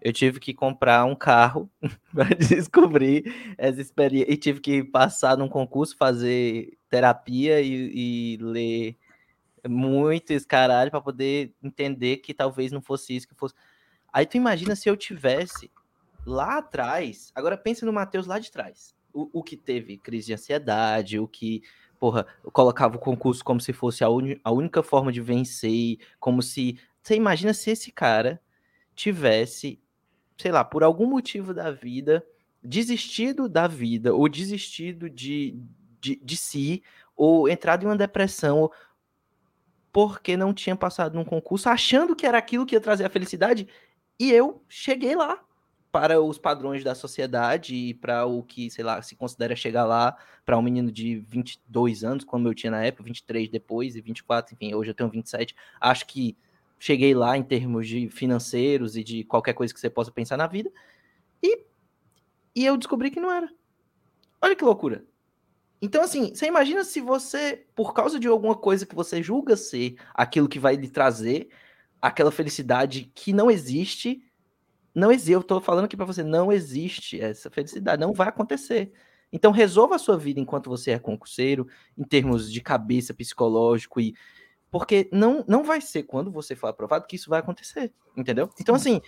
Eu 0.00 0.12
tive 0.12 0.38
que 0.38 0.52
comprar 0.54 1.04
um 1.04 1.14
carro 1.14 1.70
para 2.14 2.34
descobrir 2.34 3.54
essa 3.56 3.80
experiência 3.80 4.32
e 4.32 4.36
tive 4.36 4.60
que 4.60 4.84
passar 4.84 5.36
num 5.36 5.48
concurso, 5.48 5.96
fazer 5.96 6.78
terapia 6.88 7.60
e, 7.60 8.34
e 8.34 8.36
ler 8.40 8.96
muito 9.68 10.30
esse 10.30 10.46
caralho 10.46 10.90
para 10.90 11.00
poder 11.00 11.54
entender 11.62 12.18
que 12.18 12.32
talvez 12.32 12.70
não 12.72 12.80
fosse 12.80 13.16
isso 13.16 13.28
que 13.28 13.34
fosse. 13.34 13.54
Aí 14.12 14.26
tu 14.26 14.36
imagina 14.36 14.76
se 14.76 14.88
eu 14.88 14.96
tivesse 14.96 15.70
lá 16.24 16.58
atrás, 16.58 17.30
agora 17.34 17.56
pensa 17.56 17.86
no 17.86 17.92
Matheus 17.92 18.26
lá 18.26 18.38
de 18.38 18.50
trás. 18.50 18.94
O, 19.12 19.40
o, 19.40 19.42
que 19.42 19.56
teve 19.56 19.96
crise 19.96 20.26
de 20.26 20.34
ansiedade, 20.34 21.18
o 21.18 21.26
que, 21.26 21.62
porra, 21.98 22.26
colocava 22.52 22.96
o 22.96 23.00
concurso 23.00 23.42
como 23.42 23.60
se 23.60 23.72
fosse 23.72 24.04
a, 24.04 24.10
un, 24.10 24.36
a 24.44 24.52
única 24.52 24.82
forma 24.82 25.10
de 25.10 25.20
vencer, 25.20 25.98
como 26.20 26.42
se. 26.42 26.78
Você 27.02 27.14
imagina 27.14 27.54
se 27.54 27.70
esse 27.70 27.90
cara 27.90 28.40
tivesse, 28.94 29.80
sei 30.38 30.52
lá, 30.52 30.64
por 30.64 30.82
algum 30.82 31.06
motivo 31.06 31.54
da 31.54 31.70
vida, 31.70 32.24
desistido 32.62 33.48
da 33.48 33.66
vida, 33.66 34.14
ou 34.14 34.28
desistido 34.28 35.08
de, 35.08 35.58
de, 36.00 36.16
de 36.16 36.36
si, 36.36 36.82
ou 37.16 37.48
entrado 37.48 37.84
em 37.84 37.86
uma 37.86 37.96
depressão, 37.96 38.70
porque 39.92 40.36
não 40.36 40.52
tinha 40.52 40.76
passado 40.76 41.14
num 41.14 41.24
concurso, 41.24 41.68
achando 41.68 42.14
que 42.14 42.26
era 42.26 42.36
aquilo 42.36 42.66
que 42.66 42.74
ia 42.74 42.80
trazer 42.80 43.04
a 43.04 43.10
felicidade, 43.10 43.66
e 44.18 44.30
eu 44.30 44.62
cheguei 44.68 45.14
lá 45.14 45.40
para 45.90 46.20
os 46.20 46.36
padrões 46.36 46.84
da 46.84 46.94
sociedade 46.94 47.74
e 47.74 47.94
para 47.94 48.26
o 48.26 48.42
que, 48.42 48.70
sei 48.70 48.84
lá, 48.84 49.00
se 49.00 49.16
considera 49.16 49.56
chegar 49.56 49.86
lá 49.86 50.14
para 50.44 50.58
um 50.58 50.62
menino 50.62 50.92
de 50.92 51.16
22 51.20 52.04
anos, 52.04 52.24
como 52.24 52.46
eu 52.46 52.54
tinha 52.54 52.70
na 52.70 52.84
época, 52.84 53.04
23 53.04 53.48
depois 53.48 53.96
e 53.96 54.02
24, 54.02 54.54
enfim, 54.54 54.74
hoje 54.74 54.90
eu 54.90 54.94
tenho 54.94 55.08
27. 55.08 55.56
Acho 55.80 56.06
que 56.06 56.36
cheguei 56.78 57.14
lá 57.14 57.36
em 57.36 57.42
termos 57.42 57.88
de 57.88 58.08
financeiros 58.08 58.96
e 58.96 59.04
de 59.04 59.24
qualquer 59.24 59.54
coisa 59.54 59.72
que 59.72 59.80
você 59.80 59.90
possa 59.90 60.10
pensar 60.10 60.36
na 60.36 60.46
vida. 60.46 60.70
E, 61.42 61.64
e 62.54 62.64
eu 62.64 62.76
descobri 62.76 63.10
que 63.10 63.20
não 63.20 63.30
era. 63.30 63.48
Olha 64.40 64.54
que 64.54 64.64
loucura. 64.64 65.04
Então, 65.80 66.02
assim, 66.02 66.34
você 66.34 66.46
imagina 66.46 66.84
se 66.84 67.00
você, 67.00 67.66
por 67.74 67.92
causa 67.92 68.18
de 68.18 68.26
alguma 68.26 68.54
coisa 68.54 68.86
que 68.86 68.94
você 68.94 69.22
julga 69.22 69.56
ser 69.56 69.96
aquilo 70.14 70.48
que 70.48 70.58
vai 70.58 70.74
lhe 70.74 70.88
trazer 70.88 71.48
aquela 72.00 72.30
felicidade 72.30 73.10
que 73.14 73.32
não 73.32 73.50
existe. 73.50 74.22
Não 74.94 75.12
existe, 75.12 75.32
eu 75.32 75.42
tô 75.42 75.60
falando 75.60 75.84
aqui 75.84 75.96
para 75.96 76.06
você, 76.06 76.22
não 76.22 76.50
existe 76.50 77.20
essa 77.20 77.50
felicidade, 77.50 78.00
não 78.00 78.14
vai 78.14 78.28
acontecer. 78.28 78.92
Então 79.32 79.52
resolva 79.52 79.96
a 79.96 79.98
sua 79.98 80.16
vida 80.16 80.40
enquanto 80.40 80.70
você 80.70 80.92
é 80.92 80.98
concurseiro, 80.98 81.66
em 81.98 82.04
termos 82.04 82.50
de 82.50 82.60
cabeça, 82.62 83.12
psicológico 83.12 84.00
e 84.00 84.14
porque 84.70 85.08
não 85.12 85.44
não 85.46 85.64
vai 85.64 85.80
ser 85.80 86.02
quando 86.04 86.30
você 86.30 86.54
for 86.54 86.68
aprovado 86.68 87.06
que 87.06 87.16
isso 87.16 87.30
vai 87.30 87.40
acontecer, 87.40 87.92
entendeu? 88.16 88.50
Então 88.60 88.74
assim, 88.74 89.00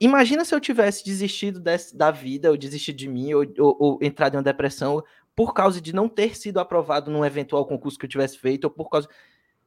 imagina 0.00 0.44
se 0.44 0.54
eu 0.54 0.60
tivesse 0.60 1.04
desistido 1.04 1.60
desse, 1.60 1.96
da 1.96 2.10
vida, 2.10 2.50
ou 2.50 2.56
desistido 2.56 2.96
de 2.96 3.08
mim, 3.08 3.32
ou, 3.34 3.44
ou, 3.58 3.76
ou 3.78 3.98
entrado 4.02 4.34
em 4.34 4.36
uma 4.38 4.42
depressão 4.42 5.02
por 5.34 5.52
causa 5.52 5.80
de 5.80 5.92
não 5.92 6.08
ter 6.08 6.36
sido 6.36 6.60
aprovado 6.60 7.10
num 7.10 7.24
eventual 7.24 7.66
concurso 7.66 7.98
que 7.98 8.06
eu 8.06 8.10
tivesse 8.10 8.38
feito, 8.38 8.64
ou 8.64 8.70
por 8.70 8.88
causa 8.88 9.08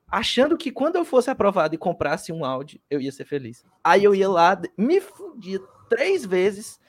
achando 0.09 0.57
que 0.57 0.71
quando 0.71 0.95
eu 0.95 1.05
fosse 1.05 1.29
aprovado 1.29 1.75
e 1.75 1.77
comprasse 1.77 2.31
um 2.31 2.45
Audi, 2.45 2.81
eu 2.89 3.01
ia 3.01 3.11
ser 3.11 3.25
feliz. 3.25 3.65
Aí 3.83 4.03
eu 4.03 4.15
ia 4.15 4.29
lá, 4.29 4.59
me 4.77 5.01
fudia 5.01 5.59
três 5.89 6.25
vezes, 6.25 6.79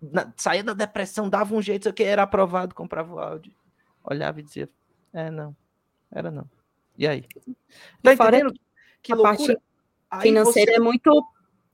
na, 0.00 0.32
saía 0.36 0.62
da 0.62 0.72
depressão, 0.72 1.28
dava 1.28 1.54
um 1.54 1.60
jeito, 1.60 1.92
que 1.92 2.04
era 2.04 2.22
aprovado, 2.22 2.74
comprava 2.74 3.12
o 3.12 3.18
Audi. 3.18 3.56
Olhava 4.04 4.40
e 4.40 4.42
dizia, 4.44 4.70
é, 5.12 5.30
não, 5.30 5.56
era 6.10 6.30
não. 6.30 6.48
E 6.98 7.06
aí? 7.06 7.24
Tá 8.02 8.12
entendendo? 8.12 8.52
Que 9.00 9.12
a 9.12 9.16
loucura. 9.16 9.54
parte 9.54 10.22
financeira 10.22 10.72
você... 10.72 10.76
é 10.76 10.80
muito 10.80 11.24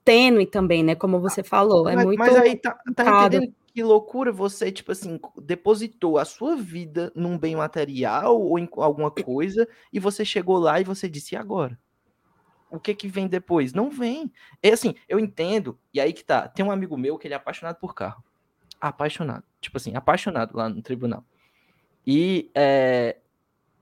tênue 0.05 0.47
também, 0.47 0.85
né? 0.85 0.95
Como 0.95 1.19
você 1.19 1.43
falou, 1.43 1.89
é 1.89 1.97
mas, 1.97 2.05
muito... 2.05 2.19
Mas 2.19 2.37
aí, 2.37 2.57
tá, 2.57 2.79
tá 2.95 3.27
entendendo 3.27 3.55
que 3.73 3.83
loucura 3.83 4.31
você, 4.31 4.71
tipo 4.71 4.93
assim, 4.93 5.19
depositou 5.43 6.19
a 6.19 6.25
sua 6.25 6.55
vida 6.55 7.11
num 7.17 7.37
bem 7.37 7.57
material 7.57 8.41
ou 8.41 8.57
em 8.57 8.69
alguma 8.77 9.11
coisa 9.11 9.67
e 9.93 9.99
você 9.99 10.25
chegou 10.25 10.59
lá 10.59 10.81
e 10.81 10.85
você 10.85 11.09
disse, 11.09 11.35
e 11.35 11.39
agora? 11.39 11.77
o 12.75 12.81
que 12.81 12.95
que 12.95 13.09
vem 13.09 13.29
depois? 13.29 13.73
Não 13.73 13.89
vem. 13.89 14.33
É 14.63 14.71
assim, 14.71 14.95
eu 15.09 15.19
entendo, 15.19 15.79
e 15.93 16.01
aí 16.01 16.13
que 16.13 16.25
tá. 16.25 16.49
Tem 16.49 16.65
um 16.65 16.73
amigo 16.73 16.97
meu 16.97 17.17
que 17.17 17.27
ele 17.27 17.35
é 17.35 17.37
apaixonado 17.37 17.77
por 17.77 17.95
carro. 17.95 18.23
Apaixonado. 18.81 19.45
Tipo 19.61 19.77
assim, 19.77 19.95
apaixonado 19.95 20.57
lá 20.57 20.69
no 20.69 20.83
tribunal. 20.83 21.25
E 22.07 22.51
é, 22.55 23.17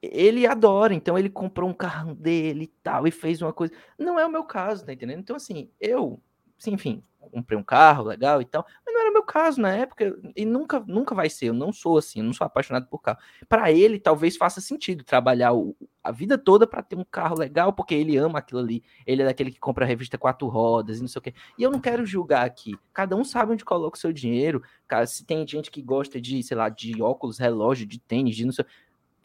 ele 0.03 0.46
adora, 0.46 0.92
então 0.92 1.16
ele 1.16 1.30
comprou 1.30 1.70
um 1.70 1.74
carro 1.74 2.14
dele 2.14 2.64
e 2.64 2.74
tal, 2.82 3.07
e 3.07 3.11
fez 3.11 3.40
uma 3.40 3.53
coisa. 3.53 3.72
Não 3.98 4.18
é 4.18 4.26
o 4.26 4.30
meu 4.30 4.44
caso, 4.44 4.84
tá 4.84 4.92
entendendo? 4.92 5.20
Então, 5.20 5.36
assim, 5.36 5.70
eu, 5.80 6.20
enfim, 6.66 7.05
comprei 7.30 7.59
um 7.59 7.62
carro 7.62 8.05
legal 8.05 8.42
e 8.42 8.44
tal, 8.44 8.66
mas 8.84 8.92
não 8.92 9.00
era 9.00 9.11
meu 9.11 9.22
caso 9.22 9.61
na 9.61 9.72
época 9.72 10.16
e 10.36 10.44
nunca, 10.44 10.80
nunca 10.80 11.14
vai 11.14 11.30
ser. 11.30 11.46
Eu 11.46 11.55
não 11.55 11.72
sou 11.72 11.98
assim, 11.98 12.18
eu 12.18 12.24
não 12.24 12.32
sou 12.32 12.44
apaixonado 12.44 12.86
por 12.88 12.98
carro. 12.98 13.18
Para 13.48 13.70
ele, 13.70 13.98
talvez 13.98 14.36
faça 14.36 14.61
sentido 14.61 15.05
trabalhar 15.05 15.53
o, 15.53 15.76
a 16.03 16.11
vida 16.11 16.36
toda 16.36 16.66
para 16.66 16.82
ter 16.82 16.96
um 16.96 17.05
carro 17.05 17.38
legal, 17.38 17.72
porque 17.72 17.94
ele 17.94 18.16
ama 18.16 18.40
aquilo 18.40 18.61
ali. 18.61 18.82
Ele 19.07 19.22
é 19.22 19.24
daquele 19.24 19.50
que 19.50 19.61
compra 19.61 19.84
a 19.84 19.88
revista 19.88 20.18
quatro 20.18 20.48
rodas 20.48 20.98
e 20.98 21.00
não 21.00 21.09
sei 21.09 21.18
o 21.20 21.22
quê. 21.22 21.34
E 21.57 21.62
eu 21.62 21.70
não 21.70 21.80
quero 21.80 22.05
julgar 22.05 22.44
aqui. 22.44 22.74
Cada 22.92 23.16
um 23.16 23.24
sabe 23.24 23.53
onde 23.53 23.64
coloca 23.64 23.96
o 23.96 24.00
seu 24.00 24.12
dinheiro. 24.12 24.62
Se 25.07 25.24
tem 25.24 25.46
gente 25.46 25.70
que 25.70 25.80
gosta 25.80 26.20
de, 26.20 26.42
sei 26.42 26.57
lá, 26.57 26.68
de 26.68 27.00
óculos, 27.00 27.38
relógio, 27.38 27.86
de 27.86 27.98
tênis, 27.98 28.36
de 28.36 28.44
não 28.44 28.53
sei, 28.53 28.66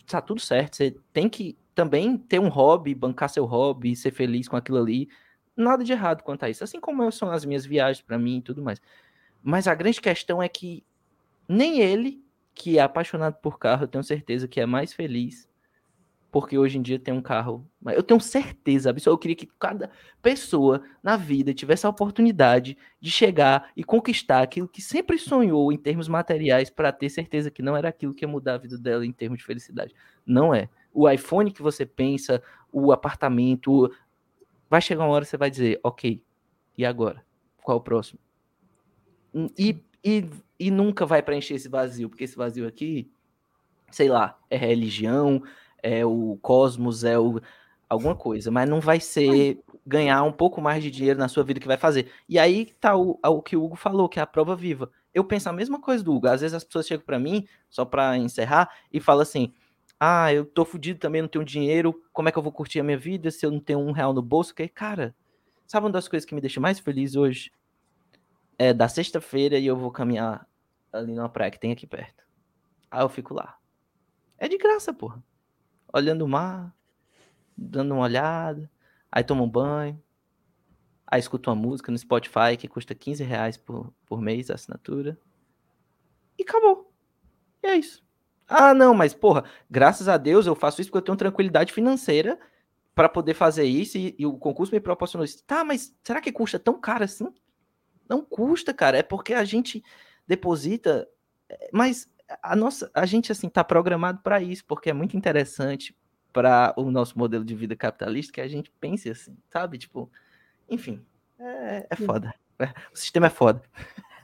tá 0.07 0.21
tudo 0.21 0.41
certo. 0.41 0.77
Você 0.77 0.95
tem 1.13 1.29
que 1.29 1.57
também 1.75 2.17
ter 2.17 2.39
um 2.39 2.49
hobby, 2.49 2.95
bancar 2.95 3.29
seu 3.29 3.45
hobby, 3.45 3.95
ser 3.95 4.11
feliz 4.11 4.47
com 4.47 4.55
aquilo 4.55 4.79
ali 4.79 5.09
nada 5.55 5.83
de 5.83 5.91
errado 5.91 6.23
quanto 6.23 6.43
a 6.43 6.49
isso. 6.49 6.63
Assim 6.63 6.79
como 6.79 7.11
são 7.11 7.31
as 7.31 7.43
minhas 7.43 7.65
viagens 7.65 8.01
para 8.01 8.17
mim 8.17 8.37
e 8.37 8.41
tudo 8.41 8.61
mais. 8.61 8.79
Mas 9.43 9.67
a 9.67 9.75
grande 9.75 9.99
questão 9.99 10.41
é 10.41 10.47
que 10.47 10.83
nem 11.47 11.79
ele, 11.79 12.23
que 12.53 12.77
é 12.77 12.81
apaixonado 12.81 13.35
por 13.41 13.57
carro, 13.57 13.83
eu 13.83 13.87
tenho 13.87 14.03
certeza 14.03 14.47
que 14.47 14.59
é 14.59 14.65
mais 14.65 14.93
feliz 14.93 15.49
porque 16.31 16.57
hoje 16.57 16.77
em 16.77 16.81
dia 16.81 16.99
tem 16.99 17.13
um 17.13 17.21
carro. 17.21 17.65
Eu 17.85 18.03
tenho 18.03 18.19
certeza, 18.19 18.93
eu 19.05 19.17
queria 19.17 19.35
que 19.35 19.47
cada 19.59 19.89
pessoa 20.21 20.83
na 21.01 21.15
vida 21.15 21.53
tivesse 21.53 21.85
a 21.85 21.89
oportunidade 21.89 22.77
de 22.99 23.09
chegar 23.09 23.71
e 23.75 23.83
conquistar 23.83 24.41
aquilo 24.41 24.67
que 24.67 24.81
sempre 24.81 25.17
sonhou 25.17 25.71
em 25.71 25.77
termos 25.77 26.07
materiais 26.07 26.69
para 26.69 26.91
ter 26.91 27.09
certeza 27.09 27.49
que 27.49 27.61
não 27.61 27.77
era 27.77 27.89
aquilo 27.89 28.13
que 28.13 28.25
ia 28.25 28.27
mudar 28.27 28.55
a 28.55 28.57
vida 28.57 28.77
dela 28.77 29.05
em 29.05 29.11
termos 29.11 29.39
de 29.39 29.45
felicidade. 29.45 29.95
Não 30.25 30.53
é. 30.53 30.69
O 30.93 31.09
iPhone 31.09 31.51
que 31.51 31.61
você 31.61 31.85
pensa, 31.85 32.41
o 32.71 32.91
apartamento, 32.91 33.91
vai 34.69 34.81
chegar 34.81 35.05
uma 35.05 35.13
hora 35.13 35.23
que 35.23 35.31
você 35.31 35.37
vai 35.37 35.49
dizer, 35.49 35.79
ok, 35.83 36.21
e 36.77 36.85
agora? 36.85 37.23
Qual 37.63 37.77
o 37.77 37.81
próximo? 37.81 38.19
Hum, 39.33 39.47
e, 39.57 39.83
e, 40.03 40.29
e 40.59 40.71
nunca 40.71 41.05
vai 41.05 41.21
preencher 41.21 41.55
esse 41.55 41.69
vazio, 41.69 42.09
porque 42.09 42.23
esse 42.23 42.35
vazio 42.35 42.67
aqui, 42.67 43.09
sei 43.91 44.09
lá, 44.09 44.39
é 44.49 44.57
religião, 44.57 45.41
é 45.81 46.05
o 46.05 46.37
cosmos, 46.41 47.03
é 47.03 47.17
o, 47.17 47.41
alguma 47.89 48.15
coisa, 48.15 48.51
mas 48.51 48.69
não 48.69 48.79
vai 48.79 48.99
ser 48.99 49.59
ganhar 49.85 50.23
um 50.23 50.31
pouco 50.31 50.61
mais 50.61 50.83
de 50.83 50.91
dinheiro 50.91 51.19
na 51.19 51.27
sua 51.27 51.43
vida 51.43 51.59
que 51.59 51.67
vai 51.67 51.77
fazer. 51.77 52.11
E 52.27 52.37
aí 52.37 52.73
tá 52.79 52.95
o, 52.95 53.19
o 53.23 53.41
que 53.41 53.55
o 53.55 53.63
Hugo 53.63 53.75
falou, 53.75 54.09
que 54.09 54.19
é 54.19 54.21
a 54.21 54.27
prova 54.27 54.55
viva. 54.55 54.91
Eu 55.13 55.23
penso 55.23 55.49
a 55.49 55.53
mesma 55.53 55.79
coisa 55.79 56.03
do 56.03 56.13
Hugo. 56.13 56.27
Às 56.27 56.41
vezes 56.41 56.53
as 56.53 56.63
pessoas 56.63 56.85
chegam 56.85 57.05
para 57.05 57.17
mim, 57.17 57.47
só 57.69 57.85
para 57.85 58.17
encerrar, 58.17 58.69
e 58.91 58.99
falam 58.99 59.21
assim: 59.21 59.53
ah, 59.99 60.31
eu 60.33 60.45
tô 60.45 60.65
fudido 60.65 60.99
também, 60.99 61.21
não 61.21 61.29
tenho 61.29 61.43
dinheiro, 61.45 62.03
como 62.13 62.29
é 62.29 62.31
que 62.31 62.37
eu 62.37 62.43
vou 62.43 62.51
curtir 62.51 62.79
a 62.79 62.83
minha 62.83 62.97
vida 62.97 63.31
se 63.31 63.45
eu 63.45 63.51
não 63.51 63.59
tenho 63.59 63.79
um 63.79 63.91
real 63.91 64.13
no 64.13 64.21
bolso? 64.21 64.53
Que, 64.53 64.67
cara, 64.67 65.15
sabe 65.65 65.85
uma 65.85 65.91
das 65.91 66.07
coisas 66.07 66.25
que 66.25 66.35
me 66.35 66.41
deixa 66.41 66.59
mais 66.59 66.79
feliz 66.79 67.15
hoje? 67.15 67.51
É 68.59 68.73
da 68.73 68.87
sexta-feira 68.87 69.57
e 69.57 69.65
eu 69.65 69.75
vou 69.75 69.91
caminhar 69.91 70.47
ali 70.91 71.13
numa 71.13 71.29
praia 71.29 71.51
que 71.51 71.59
tem 71.59 71.71
aqui 71.71 71.87
perto. 71.87 72.23
Aí 72.91 73.01
eu 73.01 73.09
fico 73.09 73.33
lá. 73.33 73.57
É 74.37 74.47
de 74.47 74.57
graça, 74.57 74.93
porra. 74.93 75.23
Olhando 75.93 76.23
o 76.23 76.27
mar, 76.27 76.75
dando 77.55 77.93
uma 77.93 78.03
olhada, 78.03 78.69
aí 79.11 79.23
tomo 79.23 79.43
um 79.43 79.49
banho, 79.49 80.01
aí 81.05 81.19
escuto 81.19 81.49
uma 81.49 81.55
música 81.55 81.91
no 81.91 81.97
Spotify 81.97 82.57
que 82.57 82.67
custa 82.67 82.93
15 82.93 83.23
reais 83.23 83.57
por, 83.57 83.93
por 84.05 84.21
mês 84.21 84.49
a 84.49 84.55
assinatura. 84.55 85.17
E 86.37 86.43
acabou. 86.43 86.91
E 87.63 87.67
é 87.67 87.75
isso. 87.75 88.05
Ah, 88.47 88.73
não, 88.73 88.93
mas 88.93 89.13
porra, 89.13 89.43
graças 89.69 90.07
a 90.07 90.17
Deus 90.17 90.45
eu 90.45 90.55
faço 90.55 90.79
isso 90.79 90.89
porque 90.89 90.99
eu 90.99 91.05
tenho 91.05 91.17
tranquilidade 91.17 91.73
financeira 91.73 92.39
para 92.95 93.09
poder 93.09 93.33
fazer 93.33 93.65
isso 93.65 93.97
e, 93.97 94.15
e, 94.17 94.25
o 94.25 94.37
concurso 94.37 94.73
me 94.73 94.79
proporcionou 94.79 95.25
isso. 95.25 95.43
Tá, 95.43 95.63
mas 95.63 95.95
será 96.03 96.21
que 96.21 96.31
custa 96.31 96.57
tão 96.57 96.79
caro 96.79 97.03
assim? 97.03 97.27
Não 98.09 98.23
custa, 98.23 98.73
cara, 98.73 98.97
é 98.97 99.03
porque 99.03 99.33
a 99.33 99.43
gente 99.43 99.83
deposita, 100.25 101.07
mas 101.71 102.09
a 102.41 102.55
nossa, 102.55 102.89
a 102.93 103.05
gente 103.05 103.31
assim 103.31 103.49
tá 103.49 103.63
programado 103.63 104.19
para 104.21 104.41
isso, 104.41 104.63
porque 104.65 104.89
é 104.89 104.93
muito 104.93 105.15
interessante 105.15 105.95
para 106.33 106.73
o 106.75 106.91
nosso 106.91 107.17
modelo 107.17 107.43
de 107.43 107.55
vida 107.55 107.75
capitalista 107.75 108.33
que 108.33 108.41
a 108.41 108.47
gente 108.47 108.71
pense 108.79 109.09
assim, 109.09 109.35
sabe? 109.51 109.77
Tipo, 109.77 110.09
enfim, 110.69 111.01
é, 111.39 111.87
é 111.89 111.95
foda. 111.95 112.33
O 112.91 112.97
sistema 112.97 113.27
é 113.27 113.29
foda. 113.29 113.61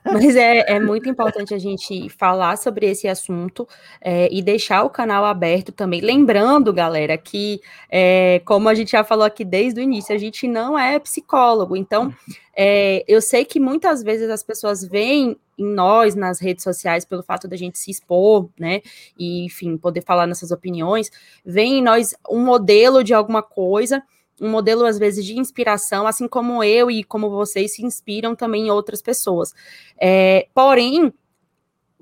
Mas 0.03 0.35
é, 0.35 0.65
é 0.67 0.79
muito 0.79 1.07
importante 1.07 1.53
a 1.53 1.57
gente 1.57 2.09
falar 2.09 2.57
sobre 2.57 2.87
esse 2.87 3.07
assunto 3.07 3.67
é, 4.01 4.27
e 4.31 4.41
deixar 4.41 4.83
o 4.83 4.89
canal 4.89 5.23
aberto 5.23 5.71
também. 5.71 6.01
Lembrando, 6.01 6.73
galera, 6.73 7.17
que, 7.17 7.61
é, 7.89 8.41
como 8.43 8.67
a 8.67 8.73
gente 8.73 8.91
já 8.91 9.03
falou 9.03 9.23
aqui 9.23 9.45
desde 9.45 9.79
o 9.79 9.83
início, 9.83 10.13
a 10.13 10.17
gente 10.17 10.47
não 10.47 10.77
é 10.77 10.99
psicólogo. 10.99 11.77
Então, 11.77 12.13
é, 12.55 13.03
eu 13.07 13.21
sei 13.21 13.45
que 13.45 13.59
muitas 13.59 14.03
vezes 14.03 14.29
as 14.29 14.43
pessoas 14.43 14.83
veem 14.83 15.37
em 15.57 15.65
nós 15.65 16.15
nas 16.15 16.39
redes 16.39 16.63
sociais 16.63 17.05
pelo 17.05 17.23
fato 17.23 17.47
da 17.47 17.55
gente 17.55 17.77
se 17.77 17.91
expor, 17.91 18.49
né? 18.59 18.81
E, 19.17 19.45
enfim, 19.45 19.77
poder 19.77 20.01
falar 20.01 20.27
nossas 20.27 20.51
opiniões, 20.51 21.11
veem 21.45 21.79
em 21.79 21.83
nós 21.83 22.15
um 22.29 22.43
modelo 22.43 23.03
de 23.03 23.13
alguma 23.13 23.41
coisa 23.41 24.03
um 24.41 24.49
modelo, 24.49 24.85
às 24.85 24.97
vezes, 24.97 25.25
de 25.25 25.37
inspiração, 25.37 26.07
assim 26.07 26.27
como 26.27 26.63
eu 26.63 26.89
e 26.89 27.03
como 27.03 27.29
vocês 27.29 27.75
se 27.75 27.85
inspiram 27.85 28.35
também 28.35 28.67
em 28.67 28.71
outras 28.71 29.01
pessoas. 29.01 29.53
É, 29.97 30.47
porém, 30.53 31.13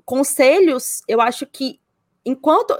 conselhos, 0.04 1.02
eu 1.06 1.20
acho 1.20 1.46
que 1.46 1.78
enquanto, 2.24 2.76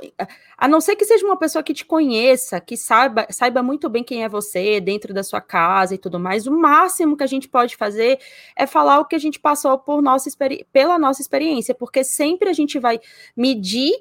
a 0.56 0.68
não 0.68 0.80
ser 0.80 0.96
que 0.96 1.04
seja 1.04 1.26
uma 1.26 1.36
pessoa 1.36 1.62
que 1.62 1.74
te 1.74 1.84
conheça, 1.84 2.60
que 2.60 2.76
saiba, 2.76 3.26
saiba 3.30 3.62
muito 3.62 3.88
bem 3.88 4.04
quem 4.04 4.22
é 4.22 4.28
você 4.28 4.80
dentro 4.80 5.12
da 5.12 5.22
sua 5.22 5.40
casa 5.40 5.94
e 5.94 5.98
tudo 5.98 6.18
mais, 6.18 6.46
o 6.46 6.52
máximo 6.52 7.16
que 7.16 7.24
a 7.24 7.28
gente 7.28 7.48
pode 7.48 7.76
fazer 7.76 8.20
é 8.56 8.66
falar 8.66 9.00
o 9.00 9.04
que 9.04 9.16
a 9.16 9.18
gente 9.18 9.40
passou 9.40 9.76
por 9.78 10.00
nossa 10.00 10.30
pela 10.72 10.98
nossa 10.98 11.20
experiência, 11.20 11.74
porque 11.74 12.04
sempre 12.04 12.48
a 12.48 12.52
gente 12.52 12.78
vai 12.78 13.00
medir 13.36 13.92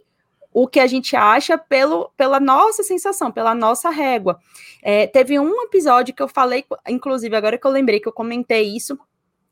o 0.53 0.67
que 0.67 0.79
a 0.79 0.87
gente 0.87 1.15
acha 1.15 1.57
pelo, 1.57 2.11
pela 2.17 2.39
nossa 2.39 2.83
sensação, 2.83 3.31
pela 3.31 3.55
nossa 3.55 3.89
régua. 3.89 4.37
É, 4.81 5.07
teve 5.07 5.39
um 5.39 5.63
episódio 5.63 6.13
que 6.13 6.21
eu 6.21 6.27
falei, 6.27 6.65
inclusive, 6.89 7.35
agora 7.35 7.57
que 7.57 7.65
eu 7.65 7.71
lembrei 7.71 7.99
que 7.99 8.07
eu 8.07 8.13
comentei 8.13 8.75
isso, 8.75 8.99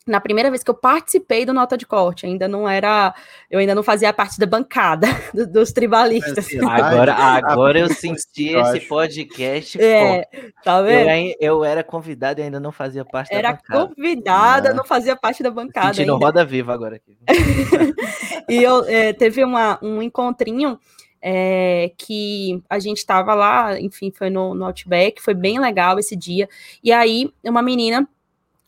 na 0.10 0.20
primeira 0.20 0.50
vez 0.50 0.64
que 0.64 0.70
eu 0.70 0.76
participei 0.76 1.46
do 1.46 1.54
Nota 1.54 1.78
de 1.78 1.86
Corte, 1.86 2.26
ainda 2.26 2.48
não 2.48 2.68
era, 2.68 3.14
eu 3.50 3.60
ainda 3.60 3.76
não 3.76 3.84
fazia 3.84 4.12
parte 4.12 4.40
da 4.40 4.46
bancada 4.46 5.08
do, 5.34 5.48
dos 5.48 5.72
tribalistas. 5.72 6.48
Agora, 6.56 7.14
agora 7.46 7.80
eu 7.80 7.88
senti 7.90 8.50
esse 8.50 8.82
podcast. 8.82 9.82
É, 9.82 10.28
tá 10.64 10.82
vendo? 10.82 11.36
Eu, 11.40 11.58
eu, 11.58 11.64
era 11.64 11.84
convidada 11.84 12.42
e 12.42 12.44
ainda 12.44 12.60
não 12.60 12.72
fazia 12.72 13.06
parte 13.06 13.34
era 13.34 13.52
da 13.52 13.58
bancada. 13.58 13.80
Era 13.80 13.88
convidada, 13.88 14.70
não. 14.70 14.78
não 14.78 14.84
fazia 14.84 15.16
parte 15.16 15.44
da 15.44 15.52
bancada. 15.52 15.94
Sentindo 15.94 16.14
ainda. 16.14 16.26
roda 16.26 16.46
viva 16.46 16.74
agora 16.74 16.96
aqui. 16.96 17.18
e 18.50 18.64
eu 18.64 18.84
é, 18.86 19.14
teve 19.14 19.44
uma, 19.44 19.78
um 19.82 20.02
encontrinho 20.02 20.80
é, 21.22 21.92
que 21.98 22.64
a 22.70 22.80
gente 22.80 22.98
estava 22.98 23.34
lá, 23.34 23.80
enfim, 23.80 24.12
foi 24.12 24.30
no, 24.30 24.56
no 24.56 24.66
Outback, 24.66 25.22
foi 25.22 25.34
bem 25.34 25.60
legal 25.60 26.00
esse 26.00 26.16
dia. 26.16 26.48
E 26.84 26.92
aí, 26.92 27.32
uma 27.44 27.62
menina 27.62 28.08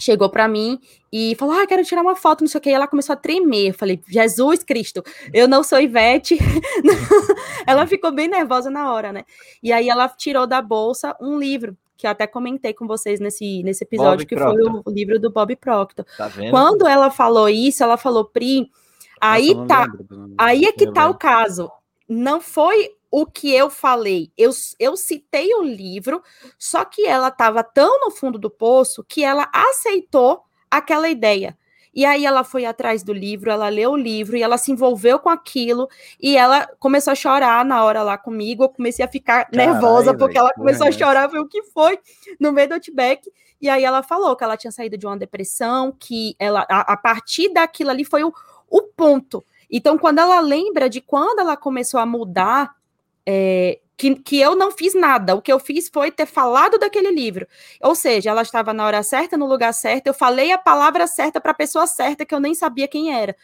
chegou 0.02 0.30
para 0.30 0.48
mim 0.48 0.80
e 1.12 1.36
falou: 1.36 1.56
Ah, 1.56 1.68
quero 1.68 1.84
tirar 1.84 2.02
uma 2.02 2.16
foto, 2.16 2.42
não 2.42 2.48
sei 2.48 2.58
o 2.58 2.62
que. 2.62 2.70
E 2.70 2.74
ela 2.74 2.88
começou 2.88 3.14
a 3.14 3.16
tremer. 3.16 3.70
Eu 3.70 3.74
falei: 3.74 4.02
Jesus 4.08 4.64
Cristo, 4.64 5.04
eu 5.34 5.48
não 5.48 5.64
sou 5.64 5.80
Ivete. 5.80 6.38
ela 7.68 7.86
ficou 7.86 8.12
bem 8.12 8.28
nervosa 8.28 8.70
na 8.70 8.92
hora, 8.92 9.14
né? 9.14 9.24
E 9.62 9.72
aí 9.72 9.90
ela 9.90 10.10
tirou 10.10 10.48
da 10.48 10.62
bolsa 10.62 11.16
um 11.22 11.38
livro. 11.38 11.78
Que 11.96 12.08
eu 12.08 12.12
até 12.12 12.26
comentei 12.26 12.74
com 12.74 12.88
vocês 12.88 13.20
nesse, 13.20 13.62
nesse 13.62 13.84
episódio, 13.84 14.26
Bob 14.26 14.26
que 14.26 14.36
Proctor. 14.36 14.72
foi 14.72 14.82
o, 14.84 14.96
livro 14.96 15.20
do 15.20 15.32
Bob 15.32 15.56
Proctor. 15.56 16.04
Tá 16.18 16.32
Quando 16.50 16.88
ela 16.88 17.12
falou 17.12 17.48
isso, 17.48 17.84
ela 17.84 17.96
falou, 17.96 18.26
Pri, 18.26 18.72
aí 19.22 19.54
Nossa, 19.54 19.68
tá. 19.68 19.88
Aí 20.36 20.66
é 20.66 20.72
que 20.72 20.92
tá 20.92 21.08
o 21.08 21.14
caso 21.14 21.72
não 22.12 22.42
foi 22.42 22.90
o 23.12 23.26
que 23.26 23.54
eu 23.54 23.70
falei. 23.70 24.32
Eu, 24.38 24.52
eu 24.80 24.96
citei 24.96 25.54
o 25.54 25.62
livro, 25.62 26.24
só 26.58 26.86
que 26.86 27.06
ela 27.06 27.28
estava 27.28 27.64
tão 27.64 28.00
no 28.00 28.10
fundo 28.10 28.40
do 28.40 28.50
poço 28.50 29.04
que 29.08 29.24
ela 29.24 29.50
aceitou 29.54 30.44
aquela 30.70 31.10
ideia. 31.10 31.58
E 31.94 32.06
aí 32.06 32.26
ela 32.26 32.46
foi 32.46 32.64
atrás 32.64 33.04
do 33.04 33.12
livro, 33.12 33.52
ela 33.52 33.68
leu 33.68 33.92
o 33.92 33.98
livro 33.98 34.38
e 34.38 34.42
ela 34.42 34.58
se 34.58 34.72
envolveu 34.72 35.20
com 35.20 35.28
aquilo 35.28 35.90
e 36.22 36.38
ela 36.38 36.66
começou 36.80 37.12
a 37.12 37.16
chorar 37.16 37.66
na 37.66 37.84
hora 37.84 38.02
lá 38.02 38.18
comigo. 38.18 38.64
Eu 38.64 38.70
comecei 38.70 39.04
a 39.04 39.10
ficar 39.10 39.52
Carai, 39.52 39.68
nervosa 39.68 40.14
porque 40.14 40.38
ela 40.38 40.54
começou 40.54 40.88
a 40.88 40.92
chorar, 40.92 41.30
foi 41.30 41.40
o 41.40 41.48
que 41.50 41.64
foi 41.64 42.00
no 42.40 42.54
meio 42.54 42.70
do 42.70 42.76
outback. 42.76 43.30
E 43.60 43.68
aí 43.68 43.84
ela 43.84 44.02
falou 44.02 44.38
que 44.38 44.44
ela 44.44 44.56
tinha 44.56 44.72
saído 44.72 44.98
de 44.98 45.06
uma 45.06 45.18
depressão, 45.18 45.92
que 45.92 46.34
ela 46.40 46.66
a, 46.70 46.94
a 46.94 46.98
partir 46.98 47.52
daquilo 47.52 47.90
ali 47.90 48.06
foi 48.06 48.24
o, 48.24 48.34
o 48.70 48.84
ponto 48.84 49.44
então, 49.72 49.98
quando 49.98 50.20
ela 50.20 50.42
lembra 50.42 50.90
de 50.90 51.00
quando 51.00 51.40
ela 51.40 51.56
começou 51.56 52.00
a 52.00 52.06
mudar, 52.06 52.76
é, 53.26 53.80
que, 54.02 54.16
que 54.16 54.40
eu 54.40 54.56
não 54.56 54.72
fiz 54.72 54.96
nada. 54.96 55.36
O 55.36 55.42
que 55.42 55.54
eu 55.54 55.60
fiz 55.60 55.88
foi 55.88 56.10
ter 56.10 56.26
falado 56.26 56.80
daquele 56.80 57.12
livro. 57.12 57.48
Ou 57.84 57.94
seja, 57.94 58.32
ela 58.32 58.42
estava 58.42 58.74
na 58.74 58.84
hora 58.84 59.04
certa, 59.04 59.38
no 59.38 59.46
lugar 59.46 59.72
certo, 59.74 60.08
eu 60.08 60.14
falei 60.14 60.52
a 60.52 60.58
palavra 60.58 61.06
certa 61.06 61.40
para 61.40 61.52
a 61.52 61.56
pessoa 61.56 61.86
certa 61.86 62.26
que 62.26 62.34
eu 62.34 62.40
nem 62.40 62.56
sabia 62.56 62.88
quem 62.88 63.14
era. 63.14 63.36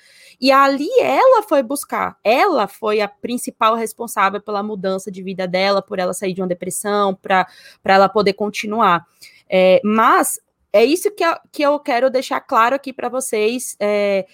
E 0.41 0.51
ali 0.51 0.89
ela 0.99 1.43
foi 1.43 1.61
buscar. 1.61 2.17
Ela 2.23 2.67
foi 2.67 3.01
a 3.01 3.07
principal 3.07 3.75
responsável 3.75 4.41
pela 4.41 4.63
mudança 4.63 5.11
de 5.11 5.21
vida 5.21 5.47
dela, 5.47 5.79
por 5.79 5.99
ela 5.99 6.13
sair 6.13 6.33
de 6.33 6.41
uma 6.41 6.47
depressão, 6.47 7.13
para 7.13 7.45
ela 7.85 8.09
poder 8.09 8.33
continuar. 8.33 9.05
É, 9.47 9.79
mas 9.83 10.39
é 10.73 10.83
isso 10.83 11.11
que 11.11 11.23
eu, 11.23 11.35
que 11.51 11.61
eu 11.61 11.79
quero 11.79 12.09
deixar 12.09 12.41
claro 12.41 12.75
aqui 12.75 12.91
para 12.91 13.09
vocês. 13.09 13.75
É, 13.79 14.25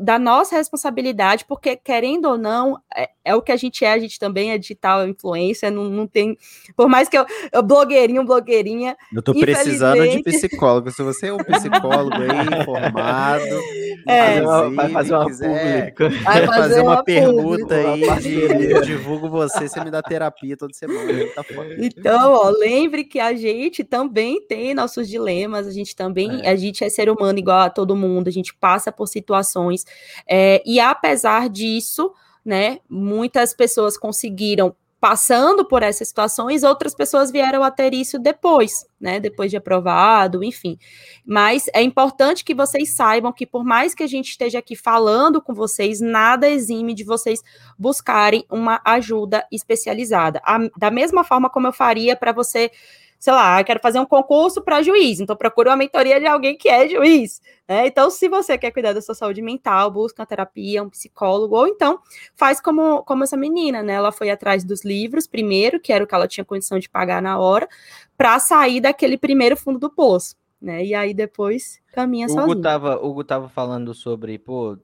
da 0.00 0.18
nossa 0.18 0.56
responsabilidade, 0.56 1.44
porque 1.44 1.76
querendo 1.76 2.26
ou 2.26 2.38
não, 2.38 2.80
é, 2.94 3.10
é, 3.28 3.34
o 3.34 3.42
que 3.42 3.52
a 3.52 3.56
gente 3.56 3.84
é, 3.84 3.92
a 3.92 3.98
gente 3.98 4.18
também 4.18 4.52
é 4.52 4.58
digital 4.58 5.06
influência, 5.06 5.70
não, 5.70 5.84
não 5.84 6.06
tem. 6.06 6.36
Por 6.74 6.88
mais 6.88 7.10
que 7.10 7.18
eu, 7.18 7.26
eu 7.52 7.62
blogueirinho, 7.62 8.24
blogueirinha. 8.24 8.96
Eu 9.14 9.22
tô 9.22 9.34
precisando 9.34 10.02
de 10.08 10.22
psicólogo. 10.22 10.90
Se 10.90 11.02
você 11.02 11.26
é 11.26 11.32
um 11.32 11.38
psicólogo 11.38 12.16
aí, 12.16 12.64
formado, 12.64 13.60
é, 14.06 14.40
vai 14.70 14.88
fazer 14.88 15.14
uma, 15.14 15.26
quiser, 15.26 15.92
pública. 15.94 16.08
Vai 16.24 16.46
fazer, 16.46 16.46
fazer 16.46 16.80
uma, 16.80 16.92
uma 16.94 17.04
pergunta 17.04 17.74
aí, 17.74 18.20
de, 18.20 18.70
eu 18.70 18.80
divulgo 18.80 19.28
você, 19.28 19.68
você 19.68 19.84
me 19.84 19.90
dá 19.90 20.02
terapia 20.02 20.56
toda 20.56 20.72
semana. 20.72 21.26
Tá 21.34 21.44
então, 21.78 22.32
ó, 22.32 22.48
lembre 22.48 23.04
que 23.04 23.20
a 23.20 23.34
gente 23.34 23.84
também 23.84 24.40
tem 24.46 24.72
nossos 24.72 25.06
dilemas, 25.06 25.66
a 25.66 25.70
gente 25.70 25.94
também, 25.94 26.40
é. 26.42 26.50
a 26.50 26.56
gente 26.56 26.82
é 26.82 26.88
ser 26.88 27.10
humano 27.10 27.38
igual 27.38 27.60
a 27.60 27.70
todo 27.70 27.94
mundo, 27.94 28.28
a 28.28 28.32
gente 28.32 28.54
passa 28.54 28.90
por 28.90 29.06
situações. 29.06 29.84
É, 30.26 30.62
e 30.64 30.80
apesar 30.80 31.50
disso, 31.50 32.10
né? 32.44 32.78
Muitas 32.88 33.54
pessoas 33.54 33.96
conseguiram 33.96 34.74
passando 35.00 35.64
por 35.64 35.82
essas 35.82 36.08
situações, 36.08 36.64
outras 36.64 36.94
pessoas 36.94 37.30
vieram 37.30 37.62
a 37.62 37.70
ter 37.70 37.94
isso 37.94 38.18
depois, 38.18 38.84
né? 39.00 39.20
Depois 39.20 39.50
de 39.50 39.56
aprovado, 39.56 40.42
enfim. 40.42 40.76
Mas 41.24 41.66
é 41.72 41.82
importante 41.82 42.44
que 42.44 42.54
vocês 42.54 42.94
saibam 42.94 43.32
que, 43.32 43.46
por 43.46 43.64
mais 43.64 43.94
que 43.94 44.02
a 44.02 44.08
gente 44.08 44.30
esteja 44.30 44.58
aqui 44.58 44.74
falando 44.74 45.40
com 45.40 45.54
vocês, 45.54 46.00
nada 46.00 46.48
exime 46.48 46.94
de 46.94 47.04
vocês 47.04 47.40
buscarem 47.78 48.44
uma 48.50 48.80
ajuda 48.84 49.46
especializada. 49.52 50.40
A, 50.44 50.58
da 50.76 50.90
mesma 50.90 51.22
forma 51.22 51.48
como 51.48 51.68
eu 51.68 51.72
faria 51.72 52.16
para 52.16 52.32
você 52.32 52.70
sei 53.18 53.32
lá, 53.32 53.62
quero 53.64 53.80
fazer 53.80 53.98
um 53.98 54.06
concurso 54.06 54.62
para 54.62 54.82
juiz, 54.82 55.20
então 55.20 55.36
procure 55.36 55.68
uma 55.68 55.76
mentoria 55.76 56.20
de 56.20 56.26
alguém 56.26 56.56
que 56.56 56.68
é 56.68 56.88
juiz. 56.88 57.40
Né? 57.68 57.86
Então, 57.86 58.10
se 58.10 58.28
você 58.28 58.56
quer 58.56 58.70
cuidar 58.70 58.92
da 58.92 59.02
sua 59.02 59.14
saúde 59.14 59.42
mental, 59.42 59.90
busca 59.90 60.22
uma 60.22 60.26
terapia, 60.26 60.82
um 60.82 60.88
psicólogo, 60.88 61.56
ou 61.56 61.66
então 61.66 61.98
faz 62.34 62.60
como, 62.60 63.02
como 63.02 63.24
essa 63.24 63.36
menina, 63.36 63.82
né? 63.82 63.94
Ela 63.94 64.12
foi 64.12 64.30
atrás 64.30 64.64
dos 64.64 64.84
livros 64.84 65.26
primeiro, 65.26 65.80
que 65.80 65.92
era 65.92 66.04
o 66.04 66.06
que 66.06 66.14
ela 66.14 66.28
tinha 66.28 66.44
condição 66.44 66.78
de 66.78 66.88
pagar 66.88 67.20
na 67.20 67.38
hora, 67.38 67.68
para 68.16 68.38
sair 68.38 68.80
daquele 68.80 69.18
primeiro 69.18 69.56
fundo 69.56 69.78
do 69.78 69.90
poço. 69.90 70.36
Né? 70.60 70.84
E 70.84 70.94
aí 70.94 71.12
depois 71.12 71.80
caminha 71.92 72.26
Hugo 72.26 72.34
sozinho. 72.34 72.62
Tava, 72.62 72.96
Hugo 72.96 73.24
tava 73.24 73.48
falando 73.48 73.94
sobre, 73.94 74.38
pô, 74.38 74.78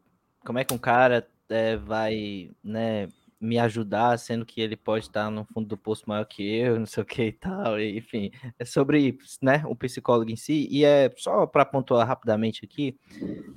como 0.45 0.59
é 0.59 0.65
que 0.65 0.75
um 0.75 0.79
cara 0.79 1.27
é, 1.49 1.77
vai, 1.77 2.51
né, 2.63 3.09
me 3.45 3.59
ajudar, 3.59 4.19
sendo 4.19 4.47
que 4.47 4.61
ele 4.61 4.77
pode 4.77 5.05
estar 5.05 5.31
no 5.31 5.45
fundo 5.45 5.69
do 5.69 5.77
poço 5.77 6.05
maior 6.07 6.25
que 6.25 6.43
eu, 6.43 6.79
não 6.79 6.87
sei 6.87 7.03
o 7.03 7.07
que 7.07 7.25
e 7.27 7.33
tal, 7.33 7.81
enfim, 7.81 8.31
é 8.59 8.65
sobre 8.65 9.19
né, 9.43 9.63
o 9.67 9.77
psicólogo 9.77 10.31
em 10.31 10.37
si, 10.37 10.67
e 10.71 10.85
é 10.85 11.13
só 11.17 11.47
para 11.47 11.65
pontuar 11.65 12.07
rapidamente 12.07 12.65
aqui, 12.65 12.99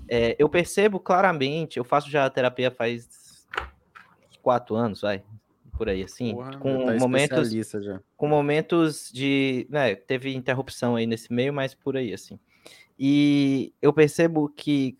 é, 0.09 0.35
eu 0.37 0.49
percebo 0.49 0.99
claramente, 0.99 1.77
eu 1.77 1.83
faço 1.83 2.09
já 2.09 2.29
terapia 2.29 2.69
faz 2.69 3.47
quatro 4.41 4.75
anos, 4.75 5.01
vai, 5.01 5.23
por 5.77 5.87
aí, 5.87 6.03
assim, 6.03 6.33
Porra, 6.35 6.57
com 6.57 6.85
tá 6.85 6.93
momentos 6.95 7.49
já. 7.49 8.01
com 8.15 8.27
momentos 8.27 9.09
de, 9.13 9.67
né, 9.69 9.95
teve 9.95 10.35
interrupção 10.35 10.95
aí 10.95 11.07
nesse 11.07 11.31
meio, 11.31 11.53
mas 11.53 11.73
por 11.73 11.95
aí, 11.95 12.13
assim, 12.13 12.37
e 12.99 13.73
eu 13.81 13.93
percebo 13.93 14.49
que 14.49 14.97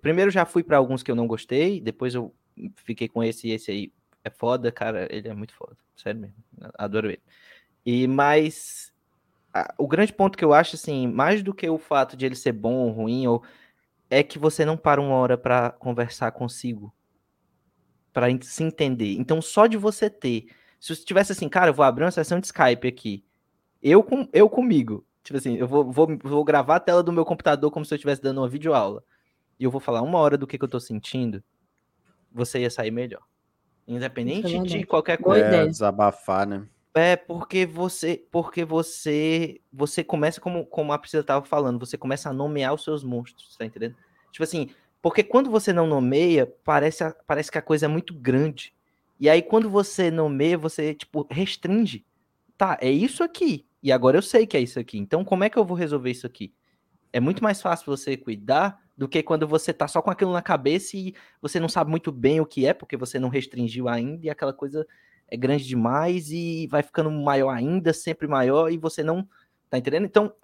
primeiro 0.00 0.30
já 0.30 0.44
fui 0.44 0.62
para 0.62 0.76
alguns 0.76 1.02
que 1.02 1.10
eu 1.10 1.16
não 1.16 1.26
gostei, 1.26 1.80
depois 1.80 2.14
eu 2.14 2.32
fiquei 2.76 3.08
com 3.08 3.22
esse 3.22 3.48
e 3.48 3.52
esse 3.52 3.70
aí 3.70 3.92
é 4.24 4.30
foda, 4.30 4.70
cara. 4.70 5.06
Ele 5.10 5.28
é 5.28 5.34
muito 5.34 5.54
foda. 5.54 5.76
Sério 5.96 6.20
mesmo. 6.20 6.36
Adoro 6.74 7.08
ele. 7.08 7.22
E 7.84 8.06
mais. 8.06 8.92
o 9.78 9.86
grande 9.86 10.12
ponto 10.12 10.38
que 10.38 10.44
eu 10.44 10.52
acho, 10.54 10.76
assim, 10.76 11.06
mais 11.06 11.42
do 11.42 11.54
que 11.54 11.68
o 11.68 11.78
fato 11.78 12.16
de 12.16 12.26
ele 12.26 12.36
ser 12.36 12.52
bom 12.52 12.74
ou 12.74 12.90
ruim, 12.90 13.26
ou, 13.26 13.42
é 14.10 14.22
que 14.22 14.38
você 14.38 14.64
não 14.64 14.76
para 14.76 15.00
uma 15.00 15.14
hora 15.14 15.36
para 15.38 15.70
conversar 15.70 16.30
consigo. 16.32 16.92
para 18.12 18.26
se 18.42 18.62
entender. 18.62 19.14
Então, 19.18 19.40
só 19.42 19.66
de 19.66 19.76
você 19.76 20.10
ter. 20.10 20.46
Se 20.78 20.94
você 20.94 21.04
tivesse 21.04 21.32
assim, 21.32 21.48
cara, 21.48 21.70
eu 21.70 21.74
vou 21.74 21.84
abrir 21.84 22.04
uma 22.04 22.10
sessão 22.10 22.40
de 22.40 22.46
Skype 22.46 22.86
aqui. 22.88 23.24
Eu, 23.82 24.02
com, 24.02 24.28
eu 24.32 24.48
comigo. 24.48 25.06
Tipo 25.22 25.38
assim, 25.38 25.56
eu 25.56 25.68
vou, 25.68 25.90
vou, 25.90 26.18
vou 26.22 26.44
gravar 26.44 26.76
a 26.76 26.80
tela 26.80 27.02
do 27.02 27.12
meu 27.12 27.24
computador 27.24 27.70
como 27.70 27.84
se 27.84 27.94
eu 27.94 27.96
estivesse 27.96 28.20
dando 28.22 28.38
uma 28.38 28.48
videoaula. 28.48 29.04
E 29.58 29.64
eu 29.64 29.70
vou 29.70 29.80
falar 29.80 30.02
uma 30.02 30.18
hora 30.18 30.36
do 30.36 30.46
que, 30.46 30.58
que 30.58 30.64
eu 30.64 30.68
tô 30.68 30.80
sentindo. 30.80 31.42
Você 32.32 32.60
ia 32.60 32.70
sair 32.70 32.90
melhor. 32.90 33.22
Independente 33.86 34.56
é 34.56 34.62
de 34.62 34.84
qualquer 34.84 35.18
coisa. 35.18 35.44
É, 35.44 35.66
desabafar, 35.66 36.46
né? 36.46 36.66
É, 36.94 37.16
porque 37.16 37.64
você, 37.64 38.22
porque 38.30 38.64
você, 38.64 39.60
você 39.72 40.04
começa 40.04 40.40
como, 40.40 40.66
como 40.66 40.92
a 40.92 40.98
Priscila 40.98 41.22
estava 41.22 41.44
falando, 41.44 41.78
você 41.78 41.96
começa 41.96 42.28
a 42.28 42.32
nomear 42.32 42.74
os 42.74 42.84
seus 42.84 43.02
monstros, 43.02 43.56
tá 43.56 43.64
entendendo? 43.64 43.96
Tipo 44.30 44.44
assim, 44.44 44.70
porque 45.00 45.22
quando 45.22 45.50
você 45.50 45.72
não 45.72 45.86
nomeia, 45.86 46.46
parece, 46.62 47.02
parece 47.26 47.50
que 47.50 47.58
a 47.58 47.62
coisa 47.62 47.86
é 47.86 47.88
muito 47.88 48.12
grande. 48.12 48.74
E 49.18 49.28
aí 49.28 49.40
quando 49.40 49.70
você 49.70 50.10
nomeia, 50.10 50.58
você 50.58 50.94
tipo 50.94 51.26
restringe. 51.30 52.04
Tá, 52.58 52.76
é 52.80 52.90
isso 52.90 53.24
aqui. 53.24 53.64
E 53.82 53.90
agora 53.90 54.18
eu 54.18 54.22
sei 54.22 54.46
que 54.46 54.56
é 54.56 54.60
isso 54.60 54.78
aqui. 54.78 54.98
Então 54.98 55.24
como 55.24 55.44
é 55.44 55.50
que 55.50 55.58
eu 55.58 55.64
vou 55.64 55.76
resolver 55.76 56.10
isso 56.10 56.26
aqui? 56.26 56.52
É 57.10 57.20
muito 57.20 57.42
mais 57.42 57.62
fácil 57.62 57.86
você 57.86 58.16
cuidar 58.16 58.81
do 58.96 59.08
que 59.08 59.22
quando 59.22 59.46
você 59.46 59.72
tá 59.72 59.88
só 59.88 60.02
com 60.02 60.10
aquilo 60.10 60.32
na 60.32 60.42
cabeça 60.42 60.96
e 60.96 61.14
você 61.40 61.58
não 61.58 61.68
sabe 61.68 61.90
muito 61.90 62.12
bem 62.12 62.40
o 62.40 62.46
que 62.46 62.66
é, 62.66 62.74
porque 62.74 62.96
você 62.96 63.18
não 63.18 63.28
restringiu 63.28 63.88
ainda, 63.88 64.26
e 64.26 64.30
aquela 64.30 64.52
coisa 64.52 64.86
é 65.28 65.36
grande 65.36 65.66
demais 65.66 66.30
e 66.30 66.66
vai 66.68 66.82
ficando 66.82 67.10
maior 67.10 67.50
ainda, 67.50 67.92
sempre 67.92 68.28
maior, 68.28 68.70
e 68.70 68.76
você 68.76 69.02
não 69.02 69.26
tá 69.70 69.78
entendendo? 69.78 70.04
Então, 70.04 70.34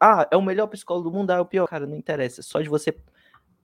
ah, 0.00 0.28
é 0.30 0.36
o 0.36 0.42
melhor 0.42 0.68
psicólogo 0.68 1.10
do 1.10 1.16
mundo, 1.16 1.30
ah, 1.32 1.36
é 1.36 1.40
o 1.40 1.46
pior, 1.46 1.66
cara, 1.66 1.86
não 1.86 1.96
interessa. 1.96 2.42
Só 2.42 2.60
de 2.60 2.68
você 2.68 2.96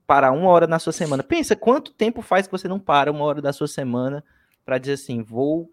parar 0.05 0.31
uma 0.31 0.49
hora 0.49 0.67
na 0.67 0.79
sua 0.79 0.91
semana. 0.91 1.23
Pensa 1.23 1.55
quanto 1.55 1.93
tempo 1.93 2.21
faz 2.21 2.47
que 2.47 2.51
você 2.51 2.67
não 2.67 2.79
para 2.79 3.11
uma 3.11 3.23
hora 3.23 3.41
da 3.41 3.53
sua 3.53 3.67
semana 3.67 4.23
para 4.65 4.77
dizer 4.77 4.93
assim, 4.93 5.21
vou 5.21 5.71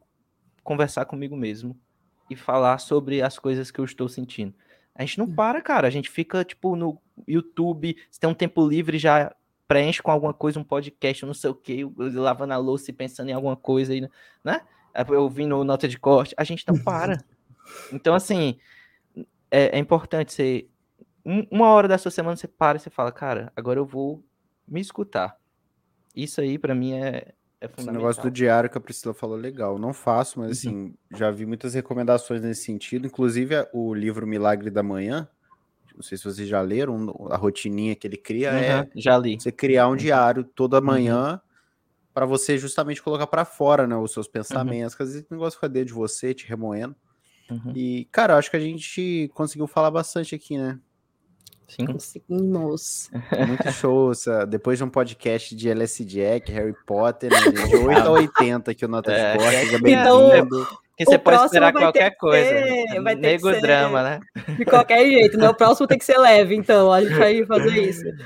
conversar 0.63 1.05
comigo 1.07 1.37
mesmo 1.37 1.77
e 2.29 2.37
falar 2.37 2.79
sobre 2.79 3.23
as 3.23 3.39
coisas 3.39 3.71
que 3.71 3.81
eu 3.81 3.85
estou 3.85 4.09
sentindo. 4.09 4.55
A 4.95 5.05
gente 5.05 5.19
não 5.19 5.27
hum. 5.27 5.35
para, 5.35 5.61
cara. 5.61 5.87
A 5.87 5.91
gente 5.91 6.11
fica, 6.11 6.45
tipo, 6.45 6.77
no 6.77 7.01
YouTube, 7.27 7.97
se 8.11 8.21
tem 8.21 8.29
um 8.29 8.35
tempo 8.35 8.67
livre, 8.67 8.99
já 8.99 9.35
preenche 9.69 10.03
com 10.03 10.11
alguma 10.11 10.33
coisa, 10.33 10.59
um 10.61 10.65
podcast, 10.65 11.27
não 11.27 11.35
sei 11.35 11.51
o 11.51 11.55
quê, 11.55 11.81
lavando 11.97 12.53
a 12.53 12.57
louça 12.57 12.91
e 12.91 12.95
pensando 12.95 13.29
em 13.29 13.33
alguma 13.33 13.57
coisa 13.57 13.93
aí, 13.93 14.09
né? 14.45 14.61
Ouvindo 15.19 15.63
nota 15.65 15.89
de 15.89 15.99
corte. 15.99 16.35
A 16.37 16.45
gente 16.45 16.65
não 16.67 16.79
para. 16.83 17.23
Então, 17.93 18.15
assim, 18.15 18.59
é, 19.51 19.77
é 19.77 19.79
importante 19.79 20.33
você. 20.33 20.69
Um, 21.25 21.47
uma 21.51 21.69
hora 21.69 21.89
da 21.89 21.99
sua 21.99 22.11
semana 22.11 22.37
você 22.37 22.47
para 22.47 22.79
e 22.79 22.81
você 22.81 22.89
fala, 22.89 23.11
cara, 23.11 23.53
agora 23.57 23.81
eu 23.81 23.85
vou 23.85 24.25
me 24.67 24.81
escutar. 24.81 25.37
Isso 26.15 26.41
aí, 26.41 26.59
para 26.59 26.75
mim, 26.75 26.93
é, 26.93 27.35
é 27.61 27.69
fundamental. 27.69 27.85
Esse 27.85 27.93
negócio 27.93 28.23
do 28.23 28.31
diário 28.31 28.71
que 28.71 28.79
a 28.79 28.81
Priscila 28.81 29.13
falou 29.13 29.37
legal. 29.37 29.79
Não 29.79 29.93
faço, 29.93 30.39
mas 30.39 30.53
assim, 30.53 30.75
uhum. 30.75 30.95
já 31.11 31.31
vi 31.31 31.45
muitas 31.45 31.75
recomendações 31.75 32.41
nesse 32.41 32.63
sentido. 32.63 33.07
Inclusive 33.07 33.55
o 33.73 33.93
livro 33.93 34.27
Milagre 34.27 34.71
da 34.71 34.83
Manhã. 34.83 35.29
Não 35.97 36.03
sei 36.03 36.19
se 36.19 36.25
vocês 36.25 36.47
já 36.47 36.61
leram, 36.61 37.29
a 37.31 37.37
rotininha 37.37 37.97
que 37.97 38.07
ele 38.07 38.19
cria 38.19 38.51
uhum, 38.51 38.57
é 38.57 38.89
já 38.95 39.17
li. 39.17 39.41
você 39.41 39.51
criar 39.51 39.89
um 39.89 39.91
uhum. 39.91 39.97
diário 39.97 40.45
toda 40.45 40.81
manhã 40.81 41.33
uhum. 41.33 41.41
para 42.13 42.27
você 42.27 42.59
justamente 42.59 43.03
colocar 43.03 43.27
para 43.27 43.47
fora, 43.47 43.87
né, 43.87 43.97
os 43.97 44.13
seus 44.13 44.29
pensamentos, 44.29 44.93
uhum. 44.93 44.97
que 44.99 45.03
às 45.03 45.09
vezes 45.13 45.27
o 45.31 45.35
negócio 45.35 45.57
fica 45.57 45.69
dentro 45.69 45.89
de 45.89 45.95
você, 45.95 46.35
te 46.35 46.47
remoendo. 46.47 46.95
Uhum. 47.51 47.73
E, 47.75 48.07
cara, 48.13 48.37
acho 48.37 48.51
que 48.51 48.57
a 48.57 48.61
gente 48.61 49.31
conseguiu 49.33 49.67
falar 49.67 49.91
bastante 49.91 50.35
aqui, 50.35 50.59
né? 50.59 50.79
Sim. 51.69 51.87
Conseguimos. 51.87 53.11
Muito 53.47 53.73
show. 53.73 54.13
Depois 54.49 54.79
de 54.79 54.85
um 54.85 54.91
podcast 54.91 55.55
de 55.55 55.69
LS 55.69 56.05
Jack, 56.05 56.53
Harry 56.53 56.75
Potter, 56.87 57.31
né, 57.31 57.39
de 57.69 57.77
8 57.77 57.99
a 57.99 58.11
80 58.11 58.75
que 58.75 58.85
o 58.85 58.89
Nota 58.89 59.13
é. 59.13 59.33
de 59.33 59.39
Corte, 59.39 59.59
seja 59.61 59.79
bem-vindo. 59.81 60.67
Que 60.97 61.05
você 61.05 61.19
pode 61.19 61.45
esperar 61.45 61.73
qualquer 61.73 62.17
coisa. 62.17 63.03
Vai 63.03 63.17
ter 63.17 63.21
Nego 63.21 63.53
drama, 63.61 64.03
né? 64.03 64.21
De 64.57 64.65
qualquer 64.65 65.05
jeito. 65.05 65.37
No 65.37 65.55
próximo 65.55 65.87
tem 65.87 65.99
que 65.99 66.05
ser 66.05 66.19
leve, 66.19 66.55
então. 66.55 66.91
A 66.91 67.03
gente 67.03 67.15
vai 67.15 67.45
fazer 67.45 67.83
isso. 67.83 68.05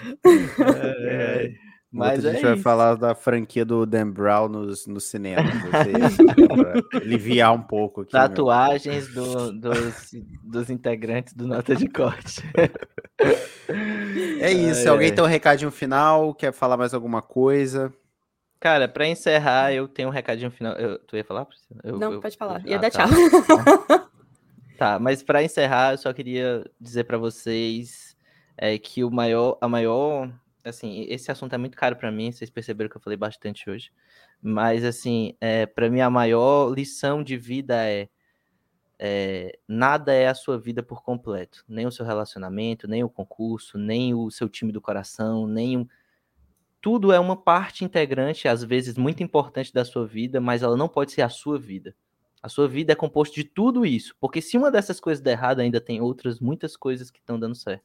É, 0.61 1.47
é. 1.47 1.71
Mas 1.93 2.25
a 2.25 2.31
gente 2.31 2.41
é 2.41 2.43
vai 2.43 2.55
isso. 2.55 2.63
falar 2.63 2.95
da 2.95 3.17
franquia 3.17 3.65
do 3.65 3.85
Dan 3.85 4.11
Brown 4.11 4.49
nos, 4.49 4.87
no 4.87 5.01
cinema. 5.01 5.43
aliviar 6.95 7.53
um 7.53 7.63
pouco 7.63 8.03
aqui. 8.03 8.13
Tatuagens 8.13 9.09
do, 9.13 9.53
dos, 9.53 10.11
dos 10.45 10.71
integrantes 10.71 11.35
do 11.35 11.49
Nota 11.49 11.75
de 11.75 11.89
Corte. 11.89 12.43
É 14.39 14.53
isso. 14.53 14.83
Ai, 14.83 14.89
Alguém 14.89 15.13
tem 15.13 15.25
um 15.25 15.27
recadinho 15.27 15.71
final? 15.73 16.33
Quer 16.33 16.53
falar 16.53 16.77
mais 16.77 16.95
alguma 16.95 17.21
coisa? 17.21 17.93
Cara, 18.61 18.87
para 18.87 19.09
encerrar, 19.09 19.73
eu 19.73 19.89
tenho 19.89 20.11
um 20.11 20.13
recadinho 20.13 20.51
final. 20.51 20.75
Eu, 20.75 20.99
tu 20.99 21.17
ia 21.17 21.25
falar, 21.25 21.47
Priscila? 21.47 21.81
Eu, 21.83 21.99
Não, 21.99 22.13
eu, 22.13 22.21
pode 22.21 22.37
falar. 22.37 22.63
Ia 22.67 22.77
ah, 22.77 22.79
dar 22.79 22.91
tá. 22.91 23.07
tchau. 23.09 24.11
tá, 24.77 24.99
mas 24.99 25.23
para 25.23 25.43
encerrar, 25.43 25.95
eu 25.95 25.99
só 25.99 26.13
queria 26.13 26.71
dizer 26.79 27.05
para 27.05 27.17
vocês 27.17 28.15
é, 28.59 28.79
que 28.79 29.03
o 29.03 29.11
maior, 29.11 29.57
a 29.63 29.67
maior, 29.67 30.31
assim, 30.63 31.07
esse 31.09 31.33
assunto 31.33 31.55
é 31.55 31.59
muito 31.59 31.75
caro 31.75 31.97
para 31.97 32.13
mim. 32.13 32.31
Vocês 32.31 32.51
perceberam 32.51 32.91
que 32.91 32.99
eu 32.99 33.01
falei 33.01 33.17
bastante 33.17 33.71
hoje. 33.71 33.91
Mas 34.43 34.85
assim, 34.85 35.35
é, 35.41 35.65
para 35.65 35.89
mim 35.89 36.01
a 36.01 36.11
maior 36.11 36.71
lição 36.71 37.23
de 37.23 37.39
vida 37.39 37.77
é, 37.87 38.09
é 38.99 39.59
nada 39.67 40.13
é 40.13 40.29
a 40.29 40.35
sua 40.35 40.59
vida 40.59 40.83
por 40.83 41.03
completo, 41.03 41.65
nem 41.69 41.87
o 41.87 41.93
seu 41.93 42.05
relacionamento, 42.07 42.89
nem 42.89 43.05
o 43.05 43.09
concurso, 43.09 43.79
nem 43.79 44.15
o 44.15 44.31
seu 44.31 44.49
time 44.49 44.73
do 44.73 44.81
coração, 44.81 45.47
nem 45.47 45.79
um 45.79 45.87
tudo 46.81 47.13
é 47.13 47.21
uma 47.21 47.37
parte 47.37 47.85
integrante, 47.85 48.49
às 48.49 48.65
vezes 48.65 48.97
muito 48.97 49.23
importante 49.23 49.73
da 49.73 49.85
sua 49.85 50.07
vida, 50.07 50.41
mas 50.41 50.63
ela 50.63 50.77
não 50.77 50.89
pode 50.89 51.13
ser 51.13 51.23
a 51.23 51.29
sua 51.29 51.59
vida. 51.59 51.95
A 52.43 52.49
sua 52.49 52.67
vida 52.67 52.93
é 52.93 52.97
composta 52.97 53.35
de 53.35 53.45
tudo 53.45 53.85
isso, 53.85 54.15
porque 54.19 54.41
se 54.41 54.57
uma 54.57 54.71
dessas 54.71 54.99
coisas 54.99 55.23
der 55.23 55.33
errado, 55.33 55.61
ainda 55.61 55.81
tem 55.81 56.01
outras 56.01 56.41
muitas 56.41 56.77
coisas 56.77 57.11
que 57.11 57.19
estão 57.19 57.39
dando 57.39 57.55
certo. 57.55 57.85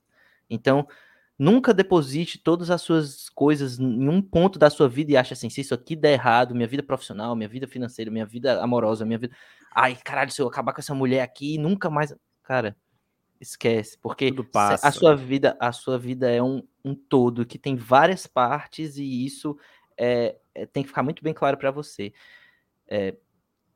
Então, 0.50 0.88
nunca 1.38 1.74
deposite 1.74 2.38
todas 2.38 2.72
as 2.72 2.82
suas 2.82 3.28
coisas 3.30 3.78
em 3.78 4.08
um 4.08 4.22
ponto 4.22 4.58
da 4.58 4.70
sua 4.70 4.88
vida 4.88 5.12
e 5.12 5.18
ache 5.18 5.34
assim, 5.34 5.50
se 5.50 5.60
isso 5.60 5.74
aqui 5.74 5.96
der 5.96 6.14
errado, 6.14 6.56
minha 6.56 6.68
vida 6.68 6.82
profissional, 6.82 7.36
minha 7.36 7.50
vida 7.50 7.68
financeira, 7.68 8.10
minha 8.10 8.26
vida 8.26 8.62
amorosa, 8.64 9.06
minha 9.06 9.20
vida, 9.20 9.36
ai, 9.74 9.98
caralho, 10.04 10.32
se 10.32 10.42
eu 10.42 10.48
acabar 10.48 10.72
com 10.72 10.80
essa 10.80 10.96
mulher 10.96 11.22
aqui, 11.22 11.58
nunca 11.58 11.90
mais, 11.90 12.16
cara, 12.42 12.78
esquece, 13.42 13.98
porque 14.02 14.32
a 14.82 14.92
sua 14.92 15.16
vida, 15.16 15.58
a 15.60 15.74
sua 15.74 16.00
vida 16.00 16.32
é 16.32 16.42
um, 16.42 16.64
um 16.86 16.94
todo 16.94 17.46
que 17.46 17.58
tem 17.58 17.76
várias 17.76 18.28
partes 18.28 18.98
e 18.98 19.26
isso 19.26 19.58
é, 19.98 20.38
tem 20.72 20.84
que 20.84 20.90
ficar 20.90 21.02
muito 21.02 21.24
bem 21.24 21.34
claro 21.34 21.58
para 21.58 21.72
você. 21.72 22.14
É, 22.88 23.16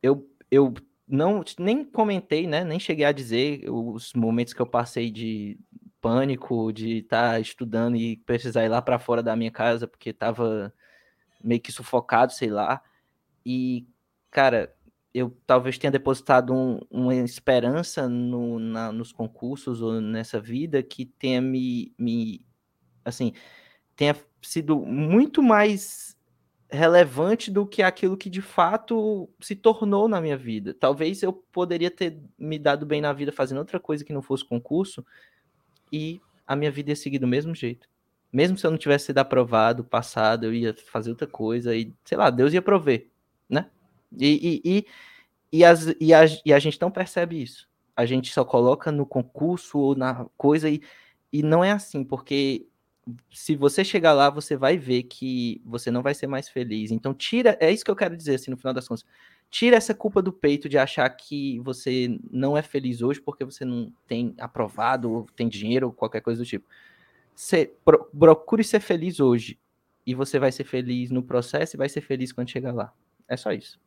eu, 0.00 0.30
eu 0.48 0.72
não 1.06 1.42
nem 1.58 1.84
comentei, 1.84 2.46
né? 2.46 2.62
Nem 2.62 2.78
cheguei 2.78 3.04
a 3.04 3.12
dizer 3.12 3.68
os 3.68 4.12
momentos 4.14 4.54
que 4.54 4.62
eu 4.62 4.66
passei 4.66 5.10
de 5.10 5.58
pânico, 6.00 6.72
de 6.72 6.98
estar 6.98 7.32
tá 7.32 7.40
estudando 7.40 7.96
e 7.96 8.16
precisar 8.18 8.64
ir 8.64 8.68
lá 8.68 8.80
para 8.80 8.98
fora 8.98 9.22
da 9.22 9.34
minha 9.34 9.50
casa 9.50 9.88
porque 9.88 10.10
estava 10.10 10.72
meio 11.42 11.60
que 11.60 11.72
sufocado, 11.72 12.32
sei 12.32 12.48
lá. 12.48 12.80
E 13.44 13.86
cara, 14.30 14.72
eu 15.12 15.36
talvez 15.46 15.76
tenha 15.78 15.90
depositado 15.90 16.54
um, 16.54 16.78
uma 16.88 17.14
esperança 17.16 18.08
no, 18.08 18.60
na, 18.60 18.92
nos 18.92 19.12
concursos 19.12 19.82
ou 19.82 20.00
nessa 20.00 20.40
vida 20.40 20.82
que 20.82 21.04
tenha 21.04 21.40
me, 21.40 21.92
me 21.98 22.46
assim 23.04 23.32
tenha 23.96 24.16
sido 24.42 24.78
muito 24.78 25.42
mais 25.42 26.16
relevante 26.70 27.50
do 27.50 27.66
que 27.66 27.82
aquilo 27.82 28.16
que 28.16 28.30
de 28.30 28.40
fato 28.40 29.28
se 29.40 29.56
tornou 29.56 30.08
na 30.08 30.20
minha 30.20 30.36
vida. 30.36 30.72
Talvez 30.72 31.22
eu 31.22 31.32
poderia 31.32 31.90
ter 31.90 32.18
me 32.38 32.58
dado 32.58 32.86
bem 32.86 33.00
na 33.00 33.12
vida 33.12 33.32
fazendo 33.32 33.58
outra 33.58 33.80
coisa 33.80 34.04
que 34.04 34.12
não 34.12 34.22
fosse 34.22 34.44
concurso 34.44 35.04
e 35.92 36.20
a 36.46 36.54
minha 36.54 36.70
vida 36.70 36.90
ia 36.90 36.96
seguir 36.96 37.18
do 37.18 37.26
mesmo 37.26 37.54
jeito. 37.54 37.88
Mesmo 38.32 38.56
se 38.56 38.64
eu 38.64 38.70
não 38.70 38.78
tivesse 38.78 39.06
sido 39.06 39.18
aprovado, 39.18 39.84
passado, 39.84 40.44
eu 40.44 40.54
ia 40.54 40.72
fazer 40.74 41.10
outra 41.10 41.26
coisa 41.26 41.74
e, 41.74 41.92
sei 42.04 42.16
lá, 42.16 42.30
Deus 42.30 42.52
ia 42.52 42.62
prover, 42.62 43.08
né? 43.48 43.68
E, 44.16 44.60
e, 44.64 44.78
e, 44.78 44.86
e, 45.52 45.64
as, 45.64 45.94
e, 46.00 46.14
a, 46.14 46.20
e 46.46 46.52
a 46.52 46.58
gente 46.60 46.80
não 46.80 46.90
percebe 46.90 47.42
isso. 47.42 47.68
A 47.96 48.06
gente 48.06 48.32
só 48.32 48.44
coloca 48.44 48.92
no 48.92 49.04
concurso 49.04 49.78
ou 49.78 49.96
na 49.96 50.26
coisa 50.36 50.70
e, 50.70 50.80
e 51.32 51.42
não 51.42 51.64
é 51.64 51.72
assim, 51.72 52.04
porque 52.04 52.69
se 53.32 53.56
você 53.56 53.84
chegar 53.84 54.12
lá, 54.12 54.30
você 54.30 54.56
vai 54.56 54.76
ver 54.76 55.04
que 55.04 55.60
você 55.64 55.90
não 55.90 56.02
vai 56.02 56.14
ser 56.14 56.26
mais 56.26 56.48
feliz. 56.48 56.90
Então, 56.90 57.14
tira. 57.14 57.56
É 57.60 57.70
isso 57.70 57.84
que 57.84 57.90
eu 57.90 57.96
quero 57.96 58.16
dizer, 58.16 58.34
assim, 58.34 58.50
no 58.50 58.56
final 58.56 58.74
das 58.74 58.88
contas. 58.88 59.04
Tira 59.50 59.76
essa 59.76 59.94
culpa 59.94 60.22
do 60.22 60.32
peito 60.32 60.68
de 60.68 60.78
achar 60.78 61.08
que 61.10 61.58
você 61.60 62.18
não 62.30 62.56
é 62.56 62.62
feliz 62.62 63.02
hoje 63.02 63.20
porque 63.20 63.44
você 63.44 63.64
não 63.64 63.92
tem 64.06 64.34
aprovado, 64.38 65.10
ou 65.10 65.26
tem 65.36 65.48
dinheiro, 65.48 65.88
ou 65.88 65.92
qualquer 65.92 66.20
coisa 66.20 66.42
do 66.42 66.46
tipo. 66.46 66.66
Você, 67.34 67.72
pro, 67.84 68.04
procure 68.16 68.62
ser 68.62 68.80
feliz 68.80 69.20
hoje. 69.20 69.58
E 70.06 70.14
você 70.14 70.38
vai 70.38 70.52
ser 70.52 70.64
feliz 70.64 71.10
no 71.10 71.22
processo 71.22 71.76
e 71.76 71.78
vai 71.78 71.88
ser 71.88 72.00
feliz 72.00 72.32
quando 72.32 72.50
chegar 72.50 72.72
lá. 72.72 72.92
É 73.28 73.36
só 73.36 73.52
isso. 73.52 73.78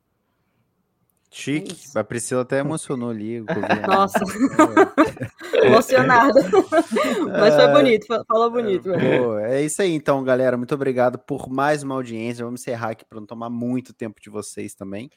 Chique. 1.34 1.76
É 1.96 2.00
a 2.00 2.04
Priscila 2.04 2.44
até 2.44 2.60
emocionou 2.60 3.10
ali. 3.10 3.42
Nossa. 3.88 4.20
É. 5.52 5.66
Emocionada. 5.66 6.40
Mas 7.40 7.56
foi 7.56 7.64
é. 7.64 7.74
bonito, 7.74 8.06
falou 8.28 8.52
bonito. 8.52 8.94
É, 8.94 9.58
é 9.58 9.62
isso 9.64 9.82
aí, 9.82 9.92
então, 9.92 10.24
galera. 10.24 10.56
Muito 10.56 10.76
obrigado 10.76 11.18
por 11.18 11.50
mais 11.50 11.82
uma 11.82 11.96
audiência. 11.96 12.46
Vamos 12.46 12.62
encerrar 12.62 12.92
aqui 12.92 13.04
para 13.04 13.20
não 13.20 13.26
tomar 13.26 13.50
muito 13.50 13.94
tempo 13.94 14.22
de 14.22 14.30
vocês 14.30 14.76
também. 14.76 15.10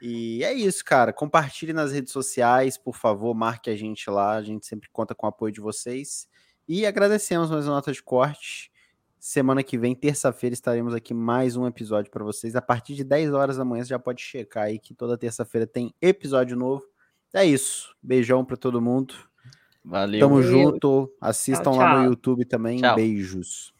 E 0.00 0.44
é 0.44 0.52
isso, 0.52 0.84
cara. 0.84 1.12
Compartilhe 1.12 1.72
nas 1.72 1.90
redes 1.90 2.12
sociais, 2.12 2.78
por 2.78 2.94
favor, 2.94 3.34
marque 3.34 3.68
a 3.68 3.76
gente 3.76 4.08
lá. 4.08 4.36
A 4.36 4.42
gente 4.42 4.64
sempre 4.64 4.88
conta 4.92 5.12
com 5.12 5.26
o 5.26 5.28
apoio 5.28 5.52
de 5.52 5.60
vocês. 5.60 6.28
E 6.68 6.86
agradecemos 6.86 7.50
mais 7.50 7.66
uma 7.66 7.74
nota 7.74 7.90
de 7.90 8.02
corte. 8.02 8.70
Semana 9.20 9.64
que 9.64 9.76
vem, 9.76 9.96
terça-feira, 9.96 10.54
estaremos 10.54 10.94
aqui 10.94 11.12
mais 11.12 11.56
um 11.56 11.66
episódio 11.66 12.10
para 12.10 12.24
vocês. 12.24 12.54
A 12.54 12.62
partir 12.62 12.94
de 12.94 13.02
10 13.02 13.32
horas 13.32 13.56
da 13.56 13.64
manhã, 13.64 13.82
você 13.82 13.90
já 13.90 13.98
pode 13.98 14.22
checar 14.22 14.64
aí 14.64 14.78
que 14.78 14.94
toda 14.94 15.18
terça-feira 15.18 15.66
tem 15.66 15.92
episódio 16.00 16.56
novo. 16.56 16.84
É 17.34 17.44
isso. 17.44 17.94
Beijão 18.00 18.44
para 18.44 18.56
todo 18.56 18.80
mundo. 18.80 19.14
Valeu. 19.84 20.20
Tamo 20.20 20.40
junto. 20.40 21.12
Assistam 21.20 21.64
tchau, 21.64 21.72
tchau. 21.72 21.82
lá 21.82 22.02
no 22.02 22.10
YouTube 22.10 22.44
também. 22.44 22.78
Tchau. 22.78 22.94
Beijos. 22.94 23.74